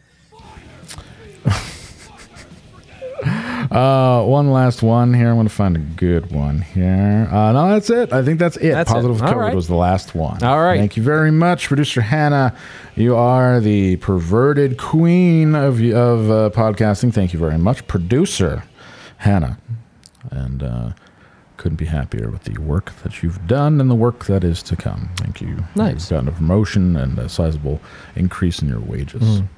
Uh, 3.74 4.24
one 4.24 4.52
last 4.52 4.82
one 4.84 5.12
here. 5.12 5.28
I'm 5.28 5.34
going 5.34 5.48
to 5.48 5.52
find 5.52 5.76
a 5.76 5.80
good 5.80 6.30
one 6.30 6.60
here. 6.60 7.28
Uh, 7.30 7.52
no, 7.52 7.68
that's 7.70 7.90
it. 7.90 8.12
I 8.12 8.22
think 8.22 8.38
that's 8.38 8.56
it. 8.58 8.70
That's. 8.70 8.92
Positive 8.92 9.16
COVID 9.16 9.36
right. 9.36 9.54
was 9.54 9.66
the 9.66 9.74
last 9.74 10.14
one. 10.14 10.42
All 10.44 10.62
right. 10.62 10.78
Thank 10.78 10.96
you 10.96 11.02
very 11.02 11.32
much, 11.32 11.66
producer 11.66 12.00
Hannah. 12.00 12.56
You 12.94 13.16
are 13.16 13.58
the 13.58 13.96
perverted 13.96 14.78
queen 14.78 15.56
of 15.56 15.80
of 15.80 16.30
uh, 16.30 16.50
podcasting. 16.50 17.12
Thank 17.12 17.32
you 17.32 17.40
very 17.40 17.58
much, 17.58 17.86
producer 17.88 18.62
Hannah. 19.18 19.58
And 20.30 20.62
uh, 20.62 20.92
couldn't 21.56 21.76
be 21.76 21.86
happier 21.86 22.30
with 22.30 22.44
the 22.44 22.60
work 22.60 22.92
that 23.02 23.22
you've 23.22 23.46
done 23.46 23.80
and 23.80 23.90
the 23.90 23.94
work 23.94 24.26
that 24.26 24.44
is 24.44 24.62
to 24.64 24.76
come. 24.76 25.10
Thank 25.16 25.40
you. 25.40 25.64
Nice. 25.74 26.10
You've 26.10 26.10
gotten 26.10 26.28
a 26.28 26.32
promotion 26.32 26.96
and 26.96 27.18
a 27.18 27.28
sizable 27.28 27.80
increase 28.14 28.60
in 28.60 28.68
your 28.68 28.80
wages. 28.80 29.22
Mm. 29.22 29.48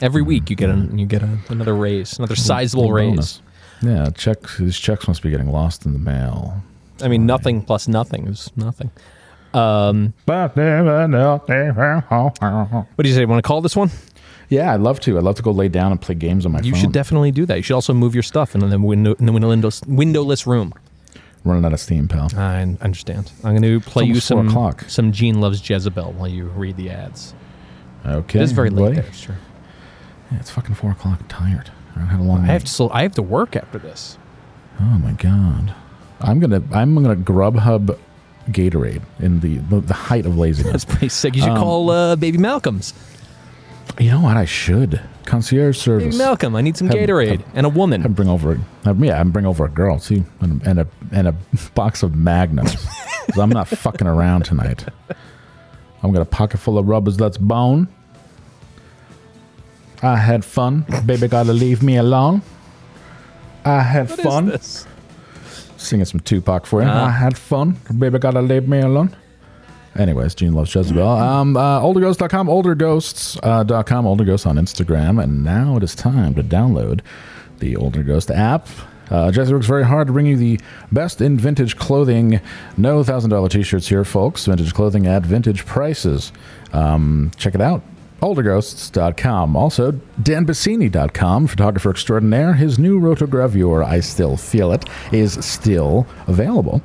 Every 0.00 0.22
week 0.22 0.50
you 0.50 0.56
get 0.56 0.70
a, 0.70 0.88
you 0.94 1.06
get 1.06 1.22
a, 1.22 1.38
another 1.48 1.74
raise, 1.74 2.18
another 2.18 2.36
sizable 2.36 2.92
raise. 2.92 3.40
Yeah, 3.82 4.10
checks. 4.10 4.58
These 4.58 4.78
checks 4.78 5.08
must 5.08 5.22
be 5.22 5.30
getting 5.30 5.50
lost 5.50 5.84
in 5.86 5.92
the 5.92 5.98
mail. 5.98 6.62
I 7.02 7.08
mean, 7.08 7.26
nothing 7.26 7.62
plus 7.62 7.88
nothing 7.88 8.28
is 8.28 8.50
nothing. 8.56 8.90
Um, 9.54 10.14
But 10.24 10.56
what 10.56 11.10
do 13.02 13.08
you 13.08 13.14
say? 13.14 13.24
Want 13.24 13.42
to 13.42 13.46
call 13.46 13.60
this 13.60 13.76
one? 13.76 13.90
Yeah, 14.48 14.74
I'd 14.74 14.80
love 14.80 15.00
to. 15.00 15.16
I'd 15.18 15.24
love 15.24 15.36
to 15.36 15.42
go 15.42 15.50
lay 15.50 15.68
down 15.68 15.92
and 15.92 16.00
play 16.00 16.14
games 16.14 16.46
on 16.46 16.52
my 16.52 16.58
phone. 16.58 16.66
You 16.66 16.72
phone. 16.72 16.80
should 16.80 16.92
definitely 16.92 17.32
do 17.32 17.46
that. 17.46 17.56
You 17.56 17.62
should 17.62 17.74
also 17.74 17.94
move 17.94 18.14
your 18.14 18.22
stuff 18.22 18.54
in 18.54 18.60
the 18.60 18.78
window 18.78 19.14
in 19.14 19.26
the 19.26 19.32
windowless, 19.32 19.82
windowless 19.86 20.46
room. 20.46 20.72
Running 21.44 21.64
out 21.64 21.72
of 21.72 21.80
steam, 21.80 22.06
pal. 22.06 22.28
I 22.36 22.60
understand. 22.82 23.32
I'm 23.42 23.56
going 23.56 23.62
to 23.62 23.80
play 23.80 24.04
you 24.04 24.10
almost 24.12 24.28
four 24.28 24.38
some 24.38 24.48
o'clock. 24.48 24.84
some 24.88 25.10
Gene 25.10 25.40
loves 25.40 25.68
Jezebel 25.68 26.12
while 26.12 26.28
you 26.28 26.46
read 26.46 26.76
the 26.76 26.90
ads. 26.90 27.34
Okay. 28.04 28.38
It 28.40 28.42
is 28.42 28.52
very 28.52 28.70
late 28.70 28.96
buddy. 28.96 29.00
there. 29.00 29.12
Sure. 29.12 29.36
Yeah, 30.30 30.38
it's 30.38 30.50
fucking 30.50 30.74
four 30.74 30.90
o'clock. 30.92 31.18
I'm 31.20 31.28
tired. 31.28 31.70
I 31.96 32.00
had 32.00 32.20
a 32.20 32.22
long 32.22 32.42
I 32.42 32.46
have 32.46 32.64
to. 32.64 32.90
I 32.90 33.02
have 33.02 33.14
to 33.14 33.22
work 33.22 33.54
after 33.56 33.78
this. 33.78 34.18
Oh 34.80 34.84
my 34.84 35.12
god. 35.12 35.74
I'm 36.20 36.40
gonna. 36.40 36.62
I'm 36.72 36.94
gonna 36.94 37.16
Grubhub 37.16 37.98
Gatorade 38.48 39.02
in 39.20 39.40
the 39.40 39.58
the, 39.58 39.80
the 39.80 39.94
height 39.94 40.26
of 40.26 40.36
laziness. 40.38 40.72
That's 40.84 40.84
pretty 40.84 41.08
sick. 41.10 41.34
You 41.36 41.42
should 41.42 41.50
Um, 41.50 41.58
call 41.58 41.90
uh, 41.90 42.16
Baby 42.16 42.38
Malcolm's. 42.38 42.94
You 43.98 44.10
know 44.12 44.20
what? 44.22 44.36
I 44.36 44.44
should 44.46 45.00
concierge 45.26 45.76
service. 45.78 46.14
Baby 46.14 46.16
Malcolm, 46.24 46.56
I 46.56 46.60
need 46.62 46.76
some 46.76 46.88
Have- 46.88 46.96
Gatorade 46.96 47.40
have- 47.40 47.44
and 47.54 47.66
a 47.66 47.68
woman. 47.68 48.02
Have 48.02 48.16
bring 48.16 48.28
over. 48.28 48.58
Have, 48.84 49.04
yeah, 49.04 49.20
and 49.20 49.32
bring 49.32 49.44
over 49.46 49.64
a 49.66 49.68
girl 49.68 49.98
too, 49.98 50.24
and, 50.40 50.66
and 50.66 50.80
a 50.80 50.86
and 51.12 51.28
a 51.28 51.34
box 51.74 52.02
of 52.02 52.14
magnums. 52.16 52.74
I'm 53.38 53.50
not 53.50 53.68
fucking 53.68 54.06
around 54.06 54.44
tonight. 54.46 54.84
I'm 56.02 56.12
got 56.12 56.22
a 56.22 56.26
pocket 56.26 56.58
full 56.58 56.78
of 56.78 56.88
rubbers 56.88 57.16
that's 57.16 57.38
bone. 57.38 57.88
I 60.02 60.16
had 60.16 60.44
fun. 60.44 60.84
Baby, 61.06 61.28
gotta 61.28 61.52
leave 61.52 61.82
me 61.82 61.96
alone. 61.96 62.42
I 63.64 63.80
had 63.80 64.10
What 64.10 64.20
fun. 64.20 64.60
Singing 65.76 66.04
some 66.04 66.20
Tupac 66.20 66.66
for 66.66 66.82
you. 66.82 66.88
Ah. 66.88 67.06
I 67.06 67.10
had 67.10 67.38
fun. 67.38 67.76
Baby, 67.96 68.18
gotta 68.18 68.42
leave 68.42 68.68
me 68.68 68.80
alone. 68.80 69.14
Anyways, 69.96 70.34
Gene 70.34 70.54
loves 70.54 70.74
Jezebel. 70.74 71.06
Um, 71.06 71.56
uh, 71.56 71.80
olderghosts.com, 71.80 72.46
olderghosts.com, 72.48 74.06
older 74.06 74.24
ghosts 74.24 74.46
on 74.46 74.56
Instagram. 74.56 75.22
And 75.22 75.44
now 75.44 75.76
it 75.76 75.82
is 75.82 75.94
time 75.94 76.34
to 76.34 76.42
download 76.42 77.00
the 77.58 77.76
Older 77.76 78.02
Ghost 78.02 78.30
app. 78.30 78.66
Uh, 79.12 79.30
Jesse 79.30 79.52
works 79.52 79.66
very 79.66 79.84
hard 79.84 80.06
to 80.06 80.12
bring 80.12 80.24
you 80.24 80.38
the 80.38 80.58
best 80.90 81.20
in 81.20 81.38
vintage 81.38 81.76
clothing. 81.76 82.40
No 82.78 83.02
$1,000 83.02 83.50
t 83.50 83.62
shirts 83.62 83.86
here, 83.86 84.04
folks. 84.04 84.46
Vintage 84.46 84.72
clothing 84.72 85.06
at 85.06 85.22
vintage 85.22 85.66
prices. 85.66 86.32
Um, 86.72 87.30
check 87.36 87.54
it 87.54 87.60
out. 87.60 87.82
olderghosts.com. 88.22 89.54
Also, 89.54 89.92
danbassini.com, 90.22 91.46
photographer 91.46 91.90
extraordinaire. 91.90 92.54
His 92.54 92.78
new 92.78 92.98
rotogravure, 92.98 93.84
I 93.84 94.00
Still 94.00 94.38
Feel 94.38 94.72
It, 94.72 94.86
is 95.12 95.44
still 95.44 96.06
available. 96.26 96.80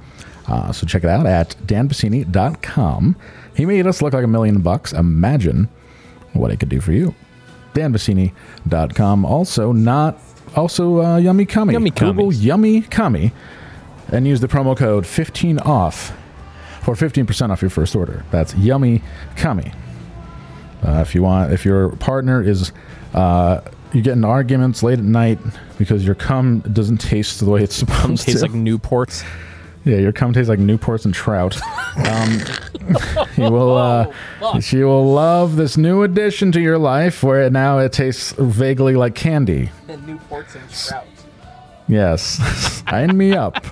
Uh, 0.48 0.74
so 0.74 0.86
check 0.86 1.06
it 1.06 1.10
out 1.10 1.26
at 1.26 1.56
danbassini.com. 1.66 3.16
He 3.56 3.66
made 3.66 3.88
us 3.88 4.02
look 4.02 4.14
like 4.14 4.26
a 4.26 4.28
million 4.28 4.62
bucks. 4.62 4.92
Imagine 4.92 5.70
what 6.34 6.52
it 6.52 6.60
could 6.60 6.70
do 6.70 6.82
for 6.82 6.92
you. 6.92 7.16
danbassini.com. 7.74 9.26
Also, 9.26 9.72
not 9.72 10.20
also 10.58 11.02
uh, 11.02 11.18
Yummy 11.18 11.46
Cummy. 11.46 11.74
Yummy 11.74 11.92
Google 11.92 12.28
Cummies. 12.28 12.44
Yummy 12.44 12.82
Cummy 12.82 13.32
and 14.12 14.28
use 14.28 14.40
the 14.40 14.48
promo 14.48 14.76
code 14.76 15.06
15 15.06 15.60
off 15.60 16.16
for 16.82 16.96
15% 16.96 17.50
off 17.50 17.62
your 17.62 17.70
first 17.70 17.96
order. 17.96 18.24
That's 18.32 18.56
Yummy 18.56 19.02
Cummy. 19.36 19.72
Uh, 20.84 21.00
if 21.06 21.14
you 21.14 21.24
want, 21.24 21.52
if 21.52 21.66
your 21.66 21.90
partner 21.98 22.42
is, 22.42 22.72
uh, 23.14 23.62
you 23.94 24.02
get 24.02 24.14
in 24.14 24.24
arguments 24.24 24.84
late 24.84 25.00
at 25.00 25.06
night 25.06 25.40
because 25.78 26.06
your 26.06 26.16
cum 26.16 26.60
doesn't 26.60 27.00
taste 27.00 27.40
the 27.40 27.50
way 27.50 27.64
it's 27.64 27.76
supposed 27.84 28.02
Cum 28.02 28.16
to. 28.16 28.24
tastes 28.24 28.42
like 28.42 28.52
Newports. 28.52 29.26
Yeah, 29.88 30.00
your 30.00 30.12
cum 30.12 30.34
tastes 30.34 30.50
like 30.50 30.60
Newports 30.60 31.06
and 31.06 31.14
trout. 31.14 31.58
Um, 31.98 32.40
you 33.38 33.52
will, 33.52 33.76
uh, 33.76 34.60
she 34.60 34.84
will 34.84 35.12
love 35.12 35.56
this 35.56 35.78
new 35.78 36.04
addition 36.04 36.52
to 36.52 36.62
your 36.62 36.78
life, 36.78 37.24
where 37.24 37.50
now 37.50 37.80
it 37.80 37.92
tastes 37.92 38.34
vaguely 38.34 38.96
like 38.96 39.16
candy. 39.16 39.72
Newports 39.88 40.54
and 40.54 40.70
trout. 40.70 41.08
Yes, 41.88 42.22
sign 42.88 43.18
me 43.18 43.34
up. 43.34 43.66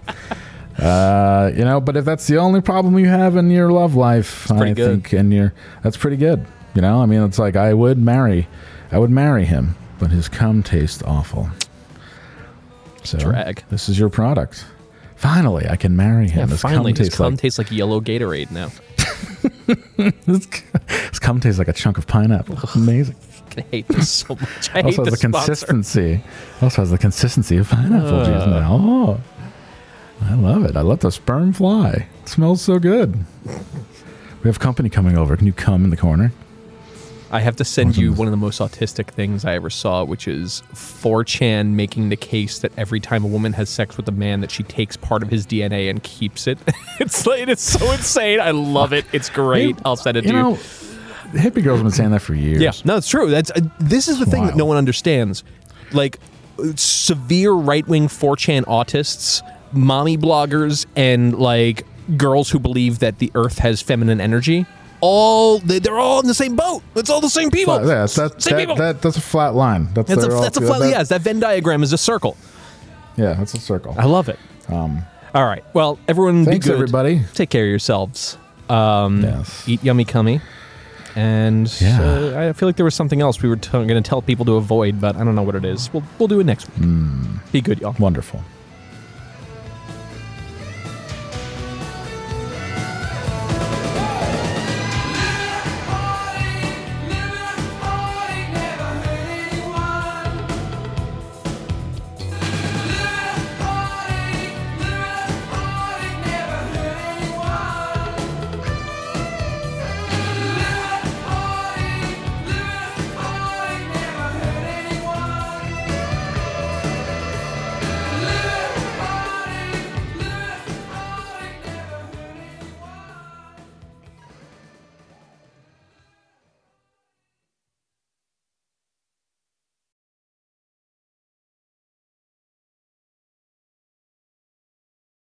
Uh, 0.80 1.52
you 1.56 1.64
know, 1.64 1.80
but 1.80 1.96
if 1.96 2.04
that's 2.04 2.26
the 2.26 2.38
only 2.38 2.62
problem 2.62 2.98
you 2.98 3.08
have 3.08 3.36
in 3.36 3.52
your 3.52 3.72
love 3.72 3.94
life, 3.94 4.52
I 4.52 4.74
good. 4.74 5.04
think, 5.04 5.14
and 5.14 5.32
your 5.32 5.54
that's 5.84 5.98
pretty 5.98 6.18
good. 6.18 6.44
You 6.74 6.82
know, 6.82 7.00
I 7.00 7.06
mean, 7.06 7.22
it's 7.24 7.38
like 7.38 7.56
I 7.56 7.76
would 7.76 8.00
marry, 8.00 8.48
I 8.92 8.98
would 8.98 9.12
marry 9.12 9.46
him, 9.46 9.76
but 10.00 10.10
his 10.10 10.28
cum 10.28 10.64
tastes 10.64 11.04
awful. 11.04 11.48
So 13.04 13.20
Drag. 13.20 13.64
This 13.70 13.88
is 13.88 14.00
your 14.00 14.10
product. 14.10 14.66
Finally, 15.26 15.68
I 15.68 15.76
can 15.76 15.96
marry 15.96 16.30
him. 16.30 16.40
Yeah, 16.42 16.48
his 16.48 16.62
finally, 16.62 16.94
cum 16.94 17.00
his 17.00 17.08
tastes 17.10 17.18
cum 17.18 17.34
like 17.34 17.40
tastes 17.42 17.58
like 17.58 17.72
yellow 17.72 18.00
Gatorade 18.00 18.52
now. 18.52 18.70
his 21.10 21.20
cum 21.20 21.40
tastes 21.40 21.58
like 21.58 21.68
a 21.68 21.74
chunk 21.74 21.98
of 21.98 22.06
pineapple. 22.08 22.60
Amazing. 22.76 23.16
I 23.58 23.62
hate 23.72 23.88
this 23.88 24.10
so 24.12 24.36
much. 24.36 24.70
I 24.74 24.74
hate 24.84 24.86
also 24.86 25.06
has 25.06 25.12
the 25.14 25.18
sponsor. 25.18 25.28
consistency. 25.30 26.24
Also 26.62 26.82
has 26.82 26.92
the 26.92 26.98
consistency 26.98 27.58
of 27.58 27.70
pineapple 27.70 28.26
juice 28.26 28.44
Uh. 28.44 28.60
now. 28.60 28.78
Oh, 28.80 29.22
I 30.22 30.34
love 30.36 30.64
it. 30.66 30.76
I 30.76 30.82
let 30.82 31.00
the 31.00 31.12
sperm 31.12 31.54
fly. 31.54 32.08
It 32.24 32.30
smells 32.30 32.62
so 32.62 32.78
good. 32.80 33.26
We 34.44 34.48
have 34.50 34.60
company 34.60 34.90
coming 34.90 35.18
over. 35.18 35.36
Can 35.38 35.48
you 35.48 35.54
come 35.54 35.84
in 35.84 35.90
the 35.90 35.98
corner? 35.98 36.34
I 37.32 37.40
have 37.40 37.56
to 37.58 37.66
send 37.66 37.98
you 37.98 38.14
one 38.14 38.28
of 38.28 38.32
the 38.32 38.38
most 38.38 38.60
autistic 38.60 39.08
things 39.08 39.46
I 39.46 39.56
ever 39.56 39.70
saw, 39.70 40.04
which 40.04 40.28
is 40.28 40.62
4chan 40.74 41.72
making 41.72 42.10
the 42.10 42.16
case 42.16 42.60
that 42.60 42.72
every 42.78 43.00
time 43.00 43.24
a 43.24 43.28
woman 43.28 43.54
has 43.54 43.70
sex 43.70 43.98
with 43.98 44.08
a 44.08 44.12
man, 44.12 44.42
that 44.42 44.52
she 44.52 44.64
takes 44.64 44.96
part 44.96 45.24
of 45.24 45.30
his 45.30 45.46
DNA 45.48 45.90
and 45.90 46.04
keeps 46.04 46.46
it. 46.46 46.60
it's 47.00 47.26
like, 47.26 47.48
it's 47.48 47.64
so 47.64 47.92
insane. 47.92 48.40
I 48.40 48.52
love 48.52 48.94
it. 48.94 49.06
It's 49.12 49.30
great. 49.30 49.76
I'll 49.84 49.96
send 49.96 50.18
it 50.18 50.22
to 50.22 50.28
You 50.28 50.34
know, 50.34 50.54
hippie 51.32 51.64
girls 51.64 51.80
have 51.80 51.86
been 51.86 51.92
saying 51.92 52.12
that 52.12 52.22
for 52.22 52.36
years. 52.36 52.62
Yeah, 52.62 52.72
no, 52.86 52.98
it's 52.98 53.08
true. 53.08 53.30
That's 53.30 53.52
uh, 53.52 53.62
this 53.80 54.08
is 54.08 54.20
the 54.20 54.26
thing 54.26 54.46
that 54.46 54.56
no 54.56 54.66
one 54.66 54.78
understands. 54.78 55.44
Like 55.92 56.20
uh, 56.60 56.74
severe 56.76 57.54
right 57.54 57.88
wing 57.88 58.08
4chan 58.08 58.66
autists, 58.66 59.42
mommy 59.74 60.18
bloggers, 60.18 60.86
and 60.96 61.38
like 61.38 61.86
girls 62.18 62.50
who 62.52 62.60
believe 62.60 63.00
that 63.00 63.18
the 63.18 63.32
Earth 63.36 63.58
has 63.60 63.82
feminine 63.82 64.22
energy. 64.22 64.66
All 65.06 65.60
they- 65.60 65.80
they're 65.80 66.00
all 66.00 66.20
in 66.20 66.28
the 66.28 66.34
same 66.34 66.56
boat. 66.56 66.82
It's 66.96 67.10
all 67.10 67.22
the 67.22 67.30
same 67.30 67.52
people. 67.52 67.78
Flat- 67.80 67.88
yeah, 67.88 68.06
that, 68.24 68.42
Same 68.42 68.54
that, 68.54 68.60
people. 68.60 68.76
that- 68.78 69.02
that's 69.02 69.18
a 69.18 69.22
flat 69.22 69.54
line. 69.56 69.90
That's, 69.94 70.10
That's 70.10 70.24
a, 70.26 70.34
all- 70.34 70.42
that's 70.42 70.58
a 70.58 70.62
flat. 70.62 70.80
that- 70.80 70.90
yes, 70.90 71.10
that 71.10 71.22
Venn 71.22 71.40
diagram 71.40 71.84
is 71.84 71.94
a 71.94 71.98
circle. 71.98 72.36
Yeah, 73.18 73.34
that's 73.34 73.54
a 73.54 73.60
circle. 73.60 73.96
I 73.98 74.06
love 74.06 74.28
it. 74.30 74.40
Um, 74.70 75.04
All 75.34 75.46
right. 75.46 75.64
Well, 75.74 76.00
everyone, 76.08 76.46
Thanks, 76.46 76.66
be 76.66 76.72
good. 76.72 76.76
everybody. 76.82 77.22
Take 77.34 77.50
care 77.50 77.64
of 77.66 77.70
yourselves. 77.70 78.38
Um, 78.70 79.22
Yes. 79.24 79.64
Eat 79.68 79.84
yummy 79.84 80.06
cummy. 80.06 80.42
And 81.16 81.72
Yeah. 81.82 82.02
uh, 82.02 82.50
I 82.50 82.54
feel 82.54 82.68
like 82.68 82.76
there 82.78 82.84
was 82.86 82.96
something 82.96 83.22
else 83.22 83.42
we 83.42 83.48
were 83.50 83.56
t- 83.58 83.70
going 83.72 83.88
to 83.88 84.02
tell 84.02 84.22
people 84.22 84.44
to 84.46 84.56
avoid, 84.56 85.00
but 85.00 85.16
I 85.16 85.24
don't 85.24 85.36
know 85.36 85.44
what 85.44 85.56
it 85.56 85.64
is. 85.66 85.90
We'll 85.94 86.04
we'll 86.20 86.28
do 86.28 86.40
it 86.42 86.46
next 86.46 86.68
week. 86.78 86.90
Be 87.54 87.62
good, 87.62 87.80
y'all. 87.80 87.96
Wonderful. 88.00 88.44